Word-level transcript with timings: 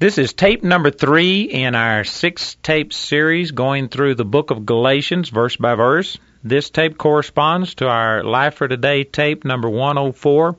This 0.00 0.16
is 0.16 0.32
tape 0.32 0.62
number 0.62 0.92
three 0.92 1.42
in 1.42 1.74
our 1.74 2.04
six 2.04 2.54
tape 2.62 2.92
series 2.92 3.50
going 3.50 3.88
through 3.88 4.14
the 4.14 4.24
book 4.24 4.52
of 4.52 4.64
Galatians 4.64 5.28
verse 5.28 5.56
by 5.56 5.74
verse. 5.74 6.16
This 6.44 6.70
tape 6.70 6.96
corresponds 6.96 7.74
to 7.74 7.88
our 7.88 8.22
Life 8.22 8.54
for 8.54 8.68
Today 8.68 9.02
tape 9.02 9.44
number 9.44 9.68
104. 9.68 10.56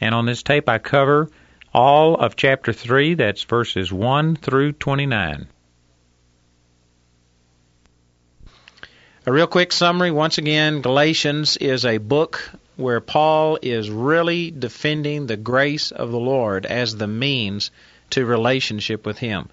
And 0.00 0.14
on 0.14 0.26
this 0.26 0.44
tape, 0.44 0.68
I 0.68 0.78
cover 0.78 1.28
all 1.74 2.14
of 2.14 2.36
chapter 2.36 2.72
3, 2.72 3.14
that's 3.14 3.42
verses 3.42 3.92
1 3.92 4.36
through 4.36 4.74
29. 4.74 5.48
A 9.26 9.32
real 9.32 9.48
quick 9.48 9.72
summary 9.72 10.12
once 10.12 10.38
again, 10.38 10.82
Galatians 10.82 11.56
is 11.56 11.84
a 11.84 11.98
book 11.98 12.48
where 12.76 13.00
Paul 13.00 13.58
is 13.60 13.90
really 13.90 14.52
defending 14.52 15.26
the 15.26 15.36
grace 15.36 15.90
of 15.90 16.12
the 16.12 16.20
Lord 16.20 16.64
as 16.64 16.94
the 16.94 17.08
means 17.08 17.72
to 18.10 18.24
relationship 18.24 19.06
with 19.06 19.18
Him. 19.18 19.48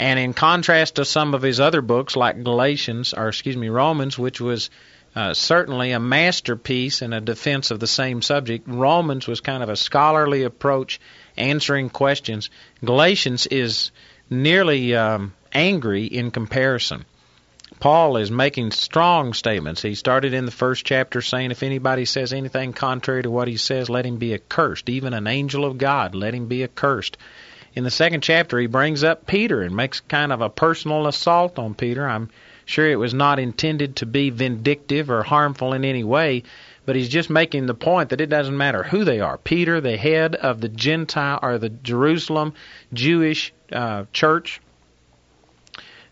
And 0.00 0.18
in 0.18 0.32
contrast 0.32 0.94
to 0.94 1.04
some 1.04 1.34
of 1.34 1.42
his 1.42 1.60
other 1.60 1.82
books, 1.82 2.16
like 2.16 2.42
Galatians, 2.42 3.12
or 3.12 3.28
excuse 3.28 3.54
me, 3.54 3.68
Romans, 3.68 4.18
which 4.18 4.40
was 4.40 4.70
uh, 5.14 5.34
certainly 5.34 5.92
a 5.92 6.00
masterpiece 6.00 7.02
in 7.02 7.12
a 7.12 7.20
defense 7.20 7.70
of 7.70 7.80
the 7.80 7.86
same 7.86 8.22
subject, 8.22 8.66
Romans 8.66 9.26
was 9.26 9.42
kind 9.42 9.62
of 9.62 9.68
a 9.68 9.76
scholarly 9.76 10.44
approach, 10.44 11.00
answering 11.36 11.90
questions. 11.90 12.48
Galatians 12.82 13.46
is 13.46 13.90
nearly 14.30 14.94
um, 14.94 15.34
angry 15.52 16.06
in 16.06 16.30
comparison. 16.30 17.04
Paul 17.78 18.16
is 18.16 18.30
making 18.30 18.70
strong 18.70 19.34
statements. 19.34 19.82
He 19.82 19.94
started 19.94 20.32
in 20.32 20.46
the 20.46 20.50
first 20.50 20.86
chapter 20.86 21.20
saying, 21.20 21.50
If 21.50 21.62
anybody 21.62 22.06
says 22.06 22.32
anything 22.32 22.72
contrary 22.72 23.22
to 23.24 23.30
what 23.30 23.48
he 23.48 23.58
says, 23.58 23.90
let 23.90 24.06
him 24.06 24.16
be 24.16 24.32
accursed. 24.32 24.88
Even 24.88 25.12
an 25.12 25.26
angel 25.26 25.66
of 25.66 25.76
God, 25.76 26.14
let 26.14 26.34
him 26.34 26.46
be 26.46 26.64
accursed 26.64 27.18
in 27.74 27.84
the 27.84 27.90
second 27.90 28.22
chapter, 28.22 28.58
he 28.58 28.66
brings 28.66 29.04
up 29.04 29.26
Peter 29.26 29.62
and 29.62 29.76
makes 29.76 30.00
kind 30.00 30.32
of 30.32 30.40
a 30.40 30.50
personal 30.50 31.06
assault 31.06 31.58
on 31.58 31.74
Peter. 31.74 32.08
I'm 32.08 32.30
sure 32.64 32.88
it 32.88 32.96
was 32.96 33.14
not 33.14 33.38
intended 33.38 33.96
to 33.96 34.06
be 34.06 34.30
vindictive 34.30 35.10
or 35.10 35.22
harmful 35.22 35.72
in 35.72 35.84
any 35.84 36.04
way, 36.04 36.42
but 36.84 36.96
he's 36.96 37.08
just 37.08 37.30
making 37.30 37.66
the 37.66 37.74
point 37.74 38.10
that 38.10 38.20
it 38.20 38.28
doesn't 38.28 38.56
matter 38.56 38.82
who 38.82 39.04
they 39.04 39.20
are. 39.20 39.38
Peter, 39.38 39.80
the 39.80 39.96
head 39.96 40.34
of 40.34 40.60
the 40.60 40.68
Gentile 40.68 41.38
or 41.42 41.58
the 41.58 41.68
Jerusalem 41.68 42.54
Jewish 42.92 43.52
uh, 43.72 44.04
church, 44.12 44.60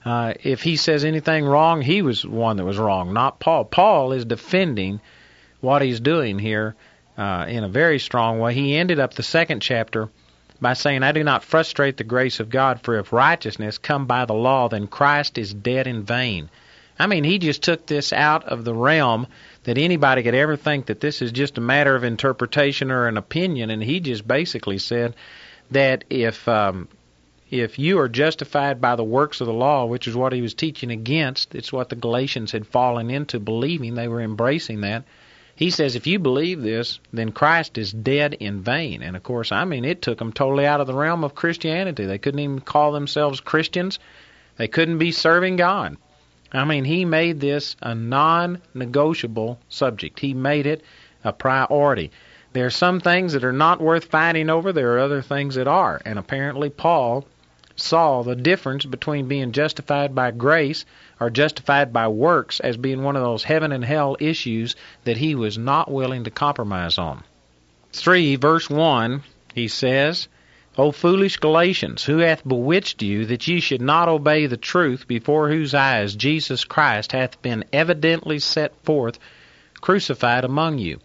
uh, 0.04 0.34
if 0.42 0.62
he 0.62 0.76
says 0.76 1.04
anything 1.04 1.44
wrong, 1.44 1.82
he 1.82 2.02
was 2.02 2.24
one 2.24 2.56
that 2.56 2.64
was 2.64 2.78
wrong, 2.78 3.12
not 3.12 3.40
Paul. 3.40 3.64
Paul 3.64 4.12
is 4.12 4.24
defending 4.24 5.00
what 5.60 5.82
he's 5.82 5.98
doing 5.98 6.38
here 6.38 6.76
uh, 7.16 7.46
in 7.48 7.64
a 7.64 7.68
very 7.68 7.98
strong 7.98 8.38
way. 8.38 8.54
He 8.54 8.76
ended 8.76 9.00
up 9.00 9.14
the 9.14 9.24
second 9.24 9.60
chapter 9.60 10.08
by 10.60 10.72
saying, 10.72 11.02
I 11.02 11.12
do 11.12 11.22
not 11.22 11.44
frustrate 11.44 11.96
the 11.96 12.04
grace 12.04 12.40
of 12.40 12.50
God, 12.50 12.80
for 12.82 12.98
if 12.98 13.12
righteousness 13.12 13.78
come 13.78 14.06
by 14.06 14.24
the 14.24 14.34
law, 14.34 14.68
then 14.68 14.86
Christ 14.86 15.38
is 15.38 15.54
dead 15.54 15.86
in 15.86 16.02
vain. 16.02 16.50
I 16.98 17.06
mean, 17.06 17.22
he 17.22 17.38
just 17.38 17.62
took 17.62 17.86
this 17.86 18.12
out 18.12 18.44
of 18.44 18.64
the 18.64 18.74
realm 18.74 19.28
that 19.64 19.78
anybody 19.78 20.22
could 20.22 20.34
ever 20.34 20.56
think 20.56 20.86
that 20.86 21.00
this 21.00 21.22
is 21.22 21.30
just 21.30 21.58
a 21.58 21.60
matter 21.60 21.94
of 21.94 22.02
interpretation 22.02 22.90
or 22.90 23.06
an 23.06 23.16
opinion, 23.16 23.70
and 23.70 23.82
he 23.82 24.00
just 24.00 24.26
basically 24.26 24.78
said 24.78 25.14
that 25.70 26.04
if 26.10 26.48
um, 26.48 26.88
if 27.50 27.78
you 27.78 27.98
are 27.98 28.08
justified 28.08 28.80
by 28.80 28.96
the 28.96 29.04
works 29.04 29.40
of 29.40 29.46
the 29.46 29.52
law, 29.52 29.86
which 29.86 30.08
is 30.08 30.16
what 30.16 30.32
he 30.32 30.42
was 30.42 30.54
teaching 30.54 30.90
against, 30.90 31.54
it's 31.54 31.72
what 31.72 31.88
the 31.88 31.96
Galatians 31.96 32.52
had 32.52 32.66
fallen 32.66 33.10
into 33.10 33.38
believing, 33.38 33.94
they 33.94 34.08
were 34.08 34.20
embracing 34.20 34.80
that 34.82 35.04
he 35.58 35.70
says 35.70 35.96
if 35.96 36.06
you 36.06 36.20
believe 36.20 36.62
this, 36.62 37.00
then 37.12 37.32
Christ 37.32 37.78
is 37.78 37.90
dead 37.92 38.34
in 38.34 38.60
vain. 38.62 39.02
And 39.02 39.16
of 39.16 39.24
course, 39.24 39.50
I 39.50 39.64
mean, 39.64 39.84
it 39.84 40.00
took 40.00 40.20
them 40.20 40.32
totally 40.32 40.64
out 40.64 40.80
of 40.80 40.86
the 40.86 40.94
realm 40.94 41.24
of 41.24 41.34
Christianity. 41.34 42.06
They 42.06 42.18
couldn't 42.18 42.38
even 42.38 42.60
call 42.60 42.92
themselves 42.92 43.40
Christians. 43.40 43.98
They 44.56 44.68
couldn't 44.68 44.98
be 44.98 45.10
serving 45.10 45.56
God. 45.56 45.96
I 46.52 46.64
mean, 46.64 46.84
he 46.84 47.04
made 47.04 47.40
this 47.40 47.74
a 47.82 47.92
non 47.92 48.62
negotiable 48.72 49.58
subject. 49.68 50.20
He 50.20 50.32
made 50.32 50.66
it 50.66 50.84
a 51.24 51.32
priority. 51.32 52.12
There 52.52 52.66
are 52.66 52.70
some 52.70 53.00
things 53.00 53.32
that 53.32 53.42
are 53.42 53.52
not 53.52 53.80
worth 53.80 54.04
fighting 54.04 54.50
over, 54.50 54.72
there 54.72 54.94
are 54.94 55.00
other 55.00 55.22
things 55.22 55.56
that 55.56 55.66
are. 55.66 56.00
And 56.04 56.20
apparently, 56.20 56.70
Paul 56.70 57.26
saw 57.74 58.22
the 58.22 58.36
difference 58.36 58.84
between 58.84 59.26
being 59.26 59.50
justified 59.50 60.14
by 60.14 60.30
grace 60.30 60.84
are 61.20 61.30
justified 61.30 61.92
by 61.92 62.08
works 62.08 62.60
as 62.60 62.76
being 62.76 63.02
one 63.02 63.16
of 63.16 63.22
those 63.22 63.44
heaven 63.44 63.72
and 63.72 63.84
hell 63.84 64.16
issues 64.20 64.76
that 65.04 65.16
he 65.16 65.34
was 65.34 65.58
not 65.58 65.90
willing 65.90 66.24
to 66.24 66.30
compromise 66.30 66.98
on. 66.98 67.22
3 67.92 68.36
verse 68.36 68.68
1 68.68 69.22
he 69.54 69.68
says, 69.68 70.28
O 70.76 70.92
foolish 70.92 71.38
Galatians, 71.38 72.04
who 72.04 72.18
hath 72.18 72.46
bewitched 72.46 73.02
you 73.02 73.26
that 73.26 73.48
ye 73.48 73.58
should 73.58 73.82
not 73.82 74.08
obey 74.08 74.46
the 74.46 74.56
truth 74.56 75.08
before 75.08 75.48
whose 75.48 75.74
eyes 75.74 76.14
Jesus 76.14 76.64
Christ 76.64 77.10
hath 77.10 77.42
been 77.42 77.64
evidently 77.72 78.38
set 78.38 78.72
forth 78.84 79.18
crucified 79.80 80.44
among 80.44 80.78
you? 80.78 81.00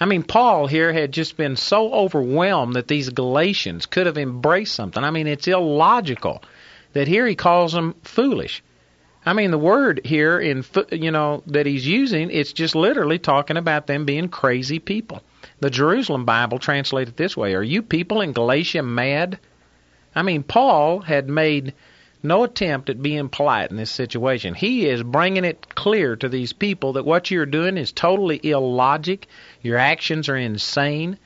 I 0.00 0.06
mean, 0.06 0.22
Paul 0.22 0.66
here 0.68 0.92
had 0.92 1.12
just 1.12 1.36
been 1.36 1.56
so 1.56 1.92
overwhelmed 1.92 2.74
that 2.74 2.88
these 2.88 3.10
Galatians 3.10 3.84
could 3.84 4.06
have 4.06 4.16
embraced 4.16 4.74
something. 4.74 5.02
I 5.04 5.10
mean, 5.10 5.26
it's 5.26 5.48
illogical 5.48 6.42
that 6.92 7.08
here 7.08 7.26
he 7.26 7.34
calls 7.34 7.72
them 7.72 7.96
foolish. 8.04 8.62
I 9.26 9.32
mean, 9.32 9.50
the 9.50 9.58
word 9.58 10.00
here 10.04 10.38
in 10.38 10.64
you 10.90 11.10
know 11.10 11.42
that 11.46 11.66
he's 11.66 11.86
using, 11.86 12.30
it's 12.30 12.52
just 12.52 12.74
literally 12.74 13.18
talking 13.18 13.56
about 13.56 13.86
them 13.86 14.04
being 14.04 14.28
crazy 14.28 14.78
people. 14.78 15.22
The 15.60 15.70
Jerusalem 15.70 16.24
Bible 16.24 16.58
translated 16.58 17.16
this 17.16 17.36
way: 17.36 17.54
Are 17.54 17.62
you 17.62 17.82
people 17.82 18.20
in 18.20 18.32
Galatia 18.32 18.82
mad? 18.82 19.38
I 20.14 20.22
mean, 20.22 20.42
Paul 20.42 21.00
had 21.00 21.28
made 21.28 21.74
no 22.22 22.44
attempt 22.44 22.90
at 22.90 23.02
being 23.02 23.28
polite 23.28 23.70
in 23.70 23.76
this 23.76 23.90
situation. 23.90 24.54
He 24.54 24.86
is 24.86 25.02
bringing 25.02 25.44
it 25.44 25.74
clear 25.74 26.16
to 26.16 26.28
these 26.28 26.52
people 26.52 26.94
that 26.94 27.04
what 27.04 27.30
you're 27.30 27.46
doing 27.46 27.76
is 27.76 27.92
totally 27.92 28.40
illogic. 28.42 29.26
Your 29.62 29.78
actions 29.78 30.28
are 30.28 30.36
insane. 30.36 31.18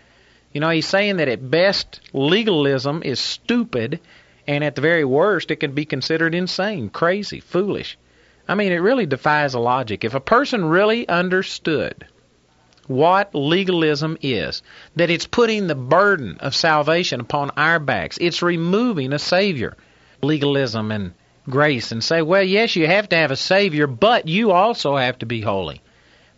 You 0.52 0.60
know, 0.60 0.68
he's 0.68 0.86
saying 0.86 1.16
that 1.16 1.28
at 1.28 1.50
best 1.50 2.00
legalism 2.12 3.02
is 3.04 3.20
stupid 3.20 4.00
and 4.46 4.64
at 4.64 4.74
the 4.74 4.80
very 4.80 5.04
worst, 5.04 5.50
it 5.50 5.56
can 5.56 5.72
be 5.72 5.84
considered 5.84 6.34
insane, 6.34 6.88
crazy, 6.90 7.40
foolish. 7.40 7.96
I 8.48 8.54
mean, 8.54 8.72
it 8.72 8.78
really 8.78 9.06
defies 9.06 9.54
logic. 9.54 10.04
If 10.04 10.14
a 10.14 10.20
person 10.20 10.64
really 10.64 11.08
understood 11.08 12.06
what 12.88 13.34
legalism 13.34 14.18
is, 14.20 14.62
that 14.96 15.10
it's 15.10 15.26
putting 15.26 15.66
the 15.66 15.74
burden 15.74 16.38
of 16.40 16.54
salvation 16.54 17.20
upon 17.20 17.50
our 17.56 17.78
backs, 17.78 18.18
it's 18.20 18.42
removing 18.42 19.12
a 19.12 19.18
Savior, 19.18 19.76
legalism 20.22 20.90
and 20.90 21.14
grace, 21.48 21.92
and 21.92 22.02
say, 22.02 22.22
well, 22.22 22.42
yes, 22.42 22.74
you 22.74 22.86
have 22.86 23.08
to 23.10 23.16
have 23.16 23.30
a 23.30 23.36
Savior, 23.36 23.86
but 23.86 24.26
you 24.28 24.50
also 24.50 24.96
have 24.96 25.18
to 25.20 25.26
be 25.26 25.40
holy. 25.40 25.80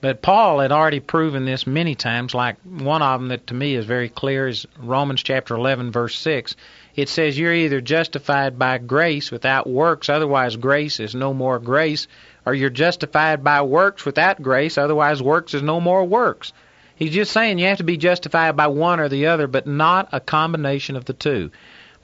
But 0.02 0.20
Paul 0.20 0.60
had 0.60 0.70
already 0.70 1.00
proven 1.00 1.46
this 1.46 1.66
many 1.66 1.94
times, 1.94 2.34
like 2.34 2.56
one 2.62 3.00
of 3.00 3.20
them 3.20 3.28
that 3.28 3.46
to 3.46 3.54
me 3.54 3.74
is 3.74 3.86
very 3.86 4.10
clear 4.10 4.46
is 4.46 4.66
Romans 4.78 5.22
chapter 5.22 5.54
11, 5.54 5.92
verse 5.92 6.14
6 6.18 6.54
it 6.94 7.08
says 7.08 7.38
you're 7.38 7.52
either 7.52 7.80
justified 7.80 8.58
by 8.58 8.78
grace 8.78 9.30
without 9.30 9.66
works, 9.66 10.08
otherwise 10.08 10.56
grace 10.56 11.00
is 11.00 11.14
no 11.14 11.34
more 11.34 11.58
grace, 11.58 12.06
or 12.46 12.54
you're 12.54 12.70
justified 12.70 13.42
by 13.42 13.62
works 13.62 14.04
without 14.04 14.40
grace, 14.40 14.78
otherwise 14.78 15.22
works 15.22 15.54
is 15.54 15.62
no 15.62 15.80
more 15.80 16.04
works. 16.04 16.52
He's 16.94 17.12
just 17.12 17.32
saying 17.32 17.58
you 17.58 17.66
have 17.66 17.78
to 17.78 17.84
be 17.84 17.96
justified 17.96 18.56
by 18.56 18.68
one 18.68 19.00
or 19.00 19.08
the 19.08 19.26
other, 19.26 19.48
but 19.48 19.66
not 19.66 20.08
a 20.12 20.20
combination 20.20 20.94
of 20.94 21.04
the 21.04 21.12
two. 21.12 21.50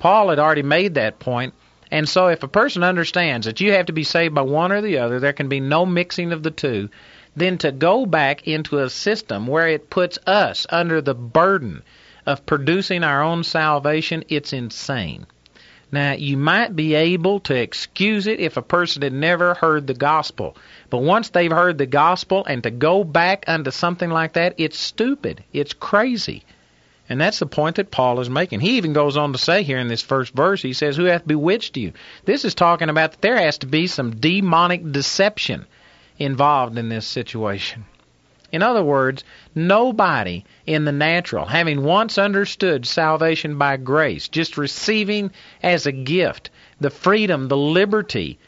Paul 0.00 0.31
had 0.31 0.41
already 0.41 0.62
made 0.62 0.95
that 0.95 1.21
point, 1.21 1.55
and 1.93 2.09
so 2.09 2.27
if 2.27 2.43
a 2.43 2.49
person 2.49 2.83
understands 2.83 3.47
that 3.47 3.61
you 3.61 3.73
have 3.73 3.87
to 3.87 3.93
be 3.93 4.05
saved 4.05 4.34
by 4.34 4.43
one 4.43 4.73
or 4.73 4.81
the 4.81 4.99
other, 4.99 5.21
there 5.21 5.33
can 5.33 5.49
be 5.49 5.61
no 5.61 5.87
mixing 5.87 6.33
of 6.33 6.43
the 6.43 6.50
two, 6.50 6.89
then 7.37 7.59
to 7.59 7.71
go 7.71 8.06
back 8.06 8.49
into 8.49 8.79
a 8.79 8.91
system 8.91 9.47
where 9.47 9.69
it 9.69 9.91
puts 9.91 10.19
us 10.27 10.67
under 10.69 11.00
the 11.00 11.15
burden 11.15 11.83
of 12.26 12.47
producing 12.47 13.04
our 13.04 13.22
own 13.22 13.44
salvation, 13.44 14.25
it's 14.28 14.53
insane. 14.53 15.26
Now, 15.92 16.12
you 16.12 16.36
might 16.36 16.76
be 16.76 16.94
able 16.94 17.40
to 17.40 17.55
excuse 17.55 18.28
it 18.28 18.38
if 18.38 18.56
a 18.56 18.62
person 18.62 19.02
had 19.02 19.12
never 19.12 19.55
heard 19.55 19.87
the 19.87 19.94
gospel. 19.94 20.56
But 20.88 20.99
once 20.99 21.31
they've 21.31 21.50
heard 21.50 21.78
the 21.78 21.87
gospel 21.87 22.44
and 22.44 22.62
to 22.62 22.70
go 22.70 23.02
back 23.02 23.44
unto 23.49 23.72
something 23.72 24.08
like 24.08 24.34
that, 24.34 24.55
it's 24.58 24.78
stupid. 24.78 25.43
It's 25.52 25.72
crazy. 25.72 26.44
And 27.08 27.20
that's 27.20 27.40
the 27.40 27.46
point 27.46 27.76
that 27.76 27.90
Paul 27.90 28.20
is 28.20 28.31
making. 28.31 28.61
He 28.61 28.76
even 28.76 28.93
goes 28.93 29.16
on 29.16 29.32
to 29.32 29.38
say 29.38 29.64
here 29.64 29.78
in 29.78 29.88
this 29.88 30.02
first 30.02 30.32
verse, 30.32 30.62
he 30.62 30.75
says, 30.75 30.96
Who 30.96 31.06
hath 31.06 31.26
bewitched 31.26 31.76
you? 31.76 31.93
This 32.25 32.44
is 32.44 32.55
talking 32.55 32.88
about 32.88 33.11
that 33.11 33.20
there 33.20 33.37
has 33.37 33.58
to 33.58 33.66
be 33.66 33.88
some 33.88 34.20
demonic 34.20 34.93
deception 34.93 35.66
involved 36.20 36.78
in 36.78 36.88
this 36.88 37.06
situation. 37.06 37.84
In 38.52 38.62
other 38.62 38.82
words, 38.82 39.23
nobody 39.55 40.44
in 40.67 40.85
the 40.85 40.93
natural, 40.93 41.47
having 41.47 41.85
once 41.85 42.19
understood 42.19 42.85
salvation 42.87 43.58
by 43.58 43.76
grace, 43.76 44.29
just 44.29 44.58
receiving 44.58 45.31
as 45.62 45.87
a 45.87 45.93
gift 45.93 46.50
the 46.81 46.91
freedom, 46.91 47.49
the 47.49 47.56
liberty, 47.56 48.38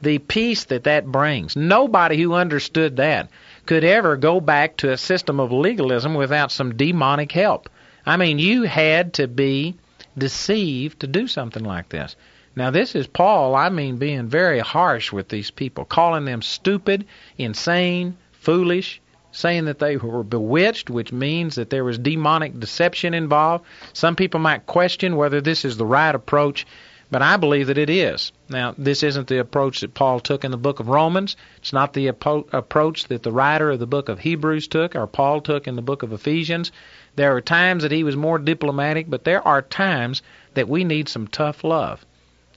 the 0.00 0.18
peace 0.18 0.64
that 0.64 0.84
that 0.84 1.06
brings, 1.06 1.56
nobody 1.56 2.22
who 2.22 2.32
understood 2.32 2.96
that 2.96 3.28
could 3.66 3.84
ever 3.84 4.16
go 4.16 4.40
back 4.40 4.76
to 4.78 4.90
a 4.90 4.96
system 4.96 5.38
of 5.38 5.52
legalism 5.52 6.14
without 6.14 6.50
some 6.50 6.76
demonic 6.76 7.32
help. 7.32 7.68
I 8.06 8.16
mean, 8.16 8.38
you 8.38 8.62
had 8.62 9.14
to 9.14 9.28
be 9.28 9.76
deceived 10.16 11.00
to 11.00 11.06
do 11.06 11.26
something 11.26 11.62
like 11.62 11.90
this. 11.90 12.16
Now, 12.56 12.70
this 12.70 12.94
is 12.94 13.06
Paul, 13.06 13.54
I 13.54 13.68
mean, 13.68 13.96
being 13.96 14.26
very 14.26 14.58
harsh 14.58 15.12
with 15.12 15.28
these 15.28 15.50
people, 15.50 15.84
calling 15.84 16.24
them 16.24 16.42
stupid, 16.42 17.06
insane, 17.38 18.16
foolish, 18.32 19.00
saying 19.32 19.66
that 19.66 19.78
they 19.78 19.96
were 19.96 20.24
bewitched, 20.24 20.90
which 20.90 21.12
means 21.12 21.54
that 21.54 21.70
there 21.70 21.84
was 21.84 21.98
demonic 21.98 22.58
deception 22.58 23.14
involved. 23.14 23.64
Some 23.92 24.16
people 24.16 24.40
might 24.40 24.66
question 24.66 25.16
whether 25.16 25.40
this 25.40 25.64
is 25.64 25.76
the 25.76 25.86
right 25.86 26.14
approach, 26.14 26.66
but 27.10 27.22
I 27.22 27.36
believe 27.36 27.66
that 27.66 27.78
it 27.78 27.90
is. 27.90 28.30
Now, 28.48 28.74
this 28.78 29.02
isn't 29.02 29.26
the 29.26 29.40
approach 29.40 29.80
that 29.80 29.94
Paul 29.94 30.20
took 30.20 30.44
in 30.44 30.50
the 30.52 30.56
book 30.56 30.78
of 30.80 30.88
Romans. 30.88 31.36
It's 31.58 31.72
not 31.72 31.92
the 31.92 32.06
approach 32.06 33.04
that 33.08 33.22
the 33.22 33.32
writer 33.32 33.70
of 33.70 33.80
the 33.80 33.86
book 33.86 34.08
of 34.08 34.20
Hebrews 34.20 34.68
took 34.68 34.94
or 34.94 35.06
Paul 35.06 35.40
took 35.40 35.66
in 35.66 35.76
the 35.76 35.82
book 35.82 36.02
of 36.02 36.12
Ephesians. 36.12 36.70
There 37.16 37.34
are 37.34 37.40
times 37.40 37.82
that 37.82 37.92
he 37.92 38.04
was 38.04 38.16
more 38.16 38.38
diplomatic, 38.38 39.10
but 39.10 39.24
there 39.24 39.46
are 39.46 39.62
times 39.62 40.22
that 40.54 40.68
we 40.68 40.84
need 40.84 41.08
some 41.08 41.26
tough 41.26 41.64
love. 41.64 42.04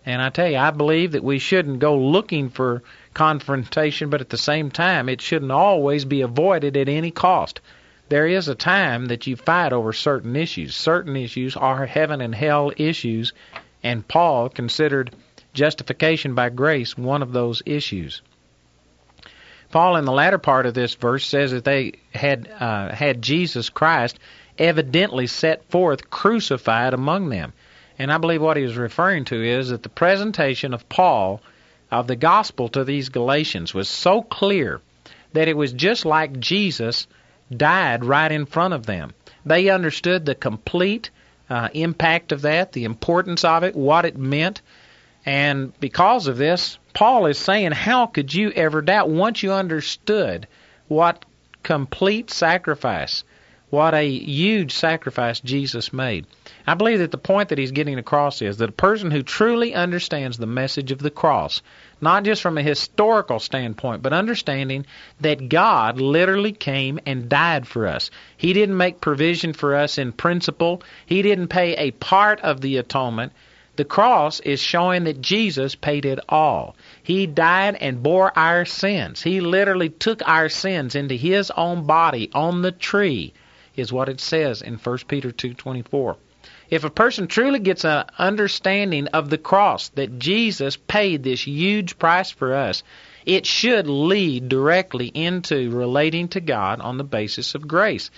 And 0.05 0.21
I 0.21 0.29
tell 0.29 0.49
you, 0.49 0.57
I 0.57 0.71
believe 0.71 1.13
that 1.13 1.23
we 1.23 1.39
shouldn't 1.39 1.79
go 1.79 1.97
looking 1.97 2.49
for 2.49 2.83
confrontation, 3.13 4.09
but 4.09 4.21
at 4.21 4.29
the 4.29 4.37
same 4.37 4.69
time, 4.69 5.07
it 5.07 5.21
shouldn't 5.21 5.51
always 5.51 6.03
be 6.03 6.21
avoided 6.21 6.75
at 6.75 6.89
any 6.89 7.11
cost. 7.11 7.61
There 8.09 8.27
is 8.27 8.47
a 8.47 8.55
time 8.55 9.05
that 9.05 9.27
you 9.27 9.35
fight 9.35 9.71
over 9.71 9.93
certain 9.93 10.35
issues. 10.35 10.75
Certain 10.75 11.15
issues 11.15 11.55
are 11.55 11.85
heaven 11.85 12.19
and 12.19 12.35
hell 12.35 12.71
issues, 12.75 13.31
and 13.81 14.07
Paul 14.07 14.49
considered 14.49 15.15
justification 15.53 16.35
by 16.35 16.49
grace 16.49 16.97
one 16.97 17.21
of 17.21 17.31
those 17.31 17.63
issues. 17.65 18.21
Paul, 19.71 19.95
in 19.95 20.05
the 20.05 20.11
latter 20.11 20.37
part 20.37 20.65
of 20.65 20.73
this 20.73 20.93
verse, 20.95 21.25
says 21.25 21.51
that 21.51 21.63
they 21.63 21.93
had 22.13 22.47
uh, 22.59 22.93
had 22.93 23.21
Jesus 23.21 23.69
Christ 23.69 24.19
evidently 24.59 25.27
set 25.27 25.67
forth 25.69 26.09
crucified 26.09 26.93
among 26.93 27.29
them. 27.29 27.53
And 27.99 28.11
I 28.11 28.17
believe 28.17 28.41
what 28.41 28.57
he 28.57 28.63
was 28.63 28.77
referring 28.77 29.25
to 29.25 29.43
is 29.43 29.69
that 29.69 29.83
the 29.83 29.89
presentation 29.89 30.73
of 30.73 30.89
Paul 30.89 31.41
of 31.91 32.07
the 32.07 32.15
gospel 32.15 32.69
to 32.69 32.83
these 32.83 33.09
Galatians 33.09 33.73
was 33.73 33.87
so 33.87 34.21
clear 34.23 34.81
that 35.33 35.47
it 35.47 35.57
was 35.57 35.73
just 35.73 36.05
like 36.05 36.39
Jesus 36.39 37.07
died 37.55 38.03
right 38.03 38.31
in 38.31 38.45
front 38.45 38.73
of 38.73 38.85
them. 38.85 39.13
They 39.45 39.69
understood 39.69 40.25
the 40.25 40.35
complete 40.35 41.11
uh, 41.49 41.69
impact 41.73 42.31
of 42.31 42.43
that, 42.43 42.71
the 42.71 42.85
importance 42.85 43.43
of 43.43 43.63
it, 43.63 43.75
what 43.75 44.05
it 44.05 44.17
meant. 44.17 44.61
And 45.25 45.77
because 45.79 46.27
of 46.27 46.37
this, 46.37 46.79
Paul 46.93 47.27
is 47.27 47.37
saying, 47.37 47.71
How 47.71 48.07
could 48.07 48.33
you 48.33 48.51
ever 48.51 48.81
doubt 48.81 49.09
once 49.09 49.43
you 49.43 49.51
understood 49.51 50.47
what 50.87 51.25
complete 51.61 52.29
sacrifice, 52.29 53.23
what 53.73 53.95
a 53.95 54.07
huge 54.07 54.71
sacrifice 54.71 55.39
Jesus 55.39 55.91
made? 55.91 56.27
I 56.67 56.75
believe 56.75 56.99
that 56.99 57.09
the 57.09 57.17
point 57.17 57.49
that 57.49 57.57
he's 57.57 57.71
getting 57.71 57.97
across 57.97 58.39
is 58.39 58.57
that 58.57 58.69
a 58.69 58.71
person 58.71 59.09
who 59.09 59.23
truly 59.23 59.73
understands 59.73 60.37
the 60.37 60.45
message 60.45 60.91
of 60.91 60.99
the 60.99 61.09
cross, 61.09 61.63
not 61.99 62.23
just 62.23 62.43
from 62.43 62.59
a 62.59 62.61
historical 62.61 63.39
standpoint, 63.39 64.03
but 64.03 64.13
understanding 64.13 64.85
that 65.21 65.49
God 65.49 65.99
literally 65.99 66.51
came 66.51 66.99
and 67.07 67.27
died 67.27 67.65
for 67.65 67.87
us. 67.87 68.11
He 68.37 68.53
didn't 68.53 68.77
make 68.77 69.01
provision 69.01 69.53
for 69.53 69.73
us 69.73 69.97
in 69.97 70.11
principle, 70.11 70.83
He 71.07 71.23
didn't 71.23 71.47
pay 71.47 71.73
a 71.73 71.89
part 71.89 72.41
of 72.41 72.61
the 72.61 72.77
atonement. 72.77 73.31
The 73.75 73.85
cross 73.85 74.39
is 74.41 74.59
showing 74.59 75.05
that 75.05 75.19
Jesus 75.19 75.73
paid 75.73 76.05
it 76.05 76.19
all. 76.29 76.75
He 77.01 77.25
died 77.25 77.77
and 77.81 78.03
bore 78.03 78.37
our 78.37 78.65
sins. 78.65 79.23
He 79.23 79.41
literally 79.41 79.89
took 79.89 80.21
our 80.27 80.47
sins 80.47 80.93
into 80.93 81.15
his 81.15 81.49
own 81.49 81.87
body 81.87 82.29
on 82.35 82.61
the 82.61 82.71
tree 82.71 83.33
is 83.75 83.91
what 83.91 84.09
it 84.09 84.21
says 84.21 84.61
in 84.61 84.77
1 84.77 85.07
Peter 85.07 85.31
2:24. 85.31 86.17
If 86.69 86.83
a 86.83 86.89
person 86.89 87.27
truly 87.27 87.59
gets 87.59 87.85
an 87.85 88.05
understanding 88.17 89.07
of 89.07 89.29
the 89.29 89.37
cross, 89.37 89.89
that 89.89 90.19
Jesus 90.19 90.75
paid 90.75 91.23
this 91.23 91.47
huge 91.47 91.97
price 91.97 92.31
for 92.31 92.53
us, 92.53 92.83
it 93.25 93.45
should 93.45 93.87
lead 93.87 94.49
directly 94.49 95.07
into 95.07 95.69
relating 95.69 96.27
to 96.29 96.41
God 96.41 96.81
on 96.81 96.97
the 96.97 97.03
basis 97.03 97.55
of 97.55 97.67
grace. 97.67 98.11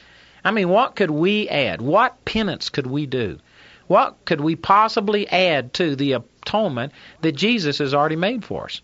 I 0.43 0.51
mean, 0.51 0.69
what 0.69 0.95
could 0.95 1.11
we 1.11 1.47
add? 1.49 1.81
What 1.81 2.23
penance 2.25 2.69
could 2.69 2.87
we 2.87 3.05
do? 3.05 3.39
What 3.87 4.25
could 4.25 4.41
we 4.41 4.55
possibly 4.55 5.27
add 5.27 5.73
to 5.75 5.95
the 5.95 6.13
atonement 6.13 6.93
that 7.21 7.33
Jesus 7.33 7.77
has 7.77 7.93
already 7.93 8.15
made 8.15 8.43
for 8.43 8.65
us? 8.65 8.81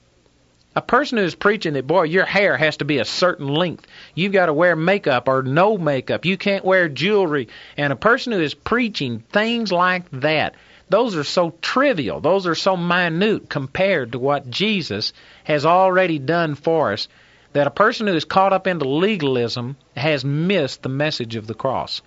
A 0.73 0.81
person 0.81 1.17
who's 1.17 1.35
preaching 1.35 1.73
that, 1.73 1.85
boy, 1.85 2.03
your 2.03 2.23
hair 2.23 2.55
has 2.55 2.77
to 2.77 2.85
be 2.85 2.99
a 2.99 3.05
certain 3.05 3.49
length. 3.49 3.85
You've 4.15 4.31
got 4.31 4.45
to 4.45 4.53
wear 4.53 4.73
makeup 4.73 5.27
or 5.27 5.43
no 5.43 5.77
makeup. 5.77 6.23
You 6.23 6.37
can't 6.37 6.63
wear 6.63 6.87
jewelry. 6.87 7.49
And 7.75 7.91
a 7.91 7.97
person 7.97 8.31
who 8.31 8.39
is 8.39 8.53
preaching 8.53 9.19
things 9.33 9.73
like 9.73 10.09
that, 10.11 10.55
those 10.87 11.17
are 11.17 11.25
so 11.25 11.55
trivial. 11.61 12.21
Those 12.21 12.47
are 12.47 12.55
so 12.55 12.77
minute 12.77 13.49
compared 13.49 14.13
to 14.13 14.19
what 14.19 14.49
Jesus 14.49 15.11
has 15.43 15.65
already 15.65 16.19
done 16.19 16.55
for 16.55 16.93
us 16.93 17.09
that 17.51 17.67
a 17.67 17.71
person 17.71 18.07
who 18.07 18.13
is 18.13 18.23
caught 18.23 18.53
up 18.53 18.65
into 18.65 18.87
legalism 18.87 19.75
has 19.97 20.23
missed 20.23 20.83
the 20.83 20.89
message 20.89 21.35
of 21.35 21.47
the 21.47 21.53
cross. 21.53 22.01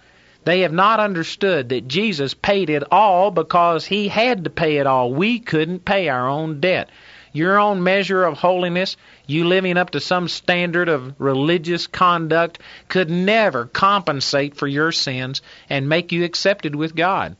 They 0.45 0.61
have 0.61 0.73
not 0.73 1.01
understood 1.01 1.69
that 1.69 1.89
Jesus 1.89 2.33
paid 2.33 2.71
it 2.71 2.85
all 2.91 3.31
because 3.31 3.85
he 3.85 4.09
had 4.09 4.45
to 4.45 4.51
pay 4.51 4.77
it 4.77 4.87
all. 4.87 5.13
We 5.13 5.39
couldn't 5.39 5.85
pay 5.85 6.09
our 6.09 6.29
own 6.29 6.61
debt 6.61 6.89
your 7.35 7.59
own 7.59 7.83
measure 7.83 8.25
of 8.25 8.39
holiness, 8.39 8.97
you 9.27 9.45
living 9.45 9.77
up 9.77 9.91
to 9.91 10.01
some 10.01 10.29
standard 10.29 10.89
of 10.89 11.15
religious 11.19 11.87
conduct, 11.87 12.61
could 12.89 13.11
never 13.11 13.67
compensate 13.67 14.57
for 14.57 14.67
your 14.67 14.93
sins 14.93 15.43
and 15.69 15.89
make 15.89 16.13
you 16.13 16.25
accepted 16.25 16.75
with 16.75 16.95
God. 16.95 17.37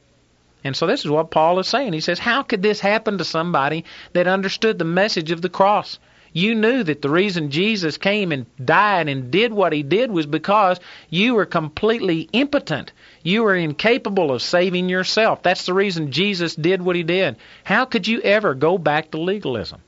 And 0.65 0.77
so 0.77 0.87
this 0.87 1.05
is 1.05 1.11
what 1.11 1.31
Paul 1.31 1.61
is 1.61 1.69
saying. 1.69 1.93
He 1.93 2.01
says, 2.01 2.19
How 2.19 2.43
could 2.43 2.61
this 2.61 2.81
happen 2.81 3.19
to 3.19 3.25
somebody 3.25 3.85
that 4.15 4.27
understood 4.27 4.79
the 4.79 4.85
message 4.85 5.31
of 5.31 5.43
the 5.43 5.49
cross? 5.49 5.99
You 6.37 6.57
knew 6.57 6.83
that 6.83 7.01
the 7.01 7.09
reason 7.09 7.53
Jesus 7.53 7.97
came 7.97 8.33
and 8.33 8.47
died 8.63 9.09
and 9.09 9.31
did 9.31 9.53
what 9.53 9.73
he 9.73 9.85
did 9.85 10.11
was 10.11 10.27
because 10.27 10.81
you 11.09 11.37
were 11.37 11.47
completely 11.47 12.29
impotent. 12.33 12.91
You 13.23 13.45
were 13.45 13.55
incapable 13.55 14.33
of 14.33 14.43
saving 14.43 14.89
yourself. 14.89 15.45
That's 15.45 15.65
the 15.65 15.75
reason 15.75 16.11
Jesus 16.11 16.57
did 16.57 16.83
what 16.83 16.97
he 16.97 17.05
did. 17.05 17.37
How 17.63 17.85
could 17.85 18.09
you 18.09 18.21
ever 18.21 18.55
go 18.55 18.79
back 18.79 19.13
to 19.13 19.21
legalism? 19.21 19.81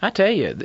I 0.00 0.10
tell 0.10 0.30
you, 0.30 0.56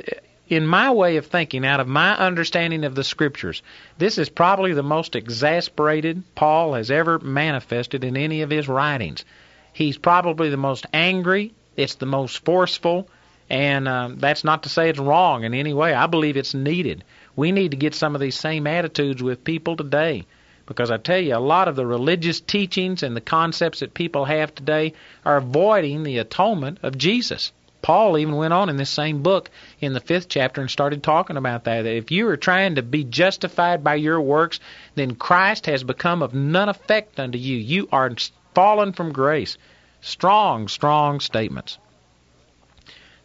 in 0.48 0.64
my 0.64 0.92
way 0.92 1.16
of 1.16 1.26
thinking, 1.26 1.66
out 1.66 1.80
of 1.80 1.88
my 1.88 2.16
understanding 2.16 2.84
of 2.84 2.94
the 2.94 3.02
Scriptures, 3.02 3.60
this 3.98 4.18
is 4.18 4.28
probably 4.28 4.72
the 4.72 4.84
most 4.84 5.16
exasperated 5.16 6.22
Paul 6.36 6.74
has 6.74 6.92
ever 6.92 7.18
manifested 7.18 8.04
in 8.04 8.16
any 8.16 8.42
of 8.42 8.50
his 8.50 8.68
writings. 8.68 9.24
He's 9.72 9.98
probably 9.98 10.48
the 10.48 10.56
most 10.56 10.86
angry, 10.92 11.54
it's 11.76 11.96
the 11.96 12.06
most 12.06 12.44
forceful, 12.44 13.08
and 13.50 13.88
um, 13.88 14.18
that's 14.18 14.44
not 14.44 14.64
to 14.64 14.68
say 14.68 14.90
it's 14.90 14.98
wrong 14.98 15.44
in 15.44 15.54
any 15.54 15.72
way. 15.72 15.94
I 15.94 16.06
believe 16.06 16.36
it's 16.36 16.54
needed. 16.54 17.04
We 17.34 17.52
need 17.52 17.70
to 17.70 17.76
get 17.76 17.94
some 17.94 18.14
of 18.14 18.20
these 18.20 18.34
same 18.34 18.66
attitudes 18.66 19.22
with 19.22 19.44
people 19.44 19.76
today. 19.76 20.26
Because 20.66 20.90
I 20.90 20.98
tell 20.98 21.18
you, 21.18 21.34
a 21.34 21.38
lot 21.38 21.66
of 21.66 21.76
the 21.76 21.86
religious 21.86 22.40
teachings 22.40 23.02
and 23.02 23.16
the 23.16 23.22
concepts 23.22 23.80
that 23.80 23.94
people 23.94 24.26
have 24.26 24.54
today 24.54 24.92
are 25.24 25.38
avoiding 25.38 26.02
the 26.02 26.18
atonement 26.18 26.80
of 26.82 26.98
Jesus. 26.98 27.52
Paul 27.80 28.18
even 28.18 28.36
went 28.36 28.52
on 28.52 28.68
in 28.68 28.76
this 28.76 28.90
same 28.90 29.22
book 29.22 29.50
in 29.80 29.94
the 29.94 30.00
fifth 30.00 30.28
chapter 30.28 30.60
and 30.60 30.70
started 30.70 31.02
talking 31.02 31.38
about 31.38 31.64
that. 31.64 31.82
That 31.82 31.96
if 31.96 32.10
you 32.10 32.28
are 32.28 32.36
trying 32.36 32.74
to 32.74 32.82
be 32.82 33.04
justified 33.04 33.82
by 33.82 33.94
your 33.94 34.20
works, 34.20 34.60
then 34.94 35.14
Christ 35.14 35.64
has 35.66 35.84
become 35.84 36.22
of 36.22 36.34
none 36.34 36.68
effect 36.68 37.18
unto 37.18 37.38
you. 37.38 37.56
You 37.56 37.88
are 37.90 38.10
fallen 38.54 38.92
from 38.92 39.12
grace. 39.12 39.56
Strong, 40.02 40.68
strong 40.68 41.20
statements. 41.20 41.78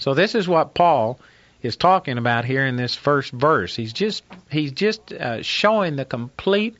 So 0.03 0.13
this 0.13 0.35
is 0.35 0.49
what 0.49 0.73
Paul 0.73 1.17
is 1.61 1.77
talking 1.77 2.17
about 2.17 2.43
here 2.43 2.65
in 2.65 2.75
this 2.75 2.93
first 2.93 3.31
verse. 3.31 3.73
He's 3.73 3.93
just 3.93 4.25
he's 4.51 4.73
just 4.73 5.13
uh, 5.13 5.41
showing 5.41 5.95
the 5.95 6.03
complete 6.03 6.75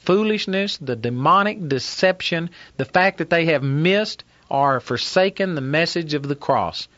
foolishness, 0.00 0.78
the 0.78 0.96
demonic 0.96 1.68
deception, 1.68 2.50
the 2.76 2.84
fact 2.84 3.18
that 3.18 3.30
they 3.30 3.44
have 3.44 3.62
missed 3.62 4.24
or 4.48 4.80
forsaken 4.80 5.54
the 5.54 5.60
message 5.60 6.14
of 6.14 6.26
the 6.26 6.34
cross 6.34 6.88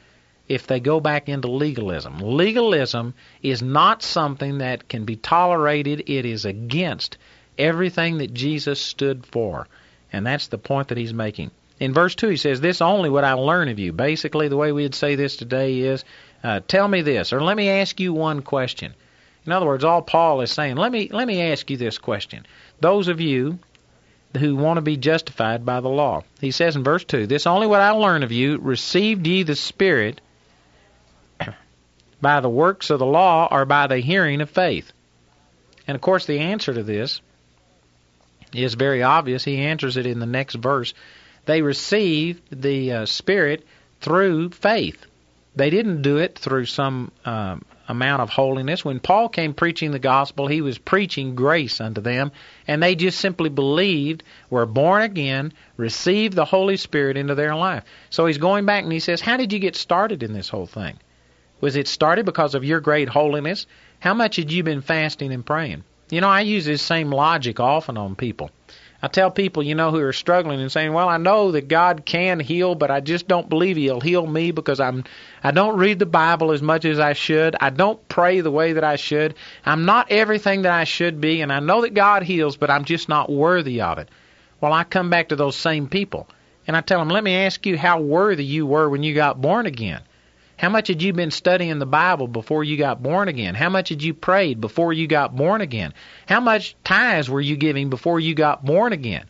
if 0.49 0.67
they 0.67 0.81
go 0.81 0.99
back 0.99 1.29
into 1.29 1.49
legalism. 1.49 2.21
Legalism 2.21 3.13
is 3.43 3.61
not 3.61 4.03
something 4.03 4.57
that 4.59 4.89
can 4.89 5.05
be 5.05 5.17
tolerated. 5.17 6.05
It 6.07 6.25
is 6.25 6.47
against 6.47 7.19
everything 7.59 8.17
that 8.17 8.33
Jesus 8.33 8.81
stood 8.81 9.27
for. 9.27 9.69
And 10.11 10.27
that's 10.27 10.47
the 10.47 10.57
point 10.57 10.89
that 10.89 10.97
he's 10.97 11.13
making. 11.13 11.51
In 11.79 11.93
verse 11.93 12.15
2, 12.15 12.29
he 12.29 12.37
says, 12.37 12.61
This 12.61 12.81
only 12.81 13.11
would 13.11 13.25
I 13.25 13.35
learn 13.35 13.69
of 13.69 13.79
you. 13.79 13.93
Basically, 13.93 14.49
the 14.49 14.57
way 14.57 14.73
we'd 14.73 14.95
say 14.95 15.15
this 15.15 15.37
today 15.37 15.81
is, 15.81 16.05
uh, 16.43 16.61
Tell 16.67 16.89
me 16.89 17.03
this, 17.03 17.33
or 17.33 17.43
let 17.43 17.57
me 17.57 17.69
ask 17.69 18.01
you 18.01 18.13
one 18.13 18.43
question. 18.43 18.95
In 19.45 19.53
other 19.53 19.67
words, 19.67 19.85
all 19.85 20.03
Paul 20.03 20.41
is 20.41 20.51
saying, 20.51 20.77
let 20.77 20.91
me, 20.91 21.09
let 21.13 21.29
me 21.29 21.41
ask 21.41 21.71
you 21.71 21.77
this 21.77 21.99
question. 21.99 22.47
Those 22.81 23.09
of 23.09 23.21
you 23.21 23.61
who 24.37 24.57
want 24.57 24.79
to 24.79 24.83
be 24.83 24.97
justified 24.97 25.65
by 25.65 25.81
the 25.81 25.89
law. 25.89 26.23
He 26.41 26.51
says 26.51 26.77
in 26.77 26.83
verse 26.83 27.05
2, 27.05 27.27
This 27.27 27.47
only 27.47 27.67
would 27.67 27.81
I 27.81 27.91
learn 27.91 28.23
of 28.23 28.33
you, 28.33 28.59
received 28.59 29.27
ye 29.27 29.45
the 29.45 29.55
Spirit 29.55 30.21
by 32.21 32.41
the 32.41 32.49
works 32.49 32.91
of 32.91 32.99
the 32.99 33.07
law 33.07 33.49
or 33.51 33.65
by 33.65 33.87
the 33.87 33.99
hearing 33.99 34.41
of 34.41 34.51
faith? 34.51 34.93
And 35.87 35.95
of 35.95 36.01
course, 36.01 36.27
the 36.27 36.41
answer 36.41 36.75
to 36.75 36.83
this 36.83 37.21
is 38.53 38.75
very 38.75 39.03
obvious. 39.03 39.45
He 39.45 39.59
answers 39.59 39.97
it 39.97 40.07
in 40.07 40.19
the 40.19 40.27
next 40.27 40.57
verse 40.57 40.93
They 41.47 41.63
received 41.63 42.43
the 42.51 42.93
uh, 42.93 43.07
Spirit 43.07 43.65
through 44.01 44.51
faith. 44.51 45.07
They 45.55 45.71
didn't 45.71 46.03
do 46.03 46.19
it 46.19 46.39
through 46.39 46.67
some 46.67 47.13
um, 47.25 47.65
amount 47.89 48.23
of 48.23 48.31
holiness. 48.31 48.85
When 48.85 49.01
Paul 49.01 49.29
came 49.29 49.55
preaching 49.55 49.91
the 49.91 49.99
gospel, 49.99 50.47
he 50.47 50.61
was 50.61 50.77
preaching 50.77 51.35
grace 51.35 51.81
unto 51.81 52.01
them, 52.01 52.33
and 52.67 52.83
they 52.83 52.95
just 52.95 53.19
simply 53.19 53.49
believed, 53.49 54.23
were 54.51 54.67
born 54.67 55.03
again, 55.03 55.53
received 55.77 56.35
the 56.35 56.45
Holy 56.45 56.77
Spirit 56.77 57.17
into 57.17 57.35
their 57.35 57.55
life. 57.55 57.85
So 58.11 58.27
he's 58.27 58.39
going 58.39 58.67
back 58.67 58.85
and 58.85 58.93
he 58.93 59.01
says, 59.01 59.21
How 59.21 59.37
did 59.37 59.53
you 59.53 59.59
get 59.59 59.77
started 59.77 60.23
in 60.23 60.33
this 60.33 60.49
whole 60.49 60.67
thing? 60.67 60.99
Was 61.61 61.77
it 61.77 61.89
started 61.89 62.27
because 62.27 62.55
of 62.55 62.65
your 62.65 62.81
great 62.81 63.09
holiness? 63.09 63.67
How 64.01 64.13
much 64.13 64.37
had 64.37 64.53
you 64.53 64.63
been 64.63 64.83
fasting 64.83 65.33
and 65.33 65.47
praying? 65.47 65.85
You 66.11 66.21
know, 66.21 66.29
I 66.29 66.43
use 66.43 66.65
this 66.67 66.83
same 66.83 67.11
logic 67.11 67.61
often 67.61 67.97
on 67.97 68.15
people. 68.15 68.51
I 69.03 69.09
tell 69.09 69.31
people, 69.31 69.63
you 69.63 69.75
know, 69.75 69.91
who 69.91 70.01
are 70.01 70.13
struggling 70.13 70.61
and 70.61 70.73
saying, 70.73 70.93
"Well, 70.93 71.09
I 71.09 71.19
know 71.19 71.53
that 71.53 71.69
God 71.69 72.05
can 72.07 72.41
heal, 72.41 72.75
but 72.75 72.91
I 72.91 73.01
just 73.01 73.29
don't 73.29 73.49
believe 73.49 73.77
He'll 73.77 74.01
heal 74.01 74.27
me 74.27 74.51
because 74.51 74.81
I'm 74.81 75.05
I 75.45 75.51
don't 75.51 75.77
read 75.77 75.99
the 75.99 76.07
Bible 76.07 76.53
as 76.53 76.63
much 76.63 76.85
as 76.85 76.99
I 76.99 77.13
should. 77.13 77.57
I 77.61 77.71
don't 77.71 78.09
pray 78.09 78.41
the 78.41 78.51
way 78.51 78.73
that 78.73 78.85
I 78.85 78.97
should. 78.97 79.35
I'm 79.65 79.85
not 79.85 80.11
everything 80.11 80.63
that 80.63 80.73
I 80.73 80.85
should 80.85 81.21
be, 81.21 81.43
and 81.43 81.53
I 81.53 81.61
know 81.61 81.83
that 81.83 81.95
God 81.95 82.23
heals, 82.23 82.57
but 82.57 82.71
I'm 82.71 82.85
just 82.85 83.09
not 83.09 83.31
worthy 83.31 83.81
of 83.81 83.99
it." 83.99 84.09
Well, 84.61 84.73
I 84.73 84.85
come 84.85 85.11
back 85.11 85.29
to 85.29 85.37
those 85.37 85.57
same 85.57 85.89
people 85.89 86.27
and 86.67 86.77
I 86.77 86.81
tell 86.81 86.99
them, 86.99 87.11
"Let 87.11 87.25
me 87.25 87.37
ask 87.37 87.65
you 87.67 87.79
how 87.79 88.01
worthy 88.01 88.45
you 88.45 88.67
were 88.67 88.89
when 88.89 89.03
you 89.03 89.15
got 89.15 89.41
born 89.41 89.67
again." 89.67 90.01
How 90.57 90.71
much 90.71 90.89
had 90.89 91.03
you 91.03 91.13
been 91.13 91.31
studying 91.31 91.79
the 91.79 91.87
Bible 91.87 92.29
before 92.29 92.65
you 92.65 92.79
got 92.79 93.03
born 93.03 93.29
again? 93.29 93.55
How 93.55 93.69
much 93.69 93.91
had 93.91 94.03
you 94.03 94.15
prayed 94.15 94.61
before 94.61 94.93
you 94.93 95.07
got 95.07 95.37
born 95.37 95.61
again? 95.61 95.93
How 96.27 96.41
much 96.41 96.75
tithes 96.83 97.29
were 97.29 97.41
you 97.41 97.57
giving 97.57 97.91
before 97.91 98.19
you 98.19 98.35
got 98.35 98.65
born 98.65 98.93
again? 98.93 99.27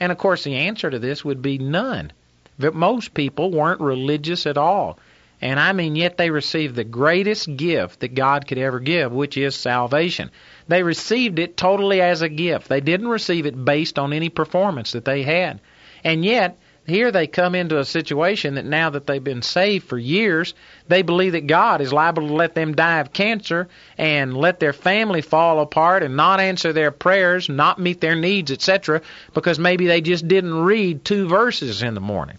And 0.00 0.10
of 0.10 0.18
course, 0.18 0.42
the 0.42 0.56
answer 0.56 0.90
to 0.90 0.98
this 0.98 1.24
would 1.24 1.42
be 1.42 1.58
none. 1.58 2.12
But 2.58 2.74
most 2.74 3.14
people 3.14 3.52
weren't 3.52 3.80
religious 3.80 4.46
at 4.46 4.58
all. 4.58 4.98
And 5.40 5.60
I 5.60 5.72
mean, 5.72 5.94
yet 5.94 6.16
they 6.16 6.30
received 6.30 6.74
the 6.74 6.84
greatest 6.84 7.56
gift 7.56 8.00
that 8.00 8.14
God 8.14 8.46
could 8.46 8.58
ever 8.58 8.80
give, 8.80 9.12
which 9.12 9.36
is 9.36 9.54
salvation. 9.54 10.30
They 10.68 10.82
received 10.82 11.38
it 11.38 11.56
totally 11.56 12.00
as 12.00 12.22
a 12.22 12.28
gift. 12.28 12.68
They 12.68 12.80
didn't 12.80 13.08
receive 13.08 13.46
it 13.46 13.64
based 13.64 13.98
on 13.98 14.12
any 14.12 14.28
performance 14.28 14.92
that 14.92 15.04
they 15.04 15.22
had. 15.22 15.60
And 16.02 16.24
yet, 16.24 16.58
here 16.86 17.10
they 17.10 17.26
come 17.26 17.54
into 17.54 17.78
a 17.78 17.84
situation 17.84 18.54
that 18.54 18.66
now 18.66 18.90
that 18.90 19.06
they've 19.06 19.24
been 19.24 19.40
saved 19.40 19.88
for 19.88 19.96
years, 19.96 20.52
they 20.86 21.00
believe 21.00 21.32
that 21.32 21.46
God 21.46 21.80
is 21.80 21.94
liable 21.94 22.28
to 22.28 22.34
let 22.34 22.54
them 22.54 22.74
die 22.74 22.98
of 22.98 23.12
cancer 23.12 23.68
and 23.96 24.36
let 24.36 24.60
their 24.60 24.74
family 24.74 25.22
fall 25.22 25.60
apart 25.60 26.02
and 26.02 26.14
not 26.14 26.40
answer 26.40 26.74
their 26.74 26.90
prayers, 26.90 27.48
not 27.48 27.78
meet 27.78 28.02
their 28.02 28.14
needs, 28.14 28.50
etc., 28.50 29.00
because 29.32 29.58
maybe 29.58 29.86
they 29.86 30.02
just 30.02 30.28
didn't 30.28 30.54
read 30.54 31.04
two 31.04 31.26
verses 31.26 31.82
in 31.82 31.94
the 31.94 32.00
morning. 32.00 32.36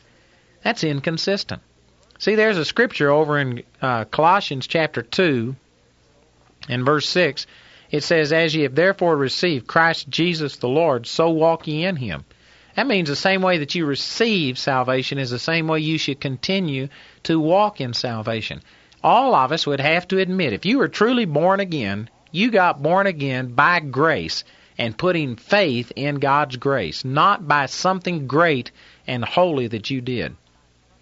That's 0.61 0.83
inconsistent. 0.83 1.63
See, 2.19 2.35
there's 2.35 2.57
a 2.57 2.65
scripture 2.65 3.09
over 3.09 3.39
in 3.39 3.63
uh, 3.81 4.05
Colossians 4.05 4.67
chapter 4.67 5.01
2 5.01 5.55
and 6.69 6.85
verse 6.85 7.09
6. 7.09 7.47
It 7.89 8.03
says, 8.03 8.31
As 8.31 8.53
ye 8.53 8.63
have 8.63 8.75
therefore 8.75 9.17
received 9.17 9.65
Christ 9.65 10.07
Jesus 10.07 10.57
the 10.57 10.69
Lord, 10.69 11.07
so 11.07 11.31
walk 11.31 11.67
ye 11.67 11.83
in 11.83 11.95
him 11.95 12.25
that 12.75 12.87
means 12.87 13.09
the 13.09 13.15
same 13.15 13.41
way 13.41 13.59
that 13.59 13.75
you 13.75 13.85
receive 13.85 14.57
salvation 14.57 15.17
is 15.17 15.29
the 15.29 15.39
same 15.39 15.67
way 15.67 15.79
you 15.79 15.97
should 15.97 16.19
continue 16.19 16.89
to 17.23 17.39
walk 17.39 17.81
in 17.81 17.93
salvation. 17.93 18.61
All 19.03 19.33
of 19.33 19.51
us 19.51 19.65
would 19.65 19.79
have 19.79 20.07
to 20.09 20.19
admit 20.19 20.53
if 20.53 20.65
you 20.65 20.79
were 20.79 20.87
truly 20.87 21.25
born 21.25 21.59
again, 21.59 22.09
you 22.31 22.51
got 22.51 22.83
born 22.83 23.07
again 23.07 23.53
by 23.53 23.79
grace 23.79 24.43
and 24.77 24.97
putting 24.97 25.37
faith 25.37 25.93
in 25.95 26.15
God's 26.15 26.57
grace, 26.57 27.05
not 27.05 27.47
by 27.47 27.67
something 27.67 28.27
great 28.27 28.71
and 29.07 29.23
holy 29.23 29.67
that 29.67 29.89
you 29.89 30.01
did. 30.01 30.35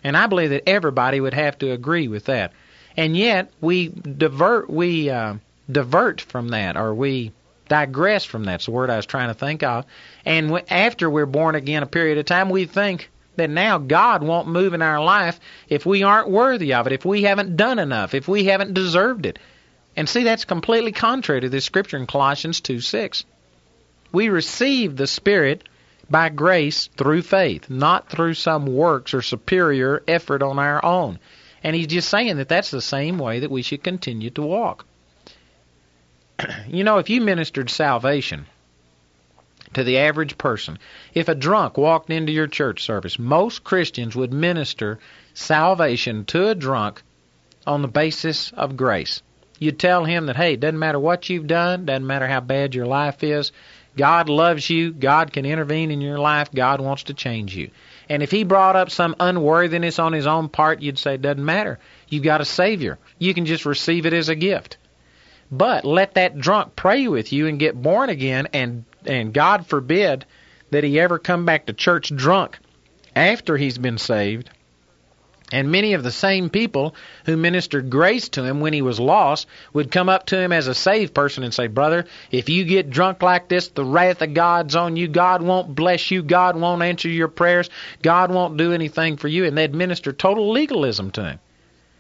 And 0.04 0.16
I 0.16 0.28
believe 0.28 0.52
that 0.52 0.70
everybody 0.70 1.20
would 1.20 1.34
have 1.34 1.58
to 1.60 1.72
agree 1.72 2.08
with 2.08 2.26
that. 2.26 2.52
And 2.96 3.18
yet 3.18 3.52
we 3.62 3.88
divert 3.88 4.70
we 4.70 5.10
uh, 5.10 5.36
divert 5.72 6.22
from 6.22 6.50
that, 6.50 6.78
or 6.78 6.94
we 6.94 7.32
digress 7.74 8.24
from 8.24 8.44
that's 8.44 8.66
the 8.66 8.72
word 8.72 8.92
I 8.92 8.98
was 8.98 9.08
trying 9.08 9.30
to 9.30 9.34
think 9.34 9.64
of. 9.64 9.88
And 10.26 10.62
after 10.70 11.10
we're 11.10 11.26
born 11.26 11.56
again 11.56 11.82
a 11.82 11.88
period 11.88 12.20
of 12.20 12.26
time, 12.26 12.52
we 12.52 12.66
think 12.66 13.10
that 13.36 13.50
now 13.50 13.80
God 13.80 14.22
won't 14.22 14.48
move 14.48 14.76
in 14.76 14.84
our 14.84 15.04
life 15.04 15.40
if 15.68 15.84
we 15.84 16.04
aren't 16.04 16.30
worthy 16.30 16.76
of 16.76 16.86
it, 16.86 16.94
if 16.94 17.04
we 17.04 17.24
haven't 17.24 17.58
done 17.58 17.80
enough, 17.80 18.14
if 18.14 18.28
we 18.28 18.44
haven't 18.44 18.76
deserved 18.76 19.26
it. 19.26 19.40
And 19.96 20.08
see, 20.08 20.24
that's 20.24 20.46
completely 20.46 20.92
contrary 20.92 21.42
to 21.42 21.50
this 21.50 21.66
scripture 21.66 21.98
in 21.98 22.06
Colossians 22.06 22.62
2 22.62 22.80
6. 22.80 23.26
We 24.12 24.30
receive 24.30 24.96
the 24.96 25.08
Spirit 25.08 25.68
by 26.08 26.30
grace 26.30 26.92
through 26.96 27.24
faith, 27.24 27.72
not 27.72 28.08
through 28.08 28.36
some 28.36 28.68
works 28.68 29.16
or 29.16 29.24
superior 29.24 30.04
effort 30.08 30.44
on 30.44 30.60
our 30.60 30.86
own. 30.86 31.18
And 31.64 31.76
he's 31.76 31.88
just 31.88 32.10
saying 32.10 32.38
that 32.38 32.50
that's 32.50 32.70
the 32.70 32.84
same 32.84 33.18
way 33.18 33.40
that 33.40 33.50
we 33.50 33.64
should 33.64 33.84
continue 33.84 34.30
to 34.30 34.44
walk. 34.44 34.86
you 36.68 36.84
know, 36.84 36.98
if 36.98 37.10
you 37.10 37.22
ministered 37.22 37.70
salvation 37.70 38.46
to 39.74 39.84
the 39.84 39.98
average 40.00 40.38
person, 40.38 40.78
if 41.14 41.28
a 41.28 41.36
drunk 41.36 41.78
walked 41.78 42.10
into 42.10 42.32
your 42.32 42.48
church 42.48 42.84
service, 42.84 43.18
most 43.18 43.64
Christians 43.64 44.16
would 44.16 44.34
minister 44.34 45.00
salvation 45.34 46.26
to 46.26 46.48
a 46.48 46.56
drunk 46.56 47.02
on 47.66 47.82
the 47.82 47.88
basis 47.88 48.52
of 48.54 48.78
grace. 48.78 49.22
You'd 49.60 49.80
tell 49.80 50.04
him 50.04 50.26
that, 50.26 50.36
hey, 50.36 50.54
it 50.54 50.60
doesn't 50.60 50.80
matter 50.80 51.00
what 51.00 51.30
you've 51.30 51.48
done, 51.48 51.86
doesn't 51.86 52.06
matter 52.06 52.28
how 52.28 52.42
bad 52.42 52.76
your 52.76 52.86
life 52.86 53.24
is, 53.24 53.52
God 53.96 54.28
loves 54.28 54.70
you, 54.70 54.92
God 54.92 55.32
can 55.32 55.46
intervene 55.46 55.92
in 55.92 56.02
your 56.02 56.18
life, 56.18 56.52
God 56.52 56.82
wants 56.82 57.04
to 57.04 57.14
change 57.14 57.56
you. 57.56 57.70
And 58.10 58.22
if 58.22 58.32
he 58.32 58.44
brought 58.44 58.76
up 58.76 58.90
some 58.90 59.16
unworthiness 59.20 60.00
on 60.00 60.14
his 60.14 60.28
own 60.28 60.50
part, 60.50 60.82
you'd 60.82 61.00
say, 61.00 61.16
it 61.16 61.22
doesn't 61.22 61.46
matter. 61.46 61.80
You've 62.10 62.24
got 62.24 62.42
a 62.42 62.46
Savior. 62.46 62.98
You 63.18 63.34
can 63.34 63.46
just 63.46 63.66
receive 63.66 64.06
it 64.06 64.14
as 64.14 64.30
a 64.30 64.36
gift. 64.36 64.78
But 65.56 65.86
let 65.86 66.16
that 66.16 66.40
drunk 66.40 66.76
pray 66.76 67.08
with 67.08 67.32
you 67.32 67.46
and 67.46 67.60
get 67.60 67.80
born 67.80 68.10
again, 68.10 68.48
and 68.54 68.86
and 69.06 69.32
God 69.32 69.68
forbid 69.68 70.26
that 70.72 70.84
he 70.84 71.00
ever 71.00 71.20
come 71.20 71.46
back 71.46 71.68
to 71.68 71.74
church 71.74 72.14
drunk 72.16 72.58
after 73.16 73.56
he's 73.56 73.78
been 73.78 74.00
saved. 74.00 74.50
And 75.52 75.72
many 75.72 75.94
of 75.94 76.02
the 76.02 76.12
same 76.12 76.50
people 76.50 76.96
who 77.26 77.38
ministered 77.38 77.92
grace 77.92 78.30
to 78.30 78.44
him 78.44 78.62
when 78.62 78.74
he 78.74 78.82
was 78.82 79.00
lost 79.00 79.46
would 79.74 79.92
come 79.92 80.10
up 80.10 80.26
to 80.28 80.40
him 80.40 80.52
as 80.52 80.66
a 80.66 80.74
saved 80.74 81.14
person 81.14 81.44
and 81.44 81.54
say, 81.54 81.68
Brother, 81.68 82.08
if 82.32 82.50
you 82.50 82.66
get 82.66 82.90
drunk 82.90 83.22
like 83.22 83.48
this, 83.48 83.68
the 83.68 83.86
wrath 83.86 84.24
of 84.24 84.34
God's 84.34 84.76
on 84.76 84.96
you. 84.96 85.08
God 85.08 85.44
won't 85.44 85.76
bless 85.76 86.10
you. 86.10 86.24
God 86.24 86.56
won't 86.56 86.82
answer 86.82 87.10
your 87.10 87.28
prayers. 87.28 87.70
God 88.02 88.32
won't 88.32 88.58
do 88.58 88.74
anything 88.74 89.18
for 89.18 89.28
you. 89.28 89.46
And 89.46 89.56
they'd 89.56 89.76
minister 89.76 90.12
total 90.12 90.50
legalism 90.50 91.12
to 91.12 91.24
him. 91.24 91.40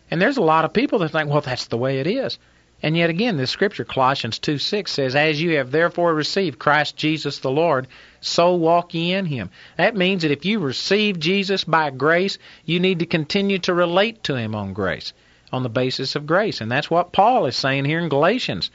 And 0.09 0.19
there's 0.19 0.37
a 0.37 0.41
lot 0.41 0.65
of 0.65 0.73
people 0.73 0.97
that 0.99 1.09
think, 1.09 1.29
well, 1.29 1.41
that's 1.41 1.67
the 1.67 1.77
way 1.77 1.99
it 1.99 2.07
is. 2.07 2.39
And 2.83 2.97
yet 2.97 3.09
again, 3.09 3.37
the 3.37 3.47
scripture, 3.47 3.85
Colossians 3.85 4.39
2 4.39 4.57
6, 4.57 4.91
says, 4.91 5.15
As 5.15 5.41
you 5.41 5.55
have 5.55 5.71
therefore 5.71 6.13
received 6.13 6.59
Christ 6.59 6.97
Jesus 6.97 7.39
the 7.39 7.49
Lord, 7.49 7.87
so 8.19 8.55
walk 8.55 8.93
ye 8.93 9.13
in 9.13 9.25
him. 9.25 9.51
That 9.77 9.95
means 9.95 10.23
that 10.23 10.31
if 10.31 10.43
you 10.43 10.59
receive 10.59 11.17
Jesus 11.17 11.63
by 11.63 11.91
grace, 11.91 12.37
you 12.65 12.81
need 12.81 12.99
to 12.99 13.05
continue 13.05 13.59
to 13.59 13.73
relate 13.73 14.25
to 14.25 14.35
him 14.35 14.53
on 14.53 14.73
grace, 14.73 15.13
on 15.53 15.63
the 15.63 15.69
basis 15.69 16.17
of 16.17 16.27
grace. 16.27 16.59
And 16.59 16.69
that's 16.69 16.91
what 16.91 17.13
Paul 17.13 17.45
is 17.45 17.55
saying 17.55 17.85
here 17.85 17.99
in 17.99 18.09
Galatians. 18.09 18.69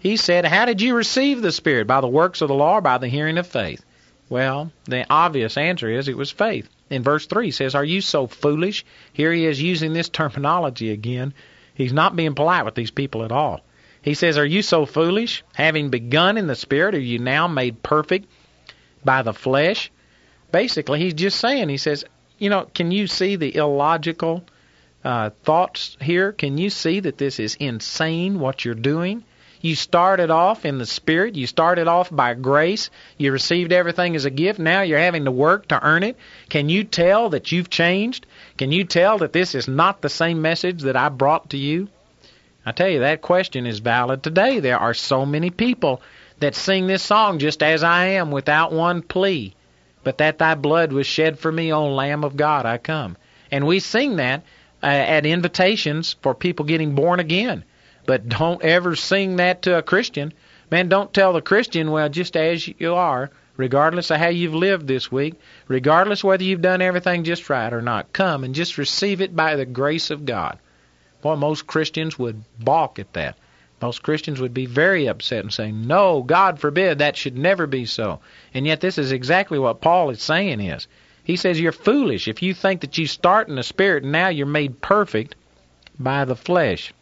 He 0.00 0.16
said, 0.16 0.44
How 0.44 0.64
did 0.64 0.82
you 0.82 0.96
receive 0.96 1.40
the 1.40 1.52
Spirit? 1.52 1.86
By 1.86 2.00
the 2.00 2.08
works 2.08 2.40
of 2.40 2.48
the 2.48 2.54
law 2.54 2.78
or 2.78 2.80
by 2.80 2.98
the 2.98 3.06
hearing 3.06 3.38
of 3.38 3.46
faith? 3.46 3.84
Well, 4.28 4.72
the 4.86 5.06
obvious 5.08 5.56
answer 5.56 5.88
is 5.88 6.08
it 6.08 6.16
was 6.16 6.32
faith. 6.32 6.68
In 6.90 7.04
verse 7.04 7.26
3 7.26 7.46
he 7.46 7.50
says, 7.52 7.76
Are 7.76 7.84
you 7.84 8.00
so 8.00 8.26
foolish? 8.26 8.84
Here 9.12 9.32
he 9.32 9.46
is 9.46 9.62
using 9.62 9.92
this 9.92 10.08
terminology 10.08 10.90
again. 10.90 11.34
He's 11.74 11.92
not 11.92 12.16
being 12.16 12.34
polite 12.34 12.64
with 12.64 12.74
these 12.74 12.90
people 12.90 13.24
at 13.24 13.32
all. 13.32 13.60
He 14.00 14.14
says, 14.14 14.38
Are 14.38 14.46
you 14.46 14.62
so 14.62 14.86
foolish? 14.86 15.42
Having 15.54 15.90
begun 15.90 16.36
in 16.36 16.46
the 16.46 16.54
Spirit, 16.54 16.94
are 16.94 17.00
you 17.00 17.18
now 17.18 17.48
made 17.48 17.82
perfect 17.82 18.28
by 19.04 19.22
the 19.22 19.32
flesh? 19.32 19.90
Basically, 20.52 21.00
he's 21.00 21.14
just 21.14 21.40
saying, 21.40 21.68
He 21.68 21.78
says, 21.78 22.04
You 22.38 22.50
know, 22.50 22.68
can 22.74 22.90
you 22.90 23.06
see 23.06 23.36
the 23.36 23.56
illogical 23.56 24.44
uh, 25.02 25.30
thoughts 25.42 25.96
here? 26.00 26.32
Can 26.32 26.58
you 26.58 26.70
see 26.70 27.00
that 27.00 27.18
this 27.18 27.40
is 27.40 27.56
insane 27.56 28.38
what 28.38 28.64
you're 28.64 28.74
doing? 28.74 29.24
You 29.64 29.74
started 29.74 30.30
off 30.30 30.66
in 30.66 30.76
the 30.76 30.84
Spirit. 30.84 31.36
You 31.36 31.46
started 31.46 31.88
off 31.88 32.14
by 32.14 32.34
grace. 32.34 32.90
You 33.16 33.32
received 33.32 33.72
everything 33.72 34.14
as 34.14 34.26
a 34.26 34.30
gift. 34.30 34.58
Now 34.58 34.82
you're 34.82 34.98
having 34.98 35.24
to 35.24 35.30
work 35.30 35.68
to 35.68 35.82
earn 35.82 36.02
it. 36.02 36.18
Can 36.50 36.68
you 36.68 36.84
tell 36.84 37.30
that 37.30 37.50
you've 37.50 37.70
changed? 37.70 38.26
Can 38.56 38.70
you 38.70 38.84
tell 38.84 39.18
that 39.18 39.32
this 39.32 39.54
is 39.54 39.66
not 39.66 40.00
the 40.00 40.08
same 40.08 40.40
message 40.40 40.82
that 40.82 40.96
I 40.96 41.08
brought 41.08 41.50
to 41.50 41.56
you? 41.56 41.88
I 42.64 42.72
tell 42.72 42.88
you, 42.88 43.00
that 43.00 43.20
question 43.20 43.66
is 43.66 43.80
valid 43.80 44.22
today. 44.22 44.60
There 44.60 44.78
are 44.78 44.94
so 44.94 45.26
many 45.26 45.50
people 45.50 46.00
that 46.38 46.54
sing 46.54 46.86
this 46.86 47.02
song 47.02 47.38
just 47.38 47.62
as 47.62 47.82
I 47.82 48.06
am 48.06 48.30
without 48.30 48.72
one 48.72 49.02
plea. 49.02 49.54
But 50.02 50.18
that 50.18 50.38
thy 50.38 50.54
blood 50.54 50.92
was 50.92 51.06
shed 51.06 51.38
for 51.38 51.50
me, 51.50 51.72
O 51.72 51.94
Lamb 51.94 52.24
of 52.24 52.36
God, 52.36 52.64
I 52.64 52.78
come. 52.78 53.16
And 53.50 53.66
we 53.66 53.80
sing 53.80 54.16
that 54.16 54.44
uh, 54.82 54.86
at 54.86 55.26
invitations 55.26 56.16
for 56.22 56.34
people 56.34 56.64
getting 56.64 56.94
born 56.94 57.20
again. 57.20 57.64
But 58.06 58.28
don't 58.28 58.62
ever 58.62 58.94
sing 58.96 59.36
that 59.36 59.62
to 59.62 59.78
a 59.78 59.82
Christian. 59.82 60.32
Man, 60.70 60.88
don't 60.88 61.12
tell 61.12 61.32
the 61.32 61.42
Christian, 61.42 61.90
well, 61.90 62.08
just 62.08 62.36
as 62.36 62.68
you 62.68 62.94
are, 62.94 63.30
regardless 63.56 64.10
of 64.10 64.18
how 64.18 64.28
you've 64.28 64.54
lived 64.54 64.86
this 64.86 65.10
week, 65.12 65.34
regardless 65.68 66.24
whether 66.24 66.42
you've 66.42 66.62
done 66.62 66.82
everything 66.82 67.24
just 67.24 67.48
right 67.48 67.72
or 67.72 67.82
not. 67.82 68.12
Come 68.12 68.44
and 68.44 68.54
just 68.54 68.78
receive 68.78 69.20
it 69.20 69.36
by 69.36 69.56
the 69.56 69.66
grace 69.66 70.10
of 70.10 70.24
God. 70.24 70.58
Boy, 71.22 71.36
most 71.36 71.66
Christians 71.66 72.18
would 72.18 72.44
balk 72.58 72.98
at 72.98 73.12
that. 73.14 73.36
Most 73.80 74.02
Christians 74.02 74.40
would 74.40 74.54
be 74.54 74.66
very 74.66 75.06
upset 75.06 75.40
and 75.40 75.52
say, 75.52 75.70
No, 75.70 76.22
God 76.22 76.58
forbid, 76.58 76.98
that 76.98 77.16
should 77.16 77.36
never 77.36 77.66
be 77.66 77.86
so. 77.86 78.20
And 78.52 78.66
yet 78.66 78.80
this 78.80 78.98
is 78.98 79.12
exactly 79.12 79.58
what 79.58 79.80
Paul 79.80 80.10
is 80.10 80.22
saying 80.22 80.60
is. 80.60 80.86
He 81.22 81.36
says 81.36 81.60
you're 81.60 81.72
foolish 81.72 82.28
if 82.28 82.42
you 82.42 82.54
think 82.54 82.82
that 82.82 82.98
you 82.98 83.06
start 83.06 83.48
in 83.48 83.56
the 83.56 83.62
spirit 83.62 84.02
and 84.02 84.12
now 84.12 84.28
you're 84.28 84.46
made 84.46 84.80
perfect 84.80 85.34
by 85.98 86.24
the 86.24 86.36
flesh. 86.36 86.92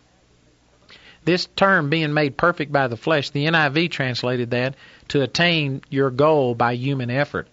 This 1.25 1.47
term 1.57 1.89
being 1.91 2.15
made 2.15 2.37
perfect 2.37 2.73
by 2.73 2.89
the 2.89 2.97
flesh, 2.97 3.31
the 3.31 3.47
NIV 3.47 3.91
translated 3.91 4.51
that 4.51 4.75
to 5.13 5.21
attain 5.21 5.83
your 5.91 6.11
goal 6.11 6.55
by 6.55 6.73
human 6.73 7.11
effort. 7.11 7.47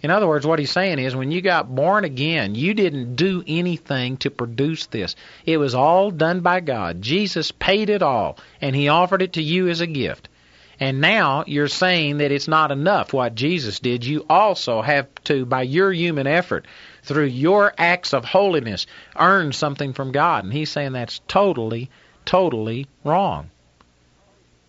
In 0.00 0.12
other 0.12 0.28
words, 0.28 0.46
what 0.46 0.60
he's 0.60 0.70
saying 0.70 1.00
is 1.00 1.16
when 1.16 1.32
you 1.32 1.42
got 1.42 1.74
born 1.74 2.04
again, 2.04 2.54
you 2.54 2.72
didn't 2.72 3.16
do 3.16 3.42
anything 3.48 4.16
to 4.18 4.30
produce 4.30 4.86
this. 4.86 5.16
It 5.44 5.56
was 5.56 5.74
all 5.74 6.12
done 6.12 6.38
by 6.38 6.60
God. 6.60 7.02
Jesus 7.02 7.50
paid 7.50 7.90
it 7.90 8.00
all, 8.00 8.38
and 8.60 8.76
he 8.76 8.86
offered 8.86 9.22
it 9.22 9.32
to 9.32 9.42
you 9.42 9.66
as 9.66 9.80
a 9.80 9.88
gift. 9.88 10.28
And 10.78 11.00
now 11.00 11.42
you're 11.48 11.66
saying 11.66 12.18
that 12.18 12.30
it's 12.30 12.46
not 12.46 12.70
enough 12.70 13.12
what 13.12 13.34
Jesus 13.34 13.80
did. 13.80 14.04
You 14.04 14.24
also 14.30 14.80
have 14.80 15.08
to, 15.24 15.44
by 15.44 15.62
your 15.62 15.92
human 15.92 16.28
effort, 16.28 16.64
through 17.02 17.24
your 17.24 17.74
acts 17.76 18.14
of 18.14 18.24
holiness, 18.24 18.86
earn 19.18 19.50
something 19.50 19.94
from 19.94 20.12
God. 20.12 20.44
And 20.44 20.52
he's 20.52 20.70
saying 20.70 20.92
that's 20.92 21.20
totally, 21.26 21.90
totally 22.24 22.86
wrong. 23.02 23.50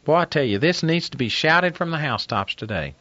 Boy, 0.05 0.15
I 0.15 0.25
tell 0.25 0.43
you, 0.43 0.59
this 0.59 0.81
needs 0.81 1.09
to 1.09 1.17
be 1.17 1.29
shouted 1.29 1.75
from 1.75 1.91
the 1.91 1.97
housetops 1.97 2.55
today. 2.55 2.95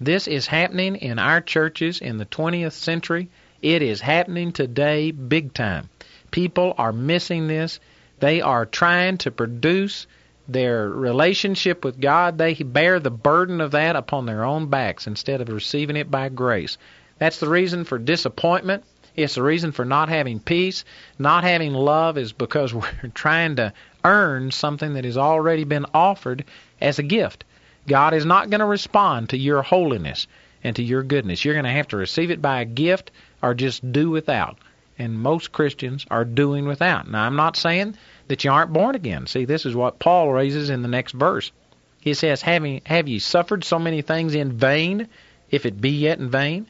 This 0.00 0.28
is 0.28 0.46
happening 0.46 0.96
in 0.96 1.18
our 1.18 1.40
churches 1.40 2.00
in 2.00 2.18
the 2.18 2.26
20th 2.26 2.72
century. 2.72 3.28
It 3.62 3.82
is 3.82 4.00
happening 4.00 4.52
today 4.52 5.10
big 5.10 5.54
time. 5.54 5.88
People 6.30 6.74
are 6.78 6.92
missing 6.92 7.48
this. 7.48 7.80
They 8.20 8.40
are 8.40 8.66
trying 8.66 9.18
to 9.18 9.30
produce 9.30 10.06
their 10.46 10.88
relationship 10.88 11.84
with 11.84 12.00
God. 12.00 12.38
They 12.38 12.54
bear 12.54 13.00
the 13.00 13.10
burden 13.10 13.60
of 13.60 13.72
that 13.72 13.96
upon 13.96 14.26
their 14.26 14.44
own 14.44 14.66
backs 14.66 15.06
instead 15.06 15.40
of 15.40 15.48
receiving 15.48 15.96
it 15.96 16.10
by 16.10 16.28
grace. 16.28 16.78
That's 17.18 17.40
the 17.40 17.48
reason 17.48 17.84
for 17.84 17.98
disappointment. 17.98 18.84
It's 19.16 19.34
the 19.34 19.42
reason 19.42 19.72
for 19.72 19.84
not 19.84 20.08
having 20.08 20.38
peace. 20.38 20.84
Not 21.18 21.42
having 21.42 21.74
love 21.74 22.16
is 22.18 22.32
because 22.32 22.72
we're 22.74 23.10
trying 23.14 23.56
to 23.56 23.72
earn 24.08 24.50
something 24.50 24.94
that 24.94 25.04
has 25.04 25.18
already 25.18 25.64
been 25.64 25.84
offered 25.92 26.44
as 26.80 26.98
a 26.98 27.02
gift. 27.02 27.44
God 27.86 28.14
is 28.14 28.24
not 28.24 28.50
going 28.50 28.60
to 28.60 28.66
respond 28.66 29.28
to 29.30 29.38
your 29.38 29.62
holiness 29.62 30.26
and 30.64 30.74
to 30.76 30.82
your 30.82 31.02
goodness. 31.02 31.44
You're 31.44 31.54
going 31.54 31.64
to 31.64 31.70
have 31.70 31.88
to 31.88 31.96
receive 31.96 32.30
it 32.30 32.40
by 32.40 32.60
a 32.60 32.64
gift 32.64 33.10
or 33.42 33.54
just 33.54 33.92
do 33.92 34.10
without. 34.10 34.56
And 34.98 35.20
most 35.20 35.52
Christians 35.52 36.06
are 36.10 36.24
doing 36.24 36.66
without. 36.66 37.08
Now, 37.08 37.24
I'm 37.24 37.36
not 37.36 37.56
saying 37.56 37.96
that 38.28 38.44
you 38.44 38.50
aren't 38.50 38.72
born 38.72 38.94
again. 38.94 39.26
See, 39.26 39.44
this 39.44 39.66
is 39.66 39.74
what 39.74 39.98
Paul 39.98 40.32
raises 40.32 40.70
in 40.70 40.82
the 40.82 40.88
next 40.88 41.12
verse. 41.12 41.52
He 42.00 42.14
says, 42.14 42.42
Have 42.42 43.08
ye 43.08 43.18
suffered 43.18 43.62
so 43.64 43.78
many 43.78 44.02
things 44.02 44.34
in 44.34 44.52
vain, 44.52 45.08
if 45.50 45.66
it 45.66 45.80
be 45.80 45.90
yet 45.90 46.18
in 46.18 46.30
vain? 46.30 46.66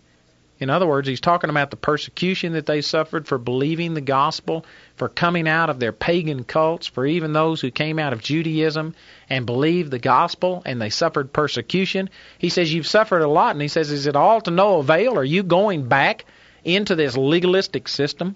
In 0.61 0.71
other 0.71 0.89
words, 0.89 1.07
he's 1.07 1.21
talking 1.21 1.51
about 1.51 1.71
the 1.71 1.77
persecution 1.77 2.55
that 2.55 2.67
they 2.67 2.81
suffered 2.81 3.29
for 3.29 3.39
believing 3.39 3.95
the 3.95 4.01
gospel, 4.01 4.67
for 4.97 5.09
coming 5.09 5.47
out 5.47 5.71
of 5.71 5.79
their 5.79 5.93
pagan 5.93 6.43
cults, 6.43 6.89
for 6.89 7.07
even 7.07 7.33
those 7.33 7.61
who 7.61 7.71
came 7.71 8.01
out 8.01 8.13
of 8.13 8.23
Judaism 8.23 8.97
and 9.31 9.47
believed 9.47 9.93
the 9.93 10.01
gospel 10.01 10.63
and 10.67 10.83
they 10.83 10.91
suffered 10.91 11.33
persecution. 11.33 12.11
He 12.39 12.49
says, 12.49 12.73
You've 12.73 12.89
suffered 12.89 13.23
a 13.23 13.29
lot. 13.29 13.53
And 13.53 13.63
he 13.63 13.69
says, 13.69 13.93
Is 13.93 14.07
it 14.09 14.17
all 14.17 14.41
to 14.41 14.51
no 14.51 14.79
avail? 14.79 15.17
Are 15.17 15.25
you 15.25 15.45
going 15.45 15.87
back 15.87 16.25
into 16.65 16.97
this 16.97 17.17
legalistic 17.17 17.87
system? 17.87 18.35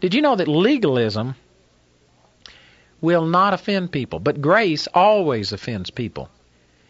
Did 0.00 0.12
you 0.12 0.20
know 0.20 0.36
that 0.36 0.48
legalism 0.48 1.36
will 3.00 3.24
not 3.24 3.54
offend 3.54 3.92
people, 3.92 4.18
but 4.18 4.42
grace 4.42 4.88
always 4.92 5.52
offends 5.52 5.88
people? 5.88 6.28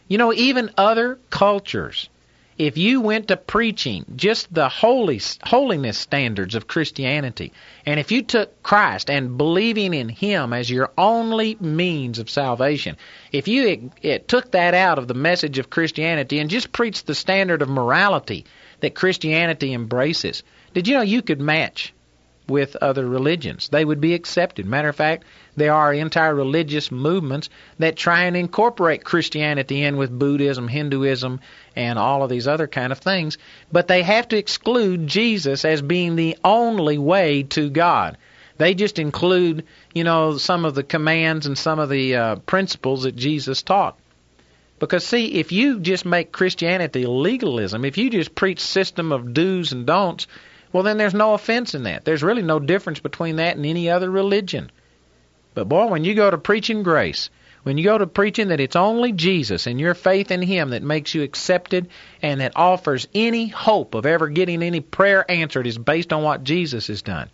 You 0.08 0.18
know, 0.18 0.32
even 0.32 0.70
other 0.76 1.20
cultures 1.30 2.08
if 2.66 2.78
you 2.78 3.00
went 3.00 3.26
to 3.26 3.36
preaching 3.36 4.04
just 4.14 4.54
the 4.54 4.68
holy, 4.68 5.20
holiness 5.42 5.98
standards 5.98 6.54
of 6.54 6.68
Christianity, 6.68 7.52
and 7.84 7.98
if 7.98 8.12
you 8.12 8.22
took 8.22 8.62
Christ 8.62 9.10
and 9.10 9.36
believing 9.36 9.92
in 9.94 10.08
Him 10.08 10.52
as 10.52 10.70
your 10.70 10.92
only 10.96 11.56
means 11.58 12.20
of 12.20 12.30
salvation, 12.30 12.96
if 13.32 13.48
you 13.48 13.66
it, 13.66 13.80
it 14.00 14.28
took 14.28 14.52
that 14.52 14.74
out 14.74 15.00
of 15.00 15.08
the 15.08 15.14
message 15.14 15.58
of 15.58 15.70
Christianity 15.70 16.38
and 16.38 16.48
just 16.48 16.70
preached 16.70 17.08
the 17.08 17.16
standard 17.16 17.62
of 17.62 17.68
morality 17.68 18.44
that 18.78 18.94
Christianity 18.94 19.72
embraces, 19.72 20.44
did 20.72 20.86
you 20.86 20.94
know 20.94 21.02
you 21.02 21.20
could 21.20 21.40
match 21.40 21.92
with 22.46 22.76
other 22.76 23.08
religions? 23.08 23.70
They 23.70 23.84
would 23.84 24.00
be 24.00 24.14
accepted. 24.14 24.66
Matter 24.66 24.88
of 24.88 24.96
fact, 24.96 25.24
there 25.56 25.74
are 25.74 25.92
entire 25.92 26.34
religious 26.34 26.92
movements 26.92 27.48
that 27.78 27.96
try 27.96 28.22
and 28.22 28.36
incorporate 28.36 29.02
Christianity 29.02 29.82
in 29.82 29.96
with 29.96 30.16
Buddhism, 30.16 30.68
Hinduism, 30.68 31.40
and 31.76 31.98
all 31.98 32.22
of 32.22 32.30
these 32.30 32.48
other 32.48 32.66
kind 32.66 32.92
of 32.92 32.98
things, 32.98 33.38
but 33.70 33.88
they 33.88 34.02
have 34.02 34.28
to 34.28 34.36
exclude 34.36 35.06
Jesus 35.06 35.64
as 35.64 35.82
being 35.82 36.16
the 36.16 36.36
only 36.44 36.98
way 36.98 37.42
to 37.44 37.70
God. 37.70 38.16
They 38.58 38.74
just 38.74 38.98
include, 38.98 39.64
you 39.94 40.04
know, 40.04 40.36
some 40.36 40.64
of 40.64 40.74
the 40.74 40.82
commands 40.82 41.46
and 41.46 41.56
some 41.56 41.78
of 41.78 41.88
the 41.88 42.16
uh, 42.16 42.36
principles 42.36 43.04
that 43.04 43.16
Jesus 43.16 43.62
taught. 43.62 43.98
Because 44.78 45.06
see, 45.06 45.34
if 45.34 45.52
you 45.52 45.78
just 45.78 46.04
make 46.04 46.32
Christianity 46.32 47.06
legalism, 47.06 47.84
if 47.84 47.98
you 47.98 48.10
just 48.10 48.34
preach 48.34 48.60
system 48.60 49.12
of 49.12 49.32
do's 49.32 49.72
and 49.72 49.86
don'ts, 49.86 50.26
well 50.72 50.82
then 50.82 50.98
there's 50.98 51.14
no 51.14 51.34
offense 51.34 51.74
in 51.74 51.84
that. 51.84 52.04
There's 52.04 52.22
really 52.22 52.42
no 52.42 52.58
difference 52.58 52.98
between 52.98 53.36
that 53.36 53.56
and 53.56 53.64
any 53.64 53.88
other 53.88 54.10
religion. 54.10 54.70
But 55.54 55.68
boy, 55.68 55.86
when 55.86 56.04
you 56.04 56.14
go 56.14 56.30
to 56.30 56.38
preaching 56.38 56.82
grace, 56.82 57.30
when 57.62 57.78
you 57.78 57.84
go 57.84 57.96
to 57.96 58.06
preaching 58.06 58.48
that 58.48 58.60
it's 58.60 58.76
only 58.76 59.12
Jesus 59.12 59.66
and 59.66 59.78
your 59.78 59.94
faith 59.94 60.30
in 60.30 60.42
Him 60.42 60.70
that 60.70 60.82
makes 60.82 61.14
you 61.14 61.22
accepted 61.22 61.88
and 62.20 62.40
that 62.40 62.56
offers 62.56 63.06
any 63.14 63.48
hope 63.48 63.94
of 63.94 64.06
ever 64.06 64.28
getting 64.28 64.62
any 64.62 64.80
prayer 64.80 65.28
answered 65.30 65.66
is 65.66 65.78
based 65.78 66.12
on 66.12 66.22
what 66.22 66.44
Jesus 66.44 66.88
has 66.88 67.02
done. 67.02 67.30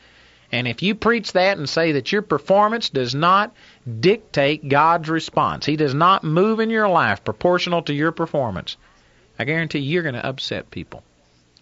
And 0.51 0.67
if 0.67 0.83
you 0.83 0.95
preach 0.95 1.33
that 1.33 1.59
and 1.59 1.69
say 1.69 1.93
that 1.93 2.11
your 2.11 2.23
performance 2.23 2.89
does 2.89 3.15
not 3.15 3.55
dictate 4.01 4.69
God's 4.69 5.09
response, 5.09 5.67
He 5.67 5.77
does 5.77 5.95
not 5.95 6.25
move 6.25 6.61
in 6.61 6.71
your 6.71 6.89
life 6.89 7.25
proportional 7.25 7.83
to 7.83 7.95
your 7.95 8.13
performance, 8.13 8.77
I 9.39 9.45
guarantee 9.45 9.81
you're 9.81 10.03
going 10.03 10.15
to 10.15 10.27
upset 10.27 10.71
people. 10.71 11.03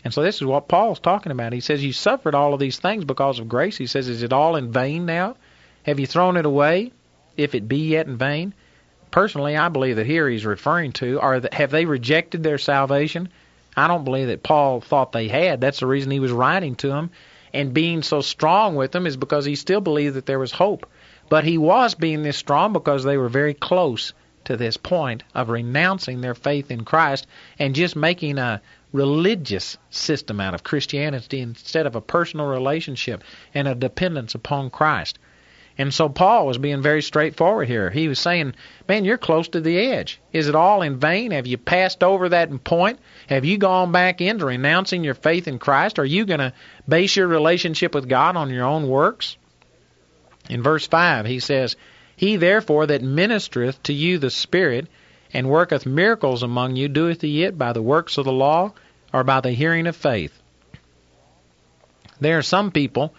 And 0.05 0.15
so 0.15 0.23
this 0.23 0.37
is 0.37 0.45
what 0.45 0.69
Paul's 0.69 1.01
talking 1.01 1.33
about. 1.33 1.53
He 1.53 1.61
says, 1.61 1.85
You 1.85 1.93
suffered 1.93 2.35
all 2.35 2.55
of 2.55 2.61
these 2.61 2.79
things 2.79 3.05
because 3.05 3.41
of 3.41 3.49
grace. 3.49 3.77
He 3.77 3.89
says, 3.89 4.09
Is 4.09 4.23
it 4.23 4.33
all 4.33 4.55
in 4.55 4.71
vain 4.71 5.05
now? 5.05 5.37
Have 5.83 5.99
you 5.99 6.07
thrown 6.07 6.37
it 6.37 6.47
away, 6.47 6.93
if 7.37 7.55
it 7.55 7.69
be 7.69 7.89
yet 7.89 8.07
in 8.07 8.17
vain? 8.17 8.55
Personally, 9.11 9.57
I 9.57 9.69
believe 9.69 9.97
that 9.97 10.07
here 10.07 10.29
he's 10.29 10.45
referring 10.45 10.93
to 10.93 11.21
are 11.21 11.41
that 11.41 11.55
have 11.55 11.71
they 11.71 11.85
rejected 11.85 12.43
their 12.43 12.59
salvation? 12.59 13.29
I 13.77 13.89
don't 13.89 14.05
believe 14.05 14.29
that 14.29 14.43
Paul 14.43 14.81
thought 14.81 15.13
they 15.13 15.29
had. 15.29 15.61
That's 15.61 15.81
the 15.81 15.87
reason 15.87 16.11
he 16.11 16.21
was 16.21 16.33
writing 16.33 16.77
to 16.77 16.89
them 16.89 17.11
and 17.57 17.73
being 17.73 18.03
so 18.03 18.21
strong 18.21 18.77
with 18.77 18.93
them 18.93 19.07
is 19.07 19.17
because 19.17 19.47
he 19.47 19.57
still 19.57 19.81
believed 19.81 20.17
that 20.17 20.27
there 20.27 20.39
was 20.39 20.53
hope. 20.53 20.87
But 21.31 21.45
he 21.45 21.57
was 21.57 21.95
being 21.95 22.23
this 22.23 22.37
strong 22.37 22.75
because 22.75 23.03
they 23.03 23.17
were 23.17 23.31
very 23.31 23.55
close 23.55 24.13
to 24.45 24.57
this 24.57 24.77
point 24.77 25.23
of 25.35 25.49
renouncing 25.49 26.21
their 26.21 26.35
faith 26.35 26.71
in 26.71 26.85
Christ 26.85 27.27
and 27.59 27.75
just 27.75 27.97
making 27.97 28.39
a 28.39 28.61
religious 28.93 29.79
system 29.91 30.41
out 30.41 30.55
of 30.55 30.65
Christianity 30.65 31.41
instead 31.41 31.87
of 31.87 31.97
a 31.97 32.01
personal 32.01 32.47
relationship 32.47 33.25
and 33.55 33.67
a 33.67 33.75
dependence 33.75 34.35
upon 34.35 34.71
Christ. 34.71 35.19
And 35.79 35.93
so 35.93 36.09
Paul 36.09 36.47
was 36.47 36.57
being 36.57 36.81
very 36.81 37.03
straightforward 37.03 37.69
here. 37.69 37.91
He 37.91 38.09
was 38.09 38.19
saying, 38.19 38.55
Man, 38.89 39.05
you're 39.05 39.19
close 39.19 39.49
to 39.49 39.61
the 39.61 39.79
edge. 39.79 40.21
Is 40.33 40.49
it 40.49 40.55
all 40.55 40.81
in 40.81 40.99
vain? 40.99 41.33
Have 41.33 41.47
you 41.47 41.59
passed 41.59 42.03
over 42.03 42.31
that 42.31 42.65
point? 42.65 42.99
Have 43.29 43.45
you 43.45 43.59
gone 43.59 43.93
back 43.93 44.23
into 44.23 44.47
renouncing 44.47 45.05
your 45.05 45.15
faith 45.15 45.47
in 45.47 45.59
Christ? 45.59 45.99
Are 45.99 46.05
you 46.05 46.25
going 46.25 46.41
to 46.41 46.55
base 46.89 47.17
your 47.17 47.27
relationship 47.27 47.95
with 47.95 48.09
God 48.09 48.37
on 48.37 48.51
your 48.51 48.65
own 48.65 48.89
works? 48.89 49.37
In 50.49 50.63
verse 50.63 50.87
5, 50.87 51.27
he 51.27 51.41
says, 51.41 51.77
He 52.17 52.37
therefore 52.37 52.87
that 52.87 53.03
ministereth 53.03 53.83
to 53.85 53.93
you 53.93 54.17
the 54.19 54.31
Spirit, 54.31 54.87
and 55.35 55.51
worketh 55.51 55.85
miracles 55.85 56.43
among 56.43 56.77
you, 56.77 56.89
doeth 56.89 57.21
he 57.21 57.43
it 57.43 57.59
by 57.59 57.73
the 57.73 57.83
works 57.83 58.17
of 58.17 58.25
the 58.25 58.33
law, 58.33 58.73
or 59.13 59.25
by 59.25 59.41
the 59.41 59.51
hearing 59.51 59.87
of 59.87 59.97
faith? 59.97 60.41
There 62.21 62.39
are 62.39 62.43
some 62.43 62.71
people 62.71 63.13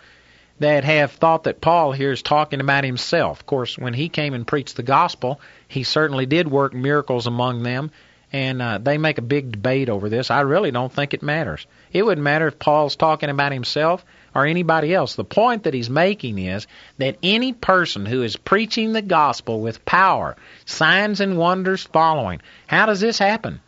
that 0.59 0.83
have 0.83 1.11
thought 1.11 1.43
that 1.43 1.61
Paul 1.61 1.91
here 1.91 2.11
is 2.11 2.21
talking 2.21 2.61
about 2.61 2.83
himself. 2.83 3.39
Of 3.39 3.45
course, 3.45 3.77
when 3.77 3.93
he 3.93 4.09
came 4.09 4.33
and 4.33 4.47
preached 4.47 4.75
the 4.75 4.83
gospel, 4.83 5.39
he 5.67 5.83
certainly 5.83 6.25
did 6.25 6.49
work 6.49 6.73
miracles 6.73 7.27
among 7.27 7.63
them, 7.63 7.91
and 8.33 8.61
uh, 8.61 8.77
they 8.79 8.97
make 8.97 9.17
a 9.17 9.23
big 9.23 9.51
debate 9.51 9.89
over 9.89 10.09
this. 10.09 10.31
I 10.31 10.41
really 10.41 10.71
don't 10.71 10.91
think 10.91 11.13
it 11.13 11.23
matters. 11.23 11.65
It 11.93 12.03
wouldn't 12.03 12.23
matter 12.23 12.47
if 12.47 12.59
Paul's 12.59 12.95
talking 12.95 13.29
about 13.29 13.51
himself 13.51 14.03
or 14.35 14.45
anybody 14.45 14.93
else. 14.93 15.15
The 15.15 15.23
point 15.23 15.63
that 15.63 15.73
he's 15.73 15.89
making 15.89 16.37
is 16.37 16.67
that 16.97 17.17
any 17.23 17.53
person 17.53 18.05
who 18.05 18.23
is 18.23 18.35
preaching 18.35 18.93
the 18.93 19.01
gospel 19.01 19.61
with 19.61 19.85
power, 19.85 20.35
signs 20.65 21.21
and 21.21 21.37
wonders 21.37 21.83
following, 21.83 22.41
how 22.65 22.87
does 22.87 22.99
this 22.99 23.17
happen? 23.19 23.61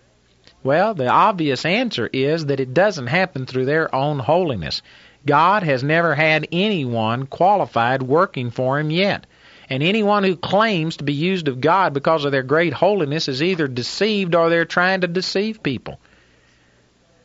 Well, 0.61 0.93
the 0.93 1.07
obvious 1.07 1.65
answer 1.65 2.09
is 2.11 2.47
that 2.47 2.59
it 2.59 2.73
doesn't 2.73 3.07
happen 3.07 3.45
through 3.45 3.65
their 3.65 3.93
own 3.95 4.19
holiness. 4.19 4.81
God 5.25 5.63
has 5.63 5.83
never 5.83 6.15
had 6.15 6.47
anyone 6.51 7.25
qualified 7.25 8.01
working 8.01 8.51
for 8.51 8.79
him 8.79 8.91
yet. 8.91 9.25
And 9.69 9.83
anyone 9.83 10.23
who 10.23 10.35
claims 10.35 10.97
to 10.97 11.03
be 11.03 11.13
used 11.13 11.47
of 11.47 11.61
God 11.61 11.93
because 11.93 12.25
of 12.25 12.31
their 12.31 12.43
great 12.43 12.73
holiness 12.73 13.27
is 13.27 13.43
either 13.43 13.67
deceived 13.67 14.33
or 14.33 14.49
they're 14.49 14.65
trying 14.65 15.01
to 15.01 15.07
deceive 15.07 15.61
people. 15.61 15.99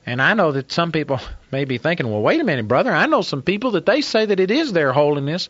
And 0.04 0.20
I 0.20 0.34
know 0.34 0.52
that 0.52 0.70
some 0.70 0.92
people 0.92 1.20
may 1.50 1.64
be 1.64 1.78
thinking, 1.78 2.10
well, 2.10 2.20
wait 2.20 2.40
a 2.40 2.44
minute, 2.44 2.68
brother. 2.68 2.92
I 2.92 3.06
know 3.06 3.22
some 3.22 3.42
people 3.42 3.72
that 3.72 3.86
they 3.86 4.02
say 4.02 4.26
that 4.26 4.40
it 4.40 4.50
is 4.50 4.72
their 4.72 4.92
holiness. 4.92 5.48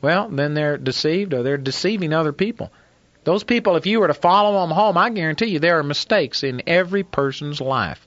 Well, 0.00 0.28
then 0.28 0.54
they're 0.54 0.78
deceived 0.78 1.34
or 1.34 1.42
they're 1.42 1.56
deceiving 1.56 2.12
other 2.12 2.32
people. 2.32 2.70
Those 3.24 3.44
people, 3.44 3.76
if 3.76 3.86
you 3.86 4.00
were 4.00 4.08
to 4.08 4.14
follow 4.14 4.60
them 4.60 4.70
home, 4.70 4.98
I 4.98 5.10
guarantee 5.10 5.46
you 5.46 5.58
there 5.58 5.78
are 5.78 5.84
mistakes 5.84 6.42
in 6.42 6.62
every 6.66 7.04
person's 7.04 7.60
life. 7.60 8.06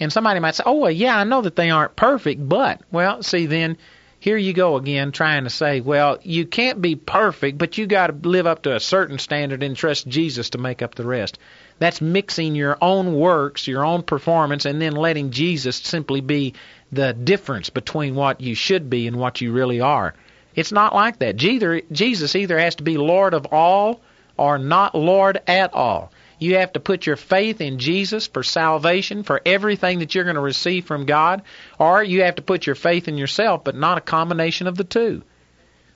And 0.00 0.12
somebody 0.12 0.40
might 0.40 0.54
say, 0.54 0.62
oh, 0.64 0.78
well, 0.78 0.90
yeah, 0.90 1.16
I 1.16 1.24
know 1.24 1.42
that 1.42 1.56
they 1.56 1.70
aren't 1.70 1.94
perfect, 1.94 2.48
but, 2.48 2.80
well, 2.90 3.22
see, 3.22 3.44
then 3.44 3.76
here 4.18 4.38
you 4.38 4.52
go 4.52 4.76
again 4.76 5.12
trying 5.12 5.44
to 5.44 5.50
say, 5.50 5.80
well, 5.80 6.18
you 6.22 6.46
can't 6.46 6.80
be 6.80 6.96
perfect, 6.96 7.58
but 7.58 7.78
you 7.78 7.86
got 7.86 8.06
to 8.08 8.28
live 8.28 8.46
up 8.46 8.62
to 8.62 8.74
a 8.74 8.80
certain 8.80 9.18
standard 9.18 9.62
and 9.62 9.76
trust 9.76 10.08
Jesus 10.08 10.50
to 10.50 10.58
make 10.58 10.82
up 10.82 10.94
the 10.94 11.06
rest. 11.06 11.38
That's 11.78 12.00
mixing 12.00 12.54
your 12.54 12.76
own 12.82 13.14
works, 13.14 13.66
your 13.66 13.84
own 13.84 14.02
performance, 14.02 14.64
and 14.64 14.80
then 14.80 14.92
letting 14.92 15.30
Jesus 15.30 15.76
simply 15.76 16.20
be 16.20 16.54
the 16.92 17.12
difference 17.12 17.70
between 17.70 18.14
what 18.14 18.40
you 18.40 18.54
should 18.54 18.90
be 18.90 19.06
and 19.06 19.16
what 19.16 19.40
you 19.40 19.52
really 19.52 19.80
are. 19.80 20.14
It's 20.54 20.72
not 20.72 20.94
like 20.94 21.20
that. 21.20 21.36
Jesus 21.36 22.36
either 22.36 22.58
has 22.58 22.74
to 22.76 22.82
be 22.82 22.98
Lord 22.98 23.32
of 23.32 23.46
all 23.52 24.00
or 24.36 24.58
not 24.58 24.94
Lord 24.94 25.40
at 25.46 25.72
all. 25.72 26.10
You 26.40 26.56
have 26.56 26.72
to 26.72 26.80
put 26.80 27.04
your 27.04 27.16
faith 27.16 27.60
in 27.60 27.78
Jesus 27.78 28.26
for 28.26 28.42
salvation, 28.42 29.22
for 29.24 29.42
everything 29.44 29.98
that 29.98 30.14
you're 30.14 30.24
going 30.24 30.36
to 30.36 30.40
receive 30.40 30.86
from 30.86 31.04
God, 31.04 31.42
or 31.78 32.02
you 32.02 32.22
have 32.22 32.36
to 32.36 32.42
put 32.42 32.66
your 32.66 32.74
faith 32.74 33.08
in 33.08 33.18
yourself, 33.18 33.62
but 33.62 33.76
not 33.76 33.98
a 33.98 34.00
combination 34.00 34.66
of 34.66 34.76
the 34.76 34.84
two. 34.84 35.22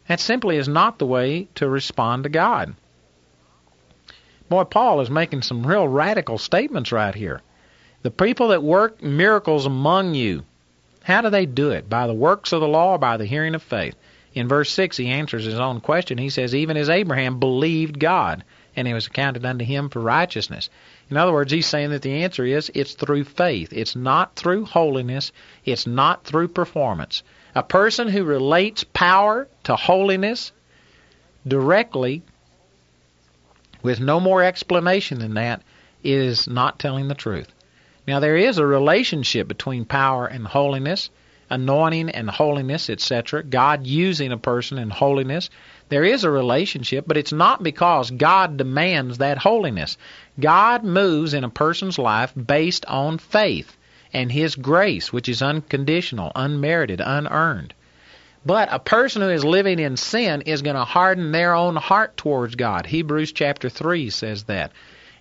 That 0.07 0.21
simply 0.21 0.59
is 0.59 0.69
not 0.69 0.99
the 0.99 1.07
way 1.07 1.49
to 1.55 1.67
respond 1.67 2.25
to 2.25 2.29
God. 2.29 2.75
Boy, 4.51 4.65
Paul 4.65 5.01
is 5.01 5.09
making 5.09 5.41
some 5.41 5.67
real 5.67 5.89
radical 5.89 6.37
statements 6.37 6.93
right 6.93 7.15
here. 7.15 7.41
The 8.03 8.11
people 8.11 8.49
that 8.49 8.63
work 8.63 9.03
miracles 9.03 9.65
among 9.65 10.15
you, 10.15 10.45
how 11.03 11.23
do 11.23 11.31
they 11.31 11.47
do 11.47 11.71
it? 11.71 11.89
By 11.89 12.07
the 12.07 12.13
works 12.13 12.53
of 12.53 12.61
the 12.61 12.69
law 12.69 12.93
or 12.93 12.99
by 12.99 13.17
the 13.17 13.25
hearing 13.25 13.55
of 13.55 13.63
faith? 13.63 13.95
In 14.35 14.47
verse 14.47 14.71
6, 14.71 14.99
he 14.99 15.09
answers 15.09 15.47
his 15.47 15.59
own 15.59 15.81
question. 15.81 16.19
He 16.19 16.29
says, 16.29 16.55
Even 16.55 16.77
as 16.77 16.91
Abraham 16.91 17.39
believed 17.41 17.99
God, 17.99 18.45
and 18.77 18.89
it 18.89 18.95
was 18.95 19.07
accounted 19.07 19.45
unto 19.45 19.65
him 19.65 19.89
for 19.89 20.01
righteousness. 20.01 20.71
In 21.11 21.17
other 21.17 21.33
words, 21.33 21.53
he's 21.53 21.67
saying 21.67 21.91
that 21.91 22.03
the 22.03 22.23
answer 22.25 22.45
is 22.45 22.71
it's 22.75 22.95
through 22.95 23.25
faith. 23.25 23.73
It's 23.73 23.95
not 23.95 24.37
through 24.37 24.65
holiness. 24.65 25.33
It's 25.65 25.87
not 25.87 26.25
through 26.25 26.49
performance. 26.49 27.23
A 27.55 27.63
person 27.63 28.09
who 28.09 28.25
relates 28.25 28.85
power 28.85 29.49
to 29.65 29.77
holiness 29.77 30.53
directly 31.47 32.23
with 33.83 34.01
no 34.01 34.19
more 34.19 34.43
explanation 34.43 35.19
than 35.19 35.35
that 35.35 35.63
is 36.03 36.49
not 36.49 36.79
telling 36.79 37.09
the 37.09 37.15
truth. 37.15 37.53
Now, 38.07 38.21
there 38.21 38.37
is 38.37 38.59
a 38.59 38.67
relationship 38.67 39.49
between 39.49 39.85
power 39.85 40.27
and 40.27 40.47
holiness, 40.47 41.11
anointing 41.49 42.11
and 42.11 42.29
holiness, 42.29 42.91
etc. 42.91 43.43
God 43.43 43.87
using 43.87 44.33
a 44.33 44.39
person 44.39 44.79
in 44.79 44.91
holiness. 44.91 45.49
There 45.89 46.05
is 46.05 46.25
a 46.25 46.31
relationship, 46.31 47.05
but 47.07 47.17
it's 47.17 47.33
not 47.33 47.63
because 47.63 48.11
God 48.11 48.57
demands 48.57 49.19
that 49.19 49.39
holiness. 49.39 49.97
God 50.41 50.83
moves 50.83 51.35
in 51.35 51.45
a 51.45 51.51
person's 51.51 51.99
life 51.99 52.33
based 52.35 52.87
on 52.87 53.19
faith 53.19 53.77
and 54.13 54.33
His 54.33 54.57
grace, 54.57 55.13
which 55.13 55.29
is 55.29 55.43
unconditional, 55.43 56.33
unmerited, 56.35 57.03
unearned. 57.05 57.75
But 58.47 58.69
a 58.71 58.79
person 58.79 59.23
who 59.23 59.31
is 59.31 59.45
living 59.45 59.79
in 59.79 59.97
sin 59.97 60.43
is 60.43 60.63
going 60.63 60.77
to 60.77 60.85
harden 60.85 61.33
their 61.33 61.55
own 61.55 61.77
heart 61.77 62.17
towards 62.17 62.57
God. 62.57 62.87
Hebrews 62.87 63.33
chapter 63.33 63.69
3 63.69 64.11
says 64.11 64.45
that. 64.45 64.73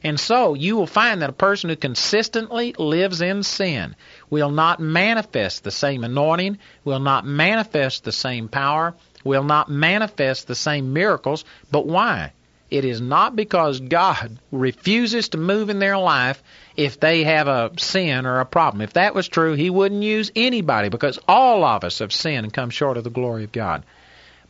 And 0.04 0.20
so 0.20 0.54
you 0.54 0.76
will 0.76 0.88
find 0.88 1.22
that 1.22 1.30
a 1.30 1.34
person 1.34 1.70
who 1.70 1.78
consistently 1.78 2.76
lives 2.78 3.22
in 3.22 3.44
sin 3.44 3.96
will 4.30 4.52
not 4.52 4.82
manifest 4.82 5.64
the 5.64 5.72
same 5.72 6.04
anointing, 6.04 6.60
will 6.84 7.00
not 7.00 7.26
manifest 7.26 8.04
the 8.04 8.12
same 8.12 8.50
power, 8.50 8.96
will 9.24 9.44
not 9.44 9.70
manifest 9.70 10.48
the 10.48 10.56
same 10.56 10.94
miracles. 10.94 11.46
But 11.72 11.86
why? 11.86 12.32
It 12.70 12.86
is 12.86 13.02
not 13.02 13.36
because 13.36 13.80
God 13.80 14.40
refuses 14.52 15.30
to 15.30 15.38
move 15.38 15.70
in 15.70 15.78
their 15.78 15.98
life 15.98 16.42
if 16.76 17.00
they 17.00 17.24
have 17.24 17.48
a 17.48 17.72
sin 17.78 18.26
or 18.26 18.40
a 18.40 18.46
problem. 18.46 18.82
If 18.82 18.94
that 18.94 19.14
was 19.14 19.28
true, 19.28 19.54
He 19.54 19.70
wouldn't 19.70 20.02
use 20.02 20.32
anybody 20.36 20.90
because 20.90 21.20
all 21.28 21.64
of 21.64 21.84
us 21.84 22.00
have 22.00 22.12
sinned 22.12 22.46
and 22.46 22.54
come 22.54 22.72
short 22.72 22.98
of 22.98 23.04
the 23.04 23.12
glory 23.12 23.44
of 23.44 23.52
God. 23.52 23.84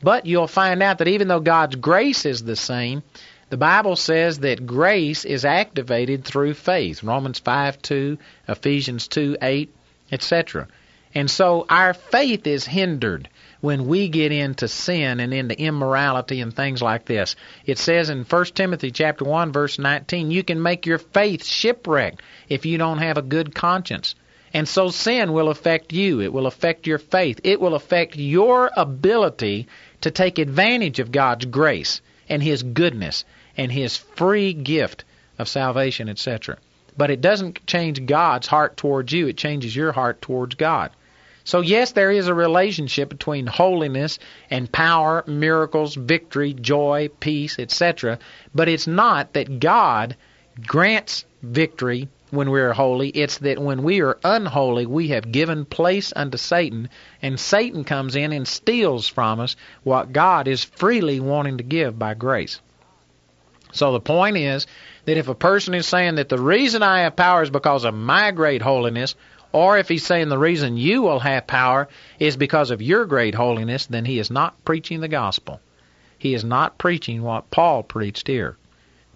But 0.02 0.26
you'll 0.26 0.48
find 0.48 0.82
out 0.82 1.00
that 1.00 1.08
even 1.10 1.28
though 1.28 1.42
God's 1.42 1.76
grace 1.76 2.26
is 2.26 2.44
the 2.44 2.56
same, 2.56 3.04
the 3.50 3.58
Bible 3.58 3.96
says 3.96 4.40
that 4.40 4.66
grace 4.66 5.26
is 5.26 5.46
activated 5.46 6.24
through 6.24 6.54
faith. 6.54 7.04
Romans 7.04 7.40
5 7.40 7.82
2, 7.82 8.18
Ephesians 8.48 9.08
2 9.10 9.38
8, 9.42 9.74
etc. 10.12 10.68
And 11.14 11.30
so 11.30 11.66
our 11.70 11.94
faith 11.94 12.48
is 12.48 12.66
hindered 12.66 13.30
when 13.64 13.88
we 13.88 14.10
get 14.10 14.34
into 14.34 14.68
sin 14.68 15.22
and 15.22 15.34
into 15.34 15.58
immorality 15.58 16.42
and 16.42 16.54
things 16.54 16.82
like 16.82 17.06
this. 17.06 17.38
It 17.66 17.78
says 17.78 18.10
in 18.10 18.26
1 18.26 18.46
Timothy 18.48 18.92
chapter 18.92 19.24
1 19.24 19.54
verse 19.54 19.80
19, 19.80 20.32
you 20.32 20.44
can 20.44 20.62
make 20.62 20.86
your 20.86 20.98
faith 20.98 21.46
shipwrecked 21.46 22.22
if 22.50 22.66
you 22.66 22.78
don't 22.78 22.98
have 22.98 23.18
a 23.18 23.22
good 23.22 23.56
conscience. 23.56 24.16
And 24.54 24.68
so 24.68 24.90
sin 24.90 25.32
will 25.32 25.48
affect 25.48 25.94
you. 25.94 26.20
It 26.20 26.34
will 26.34 26.46
affect 26.46 26.88
your 26.88 26.98
faith. 26.98 27.40
It 27.46 27.62
will 27.62 27.74
affect 27.74 28.18
your 28.18 28.70
ability 28.76 29.70
to 30.02 30.12
take 30.12 30.40
advantage 30.40 31.00
of 31.00 31.14
God's 31.14 31.46
grace 31.46 32.02
and 32.28 32.44
His 32.44 32.64
goodness 32.64 33.24
and 33.56 33.72
His 33.72 33.96
free 33.96 34.52
gift 34.52 35.06
of 35.40 35.48
salvation, 35.48 36.10
etc. 36.10 36.58
But 36.98 37.12
it 37.12 37.22
doesn't 37.22 37.66
change 37.66 38.06
God's 38.08 38.48
heart 38.48 38.76
towards 38.76 39.14
you. 39.14 39.28
It 39.28 39.38
changes 39.38 39.74
your 39.74 39.94
heart 39.94 40.22
towards 40.22 40.56
God. 40.56 40.92
So, 41.46 41.60
yes, 41.60 41.92
there 41.92 42.12
is 42.12 42.28
a 42.28 42.34
relationship 42.34 43.10
between 43.10 43.48
holiness 43.48 44.18
and 44.50 44.72
power, 44.72 45.24
miracles, 45.28 45.96
victory, 45.96 46.54
joy, 46.54 47.10
peace, 47.20 47.60
etc. 47.60 48.20
But 48.56 48.70
it's 48.70 48.88
not 48.88 49.34
that 49.34 49.60
God 49.60 50.16
grants 50.66 51.26
victory 51.42 52.08
when 52.32 52.50
we 52.50 52.62
are 52.62 52.74
holy. 52.74 53.10
It's 53.10 53.38
that 53.40 53.60
when 53.60 53.84
we 53.84 54.02
are 54.02 54.18
unholy, 54.24 54.86
we 54.86 55.10
have 55.10 55.32
given 55.32 55.66
place 55.66 56.14
unto 56.16 56.38
Satan, 56.38 56.90
and 57.22 57.40
Satan 57.40 57.84
comes 57.84 58.16
in 58.16 58.32
and 58.32 58.48
steals 58.48 59.08
from 59.08 59.40
us 59.40 59.56
what 59.84 60.14
God 60.14 60.48
is 60.48 60.64
freely 60.64 61.20
wanting 61.20 61.58
to 61.58 61.64
give 61.64 62.00
by 62.00 62.14
grace. 62.14 62.60
So 63.74 63.92
the 63.92 64.00
point 64.00 64.38
is 64.38 64.66
that 65.06 65.18
if 65.18 65.28
a 65.28 65.36
person 65.36 65.74
is 65.74 65.88
saying 65.88 66.16
that 66.16 66.30
the 66.30 66.40
reason 66.40 66.84
I 66.84 67.02
have 67.02 67.16
power 67.16 67.44
is 67.44 67.50
because 67.50 67.86
of 67.86 67.94
my 67.94 68.32
great 68.32 68.62
holiness, 68.62 69.16
or 69.54 69.78
if 69.78 69.88
he's 69.88 70.06
saying 70.06 70.30
the 70.30 70.38
reason 70.38 70.78
you 70.78 71.04
will 71.04 71.20
have 71.20 71.48
power 71.48 71.88
is 72.20 72.36
because 72.36 72.72
of 72.72 72.82
your 72.82 73.06
great 73.06 73.36
holiness, 73.36 73.86
then 73.86 74.04
he 74.04 74.20
is 74.20 74.32
not 74.32 74.66
preaching 74.66 75.00
the 75.00 75.08
gospel. 75.08 75.62
He 76.18 76.34
is 76.34 76.44
not 76.44 76.78
preaching 76.78 77.22
what 77.22 77.52
Paul 77.52 77.84
preached 77.84 78.28
here. 78.28 78.58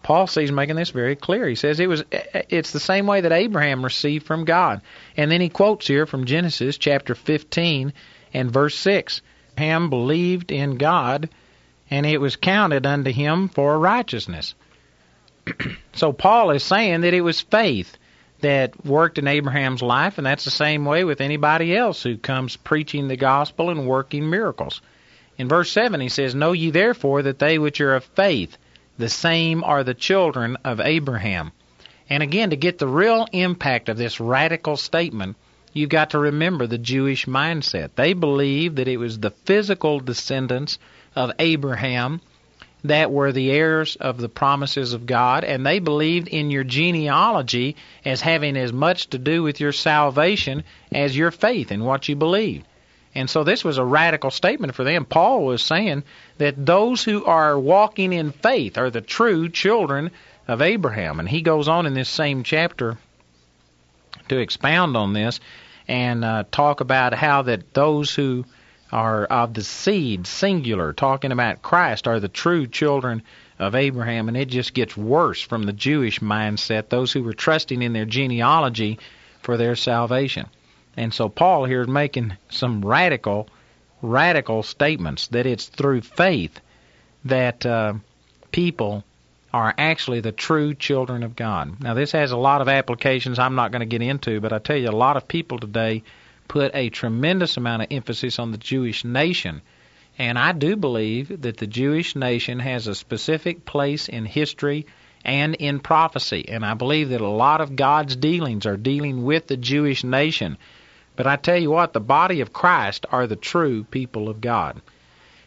Paul 0.04 0.28
sees 0.28 0.52
making 0.52 0.76
this 0.76 0.92
very 0.92 1.16
clear. 1.16 1.48
He 1.48 1.56
says 1.56 1.80
it 1.80 1.90
was 1.90 2.04
it's 2.12 2.72
the 2.72 2.80
same 2.80 3.08
way 3.08 3.22
that 3.22 3.32
Abraham 3.32 3.84
received 3.84 4.26
from 4.26 4.46
God. 4.46 4.82
And 5.18 5.32
then 5.32 5.42
he 5.42 5.50
quotes 5.50 5.88
here 5.88 6.06
from 6.06 6.26
Genesis 6.26 6.78
chapter 6.78 7.16
15 7.16 7.92
and 8.34 8.52
verse 8.52 8.76
6. 8.76 9.22
Abraham 9.54 9.90
believed 9.90 10.52
in 10.52 10.78
God 10.78 11.30
and 11.90 12.06
it 12.06 12.22
was 12.22 12.36
counted 12.36 12.86
unto 12.86 13.12
him 13.12 13.50
for 13.50 13.80
righteousness. 13.80 14.54
so 15.94 16.14
Paul 16.14 16.52
is 16.52 16.64
saying 16.64 17.02
that 17.02 17.14
it 17.14 17.22
was 17.22 17.42
faith 17.42 17.98
that 18.42 18.86
worked 18.86 19.18
in 19.18 19.28
Abraham's 19.28 19.82
life, 19.82 20.18
and 20.18 20.26
that's 20.26 20.46
the 20.46 20.52
same 20.52 20.86
way 20.86 21.04
with 21.04 21.22
anybody 21.22 21.76
else 21.76 22.04
who 22.04 22.18
comes 22.18 22.56
preaching 22.56 23.08
the 23.08 23.18
gospel 23.18 23.70
and 23.70 23.88
working 23.88 24.30
miracles. 24.30 24.82
In 25.38 25.48
verse 25.48 25.72
7, 25.72 26.00
he 26.00 26.10
says, 26.10 26.36
Know 26.36 26.52
ye 26.52 26.70
therefore 26.70 27.24
that 27.24 27.40
they 27.40 27.58
which 27.58 27.82
are 27.82 27.96
of 27.96 28.04
faith, 28.04 28.58
the 28.98 29.10
same 29.10 29.64
are 29.64 29.84
the 29.84 29.94
children 29.94 30.58
of 30.64 30.80
Abraham. 30.80 31.52
And 32.10 32.24
again, 32.24 32.52
to 32.52 32.56
get 32.56 32.80
the 32.80 32.88
real 32.88 33.28
impact 33.32 33.90
of 33.90 33.98
this 33.98 34.20
radical 34.20 34.78
statement, 34.78 35.36
you've 35.74 35.90
got 35.90 36.12
to 36.12 36.20
remember 36.20 36.66
the 36.66 36.78
Jewish 36.78 37.26
mindset. 37.26 37.92
They 37.96 38.14
believed 38.14 38.78
that 38.78 38.88
it 38.88 38.98
was 38.98 39.20
the 39.20 39.32
physical 39.32 40.00
descendants 40.00 40.80
of 41.16 41.32
Abraham 41.40 42.22
that 42.84 43.12
were 43.12 43.32
the 43.32 43.52
heirs 43.52 43.96
of 43.96 44.18
the 44.18 44.30
promises 44.30 44.94
of 44.94 45.06
God, 45.06 45.44
and 45.44 45.66
they 45.66 45.80
believed 45.80 46.28
in 46.28 46.52
your 46.52 46.64
genealogy 46.64 47.76
as 48.06 48.22
having 48.22 48.56
as 48.56 48.72
much 48.72 49.08
to 49.10 49.18
do 49.18 49.44
with 49.44 49.60
your 49.60 49.72
salvation 49.72 50.64
as 50.92 51.18
your 51.18 51.32
faith 51.32 51.72
in 51.72 51.84
what 51.84 52.08
you 52.08 52.16
believed. 52.16 52.66
And 53.16 53.30
so 53.30 53.44
this 53.44 53.64
was 53.64 53.80
a 53.80 53.84
radical 53.84 54.30
statement 54.30 54.76
for 54.76 54.84
them. 54.84 55.04
Paul 55.04 55.44
was 55.44 55.64
saying 55.64 56.04
that 56.38 56.64
those 56.64 57.04
who 57.04 57.26
are 57.26 57.58
walking 57.58 58.14
in 58.14 58.32
faith 58.32 58.78
are 58.78 58.92
the 58.92 59.02
true 59.02 59.50
children 59.50 60.12
of 60.48 60.62
Abraham. 60.62 61.20
And 61.20 61.28
he 61.28 61.42
goes 61.42 61.68
on 61.68 61.88
in 61.88 61.96
this 61.96 62.10
same 62.10 62.44
chapter 62.44 62.98
to 64.30 64.38
expound 64.38 64.96
on 64.96 65.14
this 65.14 65.40
and 65.88 66.24
uh, 66.24 66.44
talk 66.52 66.80
about 66.82 67.14
how 67.14 67.42
that 67.44 67.74
those 67.74 68.14
who 68.14 68.46
are 68.92 69.26
of 69.26 69.54
the 69.54 69.64
seed, 69.64 70.28
singular, 70.28 70.94
talking 70.94 71.32
about 71.32 71.62
Christ, 71.62 72.08
are 72.08 72.20
the 72.20 72.28
true 72.28 72.68
children 72.68 73.24
of 73.60 73.76
Abraham, 73.76 74.28
and 74.28 74.38
it 74.38 74.50
just 74.50 74.74
gets 74.74 74.96
worse 74.96 75.42
from 75.42 75.64
the 75.64 75.74
Jewish 75.74 76.20
mindset, 76.20 76.90
those 76.90 77.12
who 77.12 77.24
were 77.24 77.34
trusting 77.34 77.82
in 77.82 77.94
their 77.94 78.06
genealogy 78.06 79.00
for 79.42 79.58
their 79.58 79.76
salvation. 79.76 80.48
And 80.96 81.14
so 81.14 81.30
Paul 81.30 81.66
here 81.66 81.82
is 81.82 81.88
making 81.88 82.38
some 82.50 82.84
radical, 82.84 83.50
radical 84.02 84.64
statements 84.64 85.28
that 85.28 85.46
it's 85.46 85.68
through 85.68 86.02
faith 86.02 86.60
that 87.26 87.66
uh, 87.66 87.94
people 88.52 89.04
are 89.54 89.74
actually 89.78 90.22
the 90.22 90.32
true 90.32 90.74
children 90.74 91.24
of 91.24 91.36
God. 91.36 91.82
Now, 91.82 91.94
this 91.94 92.12
has 92.12 92.32
a 92.32 92.38
lot 92.38 92.62
of 92.62 92.68
applications 92.68 93.40
I'm 93.40 93.56
not 93.56 93.72
going 93.72 93.80
to 93.82 93.86
get 93.86 94.02
into, 94.02 94.40
but 94.40 94.54
I 94.54 94.60
tell 94.60 94.76
you, 94.76 94.90
a 94.90 94.92
lot 94.92 95.18
of 95.18 95.28
people 95.28 95.58
today 95.58 96.04
put 96.48 96.76
a 96.76 96.90
tremendous 96.90 97.58
amount 97.58 97.84
of 97.84 97.88
emphasis 97.92 98.40
on 98.40 98.52
the 98.52 98.58
Jewish 98.58 99.04
nation. 99.04 99.62
And 100.18 100.40
I 100.40 100.52
do 100.52 100.76
believe 100.76 101.42
that 101.42 101.58
the 101.58 101.68
Jewish 101.68 102.16
nation 102.16 102.60
has 102.60 102.88
a 102.88 102.96
specific 102.96 103.66
place 103.66 104.10
in 104.10 104.26
history 104.26 104.86
and 105.24 105.56
in 105.56 105.80
prophecy. 105.80 106.46
And 106.50 106.66
I 106.66 106.74
believe 106.74 107.10
that 107.10 107.22
a 107.22 107.28
lot 107.28 107.62
of 107.62 107.76
God's 107.76 108.16
dealings 108.16 108.66
are 108.66 108.78
dealing 108.78 109.24
with 109.24 109.48
the 109.48 109.58
Jewish 109.58 110.04
nation. 110.04 110.58
But 111.16 111.28
I 111.28 111.36
tell 111.36 111.58
you 111.58 111.72
what, 111.72 111.94
the 111.94 112.00
body 112.00 112.42
of 112.42 112.54
Christ 112.54 113.06
are 113.12 113.28
the 113.28 113.36
true 113.36 113.84
people 113.84 114.30
of 114.30 114.42
God. 114.42 114.82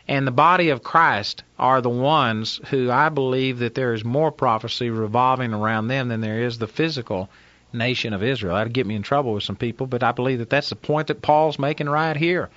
And 0.07 0.27
the 0.27 0.33
body 0.33 0.71
of 0.71 0.83
Christ 0.83 1.45
are 1.59 1.81
the 1.81 1.89
ones 1.89 2.61
who 2.71 2.91
I 2.91 3.09
believe 3.09 3.61
that 3.61 3.77
there 3.77 3.95
is 3.95 4.05
more 4.05 4.33
prophecy 4.33 4.91
revolving 4.91 5.55
around 5.55 5.87
them 5.87 6.09
than 6.09 6.21
there 6.21 6.43
is 6.43 6.59
the 6.59 6.67
physical 6.67 7.31
nation 7.73 8.13
of 8.13 8.23
Israel. 8.23 8.57
That'd 8.57 8.73
get 8.73 8.87
me 8.87 8.95
in 8.95 9.03
trouble 9.03 9.35
with 9.35 9.45
some 9.45 9.57
people, 9.57 9.87
but 9.87 10.03
I 10.03 10.13
believe 10.13 10.39
that 10.39 10.51
that's 10.51 10.71
the 10.71 10.77
point 10.77 11.09
that 11.09 11.23
Paul's 11.23 11.59
making 11.59 11.89
right 11.89 12.17
here. 12.17 12.51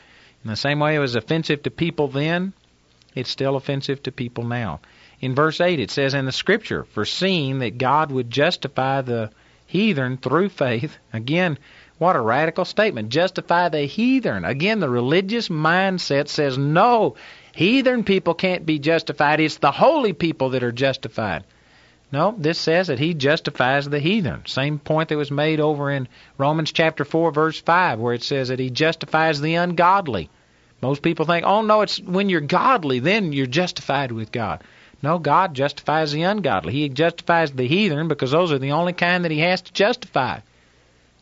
In 0.43 0.49
the 0.49 0.55
same 0.55 0.79
way 0.79 0.95
it 0.95 0.99
was 0.99 1.15
offensive 1.15 1.63
to 1.63 1.71
people 1.71 2.07
then, 2.07 2.53
it's 3.15 3.29
still 3.29 3.55
offensive 3.55 4.03
to 4.03 4.11
people 4.11 4.43
now. 4.43 4.79
In 5.21 5.35
verse 5.35 5.61
8 5.61 5.79
it 5.79 5.91
says, 5.91 6.13
In 6.13 6.25
the 6.25 6.31
scripture, 6.31 6.83
foreseeing 6.83 7.59
that 7.59 7.77
God 7.77 8.11
would 8.11 8.29
justify 8.29 9.01
the 9.01 9.31
heathen 9.67 10.17
through 10.17 10.49
faith. 10.49 10.97
Again, 11.13 11.57
what 11.97 12.15
a 12.15 12.21
radical 12.21 12.65
statement. 12.65 13.09
Justify 13.09 13.69
the 13.69 13.81
heathen. 13.81 14.43
Again, 14.43 14.79
the 14.79 14.89
religious 14.89 15.47
mindset 15.47 16.27
says 16.27 16.57
no, 16.57 17.15
heathen 17.53 18.03
people 18.03 18.33
can't 18.33 18.65
be 18.65 18.79
justified. 18.79 19.39
It's 19.39 19.57
the 19.57 19.71
holy 19.71 20.13
people 20.13 20.49
that 20.49 20.63
are 20.63 20.71
justified. 20.71 21.45
No, 22.13 22.35
this 22.37 22.59
says 22.59 22.87
that 22.87 22.99
he 22.99 23.15
justifies 23.15 23.89
the 23.89 23.97
heathen. 23.97 24.45
Same 24.45 24.77
point 24.77 25.09
that 25.09 25.17
was 25.17 25.31
made 25.31 25.59
over 25.59 25.89
in 25.89 26.07
Romans 26.37 26.71
chapter 26.71 27.03
4 27.03 27.31
verse 27.31 27.59
5 27.59 27.97
where 27.97 28.13
it 28.13 28.21
says 28.21 28.49
that 28.49 28.59
he 28.59 28.69
justifies 28.69 29.41
the 29.41 29.55
ungodly. 29.55 30.29
Most 30.79 31.01
people 31.01 31.25
think, 31.25 31.43
"Oh 31.43 31.63
no, 31.63 31.81
it's 31.81 31.99
when 31.99 32.29
you're 32.29 32.39
godly 32.39 32.99
then 32.99 33.33
you're 33.33 33.47
justified 33.47 34.11
with 34.11 34.31
God." 34.31 34.63
No, 35.01 35.17
God 35.17 35.55
justifies 35.55 36.11
the 36.11 36.21
ungodly. 36.21 36.73
He 36.73 36.87
justifies 36.87 37.51
the 37.51 37.67
heathen 37.67 38.07
because 38.07 38.29
those 38.29 38.51
are 38.51 38.59
the 38.59 38.73
only 38.73 38.93
kind 38.93 39.25
that 39.25 39.31
he 39.31 39.39
has 39.39 39.61
to 39.63 39.73
justify. 39.73 40.41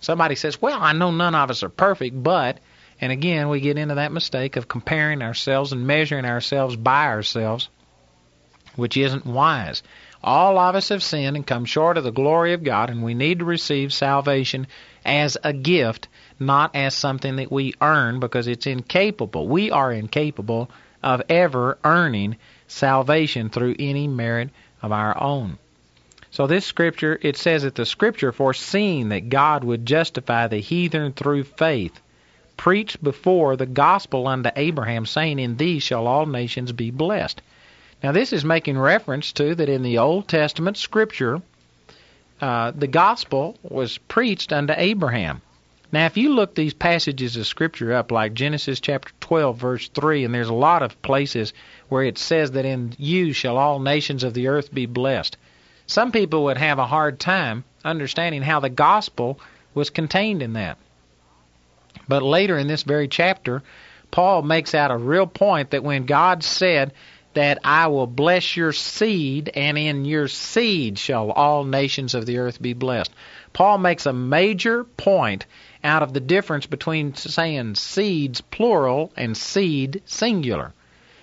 Somebody 0.01 0.35
says, 0.35 0.61
well, 0.61 0.79
I 0.81 0.91
know 0.91 1.11
none 1.11 1.35
of 1.35 1.49
us 1.49 1.63
are 1.63 1.69
perfect, 1.69 2.21
but, 2.21 2.59
and 2.99 3.13
again, 3.13 3.47
we 3.47 3.61
get 3.61 3.77
into 3.77 3.95
that 3.95 4.11
mistake 4.11 4.57
of 4.57 4.67
comparing 4.67 5.21
ourselves 5.21 5.71
and 5.71 5.87
measuring 5.87 6.25
ourselves 6.25 6.75
by 6.75 7.05
ourselves, 7.05 7.69
which 8.75 8.97
isn't 8.97 9.25
wise. 9.25 9.83
All 10.23 10.59
of 10.59 10.75
us 10.75 10.89
have 10.89 11.01
sinned 11.01 11.35
and 11.35 11.47
come 11.47 11.65
short 11.65 11.97
of 11.97 12.03
the 12.03 12.11
glory 12.11 12.53
of 12.53 12.63
God, 12.63 12.89
and 12.89 13.01
we 13.01 13.15
need 13.15 13.39
to 13.39 13.45
receive 13.45 13.91
salvation 13.91 14.67
as 15.03 15.35
a 15.43 15.51
gift, 15.51 16.07
not 16.39 16.75
as 16.75 16.93
something 16.93 17.37
that 17.37 17.51
we 17.51 17.73
earn 17.81 18.19
because 18.19 18.47
it's 18.47 18.67
incapable. 18.67 19.47
We 19.47 19.71
are 19.71 19.91
incapable 19.91 20.69
of 21.01 21.23
ever 21.27 21.79
earning 21.83 22.35
salvation 22.67 23.49
through 23.49 23.75
any 23.79 24.07
merit 24.07 24.49
of 24.81 24.91
our 24.91 25.19
own. 25.21 25.57
So 26.29 26.47
this 26.47 26.65
scripture, 26.65 27.19
it 27.21 27.35
says 27.35 27.63
that 27.63 27.75
the 27.75 27.85
scripture 27.85 28.31
foreseeing 28.31 29.09
that 29.09 29.29
God 29.29 29.63
would 29.63 29.85
justify 29.85 30.47
the 30.47 30.59
heathen 30.59 31.13
through 31.13 31.43
faith, 31.43 31.99
preached 32.55 33.03
before 33.03 33.55
the 33.55 33.65
gospel 33.65 34.27
unto 34.27 34.49
Abraham, 34.55 35.05
saying, 35.05 35.39
In 35.39 35.57
thee 35.57 35.79
shall 35.79 36.07
all 36.07 36.25
nations 36.25 36.71
be 36.71 36.91
blessed. 36.91 37.41
Now 38.03 38.11
this 38.11 38.33
is 38.33 38.43
making 38.43 38.77
reference 38.77 39.31
to 39.33 39.55
that 39.55 39.69
in 39.69 39.83
the 39.83 39.99
Old 39.99 40.27
Testament 40.27 40.77
scripture, 40.77 41.41
uh, 42.41 42.71
the 42.71 42.87
gospel 42.87 43.57
was 43.61 43.97
preached 43.97 44.51
unto 44.51 44.73
Abraham. 44.75 45.41
Now, 45.91 46.05
if 46.05 46.15
you 46.15 46.33
look 46.33 46.55
these 46.55 46.73
passages 46.73 47.35
of 47.35 47.45
Scripture 47.45 47.93
up, 47.93 48.11
like 48.11 48.33
Genesis 48.33 48.79
chapter 48.79 49.11
12, 49.19 49.57
verse 49.57 49.89
3, 49.89 50.23
and 50.23 50.33
there's 50.33 50.47
a 50.47 50.53
lot 50.53 50.83
of 50.83 51.01
places 51.01 51.53
where 51.89 52.03
it 52.03 52.17
says 52.17 52.51
that 52.51 52.63
in 52.63 52.93
you 52.97 53.33
shall 53.33 53.57
all 53.57 53.79
nations 53.79 54.23
of 54.23 54.33
the 54.33 54.47
earth 54.47 54.73
be 54.73 54.85
blessed. 54.85 55.35
Some 55.87 56.13
people 56.13 56.45
would 56.45 56.57
have 56.57 56.79
a 56.79 56.87
hard 56.87 57.19
time 57.19 57.65
understanding 57.83 58.41
how 58.41 58.61
the 58.61 58.69
gospel 58.69 59.39
was 59.73 59.89
contained 59.89 60.41
in 60.41 60.53
that. 60.53 60.77
But 62.07 62.23
later 62.23 62.57
in 62.57 62.67
this 62.67 62.83
very 62.83 63.09
chapter, 63.09 63.61
Paul 64.11 64.43
makes 64.43 64.73
out 64.73 64.91
a 64.91 64.97
real 64.97 65.27
point 65.27 65.71
that 65.71 65.83
when 65.83 66.05
God 66.05 66.43
said 66.43 66.93
that 67.33 67.59
I 67.63 67.87
will 67.87 68.07
bless 68.07 68.55
your 68.55 68.73
seed, 68.73 69.51
and 69.53 69.77
in 69.77 70.05
your 70.05 70.27
seed 70.27 70.99
shall 70.99 71.31
all 71.31 71.63
nations 71.63 72.13
of 72.13 72.25
the 72.25 72.39
earth 72.39 72.61
be 72.61 72.73
blessed. 72.73 73.11
Paul 73.53 73.77
makes 73.77 74.05
a 74.05 74.13
major 74.13 74.83
point 74.83 75.45
out 75.83 76.03
of 76.03 76.13
the 76.13 76.19
difference 76.19 76.65
between 76.65 77.15
saying 77.15 77.75
seeds 77.75 78.41
plural 78.41 79.11
and 79.15 79.35
seed 79.35 80.01
singular. 80.05 80.73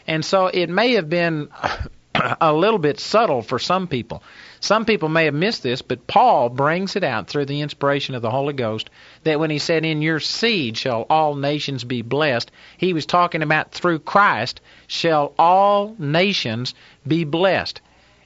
And 0.06 0.24
so 0.24 0.46
it 0.46 0.68
may 0.68 0.92
have 0.94 1.08
been 1.08 1.48
a 2.40 2.52
little 2.52 2.78
bit 2.78 2.98
subtle 2.98 3.42
for 3.42 3.58
some 3.58 3.86
people. 3.86 4.22
Some 4.60 4.84
people 4.84 5.08
may 5.08 5.26
have 5.26 5.34
missed 5.34 5.62
this, 5.62 5.82
but 5.82 6.06
Paul 6.06 6.48
brings 6.48 6.96
it 6.96 7.04
out 7.04 7.28
through 7.28 7.46
the 7.46 7.60
inspiration 7.60 8.14
of 8.14 8.22
the 8.22 8.30
Holy 8.30 8.52
Ghost 8.52 8.90
that 9.24 9.38
when 9.38 9.50
he 9.50 9.58
said, 9.58 9.84
In 9.84 10.02
your 10.02 10.20
seed 10.20 10.76
shall 10.76 11.06
all 11.08 11.34
nations 11.34 11.84
be 11.84 12.02
blessed, 12.02 12.50
he 12.76 12.92
was 12.92 13.06
talking 13.06 13.42
about 13.42 13.72
through 13.72 14.00
Christ 14.00 14.60
shall 14.86 15.32
all 15.38 15.94
nations 15.98 16.74
be 17.06 17.24
blessed. 17.24 17.80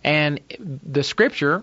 And 0.05 0.41
the 0.59 1.03
scripture, 1.03 1.63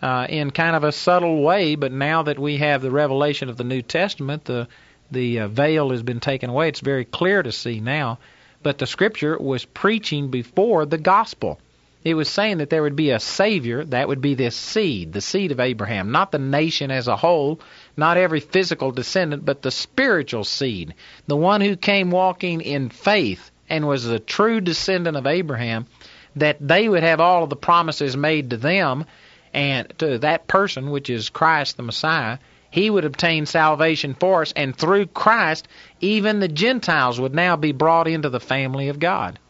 uh, 0.00 0.26
in 0.28 0.50
kind 0.50 0.76
of 0.76 0.84
a 0.84 0.92
subtle 0.92 1.42
way, 1.42 1.74
but 1.74 1.92
now 1.92 2.22
that 2.24 2.38
we 2.38 2.58
have 2.58 2.82
the 2.82 2.90
revelation 2.90 3.48
of 3.48 3.56
the 3.56 3.64
New 3.64 3.82
Testament, 3.82 4.44
the 4.44 4.68
the 5.10 5.40
uh, 5.40 5.48
veil 5.48 5.90
has 5.90 6.02
been 6.02 6.20
taken 6.20 6.50
away. 6.50 6.68
It's 6.68 6.80
very 6.80 7.04
clear 7.04 7.42
to 7.42 7.52
see 7.52 7.80
now. 7.80 8.18
But 8.62 8.78
the 8.78 8.86
scripture 8.86 9.38
was 9.38 9.64
preaching 9.64 10.28
before 10.28 10.86
the 10.86 10.98
gospel. 10.98 11.60
It 12.06 12.14
was 12.14 12.28
saying 12.28 12.58
that 12.58 12.70
there 12.70 12.84
would 12.84 12.94
be 12.94 13.10
a 13.10 13.18
Savior, 13.18 13.84
that 13.86 14.06
would 14.06 14.20
be 14.20 14.34
this 14.34 14.54
seed, 14.54 15.12
the 15.12 15.20
seed 15.20 15.50
of 15.50 15.58
Abraham, 15.58 16.12
not 16.12 16.30
the 16.30 16.38
nation 16.38 16.92
as 16.92 17.08
a 17.08 17.16
whole, 17.16 17.58
not 17.96 18.16
every 18.16 18.38
physical 18.38 18.92
descendant, 18.92 19.44
but 19.44 19.62
the 19.62 19.72
spiritual 19.72 20.44
seed, 20.44 20.94
the 21.26 21.34
one 21.34 21.60
who 21.60 21.74
came 21.74 22.12
walking 22.12 22.60
in 22.60 22.90
faith 22.90 23.50
and 23.68 23.88
was 23.88 24.06
a 24.06 24.20
true 24.20 24.60
descendant 24.60 25.16
of 25.16 25.26
Abraham, 25.26 25.88
that 26.36 26.58
they 26.60 26.88
would 26.88 27.02
have 27.02 27.18
all 27.18 27.42
of 27.42 27.50
the 27.50 27.56
promises 27.56 28.16
made 28.16 28.50
to 28.50 28.56
them 28.56 29.04
and 29.52 29.92
to 29.98 30.18
that 30.18 30.46
person, 30.46 30.92
which 30.92 31.10
is 31.10 31.28
Christ 31.28 31.76
the 31.76 31.82
Messiah. 31.82 32.38
He 32.70 32.88
would 32.88 33.04
obtain 33.04 33.46
salvation 33.46 34.14
for 34.14 34.42
us, 34.42 34.52
and 34.54 34.76
through 34.76 35.06
Christ, 35.06 35.66
even 36.00 36.38
the 36.38 36.46
Gentiles 36.46 37.18
would 37.18 37.34
now 37.34 37.56
be 37.56 37.72
brought 37.72 38.06
into 38.06 38.30
the 38.30 38.38
family 38.38 38.90
of 38.90 39.00
God. 39.00 39.40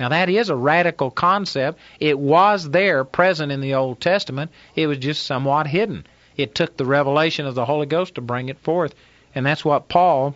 Now, 0.00 0.08
that 0.08 0.30
is 0.30 0.48
a 0.48 0.56
radical 0.56 1.10
concept. 1.10 1.78
It 2.00 2.18
was 2.18 2.70
there, 2.70 3.04
present 3.04 3.52
in 3.52 3.60
the 3.60 3.74
Old 3.74 4.00
Testament. 4.00 4.50
It 4.74 4.86
was 4.86 4.96
just 4.96 5.26
somewhat 5.26 5.66
hidden. 5.66 6.06
It 6.38 6.54
took 6.54 6.74
the 6.74 6.86
revelation 6.86 7.44
of 7.44 7.54
the 7.54 7.66
Holy 7.66 7.84
Ghost 7.84 8.14
to 8.14 8.22
bring 8.22 8.48
it 8.48 8.58
forth. 8.60 8.94
And 9.34 9.44
that's 9.44 9.62
what 9.62 9.90
Paul 9.90 10.34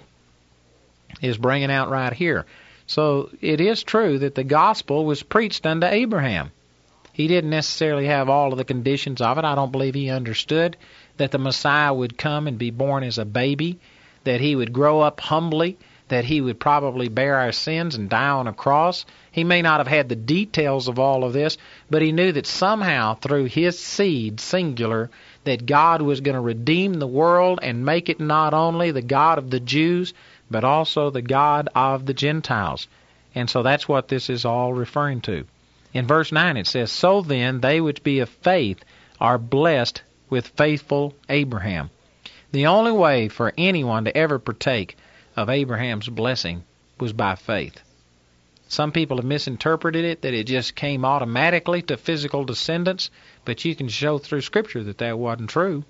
is 1.22 1.38
bringing 1.38 1.70
out 1.70 1.88
right 1.88 2.12
here. 2.12 2.44
So 2.86 3.30
it 3.40 3.58
is 3.58 3.82
true 3.82 4.18
that 4.18 4.34
the 4.34 4.44
gospel 4.44 5.06
was 5.06 5.22
preached 5.22 5.64
unto 5.64 5.86
Abraham. 5.86 6.52
He 7.14 7.26
didn't 7.26 7.48
necessarily 7.48 8.06
have 8.06 8.28
all 8.28 8.52
of 8.52 8.58
the 8.58 8.64
conditions 8.64 9.22
of 9.22 9.38
it. 9.38 9.44
I 9.46 9.54
don't 9.54 9.72
believe 9.72 9.94
he 9.94 10.10
understood 10.10 10.76
that 11.16 11.30
the 11.30 11.38
Messiah 11.38 11.94
would 11.94 12.18
come 12.18 12.48
and 12.48 12.58
be 12.58 12.70
born 12.70 13.02
as 13.02 13.16
a 13.16 13.24
baby, 13.24 13.78
that 14.24 14.42
he 14.42 14.56
would 14.56 14.74
grow 14.74 15.00
up 15.00 15.20
humbly, 15.20 15.78
that 16.14 16.24
he 16.24 16.40
would 16.40 16.60
probably 16.60 17.08
bear 17.08 17.40
our 17.40 17.50
sins 17.50 17.96
and 17.96 18.08
die 18.08 18.28
on 18.28 18.46
a 18.46 18.52
cross. 18.52 19.04
He 19.32 19.42
may 19.42 19.62
not 19.62 19.80
have 19.80 19.88
had 19.88 20.08
the 20.08 20.14
details 20.14 20.86
of 20.86 21.00
all 21.00 21.24
of 21.24 21.32
this, 21.32 21.58
but 21.90 22.02
he 22.02 22.12
knew 22.12 22.30
that 22.30 22.46
somehow 22.46 23.14
through 23.14 23.46
his 23.46 23.80
seed, 23.80 24.38
singular, 24.38 25.10
that 25.42 25.66
God 25.66 26.02
was 26.02 26.20
going 26.20 26.36
to 26.36 26.40
redeem 26.40 26.94
the 26.94 27.08
world 27.08 27.58
and 27.62 27.84
make 27.84 28.08
it 28.08 28.20
not 28.20 28.54
only 28.54 28.92
the 28.92 29.02
God 29.02 29.38
of 29.38 29.50
the 29.50 29.58
Jews, 29.58 30.14
but 30.48 30.62
also 30.62 31.10
the 31.10 31.20
God 31.20 31.68
of 31.74 32.06
the 32.06 32.14
Gentiles. 32.14 32.86
And 33.34 33.50
so 33.50 33.64
that's 33.64 33.88
what 33.88 34.06
this 34.06 34.30
is 34.30 34.44
all 34.44 34.72
referring 34.72 35.20
to. 35.22 35.44
In 35.92 36.06
verse 36.06 36.30
9 36.30 36.56
it 36.56 36.68
says, 36.68 36.92
So 36.92 37.22
then 37.22 37.60
they 37.60 37.80
which 37.80 38.04
be 38.04 38.20
of 38.20 38.28
faith 38.28 38.84
are 39.20 39.36
blessed 39.36 40.02
with 40.30 40.46
faithful 40.56 41.16
Abraham. 41.28 41.90
The 42.52 42.66
only 42.66 42.92
way 42.92 43.26
for 43.26 43.52
anyone 43.58 44.04
to 44.04 44.16
ever 44.16 44.38
partake 44.38 44.96
of 45.36 45.48
Abraham's 45.48 46.08
blessing 46.08 46.64
was 46.98 47.12
by 47.12 47.34
faith. 47.34 47.80
Some 48.68 48.92
people 48.92 49.18
have 49.18 49.26
misinterpreted 49.26 50.04
it 50.04 50.22
that 50.22 50.34
it 50.34 50.46
just 50.46 50.74
came 50.74 51.04
automatically 51.04 51.82
to 51.82 51.96
physical 51.96 52.44
descendants, 52.44 53.10
but 53.44 53.64
you 53.64 53.76
can 53.76 53.88
show 53.88 54.18
through 54.18 54.40
Scripture 54.40 54.82
that 54.84 54.98
that 54.98 55.18
wasn't 55.18 55.50
true. 55.50 55.84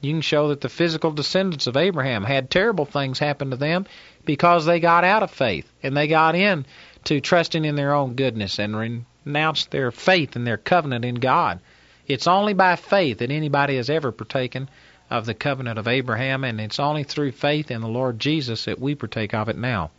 You 0.00 0.12
can 0.12 0.20
show 0.20 0.48
that 0.48 0.60
the 0.60 0.68
physical 0.68 1.10
descendants 1.10 1.66
of 1.66 1.76
Abraham 1.76 2.24
had 2.24 2.50
terrible 2.50 2.84
things 2.84 3.18
happen 3.18 3.50
to 3.50 3.56
them 3.56 3.86
because 4.24 4.64
they 4.64 4.80
got 4.80 5.04
out 5.04 5.22
of 5.22 5.30
faith 5.30 5.70
and 5.82 5.96
they 5.96 6.08
got 6.08 6.34
in 6.34 6.66
to 7.04 7.20
trusting 7.20 7.64
in 7.64 7.76
their 7.76 7.94
own 7.94 8.14
goodness 8.14 8.58
and 8.58 9.04
renounced 9.24 9.70
their 9.70 9.90
faith 9.90 10.36
and 10.36 10.46
their 10.46 10.56
covenant 10.56 11.04
in 11.04 11.16
God. 11.16 11.60
It's 12.06 12.26
only 12.26 12.52
by 12.52 12.76
faith 12.76 13.18
that 13.18 13.30
anybody 13.30 13.76
has 13.76 13.88
ever 13.88 14.12
partaken 14.12 14.68
of 15.10 15.26
the 15.26 15.34
covenant 15.34 15.78
of 15.78 15.88
Abraham, 15.88 16.44
and 16.44 16.60
it's 16.60 16.80
only 16.80 17.04
through 17.04 17.32
faith 17.32 17.70
in 17.70 17.80
the 17.80 17.88
Lord 17.88 18.18
Jesus 18.18 18.64
that 18.64 18.80
we 18.80 18.94
partake 18.94 19.34
of 19.34 19.48
it 19.48 19.56
now. 19.56 19.90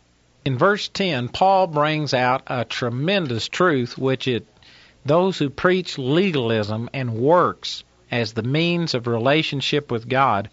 In 0.44 0.58
verse 0.58 0.88
10, 0.88 1.28
Paul 1.28 1.66
brings 1.66 2.14
out 2.14 2.42
a 2.46 2.64
tremendous 2.64 3.48
truth 3.48 3.98
which 3.98 4.28
it 4.28 4.46
those 5.04 5.38
who 5.38 5.50
preach 5.50 5.98
legalism 5.98 6.90
and 6.92 7.14
works 7.14 7.84
as 8.10 8.32
the 8.32 8.42
means 8.42 8.94
of 8.94 9.06
relationship 9.06 9.90
with 9.90 10.08
God 10.08 10.50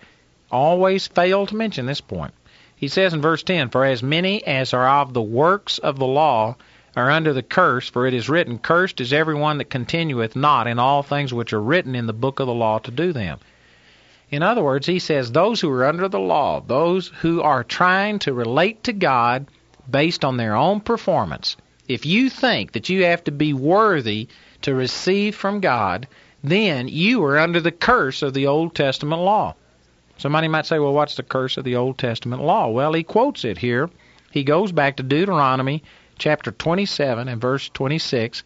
always 0.51 1.07
fail 1.07 1.47
to 1.47 1.55
mention 1.55 1.85
this 1.85 2.01
point. 2.01 2.33
He 2.75 2.87
says 2.87 3.13
in 3.13 3.21
verse 3.21 3.43
10, 3.43 3.69
For 3.69 3.85
as 3.85 4.03
many 4.03 4.45
as 4.45 4.73
are 4.73 5.01
of 5.01 5.13
the 5.13 5.21
works 5.21 5.77
of 5.79 5.97
the 5.97 6.05
law 6.05 6.55
are 6.95 7.09
under 7.09 7.33
the 7.33 7.41
curse, 7.41 7.89
for 7.89 8.05
it 8.05 8.13
is 8.13 8.29
written, 8.29 8.59
Cursed 8.59 9.01
is 9.01 9.13
everyone 9.13 9.57
that 9.57 9.69
continueth 9.69 10.35
not 10.35 10.67
in 10.67 10.77
all 10.77 11.01
things 11.01 11.33
which 11.33 11.53
are 11.53 11.61
written 11.61 11.95
in 11.95 12.05
the 12.05 12.13
book 12.13 12.39
of 12.39 12.47
the 12.47 12.53
law 12.53 12.79
to 12.79 12.91
do 12.91 13.13
them. 13.13 13.39
In 14.34 14.41
other 14.41 14.63
words, 14.63 14.88
he 14.88 14.98
says 14.98 15.32
those 15.32 15.62
who 15.62 15.69
are 15.69 15.86
under 15.86 16.10
the 16.10 16.19
law, 16.19 16.60
those 16.60 17.10
who 17.22 17.43
are 17.43 17.63
trying 17.63 18.17
to 18.17 18.34
relate 18.34 18.86
to 18.86 18.91
God 18.91 19.46
based 19.88 20.26
on 20.26 20.38
their 20.38 20.56
own 20.56 20.80
performance, 20.80 21.56
if 21.88 22.04
you 22.08 22.32
think 22.32 22.72
that 22.72 22.89
you 22.89 23.04
have 23.04 23.24
to 23.26 23.32
be 23.32 23.54
worthy 23.54 24.28
to 24.63 24.74
receive 24.74 25.36
from 25.36 25.60
God, 25.60 26.08
then 26.43 26.88
you 26.88 27.24
are 27.24 27.38
under 27.38 27.62
the 27.62 27.72
curse 27.72 28.24
of 28.24 28.34
the 28.34 28.48
Old 28.48 28.74
Testament 28.74 29.22
law. 29.22 29.54
Somebody 30.17 30.48
might 30.48 30.65
say, 30.65 30.80
well, 30.80 30.93
what's 30.93 31.15
the 31.15 31.22
curse 31.22 31.58
of 31.58 31.63
the 31.63 31.76
Old 31.76 32.00
Testament 32.00 32.41
law? 32.41 32.69
Well, 32.69 32.93
he 32.93 33.04
quotes 33.04 33.46
it 33.46 33.60
here. 33.60 33.88
He 34.32 34.43
goes 34.43 34.72
back 34.72 34.96
to 34.96 35.04
Deuteronomy 35.04 35.84
chapter 36.17 36.50
27 36.50 37.28
and 37.28 37.39
verse 37.39 37.69
26, 37.69 38.41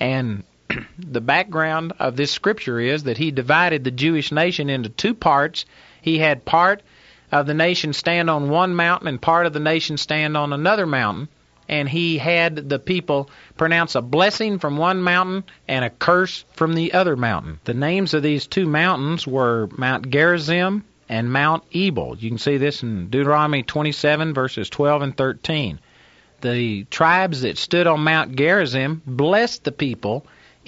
and 0.00 0.42
the 0.98 1.20
background 1.20 1.92
of 1.98 2.16
this 2.16 2.30
scripture 2.30 2.78
is 2.80 3.04
that 3.04 3.18
he 3.18 3.30
divided 3.30 3.84
the 3.84 3.90
Jewish 3.90 4.32
nation 4.32 4.68
into 4.70 4.88
two 4.88 5.14
parts. 5.14 5.64
He 6.02 6.18
had 6.18 6.44
part 6.44 6.82
of 7.30 7.46
the 7.46 7.54
nation 7.54 7.92
stand 7.92 8.30
on 8.30 8.50
one 8.50 8.74
mountain 8.74 9.08
and 9.08 9.20
part 9.20 9.46
of 9.46 9.52
the 9.52 9.60
nation 9.60 9.96
stand 9.96 10.36
on 10.36 10.52
another 10.52 10.86
mountain. 10.86 11.28
And 11.68 11.86
he 11.88 12.16
had 12.16 12.68
the 12.68 12.78
people 12.78 13.28
pronounce 13.58 13.94
a 13.94 14.00
blessing 14.00 14.58
from 14.58 14.78
one 14.78 15.02
mountain 15.02 15.44
and 15.66 15.84
a 15.84 15.90
curse 15.90 16.44
from 16.54 16.74
the 16.74 16.94
other 16.94 17.14
mountain. 17.14 17.60
The 17.64 17.74
names 17.74 18.14
of 18.14 18.22
these 18.22 18.46
two 18.46 18.66
mountains 18.66 19.26
were 19.26 19.68
Mount 19.76 20.10
Gerizim 20.10 20.84
and 21.10 21.30
Mount 21.30 21.64
Ebal. 21.72 22.16
You 22.18 22.30
can 22.30 22.38
see 22.38 22.56
this 22.56 22.82
in 22.82 23.10
Deuteronomy 23.10 23.62
27, 23.62 24.32
verses 24.32 24.70
12 24.70 25.02
and 25.02 25.16
13. 25.16 25.78
The 26.40 26.84
tribes 26.84 27.42
that 27.42 27.58
stood 27.58 27.86
on 27.86 28.00
Mount 28.00 28.36
Gerizim 28.36 29.02
blessed 29.06 29.64
the 29.64 29.72
people 29.72 30.24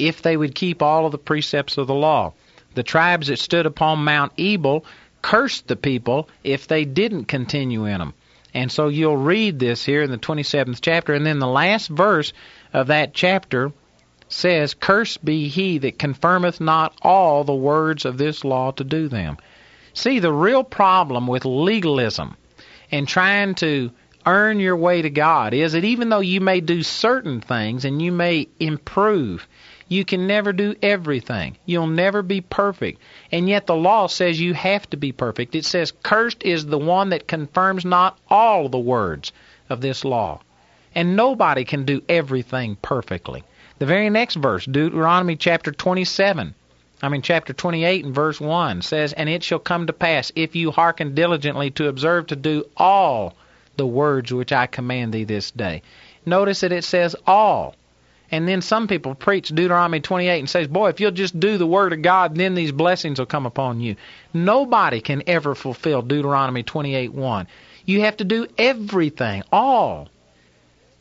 if 0.07 0.23
they 0.23 0.37
would 0.37 0.55
keep 0.55 0.83
all 0.83 1.07
of 1.07 1.13
the 1.13 1.19
precepts 1.19 1.79
of 1.79 1.87
the 1.87 1.95
law. 1.95 2.33
The 2.75 2.83
tribes 2.83 3.29
that 3.29 3.39
stood 3.39 3.67
upon 3.67 4.05
Mount 4.05 4.33
Ebal 4.39 4.85
cursed 5.23 5.67
the 5.67 5.77
people 5.77 6.29
if 6.45 6.67
they 6.67 6.85
didn't 6.85 7.27
continue 7.27 7.85
in 7.85 7.99
them. 7.99 8.15
And 8.55 8.71
so 8.71 8.89
you'll 8.89 9.17
read 9.17 9.59
this 9.59 9.85
here 9.85 10.03
in 10.03 10.11
the 10.11 10.19
27th 10.19 10.79
chapter, 10.81 11.15
and 11.15 11.25
then 11.25 11.39
the 11.39 11.47
last 11.47 11.89
verse 11.89 12.33
of 12.73 12.89
that 12.89 13.15
chapter 13.15 13.73
says, 14.29 14.75
Cursed 14.75 15.25
be 15.25 15.49
he 15.49 15.79
that 15.79 15.99
confirmeth 15.99 16.61
not 16.61 16.95
all 17.03 17.45
the 17.45 17.55
words 17.55 18.05
of 18.05 18.19
this 18.19 18.45
law 18.45 18.71
to 18.73 18.85
do 18.85 19.09
them. 19.09 19.37
See, 19.93 20.19
the 20.21 20.33
real 20.33 20.65
problem 20.65 21.27
with 21.27 21.45
legalism 21.45 22.37
and 22.91 23.07
trying 23.07 23.55
to 23.57 23.91
earn 24.27 24.61
your 24.61 24.77
way 24.77 25.03
to 25.03 25.11
God 25.11 25.55
is 25.55 25.73
that 25.73 25.85
even 25.85 26.09
though 26.09 26.21
you 26.21 26.41
may 26.41 26.61
do 26.61 26.83
certain 26.83 27.41
things 27.41 27.85
and 27.85 28.01
you 28.01 28.13
may 28.13 28.49
improve, 28.59 29.47
you 29.91 30.05
can 30.05 30.29
never 30.29 30.53
do 30.53 30.77
everything. 30.83 31.59
You'll 31.67 31.89
never 31.89 32.23
be 32.23 32.41
perfect. 32.41 33.03
And 33.33 33.49
yet 33.49 33.67
the 33.67 33.75
law 33.75 34.07
says 34.07 34.41
you 34.41 34.55
have 34.55 34.89
to 34.91 34.97
be 34.97 35.11
perfect. 35.11 35.57
It 35.57 35.65
says, 35.65 35.93
Cursed 36.05 36.45
is 36.45 36.65
the 36.65 36.79
one 36.79 37.09
that 37.09 37.27
confirms 37.27 37.85
not 37.85 38.17
all 38.29 38.69
the 38.69 38.79
words 38.79 39.33
of 39.69 39.81
this 39.81 40.05
law. 40.05 40.43
And 40.95 41.17
nobody 41.17 41.65
can 41.65 41.85
do 41.85 42.03
everything 42.09 42.77
perfectly. 42.81 43.43
The 43.81 43.87
very 43.87 44.09
next 44.11 44.37
verse, 44.37 44.65
Deuteronomy 44.65 45.35
chapter 45.35 45.73
27, 45.73 46.55
I 47.03 47.09
mean 47.09 47.23
chapter 47.23 47.53
28 47.53 48.05
and 48.05 48.15
verse 48.15 48.41
1 48.41 48.83
says, 48.83 49.13
And 49.13 49.29
it 49.29 49.43
shall 49.43 49.59
come 49.59 49.89
to 49.89 49.93
pass, 49.93 50.31
if 50.37 50.55
you 50.55 50.71
hearken 50.71 51.17
diligently 51.17 51.71
to 51.73 51.89
observe 51.89 52.29
to 52.29 52.37
do 52.37 52.65
all 52.77 53.35
the 53.77 53.87
words 53.87 54.33
which 54.33 54.53
I 54.53 54.69
command 54.69 55.13
thee 55.13 55.25
this 55.25 55.51
day. 55.51 55.83
Notice 56.25 56.61
that 56.61 56.71
it 56.71 56.85
says 56.85 57.17
all. 57.27 57.75
And 58.33 58.47
then 58.47 58.63
some 58.63 58.87
people 58.87 59.15
preach 59.15 59.49
Deuteronomy 59.49 60.01
28 60.01 60.39
and 60.39 60.49
says, 60.49 60.69
"Boy, 60.69 60.91
if 60.91 61.01
you'll 61.01 61.11
just 61.11 61.39
do 61.41 61.59
the 61.59 61.67
word 61.67 61.93
of 61.93 62.03
God, 62.03 62.37
then 62.37 62.55
these 62.55 62.73
blessings 62.73 63.19
will 63.19 63.27
come 63.27 63.47
upon 63.47 63.81
you." 63.81 63.97
Nobody 64.33 65.01
can 65.01 65.23
ever 65.27 65.55
fulfill 65.55 66.03
Deuteronomy 66.03 66.63
28:1. 66.63 67.49
You 67.85 68.03
have 68.03 68.19
to 68.19 68.25
do 68.25 68.47
everything, 68.57 69.43
all. 69.51 70.09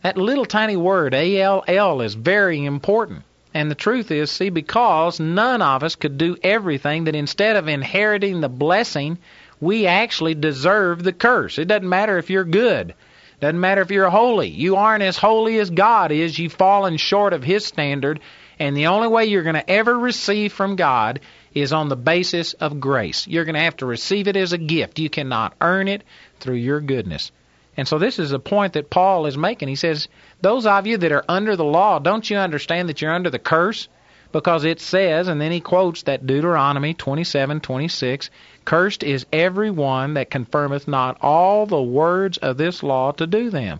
That 0.01 0.17
little 0.17 0.45
tiny 0.45 0.77
word 0.77 1.13
A 1.13 1.39
L 1.41 1.63
L 1.67 2.01
is 2.01 2.15
very 2.15 2.65
important. 2.65 3.23
And 3.53 3.69
the 3.69 3.75
truth 3.75 4.11
is, 4.11 4.31
see, 4.31 4.49
because 4.49 5.19
none 5.19 5.61
of 5.61 5.83
us 5.83 5.95
could 5.95 6.17
do 6.17 6.37
everything, 6.43 7.05
that 7.05 7.15
instead 7.15 7.55
of 7.55 7.67
inheriting 7.67 8.41
the 8.41 8.49
blessing, 8.49 9.17
we 9.59 9.87
actually 9.87 10.35
deserve 10.35 11.03
the 11.03 11.13
curse. 11.13 11.57
It 11.57 11.67
doesn't 11.67 11.89
matter 11.89 12.17
if 12.17 12.29
you're 12.29 12.43
good. 12.43 12.93
Doesn't 13.39 13.59
matter 13.59 13.81
if 13.81 13.91
you're 13.91 14.09
holy. 14.09 14.49
You 14.49 14.75
aren't 14.75 15.03
as 15.03 15.17
holy 15.17 15.59
as 15.59 15.69
God 15.69 16.11
is. 16.11 16.37
You've 16.37 16.53
fallen 16.53 16.97
short 16.97 17.33
of 17.33 17.43
His 17.43 17.65
standard. 17.65 18.19
And 18.59 18.75
the 18.75 18.87
only 18.87 19.07
way 19.07 19.25
you're 19.25 19.43
going 19.43 19.55
to 19.55 19.69
ever 19.69 19.97
receive 19.97 20.51
from 20.51 20.75
God 20.75 21.21
is 21.53 21.71
on 21.71 21.87
the 21.87 21.95
basis 21.95 22.53
of 22.53 22.79
grace. 22.79 23.27
You're 23.27 23.45
going 23.45 23.55
to 23.55 23.61
have 23.61 23.77
to 23.77 23.85
receive 23.85 24.27
it 24.27 24.35
as 24.35 24.51
a 24.51 24.57
gift. 24.57 24.99
You 24.99 25.09
cannot 25.09 25.55
earn 25.61 25.87
it 25.87 26.03
through 26.39 26.55
your 26.55 26.81
goodness. 26.81 27.31
And 27.77 27.87
so 27.87 27.97
this 27.97 28.19
is 28.19 28.33
a 28.33 28.39
point 28.39 28.73
that 28.73 28.89
Paul 28.89 29.25
is 29.25 29.37
making. 29.37 29.69
He 29.69 29.75
says, 29.75 30.09
Those 30.41 30.65
of 30.65 30.85
you 30.85 30.97
that 30.97 31.13
are 31.13 31.23
under 31.29 31.55
the 31.55 31.63
law, 31.63 31.99
don't 31.99 32.29
you 32.29 32.35
understand 32.35 32.89
that 32.89 33.01
you're 33.01 33.13
under 33.13 33.29
the 33.29 33.39
curse? 33.39 33.87
Because 34.31 34.65
it 34.65 34.79
says, 34.79 35.27
and 35.27 35.39
then 35.41 35.51
he 35.51 35.61
quotes 35.61 36.03
that 36.03 36.27
Deuteronomy 36.27 36.93
27:26, 36.93 38.29
Cursed 38.69 39.01
is 39.01 39.25
every 39.33 39.71
one 39.71 40.13
that 40.13 40.29
confirmeth 40.29 40.87
not 40.87 41.17
all 41.21 41.65
the 41.65 41.81
words 41.81 42.37
of 42.37 42.55
this 42.55 42.83
law 42.83 43.11
to 43.13 43.25
do 43.25 43.49
them. 43.49 43.79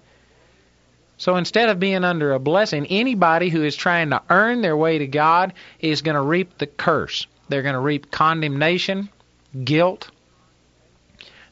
So 1.19 1.35
instead 1.35 1.69
of 1.69 1.79
being 1.79 2.03
under 2.03 2.33
a 2.33 2.39
blessing, 2.39 2.87
anybody 2.87 3.49
who 3.49 3.63
is 3.63 3.75
trying 3.75 4.09
to 4.09 4.23
earn 4.31 4.61
their 4.61 4.75
way 4.75 4.97
to 4.97 5.05
God 5.05 5.53
is 5.79 6.01
going 6.01 6.15
to 6.15 6.21
reap 6.23 6.57
the 6.57 6.65
curse. 6.65 7.27
They're 7.49 7.61
going 7.61 7.75
to 7.75 7.79
reap 7.79 8.09
condemnation, 8.09 9.09
guilt, 9.63 10.09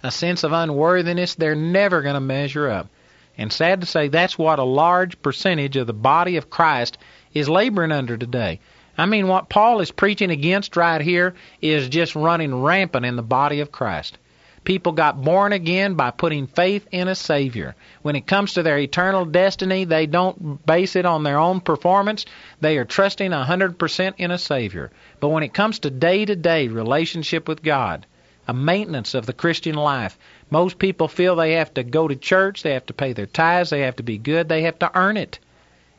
a 0.02 0.10
sense 0.10 0.44
of 0.44 0.52
unworthiness. 0.52 1.36
They're 1.36 1.54
never 1.54 2.02
going 2.02 2.16
to 2.16 2.20
measure 2.20 2.68
up. 2.68 2.90
And 3.38 3.54
sad 3.54 3.82
to 3.82 3.86
say, 3.86 4.08
that's 4.08 4.36
what 4.36 4.58
a 4.58 4.64
large 4.64 5.22
percentage 5.22 5.78
of 5.78 5.86
the 5.86 5.94
body 5.94 6.38
of 6.38 6.50
Christ 6.50 6.98
is 7.36 7.48
laboring 7.48 7.92
under 7.92 8.18
today. 8.18 8.62
I 8.98 9.06
mean, 9.06 9.28
what 9.28 9.50
Paul 9.50 9.80
is 9.82 9.92
preaching 9.92 10.32
against 10.32 10.76
right 10.76 11.02
here 11.02 11.36
is 11.62 11.88
just 11.90 12.16
running 12.16 12.64
rampant 12.64 13.06
in 13.06 13.16
the 13.16 13.22
body 13.22 13.60
of 13.60 13.72
Christ. 13.72 14.18
People 14.64 14.92
got 14.92 15.24
born 15.24 15.54
again 15.54 15.94
by 15.94 16.12
putting 16.12 16.48
faith 16.48 16.88
in 16.92 17.08
a 17.08 17.16
Savior. 17.16 17.76
When 18.02 18.18
it 18.18 18.28
comes 18.28 18.56
to 18.56 18.64
their 18.64 18.78
eternal 18.78 19.24
destiny, 19.24 19.86
they 19.86 20.08
don't 20.08 20.66
base 20.66 20.98
it 20.98 21.06
on 21.06 21.24
their 21.24 21.38
own 21.38 21.62
performance. 21.62 22.26
They 22.60 22.78
are 22.78 22.84
trusting 22.84 23.32
100% 23.32 24.14
in 24.18 24.32
a 24.32 24.38
Savior. 24.38 24.92
But 25.22 25.30
when 25.30 25.44
it 25.44 25.54
comes 25.54 25.80
to 25.80 25.90
day 25.90 26.26
to 26.26 26.36
day 26.36 26.68
relationship 26.68 27.48
with 27.48 27.64
God, 27.64 28.06
a 28.46 28.54
maintenance 28.54 29.14
of 29.14 29.26
the 29.26 29.32
Christian 29.32 29.76
life, 29.76 30.18
most 30.50 30.80
people 30.80 31.08
feel 31.08 31.36
they 31.36 31.54
have 31.54 31.74
to 31.76 31.84
go 31.84 32.08
to 32.08 32.16
church, 32.16 32.64
they 32.64 32.74
have 32.74 32.88
to 32.88 32.94
pay 32.94 33.14
their 33.14 33.26
tithes, 33.26 33.70
they 33.70 33.82
have 33.82 33.98
to 33.98 34.04
be 34.04 34.18
good, 34.18 34.50
they 34.50 34.64
have 34.64 34.80
to 34.80 34.92
earn 34.98 35.18
it. 35.18 35.40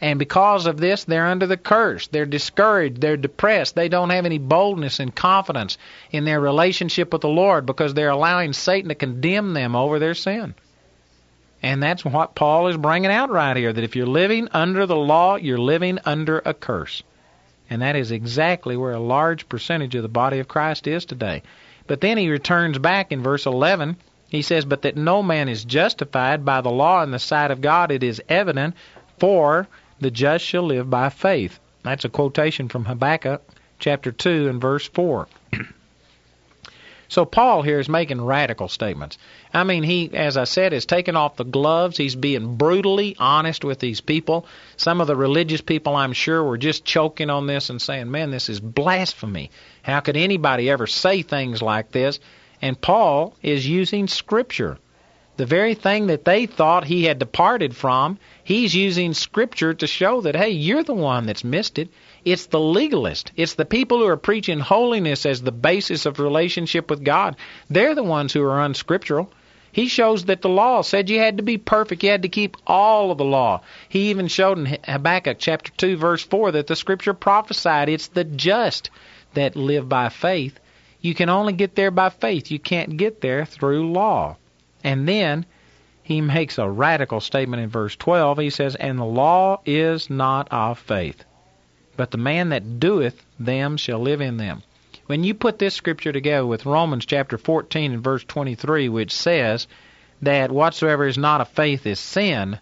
And 0.01 0.19
because 0.19 0.67
of 0.67 0.79
this, 0.79 1.05
they're 1.05 1.27
under 1.27 1.47
the 1.47 1.57
curse. 1.57 2.07
They're 2.07 2.27
discouraged. 2.27 3.01
They're 3.01 3.17
depressed. 3.17 3.75
They 3.75 3.89
don't 3.89 4.11
have 4.11 4.27
any 4.27 4.39
boldness 4.39 5.01
and 5.01 5.15
confidence 5.15 5.77
in 6.13 6.25
their 6.25 6.41
relationship 6.41 7.13
with 7.13 7.23
the 7.23 7.29
Lord 7.29 7.67
because 7.67 7.95
they're 7.95 8.11
allowing 8.11 8.53
Satan 8.53 8.91
to 8.91 8.95
condemn 8.95 9.55
them 9.55 9.75
over 9.75 9.99
their 9.99 10.15
sin. 10.15 10.55
And 11.61 11.83
that's 11.83 12.05
what 12.05 12.37
Paul 12.37 12.69
is 12.69 12.77
bringing 12.77 13.11
out 13.11 13.31
right 13.31 13.57
here 13.57 13.73
that 13.73 13.83
if 13.83 13.97
you're 13.97 14.07
living 14.07 14.49
under 14.53 14.87
the 14.87 14.97
law, 14.97 15.35
you're 15.35 15.59
living 15.59 15.99
under 16.05 16.39
a 16.45 16.55
curse. 16.55 17.03
And 17.69 17.83
that 17.83 17.97
is 17.97 18.13
exactly 18.13 18.77
where 18.77 18.93
a 18.93 19.01
large 19.01 19.49
percentage 19.49 19.97
of 19.97 20.03
the 20.03 20.09
body 20.09 20.39
of 20.39 20.47
Christ 20.47 20.87
is 20.87 21.05
today. 21.05 21.43
But 21.89 22.01
then 22.01 22.19
he 22.19 22.31
returns 22.31 22.79
back 22.79 23.11
in 23.11 23.23
verse 23.23 23.47
11. 23.47 23.97
He 24.29 24.43
says, 24.43 24.65
But 24.65 24.83
that 24.83 24.97
no 24.97 25.23
man 25.23 25.49
is 25.49 25.65
justified 25.65 26.45
by 26.45 26.61
the 26.61 26.71
law 26.71 27.03
in 27.03 27.11
the 27.11 27.19
sight 27.19 27.51
of 27.51 27.61
God, 27.61 27.91
it 27.91 28.05
is 28.05 28.23
evident, 28.29 28.77
for 29.19 29.67
the 30.01 30.11
just 30.11 30.45
shall 30.45 30.63
live 30.63 30.89
by 30.89 31.09
faith. 31.09 31.59
That's 31.83 32.05
a 32.05 32.09
quotation 32.09 32.69
from 32.69 32.85
Habakkuk 32.85 33.43
chapter 33.79 34.13
2 34.13 34.49
and 34.49 34.61
verse 34.61 34.87
4. 34.89 35.29
So 37.11 37.25
Paul 37.25 37.63
here 37.63 37.81
is 37.81 37.89
making 37.89 38.21
radical 38.21 38.69
statements. 38.69 39.17
I 39.55 39.65
mean, 39.65 39.83
he, 39.83 40.11
as 40.13 40.37
I 40.37 40.45
said, 40.45 40.75
is 40.75 40.85
taking 40.85 41.17
off 41.17 41.37
the 41.37 41.45
gloves. 41.45 41.97
He's 41.97 42.15
being 42.15 42.57
brutally 42.57 43.17
honest 43.19 43.65
with 43.65 43.79
these 43.79 44.03
people. 44.03 44.47
Some 44.77 45.01
of 45.01 45.07
the 45.07 45.17
religious 45.17 45.63
people, 45.63 45.97
I'm 45.97 46.13
sure, 46.13 46.45
were 46.45 46.59
just 46.59 46.85
choking 46.85 47.31
on 47.31 47.47
this 47.47 47.71
and 47.71 47.81
saying, 47.81 48.11
man, 48.11 48.31
this 48.31 48.51
is 48.51 48.61
blasphemy. 48.61 49.51
How 49.83 50.01
could 50.01 50.19
anybody 50.19 50.69
ever 50.69 50.87
say 50.87 51.23
things 51.23 51.63
like 51.63 51.93
this? 51.93 52.21
And 52.61 52.79
Paul 52.79 53.35
is 53.43 53.67
using 53.67 54.07
Scripture. 54.07 54.77
The 55.39 55.47
very 55.47 55.75
thing 55.75 56.09
that 56.09 56.25
they 56.25 56.47
thought 56.47 56.83
he 56.83 57.05
had 57.05 57.21
departed 57.21 57.77
from, 57.77 58.19
he's 58.43 58.75
using 58.75 59.15
Scripture 59.15 59.73
to 59.73 59.87
show 59.87 60.21
that, 60.23 60.35
hey, 60.35 60.51
you're 60.51 60.83
the 60.83 60.95
one 60.95 61.27
that's 61.27 61.45
missed 61.45 61.79
it. 61.79 61.91
It's 62.25 62.47
the 62.47 62.59
legalist. 62.59 63.31
It's 63.37 63.55
the 63.55 63.65
people 63.65 63.99
who 63.99 64.09
are 64.09 64.17
preaching 64.17 64.59
holiness 64.59 65.25
as 65.25 65.41
the 65.41 65.53
basis 65.53 66.07
of 66.07 66.19
relationship 66.19 66.91
with 66.91 67.05
God. 67.05 67.37
They're 67.71 67.95
the 67.95 68.03
ones 68.03 68.33
who 68.33 68.43
are 68.43 68.61
unscriptural. 68.61 69.33
He 69.71 69.87
shows 69.87 70.25
that 70.25 70.43
the 70.43 70.49
law 70.49 70.83
said 70.83 71.09
you 71.09 71.21
had 71.21 71.37
to 71.37 71.45
be 71.45 71.57
perfect. 71.57 72.03
You 72.03 72.11
had 72.11 72.23
to 72.23 72.29
keep 72.29 72.57
all 72.67 73.13
of 73.13 73.19
the 73.19 73.25
law. 73.25 73.61
He 73.89 74.11
even 74.11 74.27
showed 74.27 74.59
in 74.59 74.79
Habakkuk 74.89 75.37
chapter 75.39 75.71
2 75.77 75.97
verse 75.99 76.25
4 76.25 76.51
that 76.51 76.67
the 76.67 76.75
scripture 76.75 77.15
prophesied 77.15 77.89
it's 77.89 78.09
the 78.09 78.25
just 78.25 78.91
that 79.35 79.55
live 79.55 79.89
by 79.89 80.09
faith. 80.09 80.59
You 81.01 81.15
can 81.15 81.29
only 81.29 81.53
get 81.53 81.77
there 81.77 81.93
by 81.93 82.09
faith. 82.09 82.51
You 82.51 82.59
can't 82.59 82.97
get 82.97 83.21
there 83.21 83.45
through 83.45 83.93
law. 83.93 84.37
And 84.85 85.09
then 85.09 85.47
he 86.03 86.21
makes 86.21 86.59
a 86.59 86.69
radical 86.69 87.21
statement 87.21 87.63
in 87.63 87.69
verse 87.69 87.97
12. 87.97 88.39
He 88.39 88.51
says, 88.51 88.75
And 88.75 88.99
the 88.99 89.05
law 89.05 89.61
is 89.67 90.09
not 90.09 90.49
of 90.51 90.79
faith. 90.79 91.25
But 91.97 92.11
the 92.11 92.19
man 92.19 92.51
that 92.51 92.81
doeth 92.81 93.25
them 93.39 93.77
shall 93.77 93.99
live 93.99 94.21
in 94.21 94.37
them. 94.37 94.63
When 95.07 95.25
you 95.25 95.35
put 95.35 95.59
this 95.59 95.75
scripture 95.75 96.13
together 96.13 96.47
with 96.47 96.67
Romans 96.67 97.07
chapter 97.07 97.39
14 97.39 97.93
and 97.93 98.05
verse 98.05 98.25
23, 98.25 98.89
which 98.89 99.13
says 99.13 99.67
that 100.23 100.53
whatsoever 100.53 101.07
is 101.07 101.19
not 101.19 101.41
of 101.41 101.49
faith 101.49 101.87
is 101.87 101.99
sin, 101.99 102.59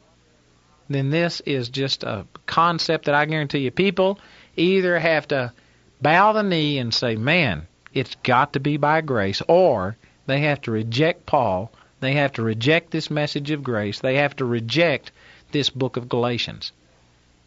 then 0.89 1.11
this 1.11 1.41
is 1.41 1.69
just 1.69 2.05
a 2.05 2.27
concept 2.47 3.07
that 3.07 3.15
I 3.15 3.25
guarantee 3.25 3.59
you 3.59 3.71
people 3.71 4.21
either 4.57 4.99
have 4.99 5.27
to 5.29 5.53
bow 6.01 6.33
the 6.33 6.43
knee 6.43 6.79
and 6.79 6.95
say, 6.95 7.17
man, 7.17 7.67
it's 7.93 8.15
got 8.23 8.53
to 8.53 8.61
be 8.61 8.77
by 8.77 9.01
grace, 9.01 9.43
or 9.49 9.97
they 10.27 10.41
have 10.41 10.61
to 10.63 10.71
reject 10.71 11.27
Paul. 11.27 11.73
They 12.01 12.13
have 12.13 12.33
to 12.33 12.43
reject 12.43 12.91
this 12.91 13.11
message 13.11 13.51
of 13.51 13.63
grace. 13.63 14.01
They 14.01 14.17
have 14.17 14.37
to 14.37 14.45
reject 14.45 15.13
this 15.53 15.71
book 15.71 15.97
of 15.97 16.09
Galatians. 16.09 16.73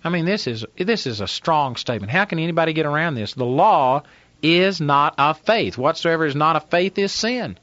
I 0.04 0.10
mean, 0.10 0.26
this 0.26 0.48
is 0.48 0.66
this 0.78 1.06
is 1.06 1.22
a 1.22 1.28
strong 1.28 1.76
statement. 1.76 2.12
How 2.12 2.26
can 2.26 2.40
anybody 2.40 2.74
get 2.74 2.86
around 2.86 3.16
this? 3.16 3.34
The 3.34 3.46
law 3.46 4.04
is 4.42 4.80
not 4.80 5.16
of 5.18 5.40
faith. 5.40 5.78
Whatsoever 5.78 6.26
is 6.26 6.36
not 6.36 6.56
of 6.56 6.70
faith 6.70 6.98
is 6.98 7.12
sin. 7.12 7.58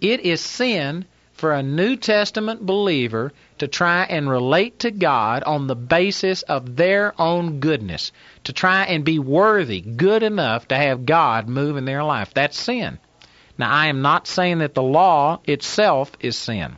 It 0.00 0.20
is 0.20 0.40
sin 0.40 1.06
for 1.32 1.52
a 1.52 1.62
New 1.62 1.96
Testament 1.96 2.64
believer 2.64 3.32
to 3.58 3.66
try 3.66 4.04
and 4.04 4.28
relate 4.28 4.80
to 4.80 4.90
God 4.90 5.42
on 5.42 5.66
the 5.66 5.74
basis 5.74 6.42
of 6.42 6.76
their 6.76 7.14
own 7.20 7.60
goodness, 7.60 8.12
to 8.44 8.52
try 8.52 8.84
and 8.84 9.04
be 9.04 9.18
worthy, 9.18 9.80
good 9.80 10.22
enough 10.22 10.68
to 10.68 10.76
have 10.76 11.06
God 11.06 11.48
move 11.48 11.76
in 11.76 11.84
their 11.84 12.04
life. 12.04 12.34
That's 12.34 12.58
sin. 12.58 12.98
Now, 13.56 13.70
I 13.70 13.86
am 13.86 14.02
not 14.02 14.26
saying 14.26 14.58
that 14.58 14.74
the 14.74 14.82
law 14.82 15.40
itself 15.44 16.12
is 16.20 16.36
sin. 16.36 16.76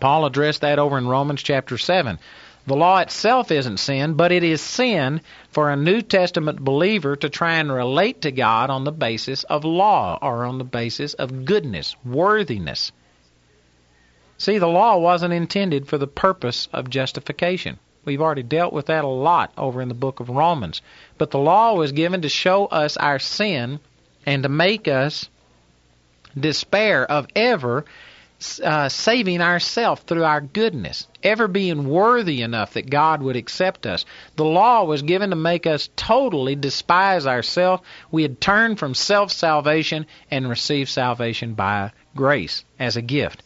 Paul 0.00 0.26
addressed 0.26 0.60
that 0.60 0.78
over 0.78 0.98
in 0.98 1.08
Romans 1.08 1.42
chapter 1.42 1.78
7. 1.78 2.18
The 2.66 2.76
law 2.76 2.98
itself 2.98 3.50
isn't 3.50 3.78
sin, 3.78 4.14
but 4.14 4.32
it 4.32 4.42
is 4.42 4.60
sin 4.60 5.20
for 5.50 5.70
a 5.70 5.76
New 5.76 6.00
Testament 6.00 6.60
believer 6.60 7.14
to 7.16 7.28
try 7.28 7.54
and 7.54 7.70
relate 7.70 8.22
to 8.22 8.32
God 8.32 8.70
on 8.70 8.84
the 8.84 8.92
basis 8.92 9.44
of 9.44 9.64
law 9.64 10.18
or 10.20 10.44
on 10.44 10.58
the 10.58 10.64
basis 10.64 11.14
of 11.14 11.44
goodness, 11.44 11.94
worthiness. 12.04 12.92
See, 14.38 14.58
the 14.58 14.66
law 14.66 14.96
wasn't 14.98 15.34
intended 15.34 15.88
for 15.88 15.98
the 15.98 16.06
purpose 16.06 16.68
of 16.72 16.90
justification. 16.90 17.78
We've 18.04 18.20
already 18.20 18.42
dealt 18.42 18.72
with 18.72 18.86
that 18.86 19.04
a 19.04 19.08
lot 19.08 19.52
over 19.56 19.80
in 19.80 19.88
the 19.88 19.94
book 19.94 20.20
of 20.20 20.28
Romans. 20.28 20.82
But 21.16 21.30
the 21.30 21.38
law 21.38 21.74
was 21.74 21.92
given 21.92 22.22
to 22.22 22.28
show 22.28 22.66
us 22.66 22.96
our 22.96 23.18
sin 23.18 23.80
and 24.26 24.42
to 24.42 24.48
make 24.48 24.88
us 24.88 25.28
despair 26.38 27.04
of 27.10 27.26
ever 27.34 27.84
uh, 28.62 28.88
saving 28.88 29.40
ourselves 29.40 30.02
through 30.02 30.24
our 30.24 30.40
goodness, 30.40 31.06
ever 31.22 31.48
being 31.48 31.88
worthy 31.88 32.42
enough 32.42 32.74
that 32.74 32.90
God 32.90 33.22
would 33.22 33.36
accept 33.36 33.86
us. 33.86 34.04
The 34.36 34.44
law 34.44 34.84
was 34.84 35.02
given 35.02 35.30
to 35.30 35.36
make 35.36 35.66
us 35.66 35.88
totally 35.96 36.54
despise 36.54 37.26
ourselves. 37.26 37.82
We 38.10 38.22
had 38.22 38.40
turned 38.40 38.78
from 38.78 38.94
self 38.94 39.32
salvation 39.32 40.06
and 40.30 40.48
received 40.48 40.90
salvation 40.90 41.54
by 41.54 41.92
grace 42.14 42.64
as 42.78 42.96
a 42.96 43.02
gift. 43.02 43.42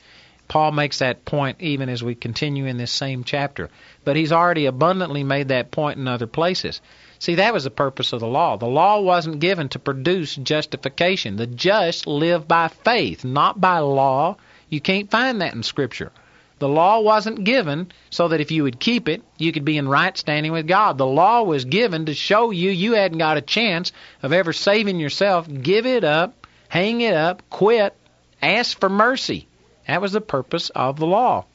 Paul 0.49 0.73
makes 0.73 0.99
that 0.99 1.25
point 1.25 1.61
even 1.61 1.89
as 1.89 2.03
we 2.03 2.15
continue 2.15 2.67
in 2.67 2.79
this 2.79 2.91
same 2.91 3.23
chapter. 3.23 3.71
But 4.05 4.17
he's 4.17 4.33
already 4.33 4.67
abundantly 4.67 5.23
made 5.23 5.49
that 5.49 5.71
point 5.71 5.99
in 5.99 6.09
other 6.09 6.27
places. 6.27 6.81
See, 7.19 7.37
that 7.37 7.53
was 7.53 7.65
the 7.65 7.71
purpose 7.71 8.13
of 8.13 8.21
the 8.21 8.27
law. 8.27 8.57
The 8.57 8.67
law 8.67 9.01
wasn't 9.01 9.41
given 9.41 9.69
to 9.71 9.79
produce 9.79 10.35
justification. 10.35 11.37
The 11.37 11.47
just 11.47 12.07
live 12.07 12.49
by 12.49 12.69
faith, 12.69 13.25
not 13.25 13.61
by 13.61 13.79
law 13.79 14.37
you 14.69 14.81
can't 14.81 15.11
find 15.11 15.41
that 15.41 15.55
in 15.55 15.63
Scripture. 15.63 16.13
The 16.59 16.69
law 16.69 17.01
wasn't 17.01 17.45
given 17.45 17.91
so 18.11 18.29
that 18.29 18.41
if 18.41 18.51
you 18.51 18.65
would 18.65 18.81
keep 18.81 19.09
it, 19.09 19.23
you 19.39 19.53
could 19.53 19.65
be 19.65 19.79
in 19.79 19.89
right 19.89 20.17
standing 20.17 20.53
with 20.53 20.67
God. 20.67 20.99
The 20.99 21.07
law 21.07 21.43
was 21.43 21.65
given 21.65 22.07
to 22.07 22.15
show 22.15 22.51
you 22.51 22.71
you 22.71 22.95
hadn't 22.95 23.19
got 23.19 23.37
a 23.37 23.43
chance 23.43 23.93
of 24.23 24.33
ever 24.33 24.53
saving 24.53 24.99
yourself. 25.01 25.49
Give 25.49 25.87
it 25.87 26.05
up, 26.05 26.47
hang 26.69 27.01
it 27.01 27.15
up, 27.15 27.49
quit, 27.49 27.95
ask 28.43 28.79
for 28.79 28.89
mercy. 28.89 29.48
That 29.89 30.03
was 30.03 30.12
the 30.12 30.20
purpose 30.20 30.70
of 30.70 30.99
the 30.99 31.07
law. 31.07 31.47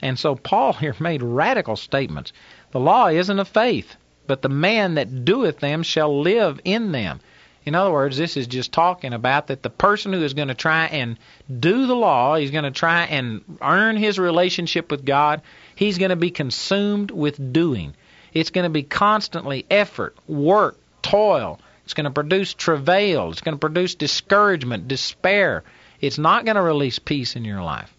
And 0.00 0.18
so 0.18 0.36
Paul 0.36 0.72
here 0.74 0.94
made 1.00 1.22
radical 1.22 1.76
statements. 1.76 2.32
The 2.70 2.80
law 2.80 3.08
isn't 3.08 3.38
of 3.38 3.48
faith, 3.48 3.96
but 4.26 4.42
the 4.42 4.48
man 4.48 4.94
that 4.94 5.24
doeth 5.24 5.58
them 5.58 5.82
shall 5.82 6.20
live 6.20 6.60
in 6.64 6.92
them. 6.92 7.20
In 7.64 7.74
other 7.74 7.90
words, 7.90 8.18
this 8.18 8.36
is 8.36 8.46
just 8.46 8.72
talking 8.72 9.14
about 9.14 9.46
that 9.46 9.62
the 9.62 9.70
person 9.70 10.12
who 10.12 10.22
is 10.22 10.34
going 10.34 10.48
to 10.48 10.54
try 10.54 10.84
and 10.86 11.16
do 11.48 11.86
the 11.86 11.96
law, 11.96 12.36
he's 12.36 12.50
going 12.50 12.64
to 12.64 12.70
try 12.70 13.04
and 13.04 13.42
earn 13.62 13.96
his 13.96 14.18
relationship 14.18 14.90
with 14.90 15.06
God, 15.06 15.40
he's 15.74 15.96
going 15.96 16.10
to 16.10 16.16
be 16.16 16.30
consumed 16.30 17.10
with 17.10 17.54
doing. 17.54 17.94
It's 18.34 18.50
going 18.50 18.64
to 18.64 18.70
be 18.70 18.82
constantly 18.82 19.64
effort, 19.70 20.14
work, 20.28 20.76
toil. 21.00 21.58
It's 21.84 21.94
going 21.94 22.04
to 22.04 22.10
produce 22.10 22.52
travail. 22.52 23.30
It's 23.30 23.40
going 23.40 23.54
to 23.54 23.58
produce 23.58 23.94
discouragement, 23.94 24.88
despair. 24.88 25.62
It's 26.04 26.18
not 26.18 26.44
going 26.44 26.56
to 26.56 26.62
release 26.62 26.98
peace 26.98 27.34
in 27.34 27.46
your 27.46 27.62
life. 27.62 27.92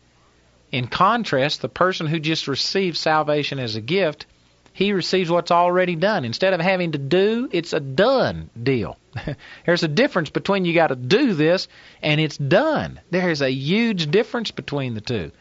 In 0.72 0.88
contrast, 0.88 1.62
the 1.62 1.70
person 1.70 2.06
who 2.06 2.20
just 2.20 2.48
receives 2.48 3.00
salvation 3.00 3.58
as 3.58 3.76
a 3.76 3.82
gift, 3.82 4.28
he 4.74 4.94
receives 4.94 5.32
what's 5.32 5.50
already 5.50 5.96
done. 5.96 6.24
Instead 6.24 6.54
of 6.54 6.62
having 6.62 6.92
to 6.92 7.00
do, 7.00 7.50
it's 7.52 7.74
a 7.74 7.80
done 7.80 8.52
deal. 8.62 9.00
There's 9.66 9.84
a 9.84 9.88
difference 9.88 10.30
between 10.30 10.66
you 10.66 10.76
got 10.76 10.88
to 10.88 10.96
do 10.96 11.34
this 11.34 11.68
and 12.04 12.22
it's 12.22 12.38
done. 12.38 13.00
There's 13.10 13.42
a 13.42 13.50
huge 13.50 14.12
difference 14.12 14.52
between 14.52 14.94
the 14.94 15.02
two. 15.02 15.32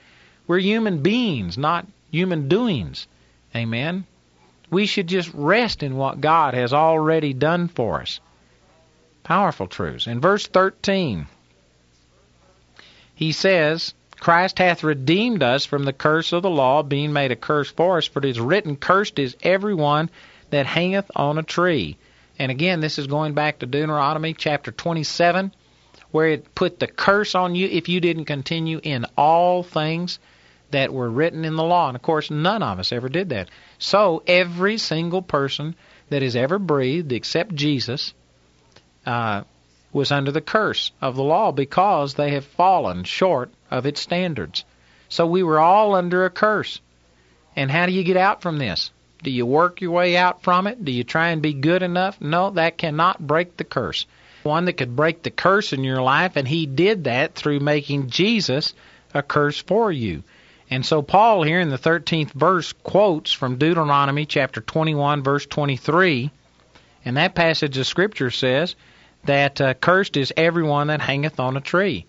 We're 0.46 0.60
human 0.60 1.02
beings, 1.02 1.58
not 1.58 1.86
human 2.10 2.48
doings. 2.48 3.08
Amen. 3.54 4.06
We 4.70 4.86
should 4.86 5.08
just 5.08 5.30
rest 5.34 5.82
in 5.82 5.96
what 5.96 6.22
God 6.22 6.54
has 6.54 6.72
already 6.72 7.34
done 7.34 7.68
for 7.68 8.00
us. 8.00 8.20
Powerful 9.22 9.66
truths. 9.66 10.06
In 10.06 10.20
verse 10.20 10.46
13, 10.46 11.26
he 13.14 13.32
says, 13.32 13.94
Christ 14.18 14.58
hath 14.58 14.84
redeemed 14.84 15.42
us 15.42 15.64
from 15.64 15.84
the 15.84 15.92
curse 15.92 16.32
of 16.32 16.42
the 16.42 16.50
law, 16.50 16.82
being 16.82 17.12
made 17.12 17.30
a 17.30 17.36
curse 17.36 17.70
for 17.70 17.98
us. 17.98 18.06
For 18.06 18.20
it 18.20 18.24
is 18.24 18.40
written, 18.40 18.76
Cursed 18.76 19.18
is 19.18 19.36
every 19.42 19.74
one 19.74 20.10
that 20.50 20.66
hangeth 20.66 21.10
on 21.14 21.38
a 21.38 21.42
tree. 21.42 21.96
And 22.38 22.50
again, 22.50 22.80
this 22.80 22.98
is 22.98 23.06
going 23.06 23.34
back 23.34 23.58
to 23.58 23.66
Deuteronomy 23.66 24.34
chapter 24.34 24.72
27, 24.72 25.52
where 26.10 26.28
it 26.28 26.54
put 26.54 26.80
the 26.80 26.86
curse 26.86 27.34
on 27.34 27.54
you 27.54 27.68
if 27.68 27.88
you 27.88 28.00
didn't 28.00 28.24
continue 28.24 28.80
in 28.82 29.06
all 29.16 29.62
things 29.62 30.18
that 30.70 30.92
were 30.92 31.08
written 31.08 31.44
in 31.44 31.54
the 31.54 31.62
law. 31.62 31.88
And 31.88 31.96
of 31.96 32.02
course, 32.02 32.30
none 32.30 32.62
of 32.62 32.78
us 32.78 32.92
ever 32.92 33.08
did 33.08 33.28
that. 33.28 33.48
So 33.78 34.22
every 34.26 34.78
single 34.78 35.22
person 35.22 35.76
that 36.08 36.22
has 36.22 36.34
ever 36.34 36.58
breathed, 36.58 37.12
except 37.12 37.54
Jesus, 37.54 38.12
uh, 39.06 39.42
was 39.94 40.12
under 40.12 40.32
the 40.32 40.40
curse 40.42 40.90
of 41.00 41.16
the 41.16 41.22
law 41.22 41.52
because 41.52 42.14
they 42.14 42.32
have 42.32 42.44
fallen 42.44 43.04
short 43.04 43.50
of 43.70 43.86
its 43.86 44.00
standards. 44.00 44.64
So 45.08 45.26
we 45.26 45.42
were 45.42 45.60
all 45.60 45.94
under 45.94 46.24
a 46.26 46.30
curse. 46.30 46.80
And 47.56 47.70
how 47.70 47.86
do 47.86 47.92
you 47.92 48.02
get 48.02 48.16
out 48.16 48.42
from 48.42 48.58
this? 48.58 48.90
Do 49.22 49.30
you 49.30 49.46
work 49.46 49.80
your 49.80 49.92
way 49.92 50.16
out 50.16 50.42
from 50.42 50.66
it? 50.66 50.84
Do 50.84 50.92
you 50.92 51.04
try 51.04 51.28
and 51.28 51.40
be 51.40 51.54
good 51.54 51.82
enough? 51.82 52.20
No, 52.20 52.50
that 52.50 52.76
cannot 52.76 53.26
break 53.26 53.56
the 53.56 53.64
curse. 53.64 54.04
one 54.44 54.66
that 54.66 54.74
could 54.74 54.94
break 54.94 55.22
the 55.22 55.30
curse 55.30 55.72
in 55.72 55.84
your 55.84 56.02
life, 56.02 56.36
and 56.36 56.46
he 56.46 56.66
did 56.66 57.04
that 57.04 57.34
through 57.34 57.60
making 57.60 58.10
Jesus 58.10 58.74
a 59.14 59.22
curse 59.22 59.58
for 59.58 59.90
you. 59.90 60.22
And 60.70 60.84
so 60.84 61.02
Paul 61.02 61.42
here 61.42 61.60
in 61.60 61.70
the 61.70 61.78
13th 61.78 62.32
verse 62.32 62.72
quotes 62.72 63.32
from 63.32 63.56
Deuteronomy 63.56 64.26
chapter 64.26 64.60
21 64.60 65.22
verse 65.22 65.46
23, 65.46 66.30
and 67.04 67.16
that 67.16 67.34
passage 67.34 67.76
of 67.78 67.86
scripture 67.86 68.30
says 68.30 68.74
that 69.26 69.60
uh, 69.60 69.74
cursed 69.74 70.16
is 70.16 70.32
everyone 70.36 70.88
that 70.88 71.00
hangeth 71.00 71.40
on 71.40 71.56
a 71.56 71.60
tree. 71.60 72.06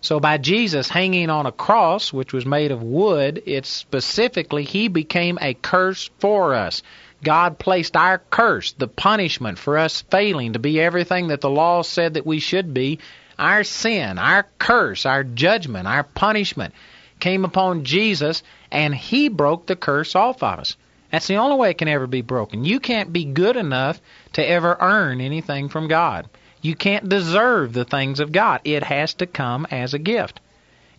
So 0.00 0.18
by 0.18 0.38
Jesus 0.38 0.88
hanging 0.88 1.30
on 1.30 1.46
a 1.46 1.52
cross, 1.52 2.12
which 2.12 2.32
was 2.32 2.44
made 2.44 2.72
of 2.72 2.82
wood, 2.82 3.42
it's 3.46 3.68
specifically 3.68 4.64
he 4.64 4.88
became 4.88 5.38
a 5.40 5.54
curse 5.54 6.10
for 6.18 6.54
us. 6.54 6.82
God 7.22 7.58
placed 7.58 7.96
our 7.96 8.18
curse, 8.18 8.72
the 8.72 8.88
punishment 8.88 9.58
for 9.58 9.78
us 9.78 10.02
failing 10.02 10.54
to 10.54 10.58
be 10.58 10.80
everything 10.80 11.28
that 11.28 11.40
the 11.40 11.50
law 11.50 11.82
said 11.82 12.14
that 12.14 12.26
we 12.26 12.40
should 12.40 12.74
be, 12.74 12.98
our 13.38 13.62
sin, 13.62 14.18
our 14.18 14.46
curse, 14.58 15.06
our 15.06 15.22
judgment, 15.22 15.86
our 15.86 16.02
punishment 16.02 16.74
came 17.20 17.44
upon 17.44 17.84
Jesus 17.84 18.42
and 18.72 18.92
he 18.92 19.28
broke 19.28 19.66
the 19.66 19.76
curse 19.76 20.16
off 20.16 20.42
of 20.42 20.58
us. 20.58 20.76
That's 21.12 21.28
the 21.28 21.36
only 21.36 21.56
way 21.56 21.70
it 21.70 21.78
can 21.78 21.88
ever 21.88 22.08
be 22.08 22.22
broken. 22.22 22.64
You 22.64 22.80
can't 22.80 23.12
be 23.12 23.24
good 23.24 23.56
enough 23.56 24.00
to 24.32 24.44
ever 24.44 24.76
earn 24.80 25.20
anything 25.20 25.68
from 25.68 25.86
God. 25.86 26.28
You 26.62 26.76
can't 26.76 27.08
deserve 27.08 27.72
the 27.72 27.84
things 27.84 28.20
of 28.20 28.30
God. 28.30 28.60
It 28.64 28.84
has 28.84 29.14
to 29.14 29.26
come 29.26 29.66
as 29.70 29.94
a 29.94 29.98
gift. 29.98 30.40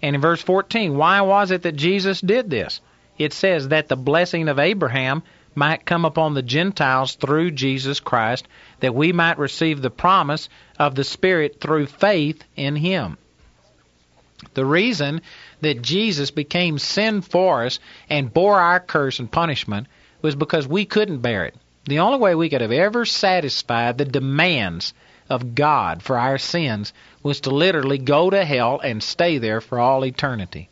And 0.02 0.16
in 0.16 0.22
verse 0.22 0.42
14, 0.42 0.98
why 0.98 1.22
was 1.22 1.52
it 1.52 1.64
that 1.64 1.78
Jesus 1.78 2.20
did 2.20 2.50
this? 2.50 2.82
It 3.18 3.32
says 3.32 3.70
that 3.70 3.88
the 3.88 3.96
blessing 3.96 4.50
of 4.50 4.60
Abraham 4.60 5.24
might 5.56 5.86
come 5.86 6.04
upon 6.04 6.34
the 6.34 6.42
Gentiles 6.42 7.16
through 7.16 7.52
Jesus 7.52 8.02
Christ, 8.02 8.48
that 8.82 8.94
we 8.94 9.14
might 9.14 9.38
receive 9.38 9.82
the 9.82 9.90
promise 9.90 10.50
of 10.78 10.96
the 10.96 11.06
Spirit 11.06 11.62
through 11.62 11.86
faith 11.86 12.44
in 12.58 12.76
Him. 12.76 13.18
The 14.56 14.66
reason 14.66 15.22
that 15.62 15.82
Jesus 15.82 16.32
became 16.32 16.78
sin 16.78 17.22
for 17.22 17.64
us 17.64 17.80
and 18.10 18.34
bore 18.34 18.60
our 18.60 18.82
curse 18.82 19.20
and 19.20 19.32
punishment 19.32 19.88
was 20.22 20.36
because 20.36 20.68
we 20.68 20.84
couldn't 20.84 21.20
bear 21.20 21.46
it. 21.46 21.56
The 21.86 22.00
only 22.00 22.20
way 22.20 22.36
we 22.36 22.50
could 22.50 22.62
have 22.62 22.72
ever 22.72 23.06
satisfied 23.06 23.98
the 23.98 24.06
demands 24.06 24.94
of 25.30 25.56
God 25.56 26.04
for 26.04 26.18
our 26.18 26.38
sins 26.38 26.94
was 27.22 27.42
to 27.42 27.52
literally 27.52 27.98
go 27.98 28.30
to 28.30 28.44
hell 28.44 28.80
and 28.80 29.02
stay 29.02 29.38
there 29.38 29.62
for 29.62 29.80
all 29.80 30.06
eternity. 30.06 30.70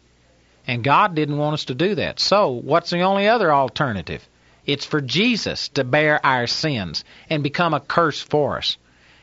And 0.68 0.84
God 0.84 1.16
didn't 1.16 1.38
want 1.38 1.56
us 1.56 1.66
to 1.66 1.76
do 1.76 1.95
that. 1.95 2.20
So, 2.20 2.49
what's 2.49 2.91
the 2.91 3.02
only 3.02 3.28
other 3.28 3.52
alternative? 3.54 4.28
It's 4.66 4.86
for 4.86 5.02
Jesus 5.02 5.70
to 5.70 5.84
bear 5.84 6.24
our 6.26 6.47
sins 6.47 7.04
and 7.30 7.41
become 7.41 7.74
a 7.74 7.80
curse 7.80 8.22
for 8.22 8.58
us. 8.58 8.78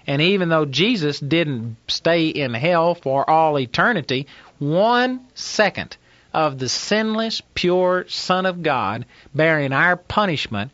And 0.07 0.21
even 0.23 0.49
though 0.49 0.65
Jesus 0.65 1.21
didn't 1.21 1.77
stay 1.87 2.29
in 2.29 2.55
hell 2.55 2.95
for 2.95 3.29
all 3.29 3.59
eternity, 3.59 4.27
one 4.59 5.21
second 5.35 5.97
of 6.33 6.59
the 6.59 6.69
sinless, 6.69 7.43
pure 7.55 8.07
Son 8.09 8.47
of 8.47 8.63
God 8.63 9.05
bearing 9.35 9.73
our 9.73 9.97
punishment 9.97 10.71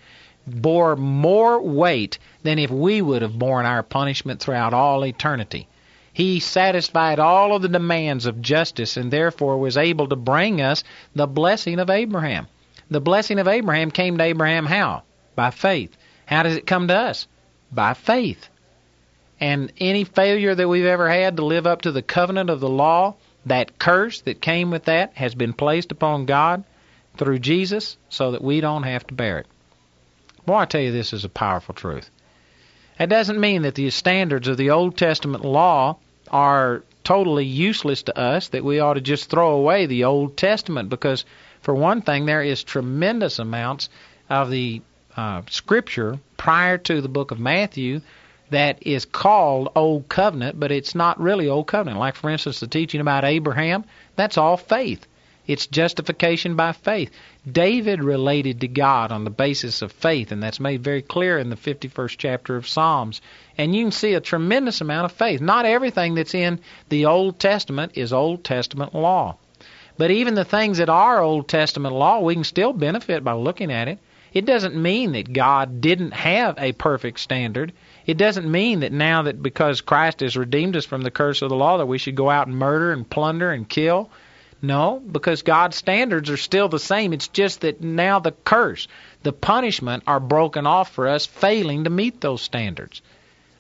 bore 0.47 0.97
more 0.97 1.61
weight 1.61 2.19
than 2.45 2.61
if 2.61 2.71
we 2.71 3.03
would 3.03 3.23
have 3.23 3.39
borne 3.39 3.67
our 3.67 3.83
punishment 3.83 4.39
throughout 4.39 4.73
all 4.73 5.05
eternity. 5.05 5.67
He 6.13 6.39
satisfied 6.39 7.19
all 7.19 7.57
of 7.57 7.63
the 7.63 7.69
demands 7.69 8.27
of 8.27 8.41
justice 8.41 8.97
and 8.97 9.11
therefore 9.11 9.59
was 9.59 9.77
able 9.77 10.07
to 10.09 10.17
bring 10.17 10.61
us 10.61 10.85
the 11.17 11.27
blessing 11.27 11.81
of 11.81 11.91
Abraham. 11.91 12.47
The 12.89 13.01
blessing 13.01 13.41
of 13.41 13.49
Abraham 13.49 13.91
came 13.91 14.19
to 14.19 14.25
Abraham 14.25 14.67
how? 14.67 15.03
By 15.35 15.51
faith. 15.51 15.97
How 16.27 16.45
does 16.45 16.57
it 16.57 16.67
come 16.67 16.87
to 16.87 16.95
us? 16.95 17.27
By 17.73 17.95
faith. 17.95 18.49
And 19.41 19.73
any 19.81 20.05
failure 20.05 20.55
that 20.55 20.69
we've 20.69 20.85
ever 20.85 21.11
had 21.11 21.37
to 21.39 21.45
live 21.45 21.67
up 21.67 21.83
to 21.83 21.93
the 21.93 22.03
covenant 22.03 22.51
of 22.51 22.61
the 22.61 22.69
law, 22.69 23.17
that 23.47 23.79
curse 23.79 24.21
that 24.21 24.41
came 24.41 24.71
with 24.71 24.85
that 24.85 25.15
has 25.15 25.35
been 25.35 25.53
placed 25.53 25.91
upon 25.91 26.27
God 26.27 26.63
through 27.17 27.41
Jesus 27.41 27.97
so 28.09 28.31
that 28.31 28.43
we 28.43 28.61
don't 28.61 28.85
have 28.85 29.07
to 29.09 29.15
bear 29.15 29.39
it. 29.39 29.47
Boy, 30.47 30.59
I 30.59 30.65
tell 30.67 30.81
you, 30.81 30.93
this 30.93 31.13
is 31.13 31.25
a 31.25 31.29
powerful 31.29 31.75
truth. 31.75 32.11
That 32.99 33.09
doesn't 33.09 33.41
mean 33.41 33.63
that 33.63 33.75
the 33.75 33.91
standards 33.91 34.49
of 34.49 34.57
the 34.57 34.71
Old 34.71 34.97
Testament 34.97 35.45
law 35.45 35.97
are 36.31 36.83
totally 37.03 37.45
useless 37.45 38.03
to 38.05 38.19
us, 38.19 38.49
that 38.49 38.65
we 38.65 38.81
ought 38.81 38.95
to 38.95 39.01
just 39.01 39.29
throw 39.29 39.51
away 39.51 39.87
the 39.87 40.05
Old 40.05 40.37
Testament, 40.37 40.89
because, 40.89 41.25
for 41.61 41.75
one 41.75 42.03
thing, 42.03 42.25
there 42.25 42.43
is 42.43 42.63
tremendous 42.63 43.39
amounts 43.39 43.89
of 44.31 44.51
the 44.51 44.81
uh, 45.17 45.43
Scripture 45.51 46.19
prior 46.37 46.79
to 46.79 47.01
the 47.01 47.09
book 47.09 47.31
of 47.31 47.39
Matthew 47.39 48.01
that 48.51 48.79
is 48.87 49.05
called 49.05 49.71
Old 49.75 50.09
Covenant, 50.09 50.59
but 50.59 50.71
it's 50.71 50.95
not 50.95 51.21
really 51.21 51.49
Old 51.49 51.67
Covenant. 51.67 51.99
Like, 51.99 52.15
for 52.15 52.31
instance, 52.31 52.61
the 52.61 52.67
teaching 52.67 53.01
about 53.01 53.25
Abraham, 53.25 53.85
that's 54.17 54.39
all 54.39 54.57
faith. 54.57 55.07
It's 55.47 55.67
justification 55.67 56.57
by 56.57 56.73
faith. 56.73 57.11
David 57.51 58.03
related 58.03 58.61
to 58.61 58.69
God 58.69 59.13
on 59.13 59.25
the 59.25 59.31
basis 59.31 59.83
of 59.83 59.93
faith, 59.93 60.33
and 60.33 60.43
that's 60.43 60.59
made 60.59 60.83
very 60.83 61.03
clear 61.03 61.39
in 61.39 61.51
the 61.51 61.57
51st 61.57 62.17
chapter 62.17 62.57
of 62.57 62.67
Psalms. 62.67 63.21
And 63.59 63.77
you 63.77 63.85
can 63.85 63.93
see 63.93 64.15
a 64.15 64.21
tremendous 64.21 64.81
amount 64.81 65.05
of 65.05 65.13
faith. 65.13 65.43
Not 65.43 65.67
everything 65.67 66.15
that's 66.15 66.35
in 66.35 66.61
the 66.89 67.07
Old 67.07 67.39
Testament 67.39 67.93
is 67.95 68.13
Old 68.13 68.43
Testament 68.43 68.95
law. 68.95 69.37
But 69.99 70.11
even 70.11 70.35
the 70.35 70.45
things 70.45 70.79
that 70.79 70.89
are 70.89 71.21
Old 71.21 71.47
Testament 71.47 71.95
law, 71.95 72.21
we 72.21 72.35
can 72.35 72.45
still 72.45 72.73
benefit 72.73 73.23
by 73.23 73.35
looking 73.35 73.71
at 73.71 73.89
it. 73.89 73.99
It 74.33 74.47
doesn't 74.47 74.75
mean 74.75 75.13
that 75.13 75.33
God 75.33 75.81
didn't 75.81 76.13
have 76.13 76.59
a 76.59 76.73
perfect 76.73 77.21
standard. 77.21 77.73
It 78.05 78.17
doesn't 78.17 78.51
mean 78.51 78.81
that 78.81 78.93
now 78.93 79.23
that 79.23 79.41
because 79.41 79.81
Christ 79.81 80.21
has 80.21 80.37
redeemed 80.37 80.75
us 80.75 80.85
from 80.85 81.03
the 81.03 81.11
curse 81.11 81.43
of 81.43 81.51
the 81.51 81.55
law 81.55 81.79
that 81.79 81.87
we 81.87 81.99
should 81.99 82.17
go 82.17 82.29
out 82.29 82.49
and 82.49 82.57
murder 82.57 82.93
and 82.93 83.09
plunder 83.09 83.53
and 83.53 83.69
kill. 83.69 84.11
No, 84.67 84.99
because 84.99 85.43
God's 85.43 85.77
standards 85.77 86.31
are 86.31 86.39
still 86.39 86.69
the 86.69 86.79
same. 86.79 87.13
It's 87.13 87.29
just 87.29 87.61
that 87.61 87.83
now 87.83 88.19
the 88.19 88.33
curse, 88.33 88.89
the 89.23 89.33
punishment 89.33 90.05
are 90.07 90.21
broken 90.21 90.67
off 90.67 90.91
for 90.93 91.07
us 91.07 91.27
failing 91.27 91.85
to 91.85 91.91
meet 91.91 92.21
those 92.21 92.41
standards. 92.41 93.03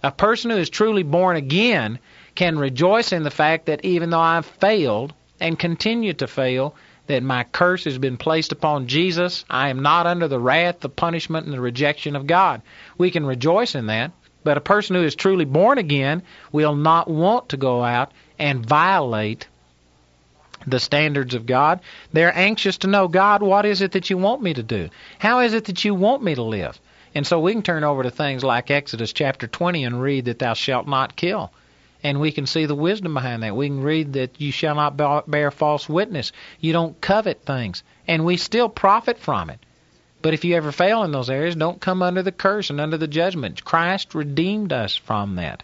A 0.03 0.11
person 0.11 0.51
who 0.51 0.57
is 0.57 0.71
truly 0.71 1.03
born 1.03 1.37
again 1.37 1.99
can 2.35 2.59
rejoice 2.59 3.13
in 3.13 3.23
the 3.23 3.31
fact 3.31 3.67
that 3.67 3.85
even 3.85 4.11
though 4.11 4.21
I've 4.21 4.47
failed 4.47 5.13
and 5.41 5.59
continue 5.59 6.15
to 6.15 6.27
fail, 6.27 6.75
that 7.07 7.23
my 7.23 7.45
curse 7.45 7.85
has 7.85 7.99
been 7.99 8.17
placed 8.17 8.53
upon 8.53 8.87
Jesus. 8.87 9.45
I 9.51 9.69
am 9.69 9.83
not 9.83 10.07
under 10.07 10.27
the 10.27 10.41
wrath, 10.41 10.81
the 10.81 10.89
punishment, 10.89 11.45
and 11.45 11.55
the 11.55 11.61
rejection 11.61 12.17
of 12.17 12.27
God. 12.27 12.63
We 12.97 13.11
can 13.11 13.27
rejoice 13.27 13.75
in 13.75 13.87
that 13.87 14.13
but 14.45 14.59
a 14.59 14.61
person 14.61 14.95
who 14.95 15.03
is 15.03 15.15
truly 15.15 15.47
born 15.47 15.79
again 15.79 16.23
will 16.53 16.77
not 16.77 17.09
want 17.09 17.49
to 17.49 17.57
go 17.57 17.83
out 17.83 18.13
and 18.39 18.65
violate 18.65 19.49
the 20.67 20.81
standards 20.81 21.35
of 21.35 21.47
God. 21.47 21.81
They're 22.13 22.37
anxious 22.37 22.79
to 22.79 22.87
know, 22.87 23.09
God, 23.09 23.43
what 23.43 23.67
is 23.67 23.83
it 23.83 23.93
that 23.93 24.11
you 24.11 24.19
want 24.19 24.43
me 24.43 24.55
to 24.55 24.63
do? 24.63 24.89
How 25.19 25.41
is 25.41 25.55
it 25.55 25.67
that 25.67 25.85
you 25.85 25.95
want 25.95 26.23
me 26.23 26.35
to 26.35 26.43
live? 26.43 26.81
And 27.15 27.27
so 27.27 27.39
we 27.39 27.53
can 27.53 27.63
turn 27.63 27.85
over 27.85 28.03
to 28.03 28.11
things 28.11 28.43
like 28.43 28.71
Exodus 28.71 29.13
chapter 29.13 29.47
20 29.47 29.85
and 29.85 30.03
read 30.03 30.25
that 30.25 30.39
thou 30.41 30.55
shalt 30.55 30.89
not 30.89 31.17
kill. 31.17 31.53
And 32.03 32.21
we 32.21 32.33
can 32.33 32.47
see 32.47 32.67
the 32.67 32.75
wisdom 32.75 33.15
behind 33.15 33.43
that. 33.43 33.57
We 33.57 33.69
can 33.69 33.83
read 33.83 34.15
that 34.15 34.41
you 34.41 34.53
shall 34.53 34.75
not 34.75 34.97
bear 35.31 35.51
false 35.51 35.89
witness. 35.89 36.33
You 36.61 36.73
don't 36.73 37.01
covet 37.01 37.43
things. 37.47 37.83
And 38.07 38.25
we 38.25 38.37
still 38.37 38.69
profit 38.69 39.19
from 39.19 39.49
it. 39.49 39.61
But 40.21 40.35
if 40.35 40.45
you 40.45 40.57
ever 40.57 40.73
fail 40.73 41.03
in 41.05 41.13
those 41.13 41.31
areas, 41.31 41.55
don't 41.55 41.81
come 41.81 42.03
under 42.03 42.23
the 42.23 42.33
curse 42.33 42.71
and 42.71 42.81
under 42.81 42.99
the 42.99 43.07
judgment. 43.07 43.65
Christ 43.65 44.15
redeemed 44.15 44.73
us 44.73 44.97
from 44.97 45.37
that. 45.37 45.63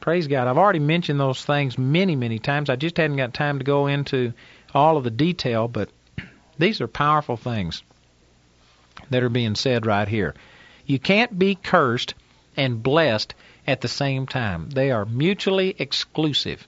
Praise 0.00 0.26
God. 0.26 0.48
I've 0.48 0.56
already 0.56 0.78
mentioned 0.78 1.20
those 1.20 1.44
things 1.44 1.76
many, 1.76 2.16
many 2.16 2.38
times. 2.38 2.70
I 2.70 2.76
just 2.76 2.96
hadn't 2.96 3.18
got 3.18 3.34
time 3.34 3.58
to 3.58 3.64
go 3.64 3.86
into 3.86 4.32
all 4.74 4.96
of 4.96 5.04
the 5.04 5.10
detail, 5.10 5.68
but 5.68 5.90
these 6.58 6.80
are 6.80 6.88
powerful 6.88 7.36
things 7.36 7.82
that 9.10 9.22
are 9.22 9.28
being 9.28 9.54
said 9.54 9.84
right 9.84 10.08
here. 10.08 10.34
You 10.86 10.98
can't 10.98 11.38
be 11.38 11.54
cursed 11.54 12.14
and 12.56 12.82
blessed 12.82 13.34
at 13.66 13.82
the 13.82 13.88
same 13.88 14.26
time. 14.26 14.70
They 14.70 14.90
are 14.90 15.04
mutually 15.04 15.76
exclusive. 15.78 16.66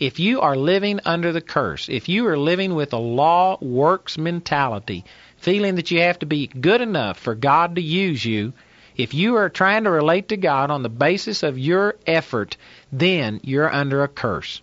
If 0.00 0.18
you 0.18 0.40
are 0.40 0.56
living 0.56 1.00
under 1.04 1.32
the 1.32 1.40
curse, 1.40 1.88
if 1.88 2.08
you 2.08 2.26
are 2.26 2.38
living 2.38 2.74
with 2.74 2.92
a 2.92 2.98
law 2.98 3.58
works 3.60 4.18
mentality, 4.18 5.04
feeling 5.36 5.76
that 5.76 5.90
you 5.90 6.00
have 6.00 6.18
to 6.20 6.26
be 6.26 6.46
good 6.48 6.80
enough 6.80 7.18
for 7.18 7.34
God 7.34 7.76
to 7.76 7.82
use 7.82 8.24
you, 8.24 8.52
if 8.98 9.14
you 9.14 9.36
are 9.36 9.48
trying 9.48 9.84
to 9.84 9.90
relate 9.90 10.28
to 10.28 10.36
God 10.36 10.72
on 10.72 10.82
the 10.82 10.88
basis 10.88 11.44
of 11.44 11.56
your 11.56 11.94
effort, 12.04 12.56
then 12.92 13.38
you're 13.44 13.72
under 13.72 14.02
a 14.02 14.08
curse. 14.08 14.60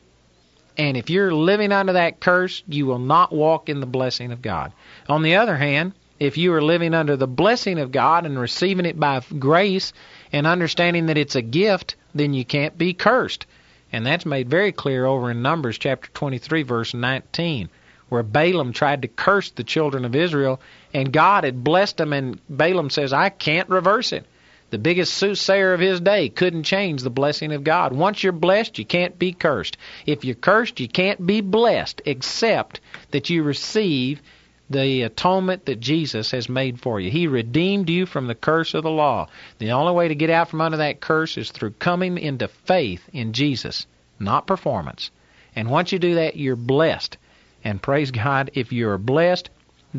And 0.78 0.98
if 0.98 1.10
you're 1.10 1.34
living 1.34 1.72
under 1.72 1.94
that 1.94 2.20
curse, 2.20 2.62
you 2.68 2.86
will 2.86 3.00
not 3.00 3.32
walk 3.32 3.70
in 3.70 3.80
the 3.80 3.86
blessing 3.86 4.34
of 4.34 4.42
God. 4.42 4.74
On 5.08 5.24
the 5.24 5.38
other 5.38 5.56
hand, 5.56 5.94
if 6.20 6.38
you 6.38 6.54
are 6.54 6.62
living 6.62 6.94
under 6.94 7.16
the 7.16 7.28
blessing 7.28 7.80
of 7.80 7.94
God 7.94 8.26
and 8.26 8.38
receiving 8.38 8.86
it 8.86 9.00
by 9.00 9.22
grace 9.40 9.94
and 10.34 10.46
understanding 10.46 11.06
that 11.06 11.18
it's 11.18 11.36
a 11.36 11.42
gift, 11.42 11.96
then 12.14 12.34
you 12.34 12.44
can't 12.44 12.78
be 12.78 12.94
cursed. 12.94 13.46
And 13.94 14.06
that's 14.06 14.26
made 14.26 14.50
very 14.50 14.74
clear 14.74 15.06
over 15.06 15.32
in 15.32 15.42
Numbers 15.42 15.78
chapter 15.78 16.10
23 16.14 16.64
verse 16.64 16.94
19 16.94 17.70
where 18.10 18.24
Balaam 18.24 18.72
tried 18.72 19.02
to 19.02 19.08
curse 19.08 19.50
the 19.50 19.64
children 19.64 20.06
of 20.06 20.16
Israel, 20.16 20.62
and 20.96 21.12
God 21.12 21.44
had 21.44 21.62
blessed 21.62 22.00
him, 22.00 22.14
and 22.14 22.40
Balaam 22.50 22.90
says, 22.90 23.12
I 23.12 23.28
can't 23.28 23.68
reverse 23.68 24.14
it. 24.14 24.26
The 24.70 24.78
biggest 24.78 25.14
soothsayer 25.16 25.74
of 25.74 25.82
his 25.82 26.00
day 26.00 26.30
couldn't 26.30 26.64
change 26.64 27.02
the 27.02 27.10
blessing 27.10 27.52
of 27.52 27.66
God. 27.66 27.92
Once 27.92 28.24
you're 28.24 28.32
blessed, 28.32 28.80
you 28.80 28.86
can't 28.86 29.20
be 29.20 29.34
cursed. 29.34 29.76
If 30.06 30.24
you're 30.24 30.36
cursed, 30.36 30.80
you 30.80 30.88
can't 30.88 31.28
be 31.28 31.42
blessed 31.42 32.02
except 32.06 32.80
that 33.12 33.30
you 33.30 33.44
receive 33.44 34.22
the 34.70 35.02
atonement 35.02 35.66
that 35.66 35.82
Jesus 35.82 36.32
has 36.32 36.48
made 36.48 36.80
for 36.80 37.02
you. 37.02 37.12
He 37.12 37.28
redeemed 37.28 37.90
you 37.90 38.06
from 38.06 38.28
the 38.28 38.34
curse 38.34 38.74
of 38.74 38.84
the 38.84 38.90
law. 38.90 39.28
The 39.58 39.74
only 39.74 39.92
way 39.92 40.08
to 40.08 40.16
get 40.16 40.30
out 40.30 40.48
from 40.48 40.62
under 40.62 40.78
that 40.78 41.02
curse 41.02 41.38
is 41.38 41.52
through 41.52 41.72
coming 41.72 42.18
into 42.18 42.48
faith 42.48 43.04
in 43.12 43.34
Jesus, 43.34 43.86
not 44.18 44.48
performance. 44.48 45.12
And 45.58 45.70
once 45.70 45.92
you 45.92 46.00
do 46.00 46.16
that, 46.16 46.38
you're 46.38 46.56
blessed. 46.56 47.18
And 47.66 47.82
praise 47.82 48.12
God, 48.12 48.52
if 48.54 48.72
you're 48.72 48.98
blessed, 48.98 49.50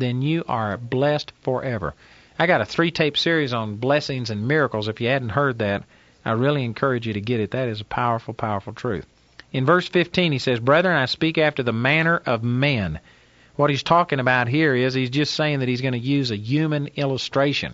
then 0.01 0.21
you 0.21 0.43
are 0.47 0.77
blessed 0.77 1.31
forever. 1.41 1.93
I 2.39 2.45
got 2.45 2.61
a 2.61 2.65
three 2.65 2.91
tape 2.91 3.17
series 3.17 3.53
on 3.53 3.77
blessings 3.77 4.29
and 4.29 4.47
miracles. 4.47 4.87
If 4.87 5.01
you 5.01 5.07
hadn't 5.07 5.29
heard 5.29 5.59
that, 5.59 5.83
I 6.23 6.31
really 6.31 6.63
encourage 6.63 7.07
you 7.07 7.13
to 7.13 7.21
get 7.21 7.39
it. 7.39 7.51
That 7.51 7.67
is 7.67 7.81
a 7.81 7.85
powerful, 7.85 8.33
powerful 8.33 8.73
truth. 8.73 9.05
In 9.51 9.65
verse 9.65 9.87
15, 9.87 10.33
he 10.33 10.39
says, 10.39 10.59
Brethren, 10.59 10.95
I 10.95 11.05
speak 11.05 11.37
after 11.37 11.63
the 11.63 11.73
manner 11.73 12.21
of 12.25 12.43
men. 12.43 12.99
What 13.55 13.69
he's 13.69 13.83
talking 13.83 14.19
about 14.19 14.47
here 14.47 14.75
is 14.75 14.93
he's 14.93 15.09
just 15.09 15.33
saying 15.33 15.59
that 15.59 15.67
he's 15.67 15.81
going 15.81 15.93
to 15.93 15.99
use 15.99 16.29
a 16.29 16.37
human 16.37 16.87
illustration. 16.95 17.73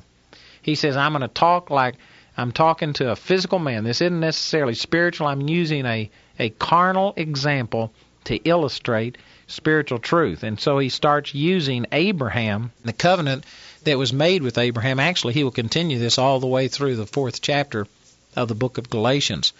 He 0.62 0.76
says, 0.76 0.96
I'm 0.96 1.12
going 1.12 1.24
to 1.24 1.28
talk 1.28 1.70
like 1.70 1.96
I'm 2.38 2.52
talking 2.52 2.94
to 2.94 3.12
a 3.12 3.16
physical 3.16 3.60
man. 3.60 3.84
This 3.84 4.02
isn't 4.02 4.20
necessarily 4.20 4.76
spiritual. 4.76 5.28
I'm 5.28 5.50
using 5.50 5.86
a, 5.86 6.10
a 6.40 6.50
carnal 6.52 7.14
example 7.18 7.94
to 8.26 8.36
illustrate 8.38 9.18
spiritual 9.54 10.00
truth. 10.00 10.44
And 10.44 10.60
so 10.60 10.80
he 10.80 10.90
starts 10.90 11.34
using 11.34 11.86
Abraham, 11.92 12.72
the 12.84 12.94
covenant 12.94 13.46
that 13.84 13.98
was 13.98 14.14
made 14.14 14.44
with 14.44 14.58
Abraham. 14.58 15.00
Actually, 15.00 15.34
he 15.34 15.44
will 15.44 15.52
continue 15.52 16.00
this 16.00 16.18
all 16.18 16.40
the 16.40 16.48
way 16.48 16.68
through 16.68 16.96
the 16.96 17.06
fourth 17.06 17.42
chapter 17.42 17.88
of 18.36 18.48
the 18.48 18.56
book 18.56 18.78
of 18.78 18.90
Galatians. 18.90 19.54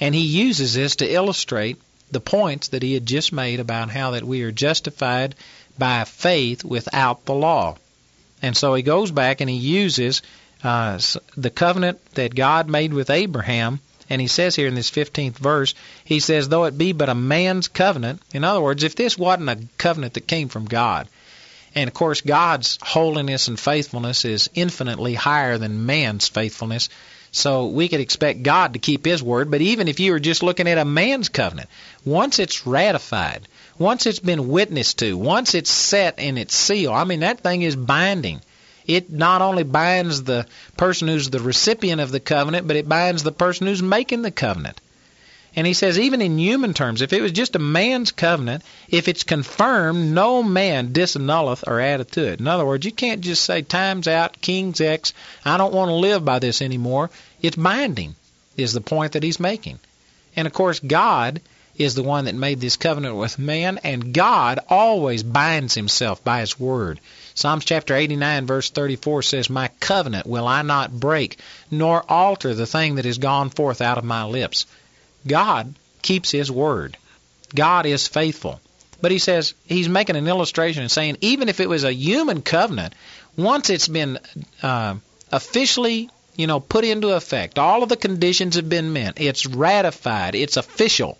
And 0.00 0.14
he 0.14 0.22
uses 0.22 0.74
this 0.74 0.96
to 0.96 1.12
illustrate 1.12 1.78
the 2.10 2.20
points 2.20 2.68
that 2.68 2.82
he 2.82 2.94
had 2.94 3.06
just 3.06 3.32
made 3.32 3.60
about 3.60 3.90
how 3.90 4.12
that 4.12 4.24
we 4.24 4.42
are 4.42 4.52
justified 4.52 5.34
by 5.76 6.04
faith 6.04 6.64
without 6.64 7.24
the 7.24 7.34
law. 7.34 7.76
And 8.42 8.56
so 8.56 8.74
he 8.74 8.82
goes 8.82 9.10
back 9.10 9.40
and 9.40 9.50
he 9.50 9.56
uses 9.56 10.22
uh, 10.62 10.98
the 11.36 11.50
covenant 11.50 12.04
that 12.14 12.34
God 12.34 12.68
made 12.68 12.92
with 12.92 13.10
Abraham. 13.10 13.80
And 14.10 14.20
he 14.20 14.26
says 14.26 14.56
here 14.56 14.68
in 14.68 14.74
this 14.74 14.90
15th 14.90 15.38
verse, 15.38 15.74
he 16.04 16.20
says, 16.20 16.48
though 16.48 16.64
it 16.64 16.78
be 16.78 16.92
but 16.92 17.08
a 17.08 17.14
man's 17.14 17.68
covenant, 17.68 18.22
in 18.32 18.44
other 18.44 18.60
words, 18.60 18.82
if 18.84 18.96
this 18.96 19.18
wasn't 19.18 19.50
a 19.50 19.58
covenant 19.76 20.14
that 20.14 20.26
came 20.26 20.48
from 20.48 20.64
God, 20.64 21.08
and 21.74 21.88
of 21.88 21.94
course, 21.94 22.22
God's 22.22 22.78
holiness 22.82 23.48
and 23.48 23.60
faithfulness 23.60 24.24
is 24.24 24.50
infinitely 24.54 25.14
higher 25.14 25.58
than 25.58 25.86
man's 25.86 26.26
faithfulness. 26.26 26.88
So 27.30 27.66
we 27.66 27.88
could 27.88 28.00
expect 28.00 28.42
God 28.42 28.72
to 28.72 28.78
keep 28.78 29.04
His 29.04 29.22
word. 29.22 29.50
But 29.50 29.60
even 29.60 29.86
if 29.86 30.00
you 30.00 30.12
were 30.12 30.20
just 30.20 30.42
looking 30.42 30.66
at 30.66 30.78
a 30.78 30.84
man's 30.84 31.28
covenant, 31.28 31.68
once 32.04 32.38
it's 32.38 32.66
ratified, 32.66 33.46
once 33.78 34.06
it's 34.06 34.18
been 34.18 34.48
witnessed 34.48 34.98
to, 35.00 35.16
once 35.16 35.54
it's 35.54 35.70
set 35.70 36.18
in 36.18 36.38
its 36.38 36.54
seal, 36.54 36.92
I 36.92 37.04
mean, 37.04 37.20
that 37.20 37.40
thing 37.40 37.62
is 37.62 37.76
binding. 37.76 38.40
It 38.88 39.10
not 39.12 39.42
only 39.42 39.62
binds 39.62 40.22
the 40.22 40.46
person 40.78 41.08
who's 41.08 41.28
the 41.28 41.40
recipient 41.40 42.00
of 42.00 42.10
the 42.10 42.20
covenant, 42.20 42.66
but 42.66 42.76
it 42.76 42.88
binds 42.88 43.22
the 43.22 43.30
person 43.30 43.66
who's 43.66 43.82
making 43.82 44.22
the 44.22 44.30
covenant. 44.30 44.80
And 45.54 45.66
he 45.66 45.74
says, 45.74 45.98
even 45.98 46.22
in 46.22 46.38
human 46.38 46.72
terms, 46.72 47.02
if 47.02 47.12
it 47.12 47.20
was 47.20 47.32
just 47.32 47.56
a 47.56 47.58
man's 47.58 48.12
covenant, 48.12 48.62
if 48.88 49.08
it's 49.08 49.24
confirmed, 49.24 50.14
no 50.14 50.42
man 50.42 50.92
disannulleth 50.92 51.64
or 51.66 51.80
addeth 51.80 52.12
to 52.12 52.26
it. 52.26 52.40
In 52.40 52.48
other 52.48 52.64
words, 52.64 52.86
you 52.86 52.92
can't 52.92 53.20
just 53.20 53.44
say, 53.44 53.62
time's 53.62 54.08
out, 54.08 54.40
king's 54.40 54.80
X, 54.80 55.12
I 55.44 55.58
don't 55.58 55.74
want 55.74 55.88
to 55.88 55.94
live 55.94 56.24
by 56.24 56.38
this 56.38 56.62
anymore. 56.62 57.10
It's 57.42 57.56
binding, 57.56 58.14
is 58.56 58.72
the 58.72 58.80
point 58.80 59.12
that 59.12 59.22
he's 59.22 59.40
making. 59.40 59.80
And 60.36 60.46
of 60.46 60.52
course, 60.52 60.80
God 60.80 61.40
is 61.76 61.94
the 61.94 62.02
one 62.02 62.24
that 62.26 62.34
made 62.34 62.60
this 62.60 62.76
covenant 62.76 63.16
with 63.16 63.38
man, 63.38 63.78
and 63.84 64.12
God 64.12 64.60
always 64.68 65.22
binds 65.22 65.74
himself 65.74 66.22
by 66.24 66.40
his 66.40 66.58
word. 66.58 67.00
Psalms 67.38 67.64
chapter 67.64 67.94
89, 67.94 68.46
verse 68.46 68.70
34 68.70 69.22
says, 69.22 69.48
My 69.48 69.68
covenant 69.78 70.26
will 70.26 70.48
I 70.48 70.62
not 70.62 70.90
break, 70.90 71.38
nor 71.70 72.04
alter 72.10 72.52
the 72.52 72.66
thing 72.66 72.96
that 72.96 73.06
is 73.06 73.18
gone 73.18 73.50
forth 73.50 73.80
out 73.80 73.96
of 73.96 74.02
my 74.02 74.24
lips. 74.24 74.66
God 75.24 75.72
keeps 76.02 76.32
his 76.32 76.50
word. 76.50 76.96
God 77.54 77.86
is 77.86 78.08
faithful. 78.08 78.60
But 79.00 79.12
he 79.12 79.20
says, 79.20 79.54
he's 79.66 79.88
making 79.88 80.16
an 80.16 80.26
illustration 80.26 80.82
and 80.82 80.90
saying, 80.90 81.18
even 81.20 81.48
if 81.48 81.60
it 81.60 81.68
was 81.68 81.84
a 81.84 81.94
human 81.94 82.42
covenant, 82.42 82.94
once 83.36 83.70
it's 83.70 83.86
been 83.86 84.18
uh, 84.60 84.96
officially 85.30 86.10
you 86.34 86.48
know, 86.48 86.58
put 86.58 86.84
into 86.84 87.10
effect. 87.10 87.56
All 87.58 87.84
of 87.84 87.88
the 87.88 87.96
conditions 87.96 88.56
have 88.56 88.68
been 88.68 88.92
met. 88.92 89.20
It's 89.20 89.46
ratified. 89.46 90.34
It's 90.34 90.56
official. 90.56 91.18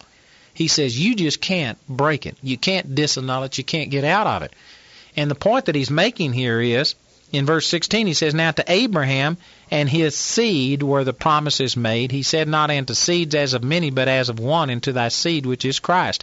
He 0.54 0.66
says 0.66 0.98
you 0.98 1.14
just 1.14 1.40
can't 1.40 1.78
break 1.88 2.26
it. 2.26 2.36
You 2.42 2.58
can't 2.58 2.94
disannul 2.94 3.46
it. 3.46 3.58
You 3.58 3.62
can't 3.62 3.90
get 3.90 4.02
out 4.02 4.26
of 4.26 4.42
it. 4.42 4.52
And 5.18 5.28
the 5.28 5.34
point 5.34 5.64
that 5.64 5.74
he's 5.74 5.90
making 5.90 6.32
here 6.32 6.60
is 6.60 6.94
in 7.32 7.44
verse 7.44 7.66
16 7.66 8.06
he 8.06 8.14
says, 8.14 8.34
Now 8.34 8.52
to 8.52 8.64
Abraham 8.68 9.36
and 9.68 9.88
his 9.88 10.16
seed 10.16 10.84
were 10.84 11.02
the 11.02 11.12
promises 11.12 11.76
made. 11.76 12.12
He 12.12 12.22
said, 12.22 12.46
Not 12.46 12.70
unto 12.70 12.94
seeds 12.94 13.34
as 13.34 13.52
of 13.52 13.64
many, 13.64 13.90
but 13.90 14.06
as 14.06 14.28
of 14.28 14.38
one, 14.38 14.70
into 14.70 14.92
thy 14.92 15.08
seed, 15.08 15.44
which 15.44 15.64
is 15.64 15.80
Christ. 15.80 16.22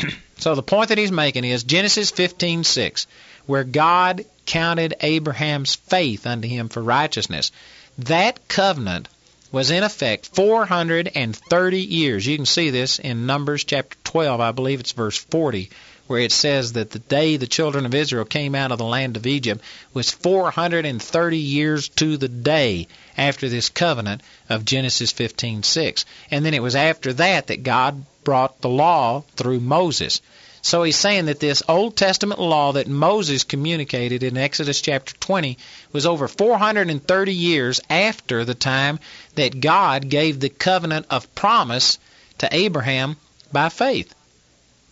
so 0.38 0.56
the 0.56 0.64
point 0.64 0.88
that 0.88 0.98
he's 0.98 1.12
making 1.12 1.44
is 1.44 1.62
Genesis 1.62 2.10
15:6, 2.10 3.06
where 3.46 3.62
God 3.62 4.24
counted 4.44 4.94
Abraham's 5.00 5.76
faith 5.76 6.26
unto 6.26 6.48
him 6.48 6.68
for 6.68 6.82
righteousness. 6.82 7.52
That 7.98 8.48
covenant 8.48 9.06
was 9.52 9.70
in 9.70 9.84
effect 9.84 10.26
430 10.34 11.80
years. 11.80 12.26
You 12.26 12.36
can 12.36 12.46
see 12.46 12.70
this 12.70 12.98
in 12.98 13.26
Numbers 13.26 13.62
chapter 13.62 13.96
12, 14.02 14.40
I 14.40 14.50
believe 14.50 14.80
it's 14.80 14.90
verse 14.90 15.16
40, 15.16 15.70
where 16.08 16.20
it 16.20 16.32
says 16.32 16.72
that 16.72 16.90
the 16.90 16.98
day 16.98 17.36
the 17.36 17.46
children 17.46 17.86
of 17.86 17.94
Israel 17.94 18.24
came 18.24 18.54
out 18.54 18.72
of 18.72 18.78
the 18.78 18.84
land 18.84 19.16
of 19.16 19.26
Egypt 19.26 19.62
was 19.94 20.10
430 20.10 21.38
years 21.38 21.88
to 21.90 22.16
the 22.16 22.28
day 22.28 22.88
after 23.16 23.48
this 23.48 23.68
covenant 23.68 24.22
of 24.48 24.64
Genesis 24.64 25.12
15:6. 25.12 26.04
And 26.30 26.44
then 26.44 26.54
it 26.54 26.62
was 26.62 26.74
after 26.74 27.12
that 27.12 27.46
that 27.48 27.62
God 27.62 28.04
brought 28.24 28.60
the 28.60 28.68
law 28.68 29.22
through 29.36 29.60
Moses. 29.60 30.20
So 30.62 30.82
he's 30.82 30.96
saying 30.96 31.26
that 31.26 31.40
this 31.40 31.62
Old 31.68 31.96
Testament 31.96 32.40
law 32.40 32.72
that 32.72 32.88
Moses 32.88 33.44
communicated 33.44 34.22
in 34.22 34.36
Exodus 34.36 34.80
chapter 34.80 35.14
20 35.14 35.56
was 35.92 36.04
over 36.04 36.26
430 36.26 37.32
years 37.32 37.80
after 37.88 38.44
the 38.44 38.54
time 38.54 38.98
that 39.36 39.60
God 39.60 40.08
gave 40.08 40.40
the 40.40 40.48
covenant 40.48 41.06
of 41.10 41.32
promise 41.34 41.98
to 42.38 42.48
Abraham 42.50 43.16
by 43.52 43.68
faith. 43.68 44.14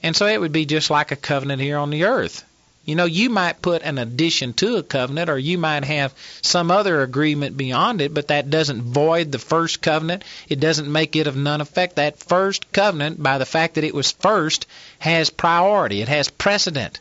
And 0.06 0.14
so 0.14 0.28
it 0.28 0.40
would 0.40 0.52
be 0.52 0.66
just 0.66 0.88
like 0.88 1.10
a 1.10 1.16
covenant 1.16 1.60
here 1.60 1.78
on 1.78 1.90
the 1.90 2.04
earth. 2.04 2.44
You 2.84 2.94
know, 2.94 3.06
you 3.06 3.28
might 3.28 3.60
put 3.60 3.82
an 3.82 3.98
addition 3.98 4.52
to 4.52 4.76
a 4.76 4.84
covenant 4.84 5.28
or 5.28 5.36
you 5.36 5.58
might 5.58 5.82
have 5.82 6.14
some 6.42 6.70
other 6.70 7.02
agreement 7.02 7.56
beyond 7.56 8.00
it, 8.00 8.14
but 8.14 8.28
that 8.28 8.48
doesn't 8.48 8.82
void 8.82 9.32
the 9.32 9.40
first 9.40 9.82
covenant. 9.82 10.22
It 10.48 10.60
doesn't 10.60 10.92
make 10.92 11.16
it 11.16 11.26
of 11.26 11.34
none 11.34 11.60
effect. 11.60 11.96
That 11.96 12.20
first 12.20 12.70
covenant, 12.70 13.20
by 13.20 13.38
the 13.38 13.44
fact 13.44 13.74
that 13.74 13.82
it 13.82 13.96
was 13.96 14.12
first, 14.12 14.68
has 15.00 15.28
priority. 15.28 16.02
It 16.02 16.08
has 16.08 16.30
precedent. 16.30 17.00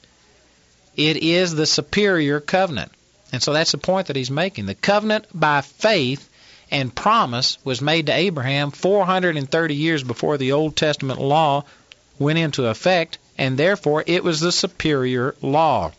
It 0.96 1.18
is 1.18 1.54
the 1.54 1.68
superior 1.68 2.40
covenant. 2.40 2.92
And 3.32 3.44
so 3.44 3.54
that's 3.54 3.74
the 3.74 3.78
point 3.78 4.08
that 4.08 4.16
he's 4.16 4.32
making. 4.32 4.66
The 4.66 4.74
covenant 4.74 5.28
by 5.32 5.62
faith 5.62 6.28
and 6.72 6.96
promise 6.96 7.60
was 7.64 7.82
made 7.82 8.08
to 8.08 8.16
Abraham 8.16 8.72
430 8.72 9.76
years 9.76 10.02
before 10.02 10.40
the 10.40 10.54
Old 10.54 10.76
Testament 10.76 11.22
law 11.22 11.66
went 12.20 12.40
into 12.40 12.68
effect, 12.68 13.18
and 13.38 13.58
therefore 13.58 14.04
it 14.06 14.24
was 14.24 14.40
the 14.40 14.52
superior 14.52 15.36
law. 15.42 15.92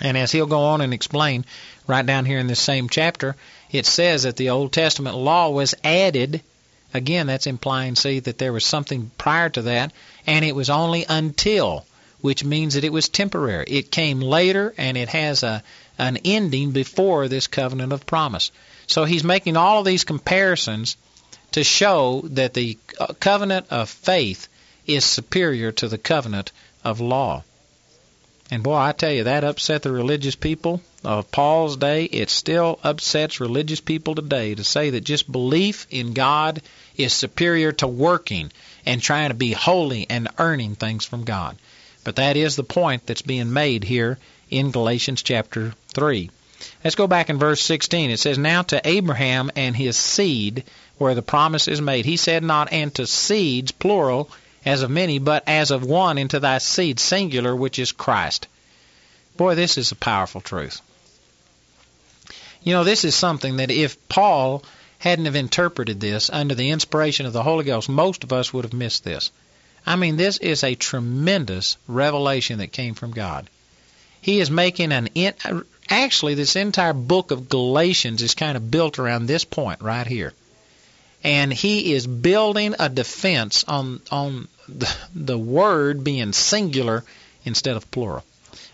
And 0.00 0.16
as 0.16 0.32
he'll 0.32 0.46
go 0.46 0.60
on 0.64 0.80
and 0.80 0.94
explain 0.94 1.44
right 1.86 2.04
down 2.04 2.24
here 2.24 2.38
in 2.38 2.46
this 2.46 2.60
same 2.60 2.88
chapter, 2.88 3.36
it 3.70 3.86
says 3.86 4.22
that 4.22 4.36
the 4.36 4.50
Old 4.50 4.72
Testament 4.72 5.16
law 5.16 5.50
was 5.50 5.74
added. 5.84 6.42
Again, 6.94 7.26
that's 7.26 7.46
implying, 7.46 7.94
see, 7.96 8.20
that 8.20 8.38
there 8.38 8.52
was 8.52 8.64
something 8.64 9.10
prior 9.18 9.48
to 9.50 9.62
that, 9.62 9.92
and 10.26 10.44
it 10.44 10.54
was 10.54 10.70
only 10.70 11.04
until, 11.08 11.84
which 12.20 12.44
means 12.44 12.74
that 12.74 12.84
it 12.84 12.92
was 12.92 13.08
temporary. 13.08 13.66
It 13.68 13.90
came 13.90 14.20
later, 14.20 14.74
and 14.76 14.96
it 14.96 15.08
has 15.10 15.42
a 15.42 15.62
an 15.98 16.18
ending 16.24 16.72
before 16.72 17.28
this 17.28 17.46
covenant 17.46 17.92
of 17.92 18.06
promise. 18.06 18.50
So 18.86 19.04
he's 19.04 19.24
making 19.24 19.56
all 19.56 19.80
of 19.80 19.84
these 19.84 20.04
comparisons 20.04 20.96
to 21.52 21.62
show 21.62 22.22
that 22.30 22.54
the 22.54 22.78
uh, 22.98 23.08
covenant 23.20 23.66
of 23.70 23.88
faith 23.88 24.48
is 24.86 25.04
superior 25.04 25.72
to 25.72 25.88
the 25.88 25.98
covenant 25.98 26.52
of 26.84 27.00
law. 27.00 27.44
And 28.50 28.62
boy, 28.62 28.76
I 28.76 28.92
tell 28.92 29.12
you, 29.12 29.24
that 29.24 29.44
upset 29.44 29.82
the 29.82 29.92
religious 29.92 30.34
people 30.34 30.82
of 31.04 31.30
Paul's 31.32 31.76
day. 31.76 32.04
It 32.04 32.28
still 32.28 32.78
upsets 32.84 33.40
religious 33.40 33.80
people 33.80 34.14
today 34.14 34.54
to 34.54 34.62
say 34.62 34.90
that 34.90 35.04
just 35.04 35.30
belief 35.30 35.86
in 35.90 36.12
God 36.12 36.60
is 36.96 37.12
superior 37.12 37.72
to 37.72 37.86
working 37.86 38.52
and 38.84 39.00
trying 39.00 39.30
to 39.30 39.34
be 39.34 39.52
holy 39.52 40.06
and 40.10 40.28
earning 40.38 40.74
things 40.74 41.04
from 41.04 41.24
God. 41.24 41.56
But 42.04 42.16
that 42.16 42.36
is 42.36 42.56
the 42.56 42.64
point 42.64 43.06
that's 43.06 43.22
being 43.22 43.52
made 43.52 43.84
here 43.84 44.18
in 44.50 44.70
Galatians 44.70 45.22
chapter 45.22 45.74
3. 45.94 46.30
Let's 46.84 46.96
go 46.96 47.06
back 47.06 47.30
in 47.30 47.38
verse 47.38 47.62
16. 47.62 48.10
It 48.10 48.20
says, 48.20 48.38
Now 48.38 48.62
to 48.62 48.86
Abraham 48.86 49.50
and 49.56 49.74
his 49.74 49.96
seed, 49.96 50.64
where 50.98 51.14
the 51.14 51.22
promise 51.22 51.68
is 51.68 51.80
made. 51.80 52.04
He 52.04 52.16
said 52.16 52.44
not, 52.44 52.72
and 52.72 52.94
to 52.96 53.06
seeds, 53.06 53.72
plural, 53.72 54.30
as 54.64 54.82
of 54.82 54.90
many, 54.90 55.18
but 55.18 55.44
as 55.46 55.70
of 55.70 55.84
one 55.84 56.18
into 56.18 56.40
thy 56.40 56.58
seed, 56.58 57.00
singular, 57.00 57.54
which 57.54 57.78
is 57.78 57.92
Christ. 57.92 58.46
Boy, 59.36 59.54
this 59.54 59.78
is 59.78 59.92
a 59.92 59.96
powerful 59.96 60.40
truth. 60.40 60.80
You 62.62 62.74
know, 62.74 62.84
this 62.84 63.04
is 63.04 63.14
something 63.14 63.56
that 63.56 63.70
if 63.70 64.08
Paul 64.08 64.62
hadn't 64.98 65.24
have 65.24 65.34
interpreted 65.34 66.00
this 66.00 66.30
under 66.30 66.54
the 66.54 66.70
inspiration 66.70 67.26
of 67.26 67.32
the 67.32 67.42
Holy 67.42 67.64
Ghost, 67.64 67.88
most 67.88 68.22
of 68.22 68.32
us 68.32 68.52
would 68.52 68.64
have 68.64 68.72
missed 68.72 69.02
this. 69.02 69.32
I 69.84 69.96
mean, 69.96 70.16
this 70.16 70.36
is 70.38 70.62
a 70.62 70.76
tremendous 70.76 71.76
revelation 71.88 72.58
that 72.58 72.70
came 72.70 72.94
from 72.94 73.10
God. 73.10 73.50
He 74.20 74.38
is 74.38 74.48
making 74.48 74.92
an 74.92 75.08
in, 75.16 75.34
actually 75.88 76.34
this 76.34 76.54
entire 76.54 76.92
book 76.92 77.32
of 77.32 77.48
Galatians 77.48 78.22
is 78.22 78.36
kind 78.36 78.56
of 78.56 78.70
built 78.70 79.00
around 79.00 79.26
this 79.26 79.44
point 79.44 79.82
right 79.82 80.06
here. 80.06 80.32
And 81.24 81.52
he 81.52 81.92
is 81.94 82.06
building 82.06 82.76
a 82.78 82.88
defense 82.88 83.64
on 83.66 84.00
on 84.10 84.48
the, 85.14 85.38
word 85.38 86.04
being 86.04 86.32
singular 86.32 87.04
instead 87.44 87.76
of 87.76 87.90
plural. 87.90 88.24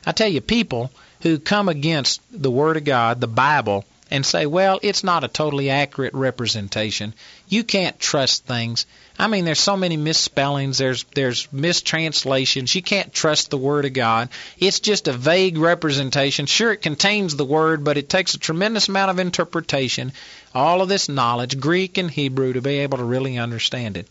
I 0.07 0.13
tell 0.13 0.29
you 0.29 0.41
people 0.41 0.91
who 1.23 1.39
come 1.39 1.69
against 1.69 2.21
the 2.31 2.51
word 2.51 2.77
of 2.77 2.85
God, 2.85 3.21
the 3.21 3.27
Bible, 3.27 3.85
and 4.11 4.25
say, 4.25 4.47
well, 4.47 4.79
it's 4.83 5.05
not 5.05 5.25
a 5.25 5.29
totally 5.29 5.69
accurate 5.69 6.15
representation. 6.15 7.15
You 7.49 7.63
can't 7.63 7.99
trust 8.01 8.47
things. 8.47 8.87
I 9.19 9.27
mean, 9.27 9.45
there's 9.45 9.61
so 9.61 9.77
many 9.77 9.97
misspellings, 9.97 10.79
there's 10.79 11.05
there's 11.15 11.49
mistranslations. 11.53 12.75
You 12.75 12.83
can't 12.83 13.13
trust 13.13 13.51
the 13.51 13.59
Word 13.59 13.85
of 13.85 13.93
God. 13.93 14.29
It's 14.59 14.81
just 14.81 15.09
a 15.09 15.13
vague 15.13 15.59
representation. 15.59 16.47
Sure, 16.47 16.73
it 16.73 16.83
contains 16.83 17.37
the 17.37 17.45
Word, 17.45 17.85
but 17.85 17.99
it 17.99 18.09
takes 18.09 18.35
a 18.35 18.39
tremendous 18.39 18.89
amount 18.89 19.11
of 19.11 19.19
interpretation, 19.19 20.13
all 20.55 20.81
of 20.81 20.89
this 20.89 21.09
knowledge, 21.09 21.61
Greek 21.61 21.99
and 21.99 22.11
Hebrew, 22.11 22.53
to 22.55 22.63
be 22.63 22.79
able 22.79 22.99
to 22.99 23.05
really 23.05 23.39
understand 23.39 23.97
it. 23.97 24.09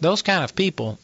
Those 0.00 0.22
kind 0.22 0.44
of 0.44 0.54
people 0.54 0.98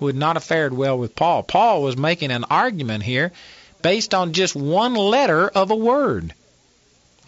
would 0.00 0.16
not 0.16 0.36
have 0.36 0.44
fared 0.44 0.74
well 0.74 0.98
with 0.98 1.16
Paul. 1.16 1.42
Paul 1.42 1.82
was 1.82 1.96
making 1.96 2.30
an 2.30 2.44
argument 2.44 3.04
here 3.04 3.32
based 3.80 4.14
on 4.14 4.32
just 4.32 4.54
one 4.54 4.94
letter 4.94 5.48
of 5.48 5.70
a 5.70 5.76
word. 5.76 6.34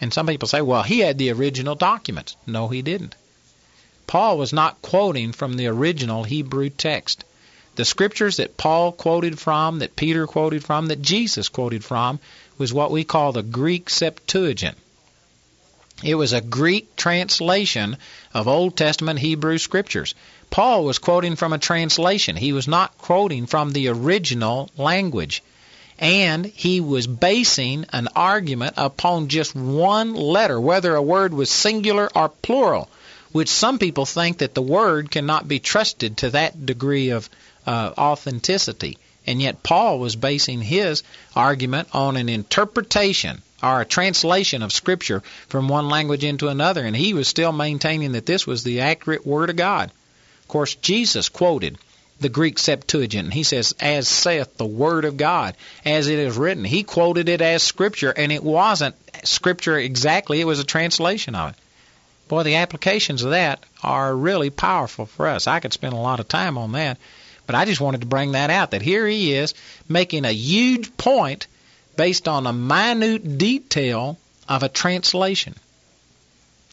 And 0.01 0.13
some 0.13 0.27
people 0.27 0.47
say, 0.47 0.61
well, 0.61 0.83
he 0.83 0.99
had 0.99 1.17
the 1.17 1.31
original 1.31 1.75
documents. 1.75 2.35
No, 2.45 2.67
he 2.67 2.81
didn't. 2.81 3.15
Paul 4.07 4.37
was 4.37 4.53
not 4.53 4.81
quoting 4.81 5.31
from 5.31 5.53
the 5.53 5.67
original 5.67 6.23
Hebrew 6.23 6.69
text. 6.69 7.23
The 7.75 7.85
scriptures 7.85 8.37
that 8.37 8.55
Paul 8.55 8.91
quoted 8.91 9.39
from, 9.39 9.79
that 9.79 9.95
Peter 9.95 10.27
quoted 10.27 10.63
from, 10.63 10.87
that 10.87 11.01
Jesus 11.01 11.49
quoted 11.49 11.83
from, 11.83 12.19
was 12.57 12.73
what 12.73 12.91
we 12.91 13.03
call 13.03 13.31
the 13.31 13.43
Greek 13.43 13.89
Septuagint. 13.89 14.77
It 16.03 16.15
was 16.15 16.33
a 16.33 16.41
Greek 16.41 16.95
translation 16.95 17.97
of 18.33 18.47
Old 18.47 18.77
Testament 18.77 19.19
Hebrew 19.19 19.57
scriptures. 19.57 20.13
Paul 20.49 20.85
was 20.85 20.99
quoting 20.99 21.35
from 21.35 21.53
a 21.53 21.57
translation. 21.57 22.35
He 22.35 22.53
was 22.53 22.67
not 22.67 22.97
quoting 22.97 23.45
from 23.45 23.71
the 23.71 23.89
original 23.89 24.69
language 24.77 25.43
and 25.99 26.45
he 26.45 26.81
was 26.81 27.07
basing 27.07 27.85
an 27.93 28.09
argument 28.15 28.73
upon 28.75 29.29
just 29.29 29.55
one 29.55 30.13
letter, 30.13 30.59
whether 30.59 30.95
a 30.95 31.01
word 31.01 31.33
was 31.33 31.49
singular 31.49 32.09
or 32.13 32.29
plural, 32.29 32.89
which 33.31 33.47
some 33.47 33.79
people 33.79 34.05
think 34.05 34.39
that 34.39 34.53
the 34.53 34.61
word 34.61 35.09
cannot 35.09 35.47
be 35.47 35.59
trusted 35.59 36.17
to 36.17 36.29
that 36.31 36.65
degree 36.65 37.09
of 37.09 37.29
uh, 37.65 37.91
authenticity. 37.97 38.97
And 39.25 39.41
yet 39.41 39.63
Paul 39.63 39.99
was 39.99 40.15
basing 40.15 40.61
his 40.61 41.01
argument 41.35 41.87
on 41.93 42.17
an 42.17 42.29
interpretation 42.29 43.41
or 43.63 43.81
a 43.81 43.85
translation 43.85 44.61
of 44.61 44.73
Scripture 44.73 45.23
from 45.47 45.69
one 45.69 45.89
language 45.89 46.23
into 46.23 46.49
another, 46.49 46.83
and 46.83 46.95
he 46.95 47.13
was 47.13 47.27
still 47.27 47.51
maintaining 47.51 48.11
that 48.11 48.25
this 48.25 48.45
was 48.45 48.63
the 48.63 48.81
accurate 48.81 49.25
Word 49.25 49.49
of 49.49 49.55
God. 49.55 49.91
Of 50.45 50.49
course, 50.49 50.75
Jesus 50.75 51.27
quoted 51.27 51.79
the 52.19 52.29
Greek 52.29 52.59
Septuagint. 52.59 53.33
He 53.33 53.41
says, 53.41 53.73
as 53.79 54.07
saith 54.07 54.57
the 54.57 54.65
Word 54.65 55.03
of 55.03 55.17
God, 55.17 55.57
as 55.83 56.07
it 56.07 56.19
is 56.19 56.37
written. 56.37 56.63
He 56.63 56.83
quoted 56.83 57.27
it 57.29 57.41
as 57.41 57.63
Scripture, 57.63 58.11
and 58.11 58.31
it 58.31 58.43
wasn't 58.43 58.95
Scripture 59.23 59.77
exactly, 59.77 60.39
it 60.39 60.45
was 60.45 60.59
a 60.59 60.63
translation 60.63 61.33
of 61.35 61.49
it. 61.49 61.55
Boy, 62.27 62.43
the 62.43 62.55
applications 62.55 63.23
of 63.23 63.31
that 63.31 63.63
are 63.83 64.15
really 64.15 64.49
powerful 64.49 65.07
for 65.07 65.27
us. 65.27 65.47
I 65.47 65.59
could 65.59 65.73
spend 65.73 65.93
a 65.93 65.97
lot 65.97 66.19
of 66.19 66.27
time 66.27 66.57
on 66.57 66.73
that, 66.73 66.97
but 67.47 67.55
I 67.55 67.65
just 67.65 67.81
wanted 67.81 68.01
to 68.01 68.07
bring 68.07 68.31
that 68.33 68.49
out 68.49 68.71
that 68.71 68.81
here 68.81 69.07
he 69.07 69.33
is 69.33 69.53
making 69.89 70.25
a 70.25 70.31
huge 70.31 70.95
point 70.97 71.47
based 71.95 72.27
on 72.27 72.47
a 72.47 72.53
minute 72.53 73.37
detail 73.37 74.19
of 74.47 74.63
a 74.63 74.69
translation. 74.69 75.55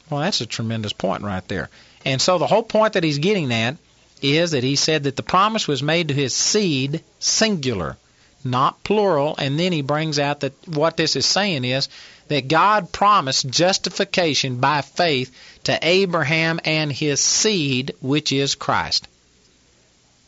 Well, 0.09 0.21
that's 0.21 0.41
a 0.41 0.47
tremendous 0.47 0.93
point 0.93 1.23
right 1.23 1.47
there. 1.49 1.71
And 2.05 2.21
so 2.21 2.39
the 2.39 2.47
whole 2.47 2.63
point 2.63 2.95
that 2.95 3.05
he's 3.05 3.19
getting 3.19 3.53
at 3.53 3.77
is 4.21 4.53
that 4.53 4.65
he 4.65 4.77
said 4.77 5.05
that 5.05 5.17
the 5.17 5.23
promise 5.23 5.67
was 5.67 5.83
made 5.83 6.09
to 6.09 6.15
his 6.15 6.35
seed, 6.35 7.03
singular, 7.19 7.97
not 8.45 8.83
plural. 8.85 9.35
And 9.39 9.59
then 9.59 9.73
he 9.73 9.83
brings 9.83 10.19
out 10.19 10.41
that 10.41 10.53
what 10.67 10.97
this 10.97 11.17
is 11.17 11.27
saying 11.27 11.65
is 11.65 11.89
that 12.29 12.49
God 12.49 12.93
promised 12.93 13.49
justification 13.49 14.57
by 14.57 14.83
faith 14.83 15.35
to 15.65 15.79
Abraham 15.83 16.61
and 16.65 16.93
his 16.93 17.21
seed, 17.21 17.95
which 18.01 18.33
is 18.33 18.55
Christ. 18.55 19.09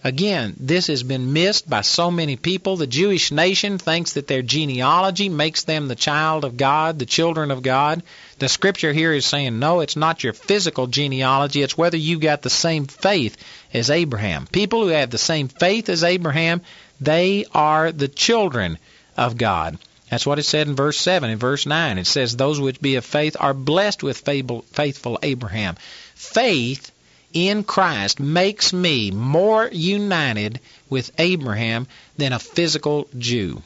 Again, 0.07 0.55
this 0.61 0.89
has 0.89 1.03
been 1.03 1.33
missed 1.33 1.69
by 1.69 1.81
so 1.81 2.11
many 2.11 2.37
people. 2.37 2.77
The 2.77 2.87
Jewish 2.87 3.33
nation 3.33 3.79
thinks 3.79 4.13
that 4.13 4.27
their 4.27 4.43
genealogy 4.43 5.31
makes 5.31 5.65
them 5.65 5.89
the 5.89 5.95
child 5.95 6.45
of 6.45 6.59
God, 6.59 6.99
the 6.99 7.07
children 7.07 7.51
of 7.51 7.63
God. 7.63 8.03
The 8.39 8.51
scripture 8.51 8.93
here 8.93 9.15
is 9.15 9.25
saying, 9.25 9.59
no, 9.59 9.81
it's 9.81 9.97
not 9.97 10.23
your 10.23 10.35
physical 10.35 10.89
genealogy, 10.89 11.63
it's 11.63 11.79
whether 11.79 11.97
you 11.97 12.19
got 12.19 12.43
the 12.43 12.51
same 12.51 12.85
faith 12.85 13.39
as 13.73 13.89
Abraham. 13.89 14.47
People 14.47 14.83
who 14.83 14.89
have 14.89 15.09
the 15.09 15.17
same 15.17 15.49
faith 15.49 15.89
as 15.89 16.05
Abraham, 16.05 16.61
they 17.01 17.47
are 17.55 17.91
the 17.91 18.09
children 18.09 18.77
of 19.17 19.39
God. 19.39 19.79
That's 20.11 20.27
what 20.27 20.39
it 20.39 20.43
said 20.43 20.69
in 20.69 20.77
verse 20.77 20.99
7. 20.99 21.31
In 21.31 21.39
verse 21.39 21.65
9, 21.65 21.97
it 21.97 22.07
says, 22.07 22.37
Those 22.37 22.61
which 22.61 22.79
be 22.79 22.97
of 22.97 23.07
faith 23.07 23.39
are 23.41 23.55
blessed 23.55 24.03
with 24.03 24.19
faithful 24.19 25.19
Abraham. 25.23 25.77
Faith 26.15 26.91
in 27.35 27.65
Christ 27.65 28.21
makes 28.21 28.73
me 28.73 29.11
more 29.11 29.69
united 29.71 30.61
with 30.89 31.11
Abraham 31.19 31.87
than 32.17 32.33
a 32.33 32.39
physical 32.39 33.09
Jew. 33.19 33.63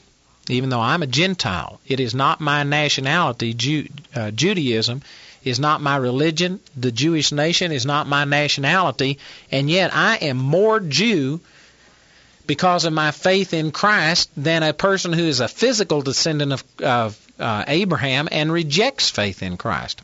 Even 0.49 0.71
though 0.71 0.81
I'm 0.81 1.03
a 1.03 1.07
Gentile, 1.07 1.79
it 1.87 2.01
is 2.01 2.15
not 2.15 2.41
my 2.41 2.63
nationality. 2.63 3.53
Ju- 3.53 3.89
uh, 4.15 4.31
Judaism 4.31 5.03
is 5.45 5.61
not 5.61 5.83
my 5.83 5.97
religion. 5.97 6.61
The 6.77 6.91
Jewish 6.91 7.31
nation 7.31 7.71
is 7.71 7.85
not 7.85 8.09
my 8.09 8.25
nationality. 8.25 9.19
And 9.53 9.71
yet 9.71 9.95
I 9.95 10.17
am 10.17 10.39
more 10.39 10.81
Jew 10.81 11.41
because 12.47 12.87
of 12.87 12.95
my 12.95 13.11
faith 13.11 13.53
in 13.53 13.71
Christ 13.71 14.31
than 14.37 14.63
a 14.63 14.73
person 14.73 15.13
who 15.13 15.25
is 15.25 15.41
a 15.41 15.49
physical 15.49 16.01
descendant 16.01 16.55
of, 16.55 16.65
of 16.83 17.19
uh, 17.39 17.65
Abraham 17.67 18.29
and 18.33 18.51
rejects 18.51 19.11
faith 19.11 19.43
in 19.43 19.59
Christ. 19.59 20.01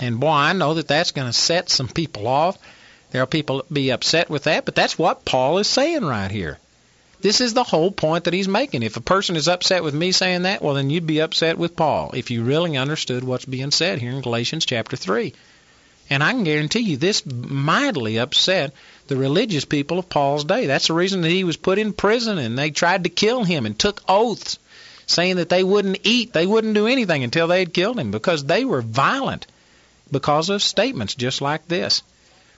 And 0.00 0.20
boy, 0.20 0.28
I 0.28 0.52
know 0.52 0.74
that 0.74 0.88
that's 0.88 1.12
going 1.12 1.28
to 1.28 1.32
set 1.32 1.70
some 1.70 1.88
people 1.88 2.28
off. 2.28 2.58
There 3.10 3.22
are 3.22 3.26
people 3.26 3.64
be 3.72 3.90
upset 3.90 4.28
with 4.28 4.44
that, 4.44 4.64
but 4.64 4.74
that's 4.74 4.98
what 4.98 5.24
Paul 5.24 5.58
is 5.58 5.68
saying 5.68 6.04
right 6.04 6.30
here. 6.30 6.58
This 7.20 7.40
is 7.40 7.54
the 7.54 7.64
whole 7.64 7.90
point 7.90 8.24
that 8.24 8.34
he's 8.34 8.48
making. 8.48 8.82
If 8.82 8.96
a 8.96 9.00
person 9.00 9.36
is 9.36 9.48
upset 9.48 9.82
with 9.82 9.94
me 9.94 10.12
saying 10.12 10.42
that, 10.42 10.62
well, 10.62 10.74
then 10.74 10.90
you'd 10.90 11.06
be 11.06 11.20
upset 11.20 11.56
with 11.56 11.76
Paul 11.76 12.10
if 12.14 12.30
you 12.30 12.42
really 12.42 12.76
understood 12.76 13.24
what's 13.24 13.46
being 13.46 13.70
said 13.70 13.98
here 13.98 14.10
in 14.10 14.20
Galatians 14.20 14.66
chapter 14.66 14.96
3. 14.96 15.32
And 16.10 16.22
I 16.22 16.32
can 16.32 16.44
guarantee 16.44 16.80
you 16.80 16.96
this 16.98 17.24
mightily 17.24 18.18
upset 18.18 18.74
the 19.08 19.16
religious 19.16 19.64
people 19.64 19.98
of 19.98 20.08
Paul's 20.08 20.44
day. 20.44 20.66
That's 20.66 20.88
the 20.88 20.94
reason 20.94 21.22
that 21.22 21.30
he 21.30 21.42
was 21.42 21.56
put 21.56 21.78
in 21.78 21.94
prison 21.94 22.38
and 22.38 22.58
they 22.58 22.70
tried 22.70 23.04
to 23.04 23.10
kill 23.10 23.44
him 23.44 23.66
and 23.66 23.78
took 23.78 24.02
oaths 24.08 24.58
saying 25.06 25.36
that 25.36 25.48
they 25.48 25.64
wouldn't 25.64 26.00
eat, 26.04 26.32
they 26.32 26.46
wouldn't 26.46 26.74
do 26.74 26.86
anything 26.86 27.24
until 27.24 27.46
they 27.46 27.60
had 27.60 27.72
killed 27.72 27.98
him 27.98 28.10
because 28.10 28.44
they 28.44 28.64
were 28.64 28.82
violent 28.82 29.46
because 30.10 30.50
of 30.50 30.62
statements 30.62 31.14
just 31.14 31.40
like 31.40 31.66
this. 31.68 32.02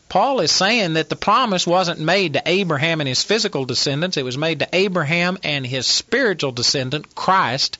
Paul 0.09 0.40
is 0.40 0.51
saying 0.51 0.94
that 0.94 1.11
the 1.11 1.16
promise 1.16 1.66
wasn't 1.66 2.01
made 2.01 2.32
to 2.32 2.42
Abraham 2.46 3.01
and 3.01 3.09
his 3.09 3.22
physical 3.22 3.66
descendants, 3.66 4.16
it 4.16 4.24
was 4.24 4.38
made 4.38 4.61
to 4.61 4.68
Abraham 4.72 5.38
and 5.42 5.66
his 5.66 5.86
spiritual 5.86 6.53
descendant, 6.53 7.14
Christ. 7.14 7.78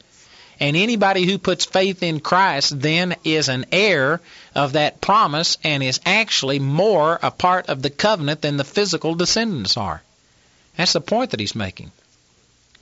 And 0.61 0.77
anybody 0.77 1.25
who 1.25 1.39
puts 1.39 1.65
faith 1.65 2.03
in 2.03 2.21
Christ 2.21 2.81
then 2.81 3.15
is 3.25 3.49
an 3.49 3.67
heir 3.73 4.21
of 4.55 4.73
that 4.73 5.01
promise 5.01 5.57
and 5.63 5.83
is 5.83 6.01
actually 6.05 6.59
more 6.59 7.19
a 7.23 7.31
part 7.31 7.69
of 7.69 7.81
the 7.81 7.91
covenant 7.91 8.43
than 8.43 8.57
the 8.57 8.65
physical 8.65 9.15
descendants 9.15 9.77
are. 9.77 10.03
That's 10.77 10.93
the 10.93 11.01
point 11.01 11.31
that 11.31 11.41
he's 11.41 11.55
making. 11.55 11.93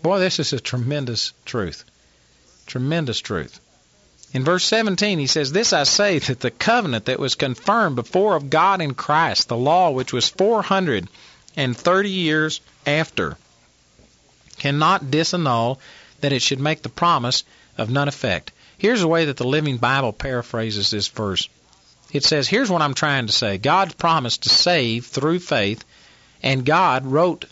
Boy, 0.02 0.18
this 0.18 0.40
is 0.40 0.52
a 0.52 0.60
tremendous 0.60 1.32
truth. 1.44 1.84
Tremendous 2.66 3.20
truth. 3.20 3.60
In 4.32 4.44
verse 4.44 4.64
17, 4.64 5.18
he 5.18 5.26
says, 5.26 5.52
This 5.52 5.72
I 5.72 5.84
say, 5.84 6.18
that 6.18 6.40
the 6.40 6.50
covenant 6.50 7.06
that 7.06 7.18
was 7.18 7.34
confirmed 7.34 7.96
before 7.96 8.36
of 8.36 8.50
God 8.50 8.80
in 8.80 8.94
Christ, 8.94 9.48
the 9.48 9.56
law 9.56 9.90
which 9.90 10.12
was 10.12 10.28
430 10.28 12.10
years 12.10 12.60
after, 12.86 13.38
cannot 14.58 15.04
disannul 15.04 15.78
that 16.20 16.32
it 16.32 16.42
should 16.42 16.60
make 16.60 16.82
the 16.82 16.88
promise 16.88 17.44
of 17.78 17.90
none 17.90 18.08
effect. 18.08 18.52
Here's 18.78 19.00
the 19.00 19.08
way 19.08 19.26
that 19.26 19.36
the 19.36 19.46
Living 19.46 19.78
Bible 19.78 20.12
paraphrases 20.12 20.90
this 20.90 21.08
verse. 21.08 21.48
It 22.12 22.24
says, 22.24 22.48
Here's 22.48 22.70
what 22.70 22.82
I'm 22.82 22.94
trying 22.94 23.26
to 23.26 23.32
say 23.32 23.58
God 23.58 23.96
promised 23.96 24.42
to 24.42 24.48
save 24.48 25.06
through 25.06 25.40
faith, 25.40 25.84
and 26.42 26.64
God 26.64 27.06
wrote 27.06 27.46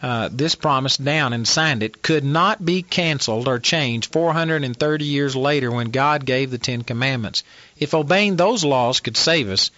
uh, 0.00 0.28
this 0.30 0.54
promise 0.54 0.96
down 0.96 1.32
and 1.32 1.46
signed 1.46 1.82
it 1.82 2.02
could 2.02 2.24
not 2.24 2.64
be 2.64 2.82
canceled 2.82 3.48
or 3.48 3.58
changed 3.58 4.12
430 4.12 5.04
years 5.04 5.34
later 5.34 5.70
when 5.70 5.90
God 5.90 6.24
gave 6.24 6.50
the 6.50 6.58
Ten 6.58 6.82
Commandments. 6.82 7.42
If 7.78 7.94
obeying 7.94 8.36
those 8.36 8.64
laws 8.64 9.00
could 9.00 9.16
save 9.16 9.50
us, 9.50 9.70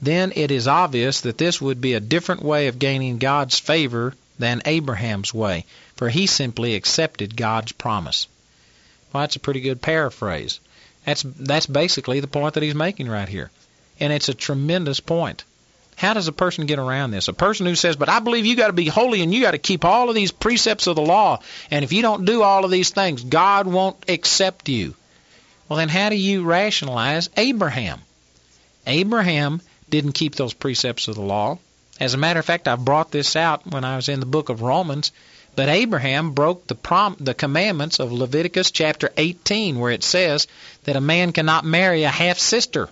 then 0.00 0.32
it 0.34 0.50
is 0.50 0.66
obvious 0.68 1.22
that 1.22 1.38
this 1.38 1.60
would 1.60 1.80
be 1.80 1.94
a 1.94 2.00
different 2.00 2.42
way 2.42 2.68
of 2.68 2.78
gaining 2.78 3.18
God's 3.18 3.58
favor 3.58 4.14
than 4.38 4.62
Abraham's 4.64 5.32
way, 5.32 5.64
for 5.94 6.08
he 6.08 6.26
simply 6.26 6.74
accepted 6.74 7.36
God's 7.36 7.72
promise. 7.72 8.26
Well, 9.12 9.22
that's 9.22 9.36
a 9.36 9.40
pretty 9.40 9.60
good 9.60 9.80
paraphrase. 9.80 10.60
That's 11.04 11.22
that's 11.22 11.66
basically 11.66 12.20
the 12.20 12.26
point 12.26 12.54
that 12.54 12.62
he's 12.62 12.74
making 12.74 13.08
right 13.08 13.28
here. 13.28 13.50
And 14.00 14.12
it's 14.12 14.28
a 14.28 14.34
tremendous 14.34 15.00
point. 15.00 15.44
How 15.96 16.12
does 16.12 16.28
a 16.28 16.32
person 16.32 16.66
get 16.66 16.78
around 16.78 17.10
this? 17.10 17.28
A 17.28 17.32
person 17.32 17.66
who 17.66 17.74
says, 17.74 17.96
But 17.96 18.10
I 18.10 18.20
believe 18.20 18.44
you 18.46 18.54
got 18.54 18.68
to 18.68 18.72
be 18.74 18.86
holy 18.86 19.22
and 19.22 19.32
you 19.32 19.40
got 19.40 19.52
to 19.52 19.58
keep 19.58 19.84
all 19.84 20.08
of 20.08 20.14
these 20.14 20.30
precepts 20.30 20.86
of 20.86 20.94
the 20.94 21.02
law, 21.02 21.40
and 21.70 21.84
if 21.84 21.92
you 21.92 22.02
don't 22.02 22.26
do 22.26 22.42
all 22.42 22.64
of 22.64 22.70
these 22.70 22.90
things, 22.90 23.24
God 23.24 23.66
won't 23.66 23.96
accept 24.08 24.68
you. 24.68 24.94
Well, 25.68 25.78
then 25.78 25.88
how 25.88 26.10
do 26.10 26.16
you 26.16 26.44
rationalize 26.44 27.30
Abraham? 27.36 28.00
Abraham 28.86 29.60
didn't 29.90 30.12
keep 30.12 30.34
those 30.34 30.52
precepts 30.52 31.08
of 31.08 31.14
the 31.16 31.22
law. 31.22 31.58
As 31.98 32.12
a 32.12 32.18
matter 32.18 32.40
of 32.40 32.46
fact, 32.46 32.68
I 32.68 32.76
brought 32.76 33.10
this 33.10 33.34
out 33.34 33.66
when 33.66 33.84
I 33.84 33.96
was 33.96 34.08
in 34.08 34.20
the 34.20 34.26
book 34.26 34.50
of 34.50 34.60
Romans. 34.62 35.12
But 35.56 35.70
Abraham 35.70 36.32
broke 36.32 36.66
the 36.66 36.74
prom- 36.74 37.16
the 37.18 37.32
commandments 37.32 37.98
of 37.98 38.12
Leviticus 38.12 38.70
chapter 38.70 39.10
18, 39.16 39.78
where 39.78 39.90
it 39.90 40.04
says 40.04 40.46
that 40.84 40.96
a 40.96 41.00
man 41.00 41.32
cannot 41.32 41.64
marry 41.64 42.02
a 42.02 42.10
half 42.10 42.38
sister. 42.38 42.90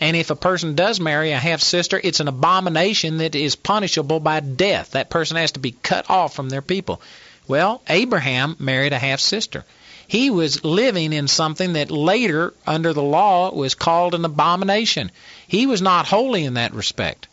And 0.00 0.16
if 0.16 0.30
a 0.30 0.36
person 0.36 0.74
does 0.74 1.00
marry 1.00 1.32
a 1.32 1.38
half 1.38 1.62
sister, 1.62 1.98
it's 2.02 2.20
an 2.20 2.28
abomination 2.28 3.18
that 3.18 3.34
is 3.34 3.56
punishable 3.56 4.20
by 4.20 4.40
death. 4.40 4.90
That 4.90 5.08
person 5.08 5.38
has 5.38 5.52
to 5.52 5.60
be 5.60 5.72
cut 5.72 6.10
off 6.10 6.34
from 6.34 6.50
their 6.50 6.62
people. 6.62 7.00
Well, 7.48 7.80
Abraham 7.88 8.56
married 8.58 8.92
a 8.92 8.98
half 8.98 9.20
sister. 9.20 9.64
He 10.06 10.30
was 10.30 10.64
living 10.64 11.12
in 11.12 11.28
something 11.28 11.72
that 11.72 11.90
later, 11.90 12.52
under 12.66 12.92
the 12.92 13.02
law, 13.02 13.52
was 13.52 13.74
called 13.74 14.14
an 14.14 14.24
abomination. 14.24 15.10
He 15.48 15.66
was 15.66 15.80
not 15.80 16.06
holy 16.06 16.44
in 16.44 16.54
that 16.54 16.74
respect. 16.74 17.26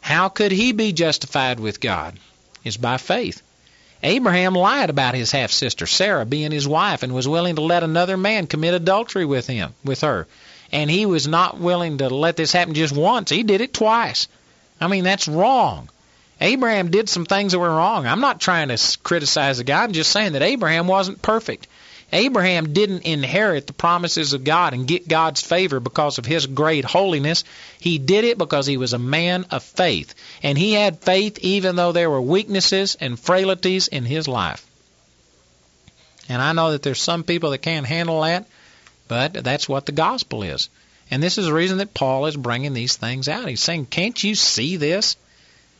How 0.00 0.28
could 0.28 0.52
he 0.52 0.72
be 0.72 0.92
justified 0.92 1.58
with 1.58 1.80
God? 1.80 2.18
It's 2.62 2.76
by 2.76 2.98
faith. 2.98 3.42
Abraham 4.02 4.54
lied 4.54 4.90
about 4.90 5.14
his 5.14 5.32
half 5.32 5.50
sister 5.50 5.86
Sarah 5.86 6.26
being 6.26 6.52
his 6.52 6.68
wife 6.68 7.02
and 7.02 7.14
was 7.14 7.26
willing 7.26 7.56
to 7.56 7.62
let 7.62 7.82
another 7.82 8.16
man 8.16 8.46
commit 8.46 8.74
adultery 8.74 9.24
with 9.24 9.46
him 9.46 9.74
with 9.82 10.02
her 10.02 10.28
and 10.72 10.90
he 10.90 11.06
was 11.06 11.26
not 11.26 11.58
willing 11.58 11.98
to 11.98 12.08
let 12.08 12.36
this 12.36 12.52
happen 12.52 12.74
just 12.74 12.94
once. 12.94 13.30
He 13.30 13.42
did 13.42 13.60
it 13.60 13.72
twice. 13.72 14.28
I 14.80 14.88
mean, 14.88 15.04
that's 15.04 15.28
wrong. 15.28 15.88
Abraham 16.40 16.90
did 16.90 17.08
some 17.08 17.24
things 17.24 17.52
that 17.52 17.58
were 17.58 17.68
wrong. 17.68 18.06
I'm 18.06 18.20
not 18.20 18.40
trying 18.40 18.68
to 18.68 18.98
criticize 19.02 19.58
the 19.58 19.64
guy. 19.64 19.82
I'm 19.82 19.92
just 19.92 20.12
saying 20.12 20.32
that 20.32 20.42
Abraham 20.42 20.86
wasn't 20.86 21.22
perfect. 21.22 21.66
Abraham 22.12 22.72
didn't 22.72 23.02
inherit 23.02 23.66
the 23.66 23.72
promises 23.72 24.32
of 24.32 24.44
God 24.44 24.74
and 24.74 24.86
get 24.86 25.08
God's 25.08 25.40
favor 25.40 25.80
because 25.80 26.18
of 26.18 26.26
his 26.26 26.46
great 26.46 26.84
holiness. 26.84 27.42
He 27.80 27.98
did 27.98 28.24
it 28.24 28.38
because 28.38 28.66
he 28.66 28.76
was 28.76 28.92
a 28.92 28.98
man 28.98 29.46
of 29.50 29.64
faith. 29.64 30.14
And 30.42 30.56
he 30.56 30.74
had 30.74 31.00
faith 31.00 31.38
even 31.40 31.74
though 31.74 31.92
there 31.92 32.10
were 32.10 32.20
weaknesses 32.20 32.96
and 33.00 33.18
frailties 33.18 33.88
in 33.88 34.04
his 34.04 34.28
life. 34.28 34.64
And 36.28 36.40
I 36.40 36.52
know 36.52 36.72
that 36.72 36.82
there's 36.82 37.00
some 37.00 37.24
people 37.24 37.50
that 37.50 37.58
can't 37.58 37.86
handle 37.86 38.20
that. 38.22 38.46
But 39.08 39.32
that's 39.32 39.68
what 39.68 39.86
the 39.86 39.92
gospel 39.92 40.42
is. 40.42 40.68
And 41.10 41.22
this 41.22 41.38
is 41.38 41.46
the 41.46 41.52
reason 41.52 41.78
that 41.78 41.94
Paul 41.94 42.26
is 42.26 42.36
bringing 42.36 42.74
these 42.74 42.96
things 42.96 43.28
out. 43.28 43.48
He's 43.48 43.60
saying, 43.60 43.86
Can't 43.86 44.22
you 44.22 44.34
see 44.34 44.76
this? 44.76 45.16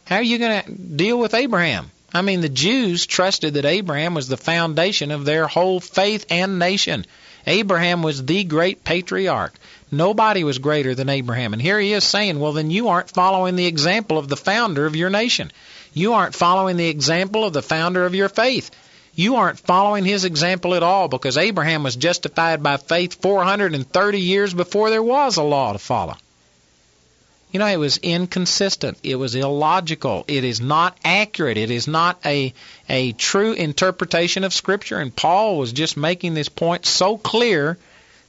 How 0.04 0.16
are 0.16 0.22
you 0.22 0.38
going 0.38 0.62
to 0.62 0.72
deal 0.72 1.18
with 1.18 1.34
Abraham? 1.34 1.90
I 2.14 2.22
mean, 2.22 2.40
the 2.40 2.48
Jews 2.48 3.06
trusted 3.06 3.54
that 3.54 3.64
Abraham 3.64 4.14
was 4.14 4.28
the 4.28 4.36
foundation 4.36 5.10
of 5.10 5.24
their 5.24 5.48
whole 5.48 5.80
faith 5.80 6.26
and 6.30 6.58
nation. 6.60 7.04
Abraham 7.46 8.02
was 8.02 8.24
the 8.24 8.44
great 8.44 8.84
patriarch. 8.84 9.54
Nobody 9.90 10.44
was 10.44 10.58
greater 10.58 10.94
than 10.94 11.08
Abraham. 11.08 11.52
And 11.52 11.62
here 11.62 11.78
he 11.78 11.92
is 11.92 12.04
saying, 12.04 12.38
well, 12.38 12.52
then 12.52 12.70
you 12.70 12.88
aren't 12.88 13.10
following 13.10 13.56
the 13.56 13.66
example 13.66 14.18
of 14.18 14.28
the 14.28 14.36
founder 14.36 14.86
of 14.86 14.96
your 14.96 15.10
nation. 15.10 15.52
You 15.92 16.14
aren't 16.14 16.34
following 16.34 16.76
the 16.76 16.88
example 16.88 17.44
of 17.44 17.52
the 17.52 17.62
founder 17.62 18.06
of 18.06 18.14
your 18.14 18.28
faith 18.28 18.70
you 19.16 19.36
aren't 19.36 19.58
following 19.58 20.04
his 20.04 20.24
example 20.26 20.74
at 20.74 20.82
all 20.82 21.08
because 21.08 21.38
Abraham 21.38 21.82
was 21.82 21.96
justified 21.96 22.62
by 22.62 22.76
faith 22.76 23.20
430 23.22 24.20
years 24.20 24.52
before 24.52 24.90
there 24.90 25.02
was 25.02 25.38
a 25.38 25.42
law 25.42 25.72
to 25.72 25.78
follow. 25.78 26.16
You 27.50 27.60
know, 27.60 27.66
it 27.66 27.78
was 27.78 27.96
inconsistent. 27.96 28.98
It 29.02 29.16
was 29.16 29.34
illogical. 29.34 30.26
It 30.28 30.44
is 30.44 30.60
not 30.60 30.98
accurate. 31.02 31.56
It 31.56 31.70
is 31.70 31.88
not 31.88 32.18
a, 32.26 32.52
a 32.90 33.12
true 33.12 33.52
interpretation 33.54 34.44
of 34.44 34.52
Scripture. 34.52 34.98
And 34.98 35.16
Paul 35.16 35.56
was 35.56 35.72
just 35.72 35.96
making 35.96 36.34
this 36.34 36.50
point 36.50 36.84
so 36.84 37.16
clear 37.16 37.78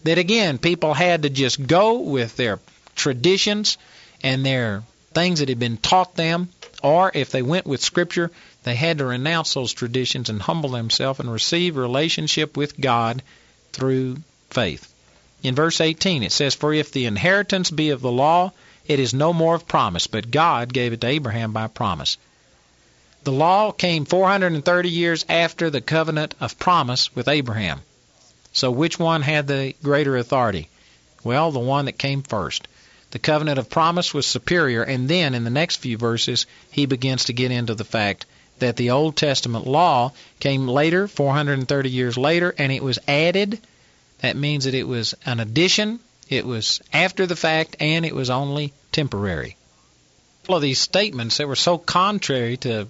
that, 0.04 0.18
again, 0.18 0.58
people 0.58 0.94
had 0.94 1.24
to 1.24 1.30
just 1.30 1.68
go 1.68 2.00
with 2.00 2.38
their 2.38 2.60
traditions 2.96 3.78
and 4.24 4.46
their 4.46 4.84
things 5.14 5.40
that 5.40 5.50
had 5.50 5.60
been 5.60 5.78
taught 5.78 6.16
them, 6.16 6.48
or 6.82 7.12
if 7.14 7.32
they 7.32 7.42
went 7.42 7.66
with 7.66 7.82
Scripture, 7.82 8.32
they 8.68 8.76
had 8.76 8.98
to 8.98 9.06
renounce 9.06 9.54
those 9.54 9.74
traditions 9.74 10.30
and 10.30 10.42
humble 10.42 10.72
themselves 10.72 11.20
and 11.20 11.32
receive 11.32 11.78
relationship 11.78 12.58
with 12.58 12.80
God 12.80 13.24
through 13.72 14.18
faith. 14.50 14.94
In 15.44 15.56
verse 15.56 15.80
18 15.80 16.24
it 16.24 16.32
says, 16.32 16.56
For 16.56 16.74
if 16.74 16.92
the 16.92 17.06
inheritance 17.06 17.70
be 17.70 17.92
of 17.92 18.02
the 18.02 18.12
law, 18.12 18.52
it 18.86 19.00
is 19.00 19.14
no 19.14 19.34
more 19.34 19.56
of 19.56 19.68
promise, 19.68 20.08
but 20.08 20.32
God 20.32 20.74
gave 20.74 20.94
it 20.94 21.02
to 21.02 21.08
Abraham 21.08 21.54
by 21.54 21.68
promise. 21.68 22.18
The 23.24 23.32
law 23.32 23.72
came 23.72 24.06
430 24.06 24.90
years 24.90 25.26
after 25.28 25.70
the 25.70 25.82
covenant 25.82 26.36
of 26.40 26.60
promise 26.60 27.14
with 27.16 27.28
Abraham. 27.28 27.82
So 28.54 28.72
which 28.72 28.98
one 28.98 29.22
had 29.22 29.48
the 29.48 29.76
greater 29.84 30.18
authority? 30.18 30.70
Well, 31.24 31.52
the 31.52 31.60
one 31.60 31.86
that 31.86 31.98
came 31.98 32.24
first. 32.24 32.68
The 33.12 33.20
covenant 33.20 33.60
of 33.60 33.70
promise 33.70 34.14
was 34.14 34.26
superior, 34.26 34.84
and 34.84 35.08
then 35.08 35.36
in 35.36 35.44
the 35.44 35.50
next 35.50 35.78
few 35.78 35.98
verses, 35.98 36.46
he 36.72 36.86
begins 36.86 37.26
to 37.26 37.34
get 37.34 37.52
into 37.52 37.76
the 37.76 37.86
fact 37.86 38.26
that 38.60 38.78
the 38.78 38.92
Old 38.92 39.16
Testament 39.16 39.68
law 39.68 40.12
came 40.40 40.68
later, 40.68 41.08
430 41.08 41.90
years 41.90 42.18
later, 42.18 42.54
and 42.58 42.72
it 42.72 42.84
was 42.84 43.00
added. 43.08 43.60
That 44.22 44.36
means 44.36 44.66
that 44.66 44.74
it 44.74 44.88
was 44.88 45.14
an 45.26 45.40
addition, 45.40 46.00
it 46.30 46.46
was 46.46 46.82
after 46.92 47.26
the 47.26 47.36
fact, 47.36 47.78
and 47.80 48.06
it 48.06 48.16
was 48.16 48.30
only 48.30 48.74
temporary. 48.92 49.56
All 50.48 50.56
of 50.56 50.62
these 50.62 50.80
statements 50.80 51.38
that 51.38 51.48
were 51.48 51.56
so 51.56 51.78
contrary 51.78 52.58
to 52.58 52.88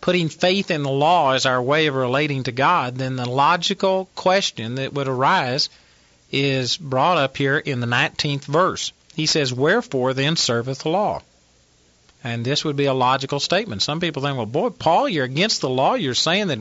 putting 0.00 0.28
faith 0.28 0.70
in 0.70 0.82
the 0.82 0.90
law 0.90 1.32
as 1.32 1.46
our 1.46 1.62
way 1.62 1.86
of 1.86 1.94
relating 1.94 2.42
to 2.44 2.52
God, 2.52 2.96
then 2.96 3.16
the 3.16 3.28
logical 3.28 4.08
question 4.14 4.76
that 4.76 4.92
would 4.92 5.08
arise 5.08 5.70
is 6.30 6.76
brought 6.76 7.16
up 7.16 7.36
here 7.36 7.56
in 7.56 7.80
the 7.80 7.86
19th 7.86 8.44
verse. 8.44 8.92
He 9.14 9.26
says, 9.26 9.52
Wherefore 9.52 10.12
then 10.12 10.36
serveth 10.36 10.80
the 10.80 10.88
law? 10.88 11.22
And 12.24 12.44
this 12.44 12.64
would 12.64 12.76
be 12.76 12.86
a 12.86 12.94
logical 12.94 13.38
statement. 13.38 13.82
Some 13.82 14.00
people 14.00 14.22
think, 14.22 14.38
well, 14.38 14.46
boy, 14.46 14.70
Paul, 14.70 15.08
you're 15.08 15.26
against 15.26 15.60
the 15.60 15.68
law. 15.68 15.94
You're 15.94 16.14
saying 16.14 16.46
that 16.48 16.58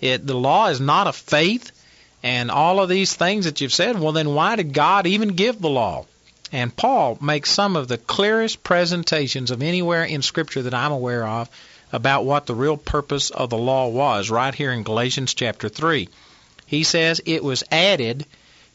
it, 0.00 0.26
the 0.26 0.34
law 0.34 0.68
is 0.68 0.80
not 0.80 1.06
a 1.06 1.12
faith 1.12 1.70
and 2.22 2.50
all 2.50 2.80
of 2.80 2.88
these 2.88 3.14
things 3.14 3.44
that 3.44 3.60
you've 3.60 3.74
said. 3.74 4.00
Well, 4.00 4.12
then 4.12 4.34
why 4.34 4.56
did 4.56 4.72
God 4.72 5.06
even 5.06 5.28
give 5.30 5.60
the 5.60 5.68
law? 5.68 6.06
And 6.50 6.74
Paul 6.74 7.18
makes 7.20 7.50
some 7.50 7.76
of 7.76 7.88
the 7.88 7.98
clearest 7.98 8.62
presentations 8.62 9.50
of 9.50 9.62
anywhere 9.62 10.04
in 10.04 10.22
Scripture 10.22 10.62
that 10.62 10.74
I'm 10.74 10.92
aware 10.92 11.26
of 11.26 11.48
about 11.92 12.24
what 12.24 12.46
the 12.46 12.54
real 12.54 12.76
purpose 12.76 13.30
of 13.30 13.50
the 13.50 13.58
law 13.58 13.88
was, 13.88 14.30
right 14.30 14.54
here 14.54 14.72
in 14.72 14.82
Galatians 14.82 15.34
chapter 15.34 15.68
3. 15.68 16.08
He 16.66 16.84
says 16.84 17.20
it 17.26 17.44
was 17.44 17.64
added 17.70 18.24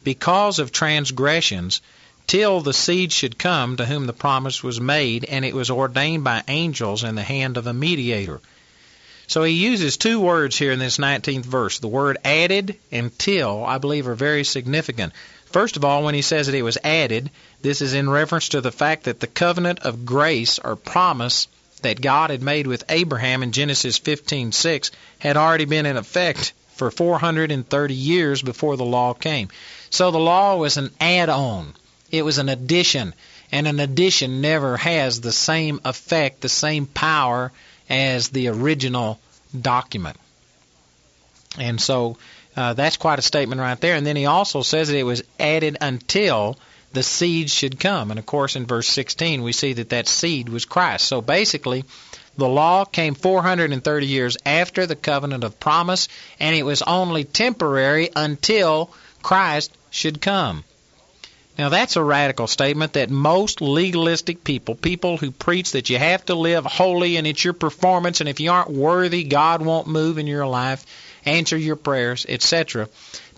because 0.04 0.60
of 0.60 0.72
transgressions 0.72 1.82
till 2.28 2.60
the 2.60 2.74
seed 2.74 3.12
should 3.12 3.40
come 3.40 3.78
to 3.78 3.86
whom 3.86 4.06
the 4.06 4.14
promise 4.14 4.62
was 4.62 4.80
made, 4.80 5.24
and 5.24 5.44
it 5.44 5.56
was 5.56 5.70
ordained 5.70 6.24
by 6.24 6.44
angels 6.48 7.04
in 7.04 7.16
the 7.16 7.24
hand 7.24 7.58
of 7.58 7.66
a 7.66 7.74
mediator. 7.74 8.42
So 9.28 9.44
he 9.44 9.54
uses 9.54 9.98
two 9.98 10.20
words 10.20 10.58
here 10.58 10.72
in 10.72 10.80
this 10.80 10.98
19th 10.98 11.46
verse. 11.46 11.80
The 11.80 11.88
word 11.88 12.18
added 12.24 12.78
and 12.92 13.18
till, 13.18 13.66
I 13.66 13.78
believe, 13.78 14.08
are 14.08 14.16
very 14.16 14.44
significant. 14.44 15.14
First 15.46 15.78
of 15.78 15.86
all, 15.86 16.04
when 16.04 16.16
he 16.16 16.22
says 16.22 16.48
that 16.48 16.56
it 16.56 16.62
was 16.62 16.78
added, 16.84 17.30
this 17.62 17.82
is 17.82 17.94
in 17.94 18.10
reference 18.10 18.50
to 18.50 18.62
the 18.62 18.72
fact 18.72 19.04
that 19.04 19.20
the 19.20 19.28
covenant 19.28 19.80
of 19.80 20.06
grace 20.06 20.60
or 20.60 20.76
promise 20.76 21.48
that 21.82 22.02
God 22.02 22.30
had 22.30 22.42
made 22.42 22.68
with 22.68 22.84
Abraham 22.90 23.44
in 23.44 23.52
Genesis 23.52 24.00
15:6 24.00 24.92
had 25.20 25.38
already 25.38 25.66
been 25.66 25.86
in 25.86 25.98
effect 25.98 26.54
for 26.76 26.92
430 26.92 27.94
years 27.94 28.42
before 28.42 28.78
the 28.78 28.86
law 28.86 29.14
came. 29.14 29.50
So 29.90 30.12
the 30.12 30.20
law 30.20 30.58
was 30.58 30.78
an 30.78 30.92
add-on. 31.00 31.74
It 32.12 32.24
was 32.24 32.38
an 32.38 32.50
addition, 32.50 33.14
and 33.52 33.68
an 33.68 33.80
addition 33.80 34.42
never 34.42 34.78
has 34.78 35.22
the 35.22 35.32
same 35.32 35.82
effect, 35.84 36.42
the 36.42 36.50
same 36.50 36.86
power 36.86 37.52
as 37.90 38.30
the 38.30 38.48
original 38.48 39.20
document. 39.60 40.18
And 41.58 41.80
so 41.82 42.18
uh, 42.56 42.74
that's 42.74 42.98
quite 42.98 43.20
a 43.20 43.24
statement 43.24 43.62
right 43.62 43.80
there. 43.80 43.96
And 43.96 44.06
then 44.06 44.16
he 44.16 44.26
also 44.26 44.62
says 44.62 44.88
that 44.88 44.98
it 44.98 45.04
was 45.04 45.24
added 45.40 45.78
until 45.82 46.58
the 46.94 47.04
seed 47.04 47.50
should 47.50 47.80
come. 47.80 48.12
And 48.12 48.20
of 48.20 48.26
course, 48.26 48.56
in 48.56 48.66
verse 48.66 48.88
16, 48.88 49.44
we 49.44 49.54
see 49.54 49.74
that 49.74 49.90
that 49.90 50.08
seed 50.08 50.50
was 50.50 50.66
Christ. 50.66 51.08
So 51.08 51.22
basically, 51.22 51.86
the 52.38 52.48
law 52.48 52.86
came 52.86 53.16
430 53.16 54.06
years 54.06 54.38
after 54.46 54.86
the 54.86 54.96
covenant 54.96 55.44
of 55.44 55.60
promise, 55.60 56.08
and 56.40 56.56
it 56.56 56.64
was 56.64 56.82
only 56.82 57.24
temporary 57.24 58.10
until 58.16 58.92
Christ 59.22 59.72
should 59.90 60.22
come. 60.22 60.64
Now, 61.58 61.70
that's 61.70 61.96
a 61.96 62.04
radical 62.04 62.46
statement 62.46 62.94
that 62.94 63.10
most 63.10 63.62
legalistic 63.62 64.44
people, 64.44 64.76
people 64.76 65.18
who 65.18 65.32
preach 65.32 65.72
that 65.72 65.90
you 65.90 65.98
have 65.98 66.24
to 66.26 66.36
live 66.36 66.66
holy 66.66 67.18
and 67.18 67.26
it's 67.26 67.44
your 67.44 67.54
performance, 67.54 68.20
and 68.20 68.30
if 68.30 68.40
you 68.40 68.52
aren't 68.52 68.70
worthy, 68.70 69.24
God 69.24 69.64
won't 69.64 69.88
move 69.88 70.20
in 70.20 70.28
your 70.28 70.46
life, 70.46 70.86
answer 71.26 71.58
your 71.58 71.76
prayers, 71.76 72.28
etc. 72.30 72.90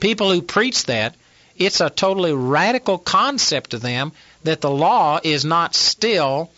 People 0.02 0.32
who 0.32 0.42
preach 0.42 0.86
that, 0.86 1.16
it's 1.56 1.80
a 1.80 1.90
totally 1.90 2.34
radical 2.34 2.98
concept 2.98 3.72
to 3.72 3.80
them 3.80 4.12
that 4.44 4.60
the 4.60 4.70
law 4.70 5.20
is 5.24 5.46
not 5.46 5.74
still 5.74 6.52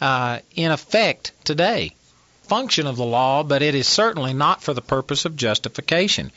uh, 0.00 0.38
in 0.54 0.70
effect 0.70 1.32
today. 1.44 1.92
Function 2.44 2.86
of 2.86 2.96
the 2.96 3.04
law, 3.04 3.42
but 3.42 3.62
it 3.62 3.74
is 3.74 3.86
certainly 3.88 4.32
not 4.32 4.62
for 4.62 4.74
the 4.74 4.82
purpose 4.82 5.24
of 5.24 5.36
justification. 5.36 6.30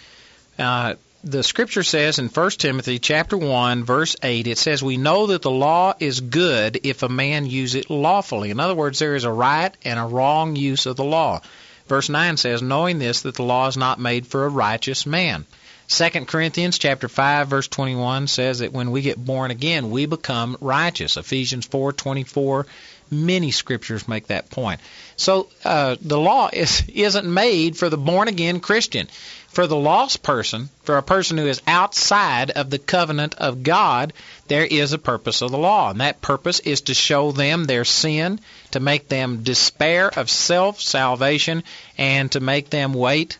Uh, 0.57 0.95
the 1.23 1.43
scripture 1.43 1.83
says 1.83 2.19
in 2.19 2.27
1 2.27 2.49
Timothy 2.51 2.99
chapter 2.99 3.37
1 3.37 3.85
verse 3.85 4.15
8 4.21 4.45
it 4.45 4.57
says 4.57 4.83
we 4.83 4.97
know 4.97 5.27
that 5.27 5.41
the 5.41 5.51
law 5.51 5.93
is 5.97 6.19
good 6.19 6.81
if 6.83 7.01
a 7.01 7.09
man 7.09 7.45
use 7.45 7.75
it 7.75 7.89
lawfully. 7.89 8.51
In 8.51 8.59
other 8.59 8.75
words 8.75 8.99
there 8.99 9.15
is 9.15 9.23
a 9.23 9.31
right 9.31 9.75
and 9.85 9.99
a 9.99 10.03
wrong 10.03 10.55
use 10.57 10.85
of 10.85 10.97
the 10.97 11.05
law. 11.05 11.41
Verse 11.87 12.09
9 12.09 12.35
says 12.37 12.61
knowing 12.61 12.99
this 12.99 13.21
that 13.21 13.35
the 13.35 13.43
law 13.43 13.67
is 13.67 13.77
not 13.77 13.99
made 13.99 14.27
for 14.27 14.45
a 14.45 14.49
righteous 14.49 15.05
man. 15.05 15.45
2 15.87 16.09
Corinthians 16.25 16.77
chapter 16.77 17.07
5 17.07 17.47
verse 17.47 17.67
21 17.69 18.27
says 18.27 18.59
that 18.59 18.73
when 18.73 18.91
we 18.91 19.01
get 19.01 19.23
born 19.23 19.49
again 19.49 19.91
we 19.91 20.05
become 20.05 20.57
righteous. 20.59 21.15
Ephesians 21.15 21.65
4:24 21.65 22.65
many 23.09 23.51
scriptures 23.51 24.07
make 24.07 24.27
that 24.27 24.49
point. 24.49 24.81
So 25.15 25.49
uh, 25.63 25.95
the 26.01 26.19
law 26.19 26.49
is 26.51 26.83
isn't 26.93 27.31
made 27.31 27.77
for 27.77 27.89
the 27.89 27.97
born 27.97 28.27
again 28.27 28.59
Christian. 28.59 29.07
For 29.53 29.67
the 29.67 29.75
lost 29.75 30.23
person, 30.23 30.69
for 30.81 30.97
a 30.97 31.03
person 31.03 31.37
who 31.37 31.45
is 31.45 31.61
outside 31.67 32.49
of 32.49 32.71
the 32.71 32.79
covenant 32.79 33.35
of 33.35 33.61
God, 33.61 34.11
there 34.47 34.65
is 34.65 34.93
a 34.93 34.97
purpose 34.97 35.43
of 35.43 35.51
the 35.51 35.59
law. 35.59 35.91
And 35.91 36.01
that 36.01 36.21
purpose 36.21 36.59
is 36.61 36.81
to 36.81 36.95
show 36.95 37.31
them 37.31 37.65
their 37.65 37.85
sin, 37.85 38.39
to 38.71 38.79
make 38.79 39.09
them 39.09 39.43
despair 39.43 40.07
of 40.07 40.31
self 40.31 40.81
salvation, 40.81 41.63
and 41.99 42.31
to 42.31 42.39
make 42.39 42.71
them 42.71 42.95
wait 42.95 43.37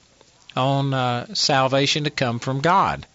on 0.56 0.94
uh, 0.94 1.34
salvation 1.34 2.04
to 2.04 2.12
come 2.12 2.38
from 2.38 2.62
God. 2.62 3.08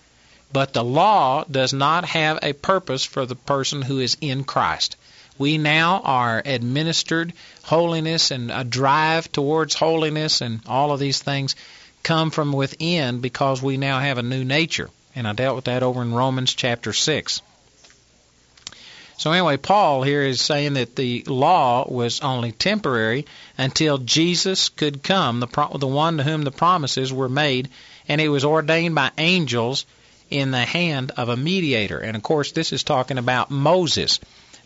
But 0.53 0.72
the 0.72 0.82
law 0.82 1.44
does 1.49 1.72
not 1.72 2.05
have 2.05 2.40
a 2.42 2.53
purpose 2.53 3.05
for 3.05 3.24
the 3.26 3.36
person 3.36 3.80
who 3.80 4.01
is 4.01 4.16
in 4.20 4.42
Christ. 4.42 4.96
We 5.38 5.57
now 5.57 6.01
are 6.05 6.42
administered 6.44 7.32
holiness 7.62 8.32
and 8.32 8.51
a 8.51 8.64
drive 8.64 9.30
towards 9.30 9.74
holiness 9.74 10.40
and 10.40 10.62
all 10.66 10.90
of 10.90 10.99
these 10.99 11.22
things 11.22 11.55
come 12.03 12.30
from 12.30 12.53
within 12.53 13.20
because 13.20 13.62
we 13.62 13.76
now 13.76 14.01
have 14.01 14.18
a 14.18 14.22
new 14.22 14.44
nature. 14.44 14.90
And 15.14 15.26
I 15.26 15.32
dealt 15.32 15.57
with 15.57 15.64
that 15.66 15.82
over 15.82 16.03
in 16.03 16.12
Romans 16.12 16.55
chapter 16.55 16.92
6. 16.92 17.42
So 19.18 19.32
anyway, 19.32 19.57
Paul 19.57 20.05
here 20.05 20.22
is 20.22 20.40
saying 20.40 20.74
that 20.74 20.94
the 20.94 21.24
law 21.26 21.84
was 21.90 22.20
only 22.20 22.53
temporary 22.53 23.26
until 23.59 23.99
Jesus 23.99 24.68
could 24.68 25.03
come, 25.03 25.40
the 25.40 25.49
pro- 25.49 25.76
the 25.76 25.88
one 25.88 26.18
to 26.18 26.22
whom 26.22 26.42
the 26.42 26.53
promises 26.53 27.12
were 27.12 27.28
made, 27.28 27.68
and 28.07 28.20
it 28.20 28.28
was 28.28 28.44
ordained 28.44 28.94
by 28.94 29.11
angels 29.18 29.86
in 30.30 30.53
the 30.53 30.64
hand 30.64 31.11
of 31.16 31.28
a 31.28 31.36
mediator. 31.36 31.99
And 31.99 32.16
of 32.16 32.22
course, 32.22 32.53
this 32.53 32.72
is 32.72 32.84
talking 32.84 33.18
about 33.18 33.51
Moses. 33.51 34.20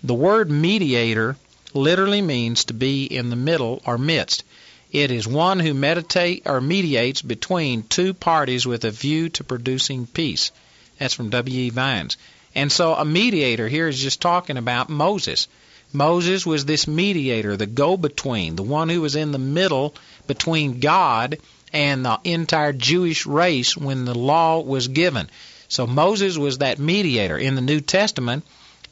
The 0.04 0.12
word 0.12 0.50
mediator 0.50 1.36
literally 1.72 2.20
means 2.20 2.66
to 2.66 2.74
be 2.74 3.04
in 3.04 3.30
the 3.30 3.36
middle 3.36 3.80
or 3.86 3.96
midst. 3.96 4.44
It 4.92 5.10
is 5.10 5.26
one 5.26 5.58
who 5.58 5.72
meditate 5.72 6.42
or 6.44 6.60
mediates 6.60 7.22
between 7.22 7.82
two 7.84 8.12
parties 8.12 8.66
with 8.66 8.84
a 8.84 8.90
view 8.90 9.30
to 9.30 9.42
producing 9.42 10.06
peace. 10.06 10.52
That's 10.98 11.14
from 11.14 11.30
W. 11.30 11.60
E. 11.60 11.70
Vines. 11.70 12.18
And 12.54 12.70
so 12.70 12.94
a 12.94 13.04
mediator 13.04 13.68
here 13.68 13.88
is 13.88 13.98
just 13.98 14.20
talking 14.20 14.58
about 14.58 14.90
Moses. 14.90 15.48
Moses 15.94 16.44
was 16.44 16.66
this 16.66 16.86
mediator, 16.86 17.56
the 17.56 17.66
go 17.66 17.96
between, 17.96 18.54
the 18.56 18.62
one 18.62 18.90
who 18.90 19.00
was 19.00 19.16
in 19.16 19.32
the 19.32 19.38
middle 19.38 19.94
between 20.26 20.80
God 20.80 21.38
and 21.72 22.04
the 22.04 22.20
entire 22.24 22.74
Jewish 22.74 23.24
race 23.24 23.74
when 23.74 24.04
the 24.04 24.14
law 24.14 24.60
was 24.60 24.88
given. 24.88 25.30
So 25.68 25.86
Moses 25.86 26.36
was 26.36 26.58
that 26.58 26.78
mediator. 26.78 27.38
In 27.38 27.54
the 27.54 27.62
New 27.62 27.80
Testament, 27.80 28.44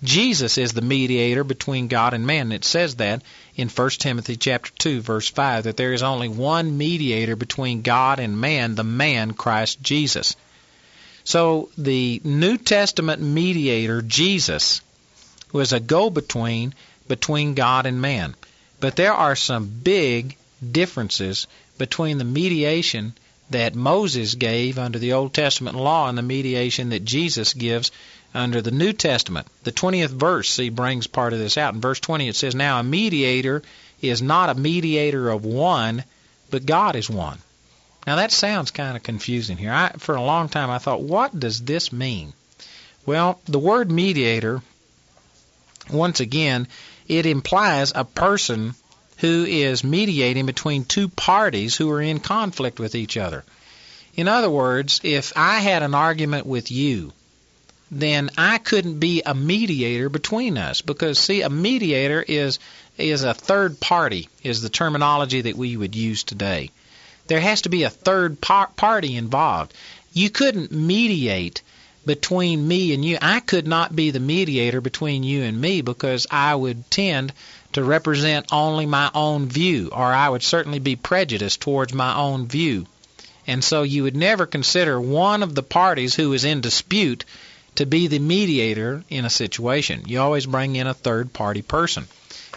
Jesus 0.02 0.56
is 0.56 0.72
the 0.72 0.80
mediator 0.80 1.44
between 1.44 1.88
God 1.88 2.14
and 2.14 2.26
man. 2.26 2.46
And 2.46 2.52
it 2.54 2.64
says 2.64 2.96
that 2.96 3.22
in 3.56 3.68
1 3.68 3.90
Timothy 3.90 4.36
chapter 4.36 4.70
2 4.78 5.00
verse 5.00 5.28
5 5.28 5.64
that 5.64 5.76
there 5.76 5.92
is 5.92 6.02
only 6.02 6.28
one 6.28 6.76
mediator 6.78 7.36
between 7.36 7.82
God 7.82 8.20
and 8.20 8.40
man, 8.40 8.74
the 8.74 8.84
man 8.84 9.32
Christ 9.32 9.82
Jesus. 9.82 10.36
So 11.24 11.68
the 11.76 12.20
New 12.24 12.56
Testament 12.56 13.20
mediator 13.20 14.02
Jesus 14.02 14.80
was 15.52 15.72
a 15.72 15.80
go-between 15.80 16.74
between 17.08 17.54
God 17.54 17.86
and 17.86 18.00
man. 18.00 18.34
But 18.78 18.96
there 18.96 19.12
are 19.12 19.36
some 19.36 19.66
big 19.66 20.36
differences 20.72 21.46
between 21.76 22.18
the 22.18 22.24
mediation 22.24 23.14
that 23.50 23.74
Moses 23.74 24.34
gave 24.36 24.78
under 24.78 24.98
the 24.98 25.12
Old 25.12 25.34
Testament 25.34 25.76
law 25.76 26.08
and 26.08 26.16
the 26.16 26.22
mediation 26.22 26.90
that 26.90 27.04
Jesus 27.04 27.52
gives 27.52 27.90
under 28.34 28.62
the 28.62 28.70
New 28.70 28.92
Testament. 28.92 29.46
The 29.64 29.72
20th 29.72 30.10
verse, 30.10 30.50
see, 30.50 30.68
brings 30.68 31.06
part 31.06 31.32
of 31.32 31.38
this 31.38 31.58
out. 31.58 31.74
In 31.74 31.80
verse 31.80 32.00
20 32.00 32.28
it 32.28 32.36
says, 32.36 32.54
Now 32.54 32.78
a 32.78 32.82
mediator 32.82 33.62
is 34.00 34.22
not 34.22 34.50
a 34.50 34.54
mediator 34.54 35.28
of 35.30 35.44
one, 35.44 36.04
but 36.50 36.66
God 36.66 36.96
is 36.96 37.10
one. 37.10 37.38
Now 38.06 38.16
that 38.16 38.32
sounds 38.32 38.70
kind 38.70 38.96
of 38.96 39.02
confusing 39.02 39.56
here. 39.56 39.72
I, 39.72 39.92
for 39.98 40.14
a 40.14 40.22
long 40.22 40.48
time 40.48 40.70
I 40.70 40.78
thought, 40.78 41.02
what 41.02 41.38
does 41.38 41.60
this 41.60 41.92
mean? 41.92 42.32
Well, 43.04 43.40
the 43.46 43.58
word 43.58 43.90
mediator, 43.90 44.62
once 45.90 46.20
again, 46.20 46.68
it 47.08 47.26
implies 47.26 47.92
a 47.94 48.04
person 48.04 48.74
who 49.18 49.44
is 49.44 49.84
mediating 49.84 50.46
between 50.46 50.84
two 50.84 51.08
parties 51.08 51.76
who 51.76 51.90
are 51.90 52.00
in 52.00 52.20
conflict 52.20 52.78
with 52.78 52.94
each 52.94 53.16
other. 53.16 53.44
In 54.14 54.28
other 54.28 54.50
words, 54.50 55.00
if 55.02 55.32
I 55.36 55.58
had 55.58 55.82
an 55.82 55.94
argument 55.94 56.46
with 56.46 56.70
you, 56.70 57.12
then 57.90 58.30
I 58.38 58.58
couldn't 58.58 59.00
be 59.00 59.22
a 59.26 59.34
mediator 59.34 60.08
between 60.08 60.56
us 60.56 60.80
because 60.80 61.18
see 61.18 61.42
a 61.42 61.50
mediator 61.50 62.24
is 62.26 62.58
is 62.96 63.24
a 63.24 63.34
third 63.34 63.80
party 63.80 64.28
is 64.42 64.62
the 64.62 64.68
terminology 64.68 65.40
that 65.40 65.56
we 65.56 65.76
would 65.76 65.96
use 65.96 66.22
today. 66.22 66.70
There 67.26 67.40
has 67.40 67.62
to 67.62 67.68
be 67.68 67.82
a 67.82 67.90
third 67.90 68.40
par- 68.40 68.70
party 68.76 69.16
involved. 69.16 69.72
You 70.12 70.30
couldn't 70.30 70.72
mediate 70.72 71.62
between 72.06 72.66
me 72.66 72.92
and 72.92 73.04
you. 73.04 73.18
I 73.20 73.40
could 73.40 73.66
not 73.66 73.94
be 73.94 74.10
the 74.10 74.20
mediator 74.20 74.80
between 74.80 75.22
you 75.22 75.42
and 75.42 75.60
me 75.60 75.80
because 75.80 76.26
I 76.30 76.54
would 76.54 76.90
tend 76.90 77.32
to 77.72 77.84
represent 77.84 78.46
only 78.52 78.86
my 78.86 79.10
own 79.14 79.48
view, 79.48 79.90
or 79.92 80.04
I 80.04 80.28
would 80.28 80.42
certainly 80.42 80.78
be 80.78 80.96
prejudiced 80.96 81.60
towards 81.60 81.92
my 81.92 82.14
own 82.14 82.46
view. 82.48 82.86
And 83.46 83.62
so 83.62 83.82
you 83.82 84.04
would 84.04 84.16
never 84.16 84.46
consider 84.46 85.00
one 85.00 85.42
of 85.42 85.54
the 85.54 85.62
parties 85.62 86.14
who 86.14 86.32
is 86.32 86.44
in 86.44 86.60
dispute 86.60 87.24
to 87.76 87.86
be 87.86 88.06
the 88.06 88.18
mediator 88.18 89.02
in 89.08 89.24
a 89.24 89.30
situation. 89.30 90.04
You 90.06 90.20
always 90.20 90.46
bring 90.46 90.76
in 90.76 90.86
a 90.86 90.94
third 90.94 91.32
party 91.32 91.62
person. 91.62 92.06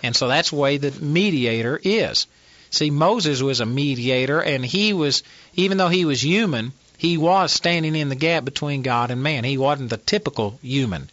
And 0.02 0.16
so 0.16 0.28
that's 0.28 0.50
the 0.50 0.58
way 0.58 0.78
the 0.78 0.92
mediator 0.92 1.80
is. 1.84 2.28
See, 2.70 2.90
Moses 2.90 3.42
was 3.42 3.60
a 3.60 3.66
mediator, 3.66 4.42
and 4.42 4.66
he 4.66 4.94
was, 4.94 5.24
even 5.56 5.78
though 5.78 5.90
he 5.90 6.06
was 6.06 6.24
human, 6.24 6.74
he 6.98 7.18
was 7.18 7.52
standing 7.52 7.96
in 7.96 8.10
the 8.10 8.16
gap 8.16 8.46
between 8.46 8.82
God 8.82 9.12
and 9.12 9.22
man. 9.22 9.44
He 9.44 9.58
wasn't 9.58 9.90
the 9.90 9.98
typical 9.98 10.60
human. 10.62 11.10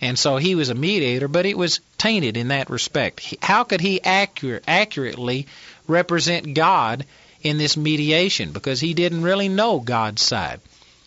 And 0.00 0.18
so 0.18 0.36
he 0.36 0.54
was 0.54 0.68
a 0.68 0.74
mediator, 0.74 1.28
but 1.28 1.46
it 1.46 1.56
was 1.56 1.80
tainted 1.98 2.36
in 2.36 2.48
that 2.48 2.68
respect. 2.68 3.36
How 3.42 3.64
could 3.64 3.80
he 3.80 4.02
accurate, 4.02 4.64
accurately 4.66 5.46
represent 5.86 6.54
God 6.54 7.06
in 7.44 7.58
this 7.58 7.76
mediation 7.76 8.52
because 8.52 8.80
he 8.80 8.94
didn't 8.94 9.22
really 9.22 9.48
know 9.48 9.78
God's 9.78 10.22
side. 10.22 10.60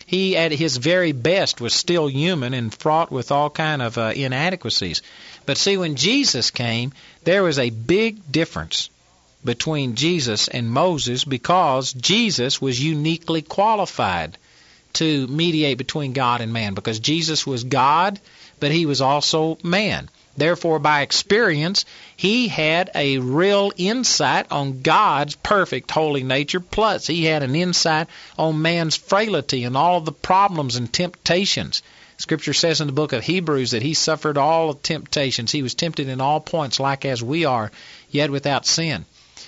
He, 0.07 0.37
at 0.37 0.53
his 0.53 0.77
very 0.77 1.11
best, 1.11 1.59
was 1.59 1.73
still 1.73 2.07
human 2.07 2.53
and 2.53 2.73
fraught 2.73 3.11
with 3.11 3.29
all 3.29 3.49
kind 3.49 3.81
of 3.81 3.97
uh, 3.97 4.13
inadequacies. 4.15 5.01
But 5.45 5.57
see, 5.57 5.75
when 5.75 5.97
Jesus 5.97 6.49
came, 6.49 6.93
there 7.25 7.43
was 7.43 7.59
a 7.59 7.69
big 7.69 8.31
difference 8.31 8.89
between 9.43 9.95
Jesus 9.95 10.47
and 10.47 10.71
Moses 10.71 11.25
because 11.25 11.91
Jesus 11.91 12.61
was 12.61 12.81
uniquely 12.81 13.41
qualified 13.41 14.37
to 14.93 15.27
mediate 15.27 15.77
between 15.77 16.13
God 16.13 16.39
and 16.39 16.53
man 16.53 16.73
because 16.73 16.99
Jesus 16.99 17.45
was 17.45 17.65
God, 17.65 18.17
but 18.61 18.71
he 18.71 18.85
was 18.85 19.01
also 19.01 19.57
man. 19.61 20.09
Therefore, 20.37 20.77
by 20.77 21.01
experience, 21.01 21.83
he 22.15 22.47
had 22.47 22.91
a 22.93 23.17
real 23.17 23.71
insight 23.75 24.45
on 24.51 24.83
God's 24.83 25.35
perfect 25.35 25.89
holy 25.89 26.21
nature, 26.21 26.59
plus 26.59 27.07
he 27.07 27.25
had 27.25 27.41
an 27.41 27.55
insight 27.55 28.07
on 28.37 28.61
man's 28.61 28.95
frailty 28.95 29.63
and 29.63 29.75
all 29.75 29.99
the 29.99 30.11
problems 30.11 30.75
and 30.75 30.93
temptations. 30.93 31.81
Scripture 32.19 32.53
says 32.53 32.81
in 32.81 32.87
the 32.87 32.93
book 32.93 33.13
of 33.13 33.23
Hebrews 33.23 33.71
that 33.71 33.81
he 33.81 33.95
suffered 33.95 34.37
all 34.37 34.75
temptations. 34.75 35.51
He 35.51 35.63
was 35.63 35.73
tempted 35.73 36.07
in 36.07 36.21
all 36.21 36.39
points, 36.39 36.79
like 36.79 37.03
as 37.03 37.23
we 37.23 37.45
are, 37.45 37.71
yet 38.11 38.29
without 38.29 38.67
sin. 38.67 39.05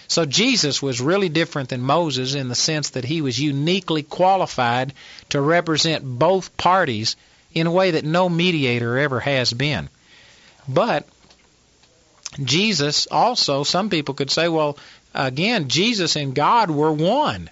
So 0.07 0.25
Jesus 0.25 0.81
was 0.81 0.99
really 0.99 1.29
different 1.29 1.69
than 1.69 1.81
Moses 1.81 2.33
in 2.33 2.47
the 2.47 2.55
sense 2.55 2.89
that 2.91 3.05
he 3.05 3.21
was 3.21 3.39
uniquely 3.39 4.01
qualified 4.01 4.93
to 5.29 5.39
represent 5.39 6.03
both 6.03 6.57
parties 6.57 7.15
in 7.53 7.67
a 7.67 7.71
way 7.71 7.91
that 7.91 8.05
no 8.05 8.27
mediator 8.27 8.97
ever 8.97 9.19
has 9.19 9.53
been. 9.53 9.87
But 10.71 11.07
Jesus 12.43 13.07
also, 13.09 13.63
some 13.63 13.89
people 13.89 14.13
could 14.13 14.29
say, 14.29 14.47
well, 14.47 14.77
again, 15.15 15.67
Jesus 15.67 16.15
and 16.15 16.35
God 16.35 16.69
were 16.69 16.91
one. 16.91 17.49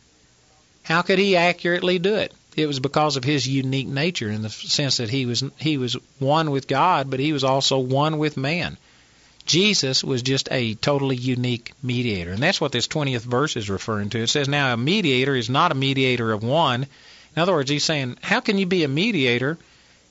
How 0.84 1.01
could 1.01 1.18
he 1.18 1.36
accurately 1.36 1.97
do 1.97 2.15
it? 2.15 2.32
It 2.55 2.68
was 2.68 2.80
because 2.80 3.18
of 3.18 3.24
his 3.24 3.47
unique 3.47 3.88
nature 3.88 4.30
in 4.30 4.43
the 4.43 4.49
sense 4.49 4.97
that 4.97 5.09
he 5.09 5.26
was 5.26 5.43
he 5.57 5.78
was 5.78 5.93
one 6.20 6.51
with 6.51 6.68
God, 6.68 7.09
but 7.09 7.20
he 7.20 7.34
was 7.34 7.43
also 7.43 7.80
one 7.80 8.20
with 8.20 8.38
man. 8.38 8.78
Jesus 9.45 10.03
was 10.03 10.22
just 10.22 10.47
a 10.51 10.76
totally 10.76 11.15
unique 11.15 11.74
mediator. 11.82 12.32
And 12.32 12.43
that's 12.43 12.61
what 12.61 12.72
this 12.72 12.88
20th 12.88 13.22
verse 13.22 13.55
is 13.55 13.70
referring 13.70 14.09
to. 14.11 14.20
It 14.20 14.30
says, 14.30 14.47
Now 14.47 14.74
a 14.74 14.78
mediator 14.78 15.36
is 15.36 15.49
not 15.49 15.72
a 15.72 15.76
mediator 15.76 16.32
of 16.34 16.43
one. 16.43 16.84
In 17.36 17.41
other 17.41 17.53
words, 17.53 17.70
he's 17.70 17.84
saying, 17.84 18.18
How 18.22 18.41
can 18.41 18.57
you 18.57 18.65
be 18.65 18.84
a 18.84 18.88
mediator 18.89 19.57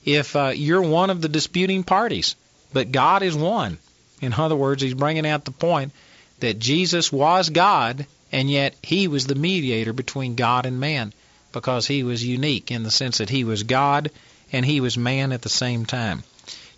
if 0.03 0.35
uh, 0.35 0.51
you're 0.55 0.81
one 0.81 1.09
of 1.09 1.21
the 1.21 1.29
disputing 1.29 1.83
parties? 1.83 2.35
But 2.73 2.91
God 2.91 3.23
is 3.23 3.35
one. 3.35 3.77
In 4.21 4.33
other 4.33 4.55
words, 4.55 4.81
he's 4.81 4.93
bringing 4.93 5.27
out 5.27 5.45
the 5.45 5.51
point 5.51 5.91
that 6.39 6.59
Jesus 6.59 7.11
was 7.11 7.49
God, 7.49 8.05
and 8.31 8.49
yet 8.49 8.75
he 8.81 9.07
was 9.07 9.27
the 9.27 9.35
mediator 9.35 9.93
between 9.93 10.35
God 10.35 10.65
and 10.65 10.79
man 10.79 11.13
because 11.51 11.87
he 11.87 12.03
was 12.03 12.23
unique 12.23 12.71
in 12.71 12.83
the 12.83 12.91
sense 12.91 13.19
that 13.19 13.29
he 13.29 13.43
was 13.43 13.63
God 13.63 14.11
and 14.51 14.65
he 14.65 14.79
was 14.79 14.97
man 14.97 15.31
at 15.31 15.41
the 15.41 15.49
same 15.49 15.85
time. 15.85 16.23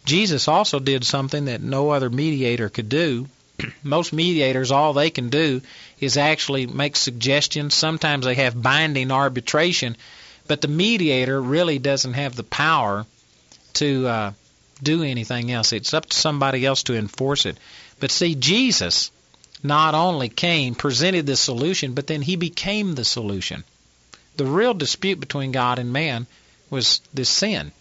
Jesus 0.06 0.48
also 0.48 0.80
did 0.80 1.04
something 1.04 1.46
that 1.46 1.62
no 1.62 1.90
other 1.90 2.10
mediator 2.10 2.70
could 2.70 2.90
do. 2.90 3.28
Most 3.84 4.14
mediators, 4.14 4.72
all 4.72 4.94
they 4.94 5.10
can 5.10 5.30
do 5.30 5.62
is 6.00 6.18
actually 6.18 6.66
make 6.66 6.96
suggestions. 6.96 7.74
Sometimes 7.74 8.26
they 8.26 8.36
have 8.36 8.62
binding 8.62 9.12
arbitration, 9.12 9.98
but 10.48 10.62
the 10.62 10.68
mediator 10.68 11.42
really 11.42 11.80
doesn't 11.80 12.14
have 12.14 12.36
the 12.36 12.44
power 12.44 13.06
to 13.74 14.08
uh, 14.08 14.32
do 14.82 15.04
anything 15.04 15.52
else. 15.52 15.74
It's 15.74 15.94
up 15.94 16.08
to 16.08 16.18
somebody 16.18 16.66
else 16.66 16.84
to 16.84 16.96
enforce 16.96 17.46
it. 17.46 17.58
But 18.00 18.12
see, 18.12 18.36
Jesus 18.36 19.12
not 19.62 19.94
only 19.94 20.30
came, 20.30 20.76
presented 20.76 21.26
the 21.26 21.36
solution, 21.36 21.94
but 21.94 22.08
then 22.08 22.22
he 22.22 22.36
became 22.36 22.96
the 22.96 23.06
solution. 23.06 23.64
The 24.38 24.46
real 24.46 24.74
dispute 24.74 25.20
between 25.20 25.52
God 25.52 25.80
and 25.80 25.92
man 25.92 26.28
was 26.70 27.02
this 27.14 27.30
sin. 27.30 27.72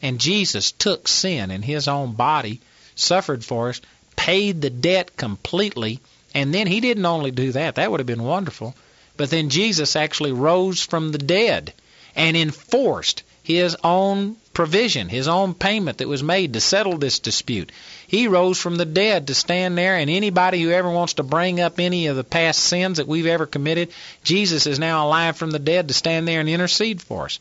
And 0.00 0.20
Jesus 0.20 0.72
took 0.72 1.08
sin 1.08 1.50
in 1.50 1.62
his 1.62 1.88
own 1.88 2.12
body, 2.12 2.60
suffered 2.94 3.44
for 3.44 3.68
us, 3.70 3.80
paid 4.16 4.62
the 4.62 4.70
debt 4.70 5.16
completely, 5.16 6.00
and 6.34 6.54
then 6.54 6.66
he 6.66 6.80
didn't 6.80 7.06
only 7.06 7.30
do 7.30 7.52
that, 7.52 7.74
that 7.74 7.90
would 7.90 8.00
have 8.00 8.06
been 8.06 8.22
wonderful, 8.22 8.74
but 9.16 9.30
then 9.30 9.50
Jesus 9.50 9.96
actually 9.96 10.32
rose 10.32 10.82
from 10.82 11.12
the 11.12 11.18
dead 11.18 11.72
and 12.14 12.36
enforced 12.36 13.22
his 13.42 13.76
own 13.82 14.36
provision, 14.58 15.08
his 15.08 15.28
own 15.28 15.54
payment 15.54 15.98
that 15.98 16.08
was 16.08 16.20
made 16.20 16.52
to 16.52 16.60
settle 16.60 16.98
this 16.98 17.20
dispute. 17.20 17.70
He 18.08 18.26
rose 18.26 18.58
from 18.58 18.74
the 18.74 18.84
dead 18.84 19.28
to 19.28 19.34
stand 19.36 19.78
there, 19.78 19.94
and 19.94 20.10
anybody 20.10 20.60
who 20.60 20.72
ever 20.72 20.90
wants 20.90 21.12
to 21.12 21.22
bring 21.22 21.60
up 21.60 21.78
any 21.78 22.08
of 22.08 22.16
the 22.16 22.24
past 22.24 22.58
sins 22.58 22.96
that 22.96 23.06
we've 23.06 23.28
ever 23.28 23.46
committed, 23.46 23.92
Jesus 24.24 24.66
is 24.66 24.80
now 24.80 25.06
alive 25.06 25.36
from 25.36 25.52
the 25.52 25.60
dead 25.60 25.86
to 25.86 25.94
stand 25.94 26.26
there 26.26 26.40
and 26.40 26.48
intercede 26.48 27.00
for 27.00 27.26
us. 27.26 27.38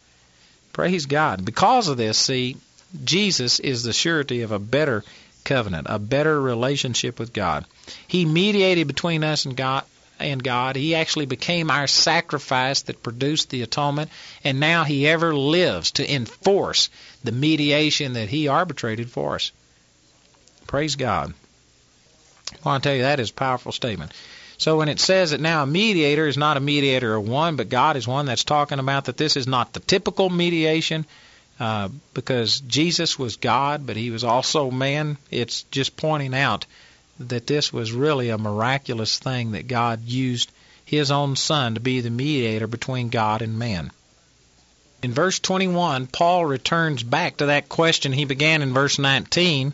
Praise 0.73 1.07
God. 1.07 1.43
Because 1.43 1.87
of 1.87 1.97
this, 1.97 2.19
see, 2.19 2.55
Jesus 3.03 3.59
is 3.59 3.81
the 3.81 3.93
surety 3.93 4.43
of 4.43 4.51
a 4.51 4.59
better 4.59 5.03
covenant, 5.43 5.87
a 5.89 5.97
better 5.97 6.39
relationship 6.39 7.17
with 7.17 7.33
God. 7.33 7.65
He 8.07 8.25
mediated 8.25 8.85
between 8.85 9.23
us 9.23 9.45
and 9.45 9.57
God, 9.57 9.85
and 10.19 10.43
God. 10.43 10.75
He 10.75 10.95
actually 10.95 11.25
became 11.25 11.69
our 11.69 11.87
sacrifice 11.87 12.83
that 12.83 13.03
produced 13.03 13.49
the 13.49 13.61
atonement, 13.61 14.11
and 14.43 14.59
now 14.59 14.83
He 14.83 15.07
ever 15.07 15.35
lives 15.35 15.91
to 15.91 16.13
enforce 16.13 16.89
the 17.23 17.31
mediation 17.31 18.13
that 18.13 18.29
He 18.29 18.47
arbitrated 18.47 19.09
for 19.09 19.35
us. 19.35 19.51
Praise 20.67 20.95
God. 20.95 21.33
I 22.65 22.79
tell 22.79 22.95
you 22.95 23.01
that 23.03 23.19
is 23.19 23.29
a 23.29 23.33
powerful 23.33 23.71
statement. 23.71 24.11
So 24.57 24.77
when 24.77 24.89
it 24.89 24.99
says 24.99 25.31
that 25.31 25.39
now 25.39 25.63
a 25.63 25.67
mediator 25.67 26.27
is 26.27 26.37
not 26.37 26.57
a 26.57 26.61
mediator 26.61 27.15
of 27.15 27.27
one, 27.27 27.55
but 27.55 27.69
God 27.69 27.95
is 27.95 28.07
one, 28.07 28.25
that's 28.25 28.43
talking 28.43 28.79
about 28.79 29.05
that 29.05 29.17
this 29.17 29.37
is 29.37 29.47
not 29.47 29.73
the 29.73 29.79
typical 29.79 30.29
mediation. 30.29 31.05
Uh, 31.59 31.89
because 32.13 32.59
Jesus 32.59 33.17
was 33.17 33.37
God, 33.37 33.87
but 33.87 33.97
he 33.97 34.11
was 34.11 34.23
also 34.23 34.69
man. 34.69 35.17
It's 35.31 35.63
just 35.63 35.97
pointing 35.97 36.35
out 36.35 36.67
that 37.19 37.47
this 37.47 37.73
was 37.73 37.91
really 37.91 38.29
a 38.29 38.37
miraculous 38.37 39.17
thing 39.17 39.51
that 39.51 39.67
God 39.67 40.05
used 40.05 40.51
his 40.85 41.11
own 41.11 41.35
son 41.35 41.73
to 41.73 41.79
be 41.79 42.01
the 42.01 42.09
mediator 42.09 42.67
between 42.67 43.09
God 43.09 43.41
and 43.41 43.57
man. 43.57 43.91
In 45.03 45.13
verse 45.13 45.39
21, 45.39 46.07
Paul 46.07 46.45
returns 46.45 47.03
back 47.03 47.37
to 47.37 47.47
that 47.47 47.69
question 47.69 48.13
he 48.13 48.25
began 48.25 48.61
in 48.61 48.73
verse 48.73 48.99
19. 48.99 49.73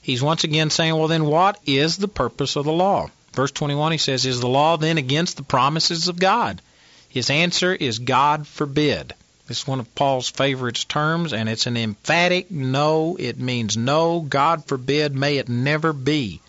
He's 0.00 0.22
once 0.22 0.44
again 0.44 0.70
saying, 0.70 0.94
Well, 0.94 1.08
then 1.08 1.24
what 1.24 1.58
is 1.66 1.96
the 1.96 2.08
purpose 2.08 2.56
of 2.56 2.64
the 2.64 2.72
law? 2.72 3.10
Verse 3.32 3.50
21, 3.50 3.92
he 3.92 3.98
says, 3.98 4.26
Is 4.26 4.40
the 4.40 4.48
law 4.48 4.76
then 4.76 4.98
against 4.98 5.36
the 5.36 5.42
promises 5.42 6.08
of 6.08 6.18
God? 6.18 6.60
His 7.08 7.30
answer 7.30 7.74
is 7.74 7.98
God 7.98 8.46
forbid. 8.46 9.14
This 9.46 9.60
is 9.60 9.66
one 9.66 9.80
of 9.80 9.94
Paul's 9.94 10.28
favorite 10.28 10.84
terms, 10.88 11.32
and 11.32 11.48
it's 11.48 11.66
an 11.66 11.76
emphatic 11.76 12.50
no. 12.50 13.16
It 13.18 13.38
means 13.38 13.76
no, 13.76 14.20
God 14.20 14.64
forbid, 14.66 15.14
may 15.14 15.38
it 15.38 15.48
never 15.48 15.92
be. 15.92 16.40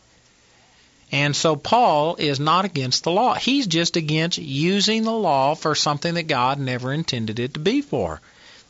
And 1.14 1.36
so 1.36 1.55
Paul 1.55 2.16
is 2.16 2.39
not 2.39 2.66
against 2.66 3.03
the 3.03 3.11
law. 3.11 3.36
He's 3.36 3.68
just 3.68 3.98
against 3.98 4.40
using 4.40 5.03
the 5.03 5.11
law 5.11 5.53
for 5.53 5.76
something 5.76 6.15
that 6.15 6.23
God 6.23 6.57
never 6.57 6.91
intended 6.91 7.40
it 7.40 7.53
to 7.53 7.60
be 7.60 7.81
for. 7.81 8.19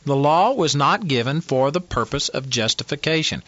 The 0.04 0.14
law 0.14 0.52
was 0.52 0.76
not 0.76 1.08
given 1.08 1.40
for 1.40 1.70
the 1.70 1.80
purpose 1.80 2.28
of 2.28 2.50
justification. 2.50 3.42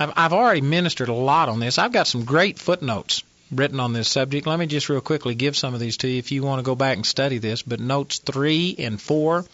I've, 0.00 0.12
I've 0.16 0.32
already 0.32 0.62
ministered 0.62 1.10
a 1.10 1.14
lot 1.14 1.48
on 1.48 1.60
this. 1.60 1.78
I've 1.78 1.92
got 1.92 2.08
some 2.08 2.24
great 2.24 2.58
footnotes 2.58 3.22
written 3.52 3.78
on 3.78 3.92
this 3.92 4.08
subject. 4.08 4.48
Let 4.48 4.58
me 4.58 4.66
just 4.66 4.88
real 4.88 5.00
quickly 5.00 5.36
give 5.36 5.56
some 5.56 5.72
of 5.72 5.78
these 5.78 5.98
to 5.98 6.08
you 6.08 6.18
if 6.18 6.32
you 6.32 6.42
want 6.42 6.58
to 6.58 6.64
go 6.64 6.74
back 6.74 6.96
and 6.96 7.06
study 7.06 7.38
this. 7.38 7.62
But 7.62 7.78
notes 7.78 8.18
3 8.18 8.74
and 8.80 9.00
4 9.00 9.44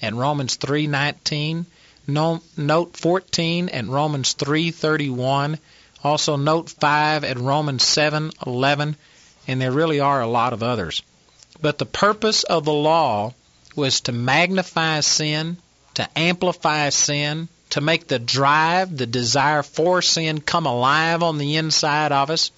and 0.00 0.18
Romans 0.18 0.56
3:19, 0.56 1.66
note 2.06 2.96
14 2.96 3.68
and 3.68 3.92
Romans 3.92 4.34
3:31 4.34 5.58
also, 6.04 6.36
note 6.36 6.68
5 6.68 7.24
at 7.24 7.38
Romans 7.38 7.82
7:11, 7.82 8.96
and 9.48 9.60
there 9.60 9.72
really 9.72 10.00
are 10.00 10.20
a 10.20 10.26
lot 10.26 10.52
of 10.52 10.62
others. 10.62 11.02
But 11.62 11.78
the 11.78 11.86
purpose 11.86 12.42
of 12.42 12.66
the 12.66 12.72
law 12.72 13.32
was 13.74 14.02
to 14.02 14.12
magnify 14.12 15.00
sin, 15.00 15.56
to 15.94 16.06
amplify 16.14 16.90
sin, 16.90 17.48
to 17.70 17.80
make 17.80 18.06
the 18.06 18.18
drive, 18.18 18.96
the 18.96 19.06
desire 19.06 19.62
for 19.62 20.02
sin 20.02 20.40
come 20.40 20.66
alive 20.66 21.22
on 21.22 21.38
the 21.38 21.56
inside 21.56 22.12
of 22.12 22.30
us, 22.30 22.50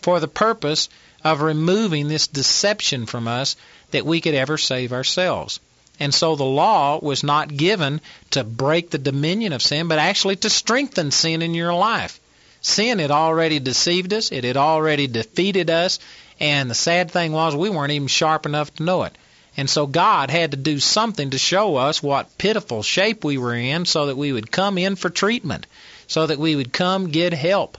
for 0.00 0.20
the 0.20 0.28
purpose 0.28 0.88
of 1.24 1.40
removing 1.40 2.08
this 2.08 2.26
deception 2.28 3.06
from 3.06 3.26
us 3.26 3.56
that 3.90 4.06
we 4.06 4.20
could 4.20 4.34
ever 4.34 4.56
save 4.56 4.92
ourselves. 4.92 5.60
And 6.00 6.14
so 6.14 6.36
the 6.36 6.44
law 6.44 6.98
was 7.00 7.22
not 7.22 7.56
given 7.56 8.00
to 8.30 8.44
break 8.44 8.90
the 8.90 8.98
dominion 8.98 9.52
of 9.52 9.62
sin, 9.62 9.88
but 9.88 9.98
actually 9.98 10.36
to 10.36 10.50
strengthen 10.50 11.10
sin 11.10 11.42
in 11.42 11.54
your 11.54 11.74
life. 11.74 12.18
Sin 12.62 13.00
had 13.00 13.10
already 13.10 13.58
deceived 13.58 14.12
us, 14.12 14.30
it 14.30 14.44
had 14.44 14.56
already 14.56 15.08
defeated 15.08 15.68
us, 15.68 15.98
and 16.38 16.70
the 16.70 16.74
sad 16.74 17.10
thing 17.10 17.32
was 17.32 17.54
we 17.56 17.68
weren't 17.68 17.92
even 17.92 18.08
sharp 18.08 18.46
enough 18.46 18.72
to 18.74 18.84
know 18.84 19.02
it. 19.02 19.16
And 19.56 19.68
so 19.68 19.86
God 19.86 20.30
had 20.30 20.52
to 20.52 20.56
do 20.56 20.78
something 20.78 21.30
to 21.30 21.38
show 21.38 21.76
us 21.76 22.02
what 22.02 22.38
pitiful 22.38 22.82
shape 22.82 23.24
we 23.24 23.36
were 23.36 23.54
in 23.54 23.84
so 23.84 24.06
that 24.06 24.16
we 24.16 24.32
would 24.32 24.50
come 24.50 24.78
in 24.78 24.96
for 24.96 25.10
treatment, 25.10 25.66
so 26.06 26.26
that 26.26 26.38
we 26.38 26.56
would 26.56 26.72
come 26.72 27.10
get 27.10 27.34
help. 27.34 27.78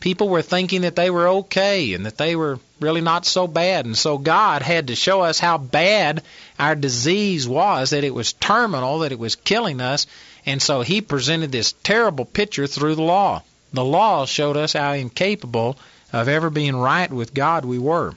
People 0.00 0.28
were 0.28 0.42
thinking 0.42 0.80
that 0.82 0.96
they 0.96 1.10
were 1.10 1.28
okay 1.28 1.92
and 1.92 2.06
that 2.06 2.16
they 2.16 2.34
were 2.34 2.58
really 2.80 3.00
not 3.00 3.26
so 3.26 3.46
bad. 3.46 3.86
And 3.86 3.96
so 3.96 4.18
God 4.18 4.62
had 4.62 4.88
to 4.88 4.96
show 4.96 5.20
us 5.20 5.38
how 5.38 5.58
bad 5.58 6.22
our 6.58 6.74
disease 6.74 7.46
was, 7.46 7.90
that 7.90 8.04
it 8.04 8.14
was 8.14 8.32
terminal, 8.32 9.00
that 9.00 9.12
it 9.12 9.18
was 9.18 9.36
killing 9.36 9.80
us. 9.80 10.06
And 10.46 10.62
so 10.62 10.80
He 10.80 11.00
presented 11.00 11.52
this 11.52 11.72
terrible 11.84 12.24
picture 12.24 12.66
through 12.66 12.94
the 12.94 13.02
law. 13.02 13.42
The 13.72 13.84
law 13.84 14.26
showed 14.26 14.56
us 14.56 14.74
how 14.74 14.92
incapable 14.92 15.78
of 16.12 16.28
ever 16.28 16.50
being 16.50 16.76
right 16.76 17.10
with 17.10 17.34
God 17.34 17.64
we 17.64 17.78
were. 17.78 18.14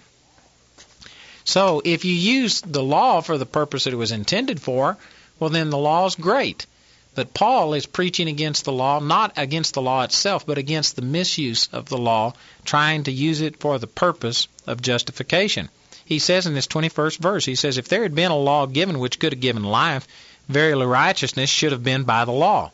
So 1.45 1.81
if 1.85 2.03
you 2.03 2.13
use 2.13 2.61
the 2.61 2.83
law 2.83 3.21
for 3.21 3.37
the 3.37 3.45
purpose 3.45 3.83
that 3.83 3.93
it 3.93 3.97
was 3.97 4.11
intended 4.11 4.61
for, 4.61 4.97
well, 5.39 5.49
then 5.49 5.69
the 5.69 5.77
law 5.77 6.05
is 6.05 6.15
great. 6.15 6.65
But 7.13 7.33
Paul 7.33 7.73
is 7.73 7.85
preaching 7.85 8.27
against 8.27 8.65
the 8.65 8.73
law, 8.73 8.99
not 8.99 9.33
against 9.37 9.73
the 9.73 9.81
law 9.81 10.03
itself, 10.03 10.45
but 10.45 10.57
against 10.57 10.95
the 10.95 11.01
misuse 11.01 11.69
of 11.71 11.87
the 11.87 11.97
law, 11.97 12.33
trying 12.65 13.03
to 13.03 13.11
use 13.11 13.39
it 13.39 13.61
for 13.61 13.79
the 13.79 13.87
purpose 13.87 14.49
of 14.67 14.81
justification. 14.81 15.69
He 16.03 16.19
says 16.19 16.45
in 16.45 16.53
this 16.53 16.67
21st 16.67 17.19
verse, 17.19 17.45
he 17.45 17.55
says, 17.55 17.77
If 17.77 17.87
there 17.87 18.03
had 18.03 18.15
been 18.15 18.31
a 18.31 18.37
law 18.37 18.65
given 18.65 18.99
which 18.99 19.19
could 19.19 19.31
have 19.31 19.39
given 19.39 19.63
life, 19.63 20.07
verily 20.49 20.85
righteousness 20.85 21.49
should 21.49 21.71
have 21.71 21.83
been 21.83 22.03
by 22.03 22.25
the 22.25 22.33
law. 22.33 22.71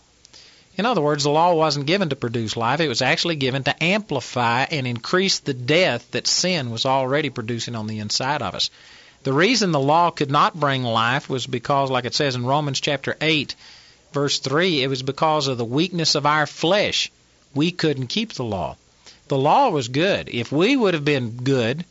In 0.77 0.85
other 0.85 1.01
words, 1.01 1.23
the 1.23 1.29
law 1.29 1.53
wasn't 1.53 1.85
given 1.85 2.09
to 2.09 2.15
produce 2.15 2.55
life, 2.55 2.79
it 2.79 2.87
was 2.87 3.01
actually 3.01 3.35
given 3.35 3.63
to 3.63 3.83
amplify 3.83 4.63
and 4.63 4.87
increase 4.87 5.39
the 5.39 5.53
death 5.53 6.09
that 6.11 6.27
sin 6.27 6.71
was 6.71 6.85
already 6.85 7.29
producing 7.29 7.75
on 7.75 7.87
the 7.87 7.99
inside 7.99 8.41
of 8.41 8.55
us. 8.55 8.69
The 9.23 9.33
reason 9.33 9.71
the 9.71 9.79
law 9.79 10.09
could 10.09 10.31
not 10.31 10.59
bring 10.59 10.83
life 10.83 11.29
was 11.29 11.45
because, 11.45 11.91
like 11.91 12.05
it 12.05 12.15
says 12.15 12.35
in 12.35 12.45
Romans 12.45 12.79
chapter 12.79 13.15
8, 13.21 13.53
verse 14.13 14.39
3, 14.39 14.81
it 14.81 14.87
was 14.87 15.03
because 15.03 15.47
of 15.47 15.57
the 15.57 15.65
weakness 15.65 16.15
of 16.15 16.25
our 16.25 16.47
flesh. 16.47 17.11
We 17.53 17.71
couldn't 17.71 18.07
keep 18.07 18.33
the 18.33 18.43
law. 18.43 18.77
The 19.27 19.37
law 19.37 19.69
was 19.69 19.89
good. 19.89 20.29
If 20.29 20.51
we 20.51 20.75
would 20.75 20.93
have 20.93 21.05
been 21.05 21.37
good, 21.37 21.85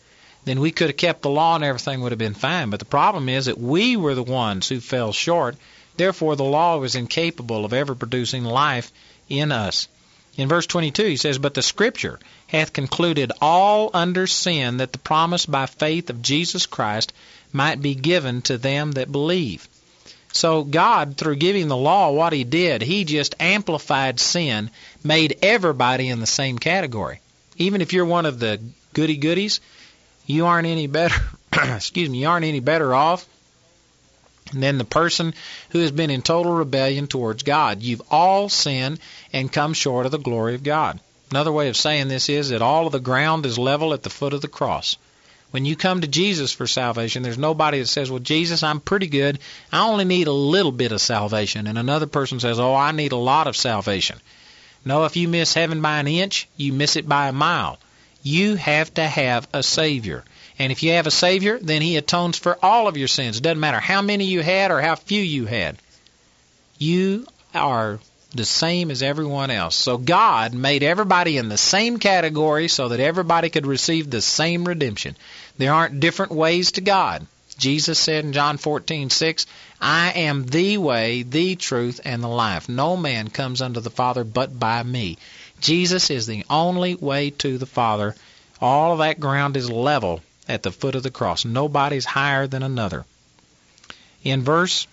then 0.45 0.61
we 0.61 0.71
could 0.71 0.89
have 0.89 0.97
kept 0.97 1.23
the 1.23 1.31
law 1.31 1.55
and 1.55 1.65
everything 1.65 2.01
would 2.01 2.13
have 2.13 2.19
been 2.19 2.35
fine. 2.35 2.71
But 2.71 2.81
the 2.81 2.87
problem 2.87 3.29
is 3.29 3.47
that 3.47 3.59
we 3.59 3.97
were 3.97 4.15
the 4.15 4.23
ones 4.23 4.69
who 4.69 4.81
fell 4.81 5.13
short. 5.13 5.57
Therefore, 5.97 6.37
the 6.37 6.45
law 6.45 6.79
was 6.79 6.95
incapable 6.95 7.65
of 7.65 7.73
ever 7.73 7.95
producing 7.95 8.45
life 8.45 8.93
in 9.29 9.53
us. 9.53 9.89
In 10.37 10.49
verse 10.49 10.67
22, 10.67 11.05
he 11.05 11.17
says, 11.17 11.39
But 11.39 11.55
the 11.55 11.63
Scripture 11.63 12.19
hath 12.47 12.73
concluded 12.73 13.33
all 13.41 13.91
under 13.93 14.27
sin 14.27 14.79
that 14.79 14.93
the 14.93 14.99
promise 14.99 15.47
by 15.47 15.67
faith 15.67 16.09
of 16.09 16.23
Jesus 16.23 16.67
Christ 16.67 17.13
might 17.53 17.83
be 17.83 17.95
given 17.95 18.43
to 18.43 18.57
them 18.57 18.93
that 18.93 19.13
believe. 19.13 19.69
So 20.33 20.63
God, 20.63 21.17
through 21.17 21.37
giving 21.37 21.69
the 21.69 21.77
law 21.77 22.13
what 22.13 22.33
He 22.33 22.45
did, 22.45 22.83
He 22.83 23.05
just 23.05 23.35
amplified 23.41 24.21
sin, 24.21 24.71
made 25.03 25.39
everybody 25.43 26.09
in 26.09 26.21
the 26.21 26.27
same 26.27 26.59
category. 26.59 27.21
Even 27.57 27.81
if 27.81 27.93
you're 27.93 28.07
one 28.07 28.27
of 28.27 28.39
the 28.39 28.61
goody 28.93 29.17
goodies, 29.17 29.61
you 30.27 30.47
aren't 30.47 30.69
any 30.69 30.87
better. 30.87 31.21
excuse 31.53 32.09
me, 32.09 32.19
you 32.19 32.29
aren't 32.29 32.47
any 32.47 32.61
better 32.61 32.95
off 32.95 33.27
than 34.53 34.79
the 34.79 34.85
person 34.85 35.35
who 35.71 35.81
has 35.81 35.91
been 35.91 36.11
in 36.11 36.23
total 36.23 36.53
rebellion 36.53 37.07
towards 37.07 37.43
God. 37.43 37.83
You've 37.83 38.03
all 38.11 38.49
sinned 38.49 38.99
and 39.33 39.53
come 39.53 39.75
short 39.75 40.07
of 40.07 40.13
the 40.13 40.19
glory 40.19 40.55
of 40.55 40.63
God. 40.63 41.01
Another 41.31 41.53
way 41.53 41.69
of 41.69 41.77
saying 41.77 42.09
this 42.09 42.29
is 42.29 42.49
that 42.49 42.63
all 42.63 42.87
of 42.87 42.93
the 42.93 42.99
ground 42.99 43.47
is 43.47 43.59
level 43.59 43.95
at 43.95 44.03
the 44.03 44.11
foot 44.11 44.35
of 44.35 44.41
the 44.41 44.49
cross. 44.49 44.97
When 45.53 45.65
you 45.65 45.75
come 45.75 46.01
to 46.01 46.07
Jesus 46.07 46.53
for 46.53 46.67
salvation, 46.67 47.23
there's 47.23 47.39
nobody 47.39 47.81
that 47.81 47.87
says, 47.87 48.11
Well, 48.11 48.21
Jesus, 48.21 48.63
I'm 48.63 48.81
pretty 48.81 49.09
good. 49.09 49.39
I 49.73 49.87
only 49.87 50.05
need 50.05 50.29
a 50.29 50.33
little 50.33 50.73
bit 50.73 50.93
of 50.93 51.01
salvation. 51.01 51.67
And 51.67 51.77
another 51.79 52.07
person 52.07 52.39
says, 52.39 52.61
Oh, 52.61 52.75
I 52.75 52.93
need 52.93 53.13
a 53.13 53.17
lot 53.17 53.49
of 53.49 53.57
salvation. 53.57 54.21
No, 54.85 55.05
if 55.05 55.17
you 55.17 55.29
miss 55.29 55.55
heaven 55.55 55.83
by 55.83 55.99
an 55.99 56.07
inch, 56.07 56.49
you 56.57 56.73
miss 56.73 56.97
it 56.97 57.09
by 57.09 57.29
a 57.29 57.33
mile. 57.33 57.79
You 58.23 58.55
have 58.57 58.95
to 58.95 59.07
have 59.07 59.49
a 59.53 59.63
Savior. 59.63 60.25
And 60.61 60.71
if 60.71 60.83
you 60.83 60.93
have 60.93 61.07
a 61.07 61.11
Savior, 61.11 61.59
then 61.59 61.81
He 61.81 61.97
atones 61.97 62.37
for 62.37 62.59
all 62.63 62.87
of 62.87 62.99
your 62.99 63.09
sins. 63.09 63.39
It 63.39 63.43
doesn't 63.43 63.61
matter 63.61 63.81
how 63.81 64.03
many 64.03 64.27
you 64.27 64.43
had 64.43 64.71
or 64.71 64.83
how 64.83 64.95
few 64.95 65.23
you 65.23 65.47
had. 65.47 65.79
You 66.77 67.27
are 67.55 67.99
the 68.35 68.45
same 68.45 68.91
as 68.91 69.03
everyone 69.03 69.51
else. 69.51 69.75
So 69.75 69.97
God 69.97 70.53
made 70.53 70.83
everybody 70.83 71.39
in 71.39 71.49
the 71.49 71.57
same 71.57 71.99
category 71.99 72.69
so 72.69 72.91
that 72.91 73.01
everybody 73.01 73.49
could 73.49 73.65
receive 73.65 74.11
the 74.11 74.21
same 74.21 74.67
redemption. 74.67 75.17
There 75.57 75.73
aren't 75.73 75.99
different 75.99 76.33
ways 76.33 76.73
to 76.73 76.83
God. 76.83 77.27
Jesus 77.57 77.99
said 77.99 78.27
in 78.27 78.35
John 78.35 78.59
14:6, 78.59 79.47
"I 79.81 80.11
am 80.11 80.45
the 80.45 80.77
way, 80.77 81.23
the 81.23 81.57
truth, 81.57 82.03
and 82.05 82.23
the 82.23 82.29
life. 82.29 82.69
No 82.69 82.99
man 82.99 83.31
comes 83.31 83.63
unto 83.63 83.81
the 83.81 83.89
Father 83.89 84.25
but 84.25 84.61
by 84.61 84.83
me." 84.83 85.17
Jesus 85.63 86.11
is 86.11 86.27
the 86.27 86.45
only 86.51 86.97
way 86.97 87.31
to 87.31 87.57
the 87.57 87.65
Father. 87.65 88.15
All 88.61 88.93
of 88.93 88.99
that 88.99 89.21
ground 89.21 89.57
is 89.57 89.71
level 89.71 90.21
at 90.51 90.63
the 90.63 90.73
foot 90.73 90.95
of 90.95 91.03
the 91.03 91.11
cross. 91.11 91.45
Nobody's 91.45 92.05
higher 92.05 92.47
than 92.47 92.63
another. 92.63 93.05
In 94.25 94.43
verse 94.43 94.87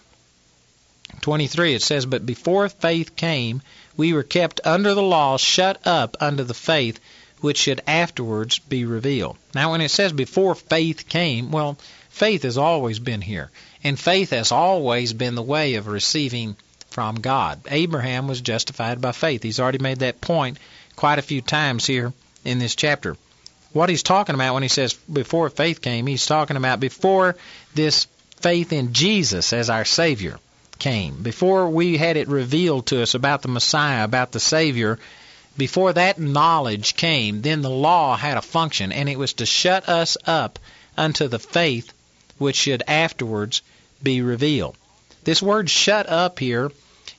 23 1.22 1.74
it 1.74 1.82
says, 1.82 2.06
But 2.06 2.26
before 2.26 2.70
faith 2.70 3.16
came, 3.16 3.62
we 3.96 4.14
were 4.14 4.24
kept 4.24 4.62
under 4.64 4.94
the 4.94 5.02
law, 5.02 5.38
shut 5.38 5.86
up 5.86 6.16
under 6.20 6.44
the 6.44 6.54
faith 6.54 7.00
which 7.42 7.58
should 7.58 7.82
afterwards 7.88 8.60
be 8.60 8.86
revealed. 8.86 9.38
Now, 9.54 9.72
when 9.72 9.82
it 9.82 9.92
says 9.92 10.12
before 10.12 10.56
faith 10.56 11.08
came, 11.08 11.52
well, 11.52 11.78
faith 12.10 12.44
has 12.44 12.58
always 12.58 13.00
been 13.00 13.22
here. 13.22 13.52
And 13.84 14.00
faith 14.00 14.32
has 14.32 14.52
always 14.52 15.14
been 15.14 15.36
the 15.36 15.42
way 15.42 15.76
of 15.76 15.88
receiving 15.88 16.56
from 16.90 17.16
God. 17.16 17.62
Abraham 17.70 18.28
was 18.28 18.42
justified 18.42 19.02
by 19.02 19.12
faith. 19.12 19.44
He's 19.44 19.60
already 19.60 19.78
made 19.78 20.00
that 20.00 20.22
point 20.22 20.58
quite 20.96 21.20
a 21.20 21.24
few 21.24 21.42
times 21.42 21.86
here 21.86 22.14
in 22.44 22.60
this 22.60 22.76
chapter. 22.76 23.18
What 23.78 23.90
he's 23.90 24.02
talking 24.02 24.34
about 24.34 24.56
when 24.56 24.64
he 24.64 24.70
says 24.70 24.94
before 24.94 25.52
faith 25.52 25.84
came, 25.84 26.08
he's 26.08 26.26
talking 26.26 26.58
about 26.58 26.80
before 26.80 27.36
this 27.76 28.08
faith 28.38 28.74
in 28.74 28.94
Jesus 28.94 29.54
as 29.54 29.70
our 29.70 29.86
Savior 29.86 30.40
came, 30.80 31.22
before 31.22 31.70
we 31.70 31.96
had 31.96 32.18
it 32.18 32.28
revealed 32.28 32.88
to 32.88 33.04
us 33.04 33.14
about 33.14 33.44
the 33.44 33.50
Messiah, 33.50 34.04
about 34.04 34.32
the 34.32 34.40
Savior, 34.40 34.98
before 35.58 35.94
that 35.94 36.18
knowledge 36.18 36.96
came, 36.96 37.44
then 37.44 37.62
the 37.62 37.70
law 37.70 38.18
had 38.18 38.38
a 38.38 38.42
function, 38.42 38.92
and 38.92 39.08
it 39.08 39.20
was 39.20 39.34
to 39.34 39.46
shut 39.46 39.88
us 39.88 40.18
up 40.26 40.58
unto 40.98 41.28
the 41.28 41.38
faith 41.38 41.94
which 42.40 42.56
should 42.56 42.82
afterwards 42.88 43.62
be 44.02 44.24
revealed. 44.24 44.76
This 45.24 45.40
word 45.40 45.70
shut 45.70 46.10
up 46.10 46.40
here 46.40 46.72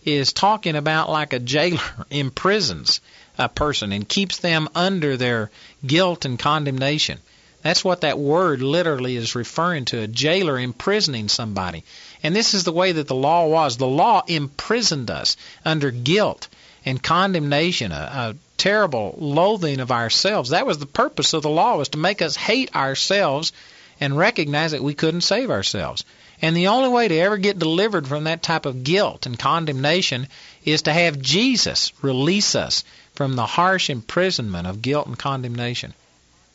is 0.05 0.32
talking 0.32 0.74
about 0.74 1.09
like 1.09 1.32
a 1.32 1.39
jailer 1.39 1.80
imprisons 2.10 3.01
a 3.39 3.48
person 3.48 3.93
and 3.93 4.09
keeps 4.09 4.39
them 4.39 4.69
under 4.74 5.16
their 5.16 5.51
guilt 5.86 6.24
and 6.24 6.39
condemnation. 6.39 7.19
That's 7.62 7.85
what 7.85 8.02
that 8.02 8.19
word 8.19 8.62
literally 8.62 9.16
is 9.16 9.35
referring 9.35 9.85
to 9.86 10.01
a 10.01 10.06
jailer 10.06 10.59
imprisoning 10.59 11.28
somebody. 11.28 11.85
And 12.23 12.35
this 12.35 12.55
is 12.55 12.65
the 12.65 12.73
way 12.73 12.93
that 12.93 13.09
the 13.09 13.15
law 13.15 13.47
was. 13.47 13.77
The 13.77 13.86
law 13.86 14.23
imprisoned 14.27 15.10
us 15.10 15.36
under 15.65 15.90
guilt 15.90 16.48
and 16.85 17.02
condemnation, 17.02 17.93
a, 17.93 17.94
a 17.94 18.36
terrible 18.56 19.15
loathing 19.19 19.81
of 19.81 19.90
ourselves. 19.90 20.51
That 20.51 20.66
was 20.66 20.78
the 20.78 20.86
purpose 20.86 21.32
of 21.32 21.43
the 21.43 21.51
law 21.51 21.77
was 21.77 21.90
to 21.90 21.98
make 21.98 22.23
us 22.23 22.36
hate 22.36 22.74
ourselves 22.74 23.52
and 24.01 24.16
recognize 24.16 24.73
that 24.73 24.82
we 24.82 24.94
couldn't 24.94 25.23
save 25.23 25.51
ourselves. 25.51 26.05
And 26.40 26.56
the 26.56 26.69
only 26.69 26.89
way 26.89 27.09
to 27.09 27.19
ever 27.19 27.36
get 27.36 27.59
delivered 27.59 28.06
from 28.06 28.24
that 28.24 28.43
type 28.43 28.66
of 28.66 28.85
guilt 28.85 29.27
and 29.27 29.36
condemnation 29.36 30.28
is 30.65 30.82
to 30.82 30.93
have 30.93 31.20
Jesus 31.20 31.93
release 32.02 32.55
us 32.55 32.85
from 33.19 33.35
the 33.35 33.47
harsh 33.47 33.90
imprisonment 33.90 34.66
of 34.66 34.81
guilt 34.81 35.09
and 35.09 35.19
condemnation. 35.19 35.93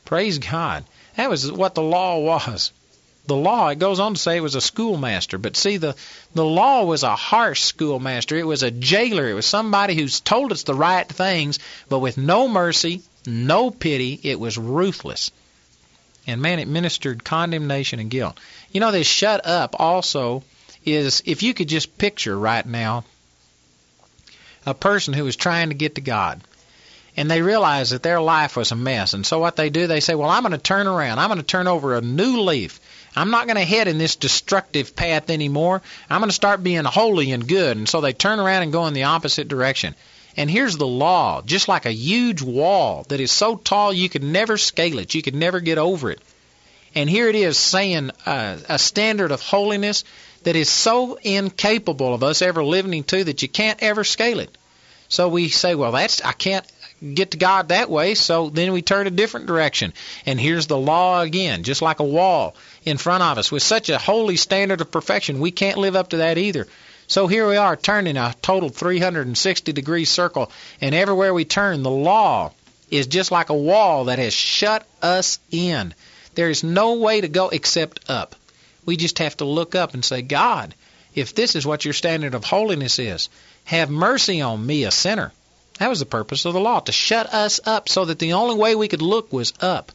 Praise 0.05 0.37
God. 0.39 0.85
That 1.17 1.29
was 1.29 1.51
what 1.51 1.75
the 1.75 1.83
law 1.83 2.19
was 2.19 2.71
the 3.25 3.35
law, 3.35 3.69
it 3.69 3.79
goes 3.79 3.99
on 3.99 4.13
to 4.13 4.19
say 4.19 4.37
it 4.37 4.43
was 4.43 4.55
a 4.55 4.61
schoolmaster. 4.61 5.37
But 5.37 5.55
see, 5.55 5.77
the, 5.77 5.95
the 6.33 6.45
law 6.45 6.83
was 6.83 7.03
a 7.03 7.15
harsh 7.15 7.61
schoolmaster. 7.61 8.35
It 8.37 8.47
was 8.47 8.63
a 8.63 8.71
jailer. 8.71 9.29
It 9.29 9.33
was 9.33 9.45
somebody 9.45 9.95
who's 9.95 10.19
told 10.19 10.51
us 10.51 10.63
the 10.63 10.73
right 10.73 11.07
things, 11.07 11.59
but 11.87 11.99
with 11.99 12.17
no 12.17 12.47
mercy, 12.47 13.01
no 13.25 13.71
pity. 13.71 14.19
It 14.23 14.39
was 14.39 14.57
ruthless. 14.57 15.31
And 16.27 16.41
man, 16.41 16.59
it 16.59 16.67
ministered 16.67 17.23
condemnation 17.23 17.99
and 17.99 18.09
guilt. 18.09 18.37
You 18.71 18.81
know, 18.81 18.91
this 18.91 19.07
shut 19.07 19.45
up 19.45 19.75
also 19.79 20.43
is, 20.85 21.23
if 21.25 21.43
you 21.43 21.53
could 21.53 21.69
just 21.69 21.97
picture 21.97 22.37
right 22.37 22.65
now 22.65 23.05
a 24.65 24.73
person 24.73 25.13
who 25.13 25.23
was 25.23 25.35
trying 25.35 25.69
to 25.69 25.75
get 25.75 25.95
to 25.95 26.01
God 26.01 26.41
and 27.15 27.29
they 27.29 27.41
realize 27.41 27.91
that 27.91 28.03
their 28.03 28.19
life 28.19 28.55
was 28.55 28.71
a 28.71 28.75
mess. 28.75 29.13
And 29.13 29.25
so 29.25 29.39
what 29.39 29.55
they 29.55 29.69
do, 29.69 29.87
they 29.87 29.99
say, 29.99 30.15
well, 30.15 30.29
I'm 30.29 30.43
going 30.43 30.53
to 30.53 30.57
turn 30.57 30.87
around. 30.87 31.19
I'm 31.19 31.29
going 31.29 31.39
to 31.39 31.45
turn 31.45 31.67
over 31.67 31.95
a 31.95 32.01
new 32.01 32.41
leaf. 32.41 32.79
I'm 33.15 33.29
not 33.29 33.45
going 33.45 33.57
to 33.57 33.65
head 33.65 33.87
in 33.87 33.99
this 33.99 34.15
destructive 34.15 34.95
path 34.95 35.29
anymore. 35.29 35.81
I'm 36.09 36.19
going 36.21 36.29
to 36.29 36.35
start 36.35 36.63
being 36.63 36.85
holy 36.85 37.31
and 37.31 37.47
good. 37.47 37.77
And 37.77 37.87
so 37.87 38.01
they 38.01 38.13
turn 38.13 38.39
around 38.39 38.63
and 38.63 38.71
go 38.71 38.87
in 38.87 38.93
the 38.93 39.03
opposite 39.03 39.47
direction. 39.47 39.95
And 40.35 40.49
here's 40.49 40.77
the 40.77 40.87
law, 40.87 41.43
just 41.43 41.67
like 41.67 41.85
a 41.85 41.93
huge 41.93 42.41
wall 42.41 43.05
that 43.09 43.19
is 43.19 43.31
so 43.31 43.55
tall 43.55 43.93
you 43.93 44.09
could 44.09 44.23
never 44.23 44.57
scale 44.57 44.97
it, 44.97 45.13
you 45.13 45.21
could 45.21 45.35
never 45.35 45.59
get 45.59 45.77
over 45.77 46.09
it. 46.09 46.21
And 46.95 47.09
here 47.09 47.27
it 47.27 47.35
is 47.35 47.57
saying 47.57 48.11
uh, 48.25 48.57
a 48.67 48.79
standard 48.79 49.31
of 49.31 49.41
holiness 49.41 50.03
that 50.43 50.55
is 50.55 50.69
so 50.69 51.15
incapable 51.21 52.13
of 52.13 52.23
us 52.23 52.41
ever 52.41 52.63
living 52.63 53.03
to 53.05 53.23
that 53.23 53.41
you 53.41 53.47
can't 53.47 53.81
ever 53.81 54.03
scale 54.03 54.39
it. 54.39 54.55
So 55.07 55.29
we 55.29 55.49
say, 55.49 55.75
well, 55.75 55.91
that's 55.91 56.21
I 56.21 56.31
can't 56.31 56.65
get 57.13 57.31
to 57.31 57.37
God 57.37 57.69
that 57.69 57.89
way, 57.89 58.15
so 58.15 58.49
then 58.49 58.71
we 58.71 58.81
turn 58.81 59.07
a 59.07 59.11
different 59.11 59.47
direction. 59.47 59.93
And 60.25 60.39
here's 60.39 60.67
the 60.67 60.77
law 60.77 61.21
again, 61.21 61.63
just 61.63 61.81
like 61.81 61.99
a 61.99 62.05
wall 62.05 62.55
in 62.85 62.97
front 62.97 63.23
of 63.23 63.37
us 63.37 63.51
with 63.51 63.63
such 63.63 63.89
a 63.89 63.97
holy 63.97 64.37
standard 64.37 64.81
of 64.81 64.91
perfection. 64.91 65.39
We 65.39 65.51
can't 65.51 65.77
live 65.77 65.95
up 65.95 66.09
to 66.09 66.17
that 66.17 66.37
either. 66.37 66.67
So 67.07 67.27
here 67.27 67.47
we 67.47 67.57
are 67.57 67.75
turning 67.75 68.17
a 68.17 68.33
total 68.41 68.69
360 68.69 69.73
degree 69.73 70.05
circle, 70.05 70.51
and 70.79 70.95
everywhere 70.95 71.33
we 71.33 71.45
turn, 71.45 71.83
the 71.83 71.91
law 71.91 72.51
is 72.89 73.07
just 73.07 73.31
like 73.31 73.49
a 73.49 73.55
wall 73.55 74.05
that 74.05 74.19
has 74.19 74.33
shut 74.33 74.87
us 75.01 75.39
in. 75.51 75.93
There 76.35 76.49
is 76.49 76.63
no 76.63 76.95
way 76.95 77.21
to 77.21 77.27
go 77.27 77.49
except 77.49 78.09
up. 78.09 78.35
We 78.85 78.97
just 78.97 79.19
have 79.19 79.37
to 79.37 79.45
look 79.45 79.75
up 79.75 79.93
and 79.93 80.03
say, 80.03 80.21
God, 80.21 80.73
if 81.13 81.35
this 81.35 81.55
is 81.55 81.65
what 81.65 81.85
your 81.85 81.93
standard 81.93 82.33
of 82.33 82.43
holiness 82.43 82.99
is, 82.99 83.29
have 83.65 83.89
mercy 83.89 84.41
on 84.41 84.65
me, 84.65 84.83
a 84.83 84.91
sinner. 84.91 85.31
That 85.79 85.89
was 85.89 85.99
the 85.99 86.05
purpose 86.05 86.45
of 86.45 86.53
the 86.53 86.59
law, 86.59 86.81
to 86.81 86.91
shut 86.91 87.33
us 87.33 87.59
up 87.65 87.89
so 87.89 88.05
that 88.05 88.19
the 88.19 88.33
only 88.33 88.55
way 88.55 88.75
we 88.75 88.87
could 88.87 89.01
look 89.01 89.33
was 89.33 89.53
up. 89.59 89.91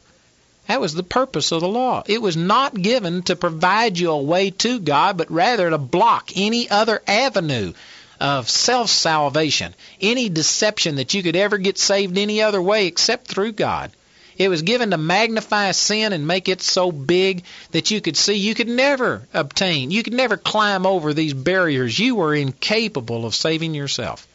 That 0.67 0.81
was 0.81 0.93
the 0.93 1.03
purpose 1.03 1.51
of 1.51 1.61
the 1.61 1.67
law. 1.67 2.03
It 2.05 2.21
was 2.21 2.37
not 2.37 2.79
given 2.79 3.23
to 3.23 3.35
provide 3.35 3.97
you 3.97 4.11
a 4.11 4.21
way 4.21 4.51
to 4.51 4.79
God, 4.79 5.17
but 5.17 5.31
rather 5.31 5.69
to 5.69 5.77
block 5.77 6.31
any 6.35 6.69
other 6.69 7.01
avenue 7.07 7.73
of 8.19 8.49
self 8.49 8.89
salvation, 8.89 9.73
any 10.01 10.29
deception 10.29 10.97
that 10.97 11.13
you 11.13 11.23
could 11.23 11.35
ever 11.35 11.57
get 11.57 11.77
saved 11.77 12.17
any 12.17 12.41
other 12.41 12.61
way 12.61 12.85
except 12.85 13.27
through 13.27 13.53
God. 13.53 13.91
It 14.37 14.49
was 14.49 14.61
given 14.61 14.91
to 14.91 14.97
magnify 14.97 15.71
sin 15.71 16.13
and 16.13 16.27
make 16.27 16.47
it 16.47 16.61
so 16.61 16.91
big 16.91 17.43
that 17.71 17.91
you 17.91 17.99
could 17.99 18.15
see 18.15 18.35
you 18.35 18.55
could 18.55 18.69
never 18.69 19.27
obtain, 19.33 19.91
you 19.91 20.03
could 20.03 20.13
never 20.13 20.37
climb 20.37 20.85
over 20.85 21.13
these 21.13 21.33
barriers. 21.33 21.97
You 21.97 22.15
were 22.15 22.35
incapable 22.35 23.25
of 23.25 23.35
saving 23.35 23.73
yourself. 23.73 24.27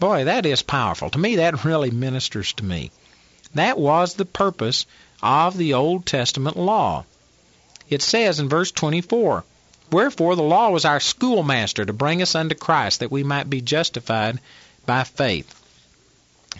Boy, 0.00 0.24
that 0.24 0.46
is 0.46 0.62
powerful. 0.62 1.10
To 1.10 1.18
me, 1.18 1.36
that 1.36 1.64
really 1.64 1.90
ministers 1.90 2.54
to 2.54 2.64
me. 2.64 2.90
That 3.54 3.78
was 3.78 4.14
the 4.14 4.24
purpose 4.24 4.86
of 5.22 5.58
the 5.58 5.74
Old 5.74 6.06
Testament 6.06 6.56
law. 6.56 7.04
It 7.90 8.00
says 8.00 8.40
in 8.40 8.48
verse 8.48 8.70
24, 8.70 9.44
Wherefore 9.92 10.36
the 10.36 10.42
law 10.42 10.70
was 10.70 10.86
our 10.86 11.00
schoolmaster 11.00 11.84
to 11.84 11.92
bring 11.92 12.22
us 12.22 12.34
unto 12.34 12.54
Christ, 12.54 13.00
that 13.00 13.10
we 13.10 13.22
might 13.22 13.50
be 13.50 13.60
justified 13.60 14.40
by 14.86 15.04
faith. 15.04 15.54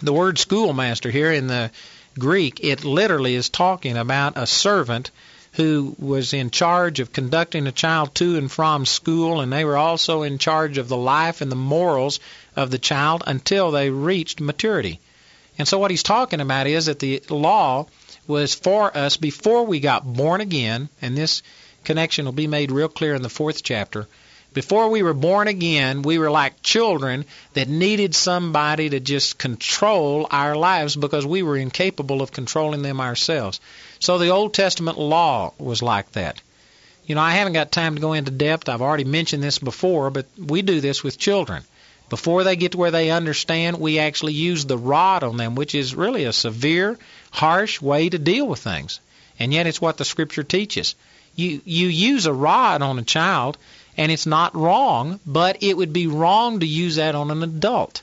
The 0.02 0.12
word 0.12 0.38
schoolmaster 0.38 1.10
here 1.10 1.32
in 1.32 1.46
the 1.46 1.70
Greek, 2.18 2.60
it 2.62 2.84
literally 2.84 3.36
is 3.36 3.48
talking 3.48 3.96
about 3.96 4.36
a 4.36 4.46
servant 4.46 5.10
who 5.52 5.96
was 5.98 6.32
in 6.32 6.50
charge 6.50 7.00
of 7.00 7.12
conducting 7.12 7.66
a 7.66 7.72
child 7.72 8.14
to 8.16 8.36
and 8.36 8.50
from 8.50 8.86
school, 8.86 9.40
and 9.40 9.52
they 9.52 9.64
were 9.64 9.76
also 9.76 10.22
in 10.22 10.38
charge 10.38 10.78
of 10.78 10.88
the 10.88 10.96
life 10.96 11.40
and 11.40 11.50
the 11.50 11.56
morals 11.56 12.20
of 12.56 12.70
the 12.70 12.78
child 12.78 13.22
until 13.27 13.70
they 13.70 13.90
reached 13.90 14.40
maturity. 14.40 15.01
And 15.59 15.68
so, 15.68 15.78
what 15.78 15.90
he's 15.90 16.02
talking 16.02 16.40
about 16.40 16.66
is 16.66 16.86
that 16.86 16.98
the 16.98 17.22
law 17.28 17.86
was 18.27 18.55
for 18.55 18.97
us 18.97 19.16
before 19.16 19.64
we 19.64 19.81
got 19.81 20.10
born 20.10 20.40
again, 20.40 20.89
and 21.02 21.16
this 21.16 21.43
connection 21.85 22.24
will 22.24 22.32
be 22.32 22.47
made 22.47 22.70
real 22.70 22.89
clear 22.89 23.14
in 23.14 23.22
the 23.22 23.28
fourth 23.28 23.62
chapter. 23.62 24.06
Before 24.52 24.89
we 24.89 25.02
were 25.02 25.14
born 25.14 25.47
again, 25.47 26.02
we 26.02 26.18
were 26.18 26.31
like 26.31 26.62
children 26.62 27.24
that 27.52 27.68
needed 27.68 28.16
somebody 28.16 28.90
to 28.90 28.98
just 28.98 29.39
control 29.39 30.27
our 30.31 30.56
lives 30.56 30.97
because 30.97 31.24
we 31.24 31.43
were 31.43 31.56
incapable 31.56 32.20
of 32.20 32.32
controlling 32.32 32.82
them 32.82 33.01
ourselves. 33.01 33.60
So 34.01 34.18
the 34.18 34.31
Old 34.31 34.52
Testament 34.52 34.98
law 34.98 35.52
was 35.59 35.82
like 35.82 36.10
that. 36.12 36.40
You 37.06 37.14
know, 37.14 37.20
I 37.20 37.32
haven't 37.32 37.52
got 37.52 37.70
time 37.70 37.94
to 37.94 38.01
go 38.01 38.12
into 38.12 38.31
depth. 38.32 38.68
I've 38.68 38.82
already 38.82 39.05
mentioned 39.05 39.43
this 39.43 39.59
before, 39.59 40.10
but 40.10 40.27
we 40.36 40.62
do 40.62 40.81
this 40.81 41.05
with 41.05 41.18
children. 41.18 41.62
Before 42.10 42.42
they 42.42 42.56
get 42.56 42.72
to 42.72 42.78
where 42.78 42.90
they 42.90 43.10
understand, 43.10 43.78
we 43.78 44.00
actually 44.00 44.32
use 44.32 44.64
the 44.64 44.76
rod 44.76 45.22
on 45.22 45.36
them, 45.36 45.54
which 45.54 45.76
is 45.76 45.94
really 45.94 46.24
a 46.24 46.32
severe, 46.32 46.98
harsh 47.30 47.80
way 47.80 48.08
to 48.08 48.18
deal 48.18 48.46
with 48.46 48.58
things. 48.58 49.00
And 49.38 49.54
yet 49.54 49.68
it's 49.68 49.80
what 49.80 49.96
the 49.96 50.04
scripture 50.04 50.42
teaches. 50.42 50.96
You 51.36 51.62
you 51.64 51.86
use 51.86 52.26
a 52.26 52.32
rod 52.32 52.82
on 52.82 52.98
a 52.98 53.04
child 53.04 53.56
and 53.96 54.10
it's 54.10 54.26
not 54.26 54.56
wrong, 54.56 55.20
but 55.24 55.62
it 55.62 55.76
would 55.76 55.92
be 55.92 56.08
wrong 56.08 56.60
to 56.60 56.66
use 56.66 56.96
that 56.96 57.14
on 57.14 57.30
an 57.30 57.44
adult. 57.44 58.02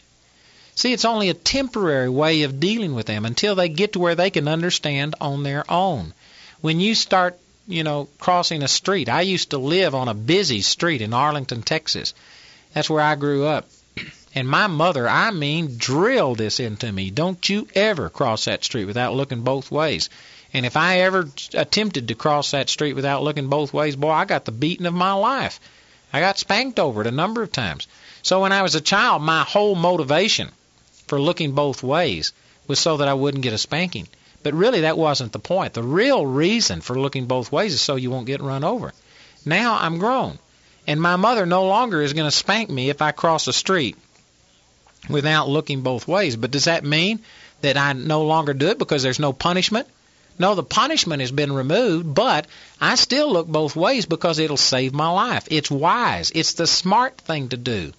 See, 0.75 0.93
it's 0.93 1.05
only 1.05 1.29
a 1.29 1.33
temporary 1.33 2.09
way 2.09 2.43
of 2.43 2.61
dealing 2.61 2.95
with 2.95 3.07
them 3.07 3.25
until 3.25 3.55
they 3.55 3.67
get 3.67 3.93
to 3.93 3.99
where 3.99 4.15
they 4.15 4.29
can 4.29 4.47
understand 4.47 5.15
on 5.19 5.43
their 5.43 5.69
own. 5.69 6.13
When 6.61 6.79
you 6.79 6.95
start, 6.95 7.37
you 7.67 7.83
know, 7.83 8.07
crossing 8.19 8.63
a 8.63 8.67
street, 8.67 9.09
I 9.09 9.21
used 9.21 9.49
to 9.49 9.57
live 9.57 9.93
on 9.93 10.07
a 10.07 10.13
busy 10.13 10.61
street 10.61 11.01
in 11.01 11.13
Arlington, 11.13 11.61
Texas. 11.61 12.13
That's 12.73 12.89
where 12.89 13.03
I 13.03 13.15
grew 13.15 13.45
up. 13.45 13.67
And 14.37 14.47
my 14.47 14.67
mother, 14.67 15.09
I 15.09 15.31
mean, 15.31 15.77
drilled 15.77 16.37
this 16.37 16.59
into 16.59 16.91
me. 16.91 17.09
Don't 17.09 17.49
you 17.49 17.67
ever 17.73 18.07
cross 18.07 18.45
that 18.45 18.63
street 18.63 18.85
without 18.85 19.15
looking 19.15 19.41
both 19.41 19.71
ways. 19.71 20.11
And 20.53 20.63
if 20.63 20.77
I 20.77 20.99
ever 20.99 21.27
attempted 21.55 22.07
to 22.07 22.13
cross 22.13 22.51
that 22.51 22.69
street 22.69 22.93
without 22.93 23.23
looking 23.23 23.47
both 23.47 23.73
ways, 23.73 23.95
boy, 23.95 24.11
I 24.11 24.25
got 24.25 24.45
the 24.45 24.51
beating 24.51 24.85
of 24.85 24.93
my 24.93 25.13
life. 25.13 25.59
I 26.13 26.19
got 26.19 26.37
spanked 26.37 26.77
over 26.77 27.01
it 27.01 27.07
a 27.07 27.11
number 27.11 27.41
of 27.41 27.51
times. 27.51 27.87
So 28.21 28.43
when 28.43 28.51
I 28.51 28.61
was 28.61 28.75
a 28.75 28.79
child, 28.79 29.23
my 29.23 29.43
whole 29.43 29.73
motivation 29.73 30.49
for 31.07 31.19
looking 31.19 31.53
both 31.53 31.81
ways 31.81 32.31
was 32.67 32.77
so 32.79 32.97
that 32.97 33.07
I 33.07 33.15
wouldn't 33.15 33.41
get 33.41 33.53
a 33.53 33.57
spanking. 33.57 34.07
But 34.43 34.53
really, 34.53 34.81
that 34.81 34.99
wasn't 34.99 35.31
the 35.31 35.39
point. 35.39 35.73
The 35.73 35.81
real 35.81 36.23
reason 36.27 36.81
for 36.81 36.99
looking 36.99 37.25
both 37.25 37.51
ways 37.51 37.73
is 37.73 37.81
so 37.81 37.95
you 37.95 38.11
won't 38.11 38.27
get 38.27 38.43
run 38.43 38.63
over. 38.63 38.93
Now 39.45 39.79
I'm 39.79 39.97
grown, 39.97 40.37
and 40.85 41.01
my 41.01 41.15
mother 41.15 41.47
no 41.47 41.65
longer 41.65 42.03
is 42.03 42.13
going 42.13 42.29
to 42.29 42.37
spank 42.37 42.69
me 42.69 42.91
if 42.91 43.01
I 43.01 43.11
cross 43.11 43.45
the 43.45 43.51
street 43.51 43.97
without 45.09 45.49
looking 45.49 45.81
both 45.81 46.07
ways. 46.07 46.35
But 46.35 46.51
does 46.51 46.65
that 46.65 46.83
mean 46.83 47.19
that 47.61 47.77
I 47.77 47.93
no 47.93 48.23
longer 48.23 48.53
do 48.53 48.69
it 48.69 48.79
because 48.79 49.03
there's 49.03 49.19
no 49.19 49.33
punishment? 49.33 49.87
No, 50.39 50.53
the 50.53 50.63
punishment 50.63 51.21
has 51.21 51.31
been 51.31 51.51
removed, 51.51 52.13
but 52.13 52.45
I 52.79 52.95
still 52.95 53.31
look 53.31 53.47
both 53.47 53.75
ways 53.75 54.05
because 54.05 54.37
it'll 54.37 54.57
save 54.57 54.93
my 54.93 55.09
life. 55.09 55.47
It's 55.49 55.71
wise. 55.71 56.31
It's 56.35 56.53
the 56.53 56.67
smart 56.67 57.17
thing 57.17 57.49
to 57.49 57.57
do. 57.57 57.91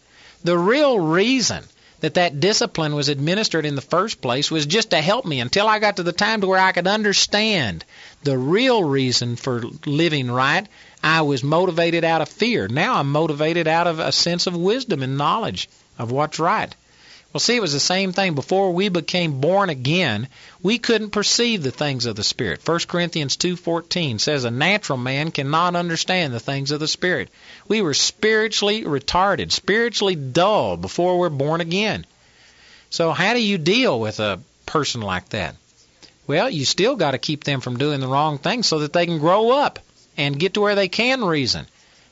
The 0.45 0.57
real 0.57 1.01
reason 1.01 1.65
that 2.01 2.15
that 2.15 2.39
discipline 2.39 2.95
was 2.95 3.09
administered 3.09 3.67
in 3.67 3.75
the 3.75 3.81
first 3.81 4.21
place 4.21 4.53
was 4.53 4.67
just 4.67 4.91
to 4.91 5.01
help 5.01 5.27
me 5.27 5.41
until 5.41 5.67
I 5.67 5.81
got 5.81 5.97
to 5.97 6.05
the 6.05 6.13
time 6.13 6.43
to 6.43 6.47
where 6.47 6.61
I 6.61 6.71
could 6.71 6.87
understand 6.87 7.85
the 8.23 8.39
real 8.39 8.85
reason 8.85 9.35
for 9.35 9.65
living 9.85 10.31
right. 10.31 10.67
I 11.03 11.23
was 11.23 11.43
motivated 11.43 12.05
out 12.05 12.23
of 12.23 12.29
fear. 12.29 12.69
Now 12.69 12.95
I'm 12.95 13.11
motivated 13.11 13.67
out 13.67 13.89
of 13.89 13.99
a 13.99 14.13
sense 14.13 14.47
of 14.47 14.57
wisdom 14.57 15.03
and 15.03 15.19
knowledge 15.19 15.69
of 15.99 16.13
what's 16.13 16.39
right. 16.39 16.73
Well, 17.33 17.41
see, 17.41 17.57
it 17.57 17.61
was 17.61 17.75
the 17.75 17.81
same 17.81 18.13
thing. 18.13 18.35
Before 18.35 18.73
we 18.73 18.89
became 18.89 19.41
born 19.41 19.69
again, 19.69 20.29
we 20.63 20.79
couldn't 20.79 21.11
perceive 21.11 21.63
the 21.63 21.71
things 21.71 22.07
of 22.07 22.17
the 22.17 22.25
Spirit. 22.25 22.67
1 22.67 22.79
Corinthians 22.89 23.37
2.14 23.37 24.19
says 24.19 24.45
a 24.45 24.51
natural 24.51 24.97
man 24.97 25.31
cannot 25.31 25.77
understand 25.77 26.33
the 26.33 26.41
things 26.41 26.71
of 26.71 26.81
the 26.81 26.89
Spirit. 26.89 27.29
We 27.69 27.83
were 27.83 27.93
spiritually 27.93 28.85
retarded, 28.85 29.53
spiritually 29.53 30.15
dull 30.15 30.79
before 30.79 31.19
we're 31.19 31.29
born 31.29 31.61
again. 31.61 32.07
So 32.89 33.13
how 33.13 33.35
do 33.35 33.43
you 33.43 33.59
deal 33.59 34.01
with 34.01 34.21
a 34.21 34.41
person 34.65 35.03
like 35.03 35.29
that? 35.31 35.55
Well, 36.27 36.49
you 36.49 36.65
still 36.65 36.97
got 36.97 37.11
to 37.11 37.19
keep 37.19 37.45
them 37.45 37.61
from 37.61 37.77
doing 37.77 38.01
the 38.01 38.09
wrong 38.09 38.39
thing 38.39 38.63
so 38.63 38.79
that 38.81 38.95
they 38.95 39.05
can 39.05 39.19
grow 39.19 39.51
up 39.51 39.81
and 40.17 40.39
get 40.39 40.55
to 40.55 40.63
where 40.63 40.75
they 40.75 40.89
can 40.89 41.23
reason. 41.23 41.67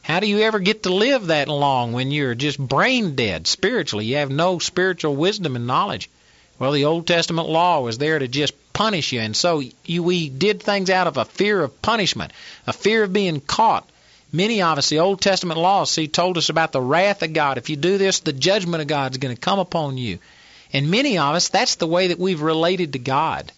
How 0.06 0.20
do 0.20 0.28
you 0.28 0.42
ever 0.42 0.60
get 0.60 0.84
to 0.84 0.94
live 0.94 1.26
that 1.26 1.48
long 1.48 1.92
when 1.92 2.12
you're 2.12 2.36
just 2.36 2.60
brain 2.60 3.16
dead 3.16 3.48
spiritually? 3.48 4.04
You 4.04 4.18
have 4.18 4.30
no 4.30 4.60
spiritual 4.60 5.16
wisdom 5.16 5.56
and 5.56 5.66
knowledge. 5.66 6.08
Well, 6.60 6.70
the 6.70 6.84
Old 6.84 7.08
Testament 7.08 7.48
law 7.48 7.80
was 7.80 7.98
there 7.98 8.16
to 8.16 8.28
just 8.28 8.54
punish 8.72 9.10
you, 9.10 9.18
and 9.18 9.36
so 9.36 9.64
you, 9.84 10.04
we 10.04 10.28
did 10.28 10.62
things 10.62 10.90
out 10.90 11.08
of 11.08 11.16
a 11.16 11.24
fear 11.24 11.60
of 11.60 11.82
punishment, 11.82 12.32
a 12.68 12.72
fear 12.72 13.02
of 13.02 13.12
being 13.12 13.40
caught. 13.40 13.84
Many 14.30 14.62
of 14.62 14.78
us, 14.78 14.90
the 14.90 15.00
Old 15.00 15.20
Testament 15.20 15.58
law, 15.58 15.82
see, 15.82 16.06
told 16.06 16.38
us 16.38 16.50
about 16.50 16.70
the 16.70 16.80
wrath 16.80 17.24
of 17.24 17.32
God. 17.32 17.58
If 17.58 17.68
you 17.68 17.74
do 17.74 17.98
this, 17.98 18.20
the 18.20 18.32
judgment 18.32 18.82
of 18.82 18.86
God 18.86 19.10
is 19.10 19.18
going 19.18 19.34
to 19.34 19.40
come 19.40 19.58
upon 19.58 19.98
you. 19.98 20.20
And 20.72 20.88
many 20.88 21.18
of 21.18 21.34
us, 21.34 21.48
that's 21.48 21.74
the 21.74 21.88
way 21.88 22.06
that 22.06 22.20
we've 22.20 22.42
related 22.42 22.92
to 22.92 23.00
God. 23.00 23.50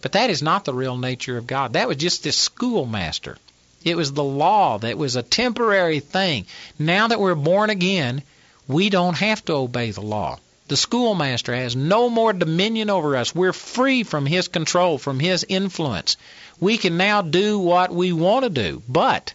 But 0.00 0.12
that 0.12 0.30
is 0.30 0.40
not 0.40 0.64
the 0.64 0.72
real 0.72 0.96
nature 0.96 1.36
of 1.36 1.46
God. 1.46 1.74
That 1.74 1.88
was 1.88 1.98
just 1.98 2.24
this 2.24 2.38
schoolmaster. 2.38 3.36
It 3.84 3.96
was 3.96 4.12
the 4.12 4.24
law 4.24 4.78
that 4.78 4.98
was 4.98 5.16
a 5.16 5.22
temporary 5.22 6.00
thing. 6.00 6.46
Now 6.78 7.08
that 7.08 7.20
we're 7.20 7.34
born 7.34 7.70
again, 7.70 8.22
we 8.68 8.90
don't 8.90 9.16
have 9.16 9.44
to 9.46 9.54
obey 9.54 9.90
the 9.90 10.02
law. 10.02 10.38
The 10.68 10.76
schoolmaster 10.76 11.54
has 11.54 11.74
no 11.74 12.08
more 12.08 12.32
dominion 12.32 12.90
over 12.90 13.16
us. 13.16 13.34
We're 13.34 13.52
free 13.52 14.04
from 14.04 14.26
his 14.26 14.48
control, 14.48 14.98
from 14.98 15.18
his 15.18 15.44
influence. 15.48 16.16
We 16.60 16.78
can 16.78 16.96
now 16.96 17.22
do 17.22 17.58
what 17.58 17.92
we 17.92 18.12
want 18.12 18.44
to 18.44 18.50
do. 18.50 18.82
But 18.88 19.34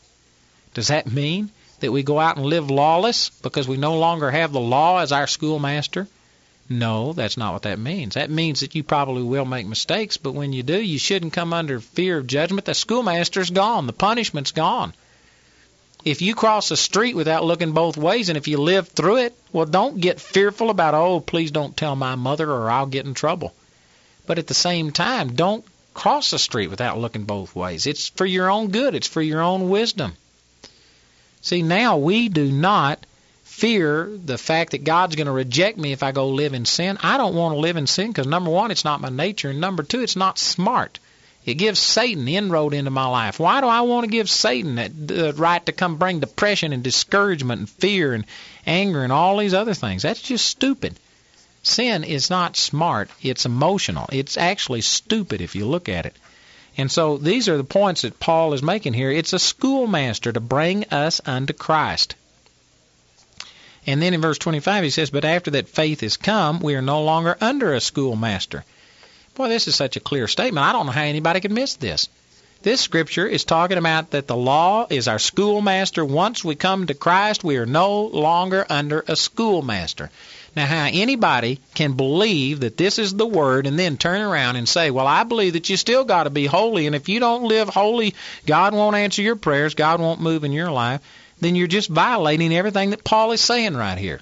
does 0.74 0.88
that 0.88 1.12
mean 1.12 1.50
that 1.80 1.92
we 1.92 2.04
go 2.04 2.20
out 2.20 2.38
and 2.38 2.46
live 2.46 2.72
lawless 2.72 3.30
because 3.30 3.68
we 3.68 3.78
no 3.78 3.98
longer 3.98 4.32
have 4.32 4.54
the 4.54 4.62
law 4.62 5.00
as 5.00 5.12
our 5.12 5.28
schoolmaster? 5.28 6.08
No, 6.68 7.14
that's 7.14 7.38
not 7.38 7.54
what 7.54 7.62
that 7.64 7.78
means. 7.78 8.16
That 8.16 8.32
means 8.32 8.62
that 8.62 8.74
you 8.74 8.84
probably 8.84 9.22
will 9.22 9.46
make 9.46 9.68
mistakes, 9.68 10.18
but 10.18 10.34
when 10.34 10.52
you 10.52 10.64
do, 10.64 10.82
you 10.82 10.98
shouldn't 10.98 11.34
come 11.34 11.54
under 11.54 11.80
fear 11.80 12.18
of 12.18 12.26
judgment. 12.28 12.66
The 12.66 12.74
schoolmaster's 12.74 13.52
gone, 13.52 13.86
the 13.86 13.94
punishment's 13.94 14.52
gone. 14.52 14.94
if 16.06 16.22
you 16.22 16.36
cross 16.36 16.70
a 16.70 16.78
street 16.78 17.16
without 17.16 17.44
looking 17.44 17.72
both 17.72 17.98
ways 17.98 18.30
and 18.30 18.38
if 18.38 18.48
you 18.48 18.60
live 18.60 18.88
through 18.88 19.18
it, 19.18 19.36
well, 19.52 19.66
don't 19.66 20.00
get 20.00 20.22
fearful 20.22 20.70
about, 20.70 20.94
oh, 20.94 21.20
please 21.20 21.50
don't 21.50 21.76
tell 21.76 21.96
my 21.96 22.14
mother 22.14 22.50
or 22.50 22.70
I'll 22.70 22.86
get 22.86 23.08
in 23.08 23.16
trouble. 23.16 23.54
But 24.28 24.38
at 24.38 24.46
the 24.46 24.54
same 24.54 24.92
time, 24.92 25.34
don't 25.34 25.66
cross 25.96 26.30
the 26.30 26.40
street 26.40 26.68
without 26.70 27.00
looking 27.00 27.24
both 27.24 27.56
ways. 27.56 27.88
It's 27.88 28.10
for 28.10 28.26
your 28.26 28.52
own 28.52 28.70
good, 28.70 28.94
it's 28.94 29.08
for 29.08 29.22
your 29.22 29.42
own 29.42 29.70
wisdom. 29.70 30.14
See, 31.42 31.64
now 31.64 31.98
we 31.98 32.30
do 32.30 32.52
not 32.52 33.04
fear 33.56 34.11
the 34.26 34.38
fact 34.38 34.72
that 34.72 34.84
God's 34.84 35.15
going 35.15 35.27
to 35.27 35.32
reject 35.32 35.77
me 35.77 35.94
if 35.94 36.03
I 36.03 36.11
go 36.11 36.27
live 36.27 36.53
in 36.53 36.65
sin. 36.65 36.98
I 37.02 37.15
don't 37.15 37.36
want 37.36 37.56
to 37.56 37.60
live 37.60 37.77
in 37.77 37.88
sin 37.88 38.07
because, 38.07 38.27
number 38.27 38.52
one, 38.52 38.69
it's 38.69 38.84
not 38.84 38.99
my 38.99 39.07
nature, 39.07 39.49
and 39.49 39.61
number 39.61 39.82
two, 39.82 40.02
it's 40.02 40.18
not 40.18 40.38
smart. 40.38 40.99
It 41.45 41.53
gives 41.53 41.80
Satan 41.80 42.26
the 42.26 42.36
inroad 42.36 42.73
into 42.73 42.91
my 42.91 43.06
life. 43.06 43.40
Why 43.40 43.61
do 43.61 43.68
I 43.68 43.82
want 43.82 44.03
to 44.03 44.11
give 44.11 44.30
Satan 44.30 44.76
the 44.76 45.34
right 45.38 45.65
to 45.68 45.72
come 45.72 45.95
bring 45.95 46.19
depression 46.19 46.73
and 46.73 46.84
discouragement 46.84 47.60
and 47.60 47.69
fear 47.69 48.14
and 48.14 48.26
anger 48.68 49.03
and 49.03 49.14
all 49.14 49.38
these 49.38 49.53
other 49.53 49.73
things? 49.73 50.02
That's 50.02 50.22
just 50.22 50.45
stupid. 50.45 50.99
Sin 51.64 52.03
is 52.03 52.30
not 52.30 52.57
smart, 52.57 53.10
it's 53.22 53.45
emotional. 53.45 54.10
It's 54.11 54.36
actually 54.36 54.82
stupid 54.82 55.40
if 55.40 55.56
you 55.56 55.65
look 55.65 55.88
at 55.88 56.06
it. 56.06 56.15
And 56.77 56.91
so 56.91 57.18
these 57.18 57.48
are 57.48 57.57
the 57.57 57.64
points 57.64 58.02
that 58.02 58.19
Paul 58.19 58.53
is 58.53 58.61
making 58.61 58.94
here. 58.94 59.11
It's 59.11 59.32
a 59.32 59.40
schoolmaster 59.40 60.34
to 60.34 60.41
bring 60.41 60.84
us 60.86 61.22
unto 61.26 61.53
Christ. 61.53 62.15
And 63.88 64.02
then 64.02 64.14
in 64.14 64.22
verse 64.22 64.38
25 64.38 64.84
he 64.84 64.90
says, 64.90 65.10
But 65.10 65.26
after 65.26 65.52
that 65.52 65.70
faith 65.70 66.03
is 66.03 66.18
come, 66.18 66.60
we 66.60 66.76
are 66.76 66.82
no 66.82 67.03
longer 67.03 67.38
under 67.40 67.74
a 67.74 67.82
schoolmaster. 67.82 68.64
Boy, 69.36 69.49
this 69.49 69.68
is 69.68 69.76
such 69.76 69.95
a 69.95 69.99
clear 69.99 70.28
statement. 70.28 70.66
I 70.66 70.72
don't 70.72 70.86
know 70.86 70.91
how 70.91 71.02
anybody 71.02 71.41
could 71.41 71.52
miss 71.52 71.76
this. 71.76 72.07
This 72.64 72.82
scripture 72.82 73.28
is 73.28 73.44
talking 73.44 73.78
about 73.78 74.12
that 74.12 74.26
the 74.26 74.36
law 74.36 74.88
is 74.90 75.07
our 75.07 75.20
schoolmaster. 75.20 76.03
Once 76.03 76.44
we 76.44 76.56
come 76.56 76.88
to 76.88 76.95
Christ, 76.95 77.44
we 77.44 77.57
are 77.57 77.66
no 77.68 78.06
longer 78.06 78.66
under 78.68 79.06
a 79.07 79.16
schoolmaster. 79.16 80.10
Now, 80.56 80.66
how 80.66 80.90
anybody 80.91 81.60
can 81.76 81.94
believe 81.94 82.62
that 82.62 82.78
this 82.78 82.98
is 82.98 83.14
the 83.14 83.26
word 83.26 83.68
and 83.68 83.78
then 83.78 83.98
turn 83.98 84.22
around 84.22 84.56
and 84.56 84.68
say, 84.68 84.90
Well, 84.90 85.06
I 85.06 85.24
believe 85.24 85.53
that 85.53 85.70
you 85.70 85.78
still 85.78 86.06
got 86.06 86.24
to 86.24 86.30
be 86.32 86.45
holy, 86.45 86.88
and 86.88 86.95
if 86.95 87.10
you 87.10 87.20
don't 87.20 87.44
live 87.44 87.70
holy, 87.70 88.16
God 88.48 88.74
won't 88.74 88.95
answer 88.95 89.22
your 89.22 89.36
prayers, 89.36 89.76
God 89.76 89.99
won't 89.99 90.22
move 90.22 90.44
in 90.44 90.53
your 90.53 90.72
life, 90.72 91.02
then 91.40 91.56
you're 91.56 91.68
just 91.68 91.90
violating 91.90 92.53
everything 92.53 92.91
that 92.91 93.03
Paul 93.03 93.32
is 93.32 93.41
saying 93.41 93.76
right 93.76 93.98
here. 93.98 94.22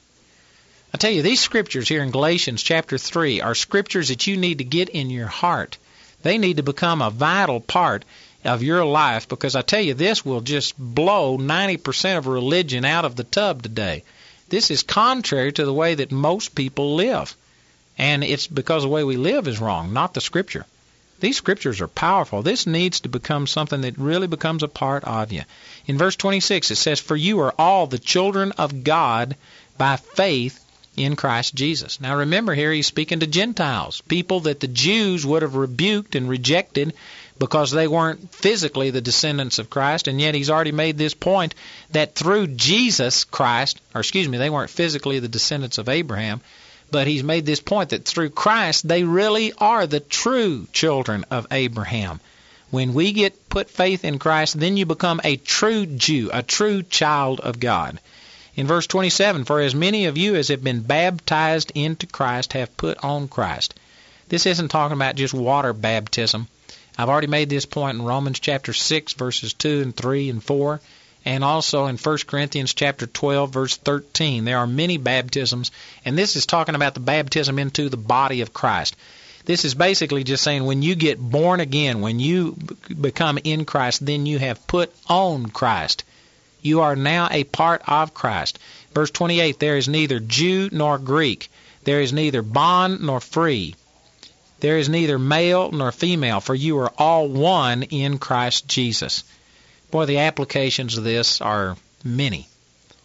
I 0.93 0.97
tell 0.97 1.11
you, 1.11 1.21
these 1.21 1.39
scriptures 1.39 1.87
here 1.87 2.03
in 2.03 2.11
Galatians 2.11 2.61
chapter 2.61 2.97
3 2.97 3.41
are 3.41 3.55
scriptures 3.55 4.09
that 4.09 4.27
you 4.27 4.37
need 4.37 4.59
to 4.59 4.63
get 4.63 4.89
in 4.89 5.09
your 5.09 5.27
heart. 5.27 5.77
They 6.21 6.37
need 6.37 6.57
to 6.57 6.63
become 6.63 7.01
a 7.01 7.09
vital 7.09 7.59
part 7.59 8.05
of 8.45 8.63
your 8.63 8.85
life 8.85 9.27
because 9.27 9.55
I 9.55 9.61
tell 9.61 9.81
you, 9.81 9.93
this 9.93 10.25
will 10.25 10.41
just 10.41 10.77
blow 10.77 11.37
90% 11.37 12.17
of 12.17 12.27
religion 12.27 12.85
out 12.85 13.05
of 13.05 13.15
the 13.15 13.23
tub 13.23 13.63
today. 13.63 14.03
This 14.49 14.69
is 14.69 14.83
contrary 14.83 15.51
to 15.53 15.65
the 15.65 15.73
way 15.73 15.95
that 15.95 16.11
most 16.11 16.53
people 16.53 16.95
live. 16.95 17.35
And 17.97 18.23
it's 18.23 18.47
because 18.47 18.83
the 18.83 18.89
way 18.89 19.03
we 19.03 19.17
live 19.17 19.47
is 19.47 19.59
wrong, 19.59 19.93
not 19.93 20.13
the 20.13 20.21
scripture. 20.21 20.65
These 21.19 21.37
scriptures 21.37 21.81
are 21.81 21.87
powerful. 21.87 22.41
This 22.41 22.67
needs 22.67 23.01
to 23.01 23.09
become 23.09 23.47
something 23.47 23.81
that 23.81 23.97
really 23.97 24.27
becomes 24.27 24.63
a 24.63 24.67
part 24.67 25.03
of 25.03 25.31
you. 25.31 25.43
In 25.85 25.97
verse 25.97 26.15
26, 26.15 26.71
it 26.71 26.75
says, 26.75 26.99
For 26.99 27.15
you 27.15 27.39
are 27.41 27.53
all 27.57 27.87
the 27.87 27.99
children 27.99 28.51
of 28.53 28.83
God 28.83 29.35
by 29.77 29.95
faith 29.97 30.59
in 30.95 31.15
Christ 31.15 31.55
Jesus. 31.55 31.99
Now 31.99 32.17
remember 32.17 32.53
here 32.53 32.71
he's 32.71 32.87
speaking 32.87 33.21
to 33.21 33.27
Gentiles, 33.27 34.01
people 34.01 34.41
that 34.41 34.59
the 34.59 34.67
Jews 34.67 35.25
would 35.25 35.41
have 35.41 35.55
rebuked 35.55 36.15
and 36.15 36.29
rejected 36.29 36.93
because 37.39 37.71
they 37.71 37.87
weren't 37.87 38.33
physically 38.33 38.91
the 38.91 39.01
descendants 39.01 39.59
of 39.59 39.69
Christ, 39.69 40.07
and 40.07 40.21
yet 40.21 40.35
he's 40.35 40.49
already 40.49 40.71
made 40.71 40.97
this 40.97 41.13
point 41.13 41.55
that 41.91 42.15
through 42.15 42.47
Jesus 42.47 43.23
Christ, 43.23 43.81
or 43.95 44.01
excuse 44.01 44.29
me, 44.29 44.37
they 44.37 44.51
weren't 44.51 44.69
physically 44.69 45.19
the 45.19 45.27
descendants 45.27 45.77
of 45.77 45.89
Abraham, 45.89 46.41
but 46.93 47.07
he's 47.07 47.23
made 47.23 47.43
this 47.43 47.59
point 47.59 47.89
that 47.89 48.05
through 48.05 48.29
Christ 48.29 48.87
they 48.87 49.03
really 49.03 49.51
are 49.57 49.87
the 49.87 49.99
true 49.99 50.67
children 50.71 51.25
of 51.31 51.47
Abraham. 51.49 52.19
When 52.69 52.93
we 52.93 53.13
get 53.13 53.49
put 53.49 53.67
faith 53.67 54.05
in 54.05 54.19
Christ, 54.19 54.59
then 54.59 54.77
you 54.77 54.85
become 54.85 55.19
a 55.23 55.37
true 55.37 55.87
Jew, 55.87 56.29
a 56.31 56.43
true 56.43 56.83
child 56.83 57.39
of 57.39 57.59
God. 57.59 57.99
In 58.55 58.67
verse 58.67 58.85
27, 58.85 59.43
for 59.45 59.59
as 59.59 59.73
many 59.73 60.05
of 60.05 60.19
you 60.19 60.35
as 60.35 60.49
have 60.49 60.63
been 60.63 60.81
baptized 60.81 61.71
into 61.73 62.05
Christ 62.05 62.53
have 62.53 62.77
put 62.77 63.03
on 63.03 63.27
Christ. 63.27 63.73
This 64.29 64.45
isn't 64.45 64.67
talking 64.67 64.95
about 64.95 65.15
just 65.15 65.33
water 65.33 65.73
baptism. 65.73 66.47
I've 66.95 67.09
already 67.09 67.25
made 67.25 67.49
this 67.49 67.65
point 67.65 67.97
in 67.97 68.05
Romans 68.05 68.39
chapter 68.39 68.71
6 68.71 69.13
verses 69.13 69.53
2 69.53 69.81
and 69.81 69.95
3 69.95 70.29
and 70.29 70.43
4 70.43 70.79
and 71.25 71.43
also 71.43 71.85
in 71.85 71.97
1 71.97 72.17
Corinthians 72.27 72.73
chapter 72.73 73.05
12 73.07 73.53
verse 73.53 73.77
13. 73.77 74.45
There 74.45 74.57
are 74.57 74.67
many 74.67 74.97
baptisms 74.97 75.71
and 76.05 76.17
this 76.17 76.35
is 76.35 76.45
talking 76.45 76.75
about 76.75 76.93
the 76.93 76.99
baptism 76.99 77.59
into 77.59 77.89
the 77.89 77.97
body 77.97 78.41
of 78.41 78.53
Christ. 78.53 78.95
This 79.45 79.65
is 79.65 79.73
basically 79.73 80.23
just 80.23 80.43
saying 80.43 80.63
when 80.63 80.81
you 80.81 80.95
get 80.95 81.19
born 81.19 81.59
again, 81.59 81.99
when 81.99 82.19
you 82.19 82.57
become 82.99 83.37
in 83.43 83.65
Christ, 83.65 84.05
then 84.05 84.25
you 84.25 84.39
have 84.39 84.67
put 84.67 84.93
on 85.07 85.47
Christ. 85.47 86.03
You 86.61 86.79
are 86.81 86.95
now 86.95 87.27
a 87.29 87.43
part 87.43 87.81
of 87.87 88.13
Christ. 88.13 88.57
Verse 88.93 89.11
28 89.11 89.59
There 89.59 89.77
is 89.77 89.89
neither 89.89 90.19
Jew 90.19 90.69
nor 90.71 90.97
Greek, 90.97 91.51
there 91.83 91.99
is 91.99 92.13
neither 92.13 92.41
bond 92.41 93.01
nor 93.01 93.19
free, 93.19 93.75
there 94.61 94.77
is 94.77 94.87
neither 94.87 95.19
male 95.19 95.71
nor 95.71 95.91
female, 95.91 96.39
for 96.39 96.55
you 96.55 96.79
are 96.79 96.93
all 96.97 97.27
one 97.27 97.83
in 97.83 98.17
Christ 98.17 98.65
Jesus. 98.65 99.25
Boy, 99.93 100.05
the 100.05 100.17
applications 100.17 100.97
of 100.97 101.03
this 101.03 101.39
are 101.39 101.77
many. 102.03 102.47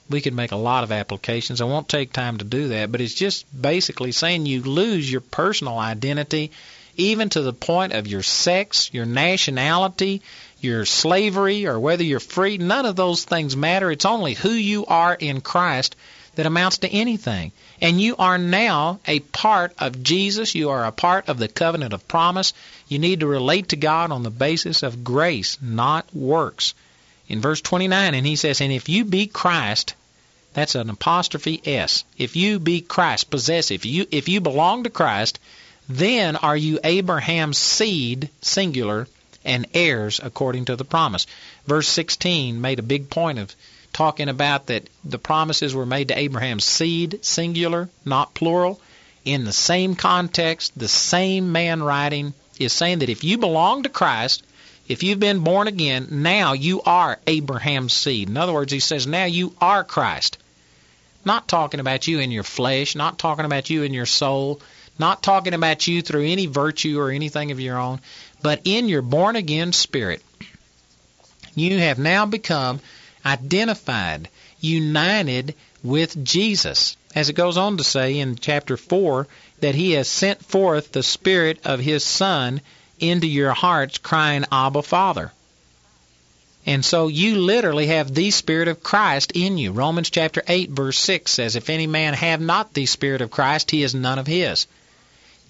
We 0.08 0.22
could 0.22 0.32
make 0.32 0.52
a 0.52 0.56
lot 0.56 0.84
of 0.84 0.90
applications. 0.90 1.60
I 1.60 1.66
won't 1.66 1.86
take 1.86 2.14
time 2.14 2.38
to 2.38 2.46
do 2.46 2.68
that, 2.68 2.90
but 2.90 3.02
it's 3.02 3.12
just 3.12 3.44
basically 3.60 4.10
saying 4.10 4.46
you 4.46 4.62
lose 4.62 5.12
your 5.12 5.20
personal 5.20 5.78
identity, 5.78 6.50
even 6.96 7.28
to 7.28 7.42
the 7.42 7.52
point 7.52 7.92
of 7.92 8.06
your 8.06 8.22
sex, 8.22 8.88
your 8.90 9.04
nationality, 9.04 10.22
your 10.62 10.86
slavery 10.86 11.66
or 11.66 11.78
whether 11.78 12.04
you're 12.04 12.20
free, 12.20 12.56
none 12.56 12.86
of 12.86 12.96
those 12.96 13.22
things 13.22 13.54
matter. 13.54 13.90
It's 13.90 14.06
only 14.06 14.32
who 14.32 14.48
you 14.48 14.86
are 14.86 15.14
in 15.14 15.42
Christ 15.42 15.94
that 16.36 16.46
amounts 16.46 16.78
to 16.78 16.88
anything. 16.88 17.52
And 17.80 18.00
you 18.00 18.16
are 18.16 18.38
now 18.38 19.00
a 19.06 19.20
part 19.20 19.72
of 19.78 20.02
Jesus. 20.02 20.54
You 20.54 20.70
are 20.70 20.84
a 20.84 20.92
part 20.92 21.28
of 21.28 21.38
the 21.38 21.48
covenant 21.48 21.92
of 21.92 22.08
promise. 22.08 22.52
You 22.88 22.98
need 22.98 23.20
to 23.20 23.26
relate 23.26 23.68
to 23.68 23.76
God 23.76 24.10
on 24.10 24.22
the 24.22 24.30
basis 24.30 24.82
of 24.82 25.04
grace, 25.04 25.58
not 25.62 26.12
works. 26.14 26.74
In 27.28 27.40
verse 27.40 27.60
29, 27.60 28.14
and 28.14 28.26
he 28.26 28.36
says, 28.36 28.60
And 28.60 28.72
if 28.72 28.88
you 28.88 29.04
be 29.04 29.26
Christ, 29.26 29.94
that's 30.54 30.74
an 30.74 30.90
apostrophe 30.90 31.60
S. 31.64 32.04
If 32.16 32.34
you 32.34 32.58
be 32.58 32.80
Christ, 32.80 33.30
possessive, 33.30 33.84
you, 33.84 34.06
if 34.10 34.28
you 34.28 34.40
belong 34.40 34.84
to 34.84 34.90
Christ, 34.90 35.38
then 35.88 36.36
are 36.36 36.56
you 36.56 36.80
Abraham's 36.82 37.58
seed, 37.58 38.30
singular, 38.40 39.06
and 39.44 39.66
heirs 39.72 40.20
according 40.22 40.66
to 40.66 40.76
the 40.76 40.84
promise. 40.84 41.26
Verse 41.66 41.88
16 41.88 42.60
made 42.60 42.78
a 42.78 42.82
big 42.82 43.08
point 43.08 43.38
of 43.38 43.54
talking 43.98 44.28
about 44.28 44.66
that 44.66 44.88
the 45.04 45.18
promises 45.18 45.74
were 45.74 45.84
made 45.84 46.06
to 46.06 46.16
Abraham's 46.16 46.64
seed, 46.64 47.18
singular, 47.24 47.88
not 48.04 48.32
plural. 48.32 48.80
In 49.24 49.44
the 49.44 49.52
same 49.52 49.96
context, 49.96 50.78
the 50.78 50.86
same 50.86 51.50
man 51.50 51.82
writing 51.82 52.32
is 52.60 52.72
saying 52.72 53.00
that 53.00 53.08
if 53.08 53.24
you 53.24 53.38
belong 53.38 53.82
to 53.82 53.88
Christ, 53.88 54.44
if 54.86 55.02
you've 55.02 55.18
been 55.18 55.40
born 55.40 55.66
again, 55.66 56.06
now 56.12 56.52
you 56.52 56.80
are 56.82 57.18
Abraham's 57.26 57.92
seed. 57.92 58.28
In 58.28 58.36
other 58.36 58.52
words, 58.52 58.72
he 58.72 58.78
says, 58.78 59.08
now 59.08 59.24
you 59.24 59.52
are 59.60 59.82
Christ. 59.82 60.38
Not 61.24 61.48
talking 61.48 61.80
about 61.80 62.06
you 62.06 62.20
in 62.20 62.30
your 62.30 62.44
flesh, 62.44 62.94
not 62.94 63.18
talking 63.18 63.46
about 63.46 63.68
you 63.68 63.82
in 63.82 63.92
your 63.92 64.06
soul, 64.06 64.60
not 64.96 65.24
talking 65.24 65.54
about 65.54 65.88
you 65.88 66.02
through 66.02 66.24
any 66.24 66.46
virtue 66.46 67.00
or 67.00 67.10
anything 67.10 67.50
of 67.50 67.58
your 67.58 67.76
own, 67.76 67.98
but 68.42 68.60
in 68.64 68.88
your 68.88 69.02
born 69.02 69.34
again 69.34 69.72
spirit, 69.72 70.22
you 71.56 71.76
have 71.80 71.98
now 71.98 72.26
become 72.26 72.78
identified, 73.28 74.28
united 74.60 75.54
with 75.82 76.24
Jesus. 76.24 76.96
As 77.14 77.28
it 77.28 77.34
goes 77.34 77.56
on 77.56 77.76
to 77.76 77.84
say 77.84 78.18
in 78.18 78.36
chapter 78.36 78.76
4 78.76 79.26
that 79.60 79.74
he 79.74 79.92
has 79.92 80.08
sent 80.08 80.44
forth 80.44 80.92
the 80.92 81.02
Spirit 81.02 81.60
of 81.64 81.80
his 81.80 82.04
Son 82.04 82.60
into 82.98 83.26
your 83.26 83.52
hearts, 83.52 83.98
crying, 83.98 84.44
Abba, 84.50 84.82
Father. 84.82 85.32
And 86.66 86.84
so 86.84 87.08
you 87.08 87.36
literally 87.36 87.86
have 87.86 88.14
the 88.14 88.30
Spirit 88.30 88.68
of 88.68 88.82
Christ 88.82 89.32
in 89.34 89.56
you. 89.56 89.72
Romans 89.72 90.10
chapter 90.10 90.42
8, 90.46 90.70
verse 90.70 90.98
6 90.98 91.30
says, 91.30 91.56
If 91.56 91.70
any 91.70 91.86
man 91.86 92.14
have 92.14 92.40
not 92.40 92.74
the 92.74 92.86
Spirit 92.86 93.22
of 93.22 93.30
Christ, 93.30 93.70
he 93.70 93.82
is 93.82 93.94
none 93.94 94.18
of 94.18 94.26
his. 94.26 94.66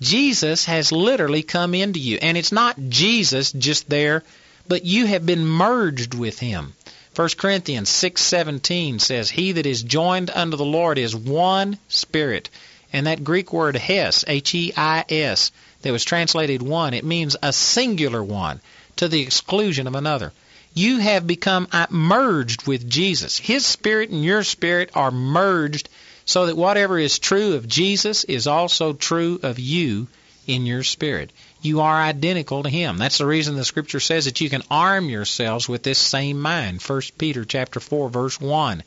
Jesus 0.01 0.67
has 0.67 0.93
literally 0.93 1.43
come 1.43 1.75
into 1.75 1.99
you. 1.99 2.19
And 2.23 2.37
it's 2.39 2.53
not 2.53 2.79
Jesus 2.89 3.51
just 3.51 3.89
there, 3.89 4.23
but 4.69 4.85
you 4.85 5.07
have 5.07 5.27
been 5.27 5.45
merged 5.45 6.15
with 6.15 6.39
him. 6.39 6.75
1 7.19 7.31
Corinthians 7.37 7.89
6:17 7.89 9.01
says, 9.01 9.31
"He 9.31 9.51
that 9.51 9.67
is 9.67 9.83
joined 9.83 10.31
unto 10.31 10.57
the 10.57 10.65
Lord 10.65 10.99
is 10.99 11.17
one 11.17 11.81
spirit." 11.89 12.49
And 12.93 13.09
that 13.09 13.25
Greek 13.25 13.53
word 13.53 13.75
heis, 13.75 14.23
H 14.29 14.55
E 14.55 14.73
I 14.77 15.05
S, 15.09 15.51
that 15.83 15.91
was 15.91 16.05
translated 16.05 16.63
one, 16.63 16.95
it 16.95 17.05
means 17.05 17.35
a 17.43 17.53
singular 17.53 18.23
one 18.23 18.61
to 18.99 19.09
the 19.09 19.21
exclusion 19.21 19.89
of 19.89 19.97
another. 19.97 20.33
You 20.75 20.99
have 20.99 21.27
become 21.27 21.67
uh, 21.73 21.89
merged 21.91 22.69
with 22.69 22.89
Jesus. 22.89 23.37
His 23.37 23.67
spirit 23.67 24.11
and 24.11 24.25
your 24.25 24.45
spirit 24.45 24.91
are 24.95 25.11
merged 25.11 25.89
so 26.25 26.47
that 26.47 26.57
whatever 26.57 27.01
is 27.01 27.19
true 27.19 27.55
of 27.55 27.67
Jesus 27.67 28.23
is 28.23 28.47
also 28.47 28.93
true 28.93 29.41
of 29.43 29.59
you 29.59 30.07
in 30.47 30.67
your 30.67 30.85
spirit. 30.85 31.33
You 31.61 31.81
are 31.81 32.03
identical 32.03 32.63
to 32.63 32.69
him. 32.69 32.99
That's 32.99 33.19
the 33.19 33.27
reason 33.27 33.57
the 33.57 33.65
scripture 33.65 34.01
says 34.01 34.27
that 34.27 34.41
you 34.41 34.49
can 34.49 34.63
arm 34.71 35.09
yourselves 35.09 35.69
with 35.69 35.83
this 35.83 35.99
same 35.99 36.41
mind. 36.41 36.81
1 36.81 37.03
Peter 37.19 37.45
chapter 37.45 37.81
4 37.81 38.09
verse 38.11 38.41
1. 38.41 38.83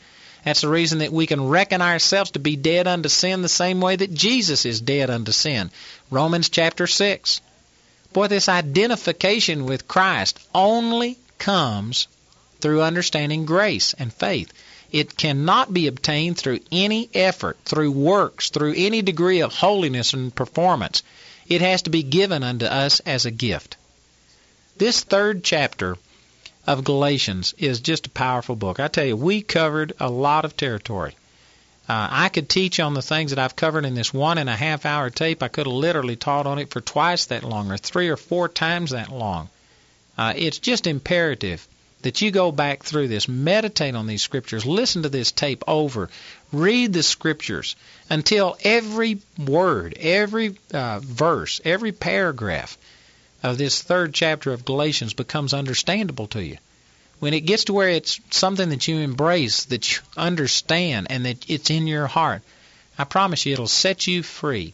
That's 0.45 0.61
the 0.61 0.69
reason 0.69 0.99
that 0.99 1.11
we 1.11 1.27
can 1.27 1.49
reckon 1.49 1.81
ourselves 1.81 2.31
to 2.31 2.39
be 2.39 2.55
dead 2.55 2.87
unto 2.87 3.09
sin 3.09 3.41
the 3.41 3.49
same 3.49 3.81
way 3.81 3.95
that 3.95 4.13
Jesus 4.13 4.65
is 4.65 4.81
dead 4.81 5.09
unto 5.09 5.31
sin. 5.31 5.69
Romans 6.09 6.49
chapter 6.49 6.87
6. 6.87 7.41
Boy, 8.13 8.27
this 8.27 8.49
identification 8.49 9.65
with 9.65 9.87
Christ 9.87 10.39
only 10.55 11.17
comes 11.37 12.07
through 12.59 12.81
understanding 12.81 13.45
grace 13.45 13.93
and 13.97 14.13
faith. 14.13 14.51
It 14.91 15.15
cannot 15.15 15.73
be 15.73 15.87
obtained 15.87 16.37
through 16.37 16.59
any 16.71 17.09
effort, 17.13 17.57
through 17.65 17.91
works, 17.91 18.49
through 18.49 18.73
any 18.75 19.01
degree 19.01 19.41
of 19.41 19.53
holiness 19.53 20.13
and 20.13 20.33
performance. 20.33 21.03
It 21.51 21.59
has 21.59 21.81
to 21.81 21.89
be 21.89 22.01
given 22.01 22.43
unto 22.43 22.65
us 22.65 23.01
as 23.01 23.25
a 23.25 23.29
gift. 23.29 23.75
This 24.77 25.01
third 25.01 25.43
chapter 25.43 25.97
of 26.65 26.85
Galatians 26.85 27.53
is 27.57 27.81
just 27.81 28.07
a 28.07 28.09
powerful 28.09 28.55
book. 28.55 28.79
I 28.79 28.87
tell 28.87 29.03
you, 29.03 29.17
we 29.17 29.41
covered 29.41 29.91
a 29.99 30.09
lot 30.09 30.45
of 30.45 30.55
territory. 30.55 31.13
Uh, 31.89 32.07
I 32.09 32.29
could 32.29 32.47
teach 32.47 32.79
on 32.79 32.93
the 32.93 33.01
things 33.01 33.31
that 33.31 33.39
I've 33.39 33.57
covered 33.57 33.83
in 33.83 33.95
this 33.95 34.13
one 34.13 34.37
and 34.37 34.49
a 34.49 34.55
half 34.55 34.85
hour 34.85 35.09
tape. 35.09 35.43
I 35.43 35.49
could 35.49 35.65
have 35.65 35.75
literally 35.75 36.15
taught 36.15 36.47
on 36.47 36.57
it 36.57 36.69
for 36.69 36.79
twice 36.79 37.25
that 37.25 37.43
long 37.43 37.69
or 37.69 37.75
three 37.75 38.07
or 38.07 38.15
four 38.15 38.47
times 38.47 38.91
that 38.91 39.11
long. 39.11 39.49
Uh, 40.17 40.31
it's 40.33 40.57
just 40.57 40.87
imperative 40.87 41.67
that 42.03 42.21
you 42.21 42.31
go 42.31 42.51
back 42.51 42.83
through 42.83 43.07
this, 43.07 43.27
meditate 43.27 43.95
on 43.95 44.07
these 44.07 44.23
scriptures, 44.23 44.65
listen 44.65 45.03
to 45.03 45.09
this 45.09 45.31
tape 45.31 45.63
over, 45.67 46.09
read 46.51 46.93
the 46.93 47.03
scriptures 47.03 47.75
until 48.09 48.57
every 48.63 49.19
word, 49.37 49.95
every 49.99 50.57
uh, 50.73 50.99
verse, 50.99 51.61
every 51.63 51.91
paragraph 51.91 52.77
of 53.43 53.57
this 53.57 53.81
third 53.81 54.13
chapter 54.13 54.53
of 54.53 54.65
Galatians 54.65 55.13
becomes 55.13 55.53
understandable 55.53 56.27
to 56.27 56.43
you. 56.43 56.57
When 57.19 57.33
it 57.33 57.41
gets 57.41 57.65
to 57.65 57.73
where 57.73 57.89
it's 57.89 58.19
something 58.31 58.69
that 58.69 58.87
you 58.87 58.97
embrace, 58.97 59.65
that 59.65 59.91
you 59.91 60.01
understand, 60.17 61.07
and 61.09 61.25
that 61.25 61.49
it's 61.49 61.69
in 61.69 61.87
your 61.87 62.07
heart, 62.07 62.41
I 62.97 63.03
promise 63.03 63.45
you 63.45 63.53
it'll 63.53 63.67
set 63.67 64.07
you 64.07 64.23
free 64.23 64.73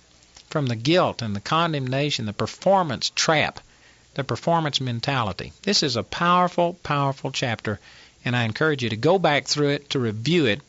from 0.50 0.68
the 0.68 0.76
guilt 0.76 1.22
and 1.22 1.36
the 1.36 1.42
condemnation, 1.42 2.26
the 2.26 2.34
performance 2.34 3.12
trap, 3.14 3.60
the 4.18 4.24
performance 4.24 4.82
mentality. 4.82 5.54
This 5.62 5.84
is 5.84 5.96
a 5.96 6.02
powerful, 6.02 6.74
powerful 6.82 7.32
chapter, 7.32 7.80
and 8.26 8.36
I 8.36 8.46
encourage 8.46 8.82
you 8.82 8.90
to 8.90 8.98
go 8.98 9.20
back 9.20 9.46
through 9.46 9.70
it, 9.70 9.92
to 9.92 10.00
review 10.00 10.48
it, 10.48 10.62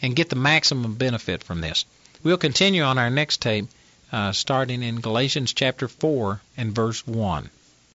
and 0.00 0.16
get 0.16 0.30
the 0.30 0.36
maximum 0.36 0.94
benefit 0.94 1.44
from 1.44 1.60
this. 1.60 1.84
We'll 2.22 2.38
continue 2.38 2.82
on 2.82 2.96
our 2.96 3.10
next 3.10 3.42
tape 3.42 3.66
uh, 4.10 4.32
starting 4.32 4.82
in 4.82 5.02
Galatians 5.02 5.52
chapter 5.52 5.86
4 5.86 6.40
and 6.56 6.74
verse 6.74 7.06
1. 7.06 7.50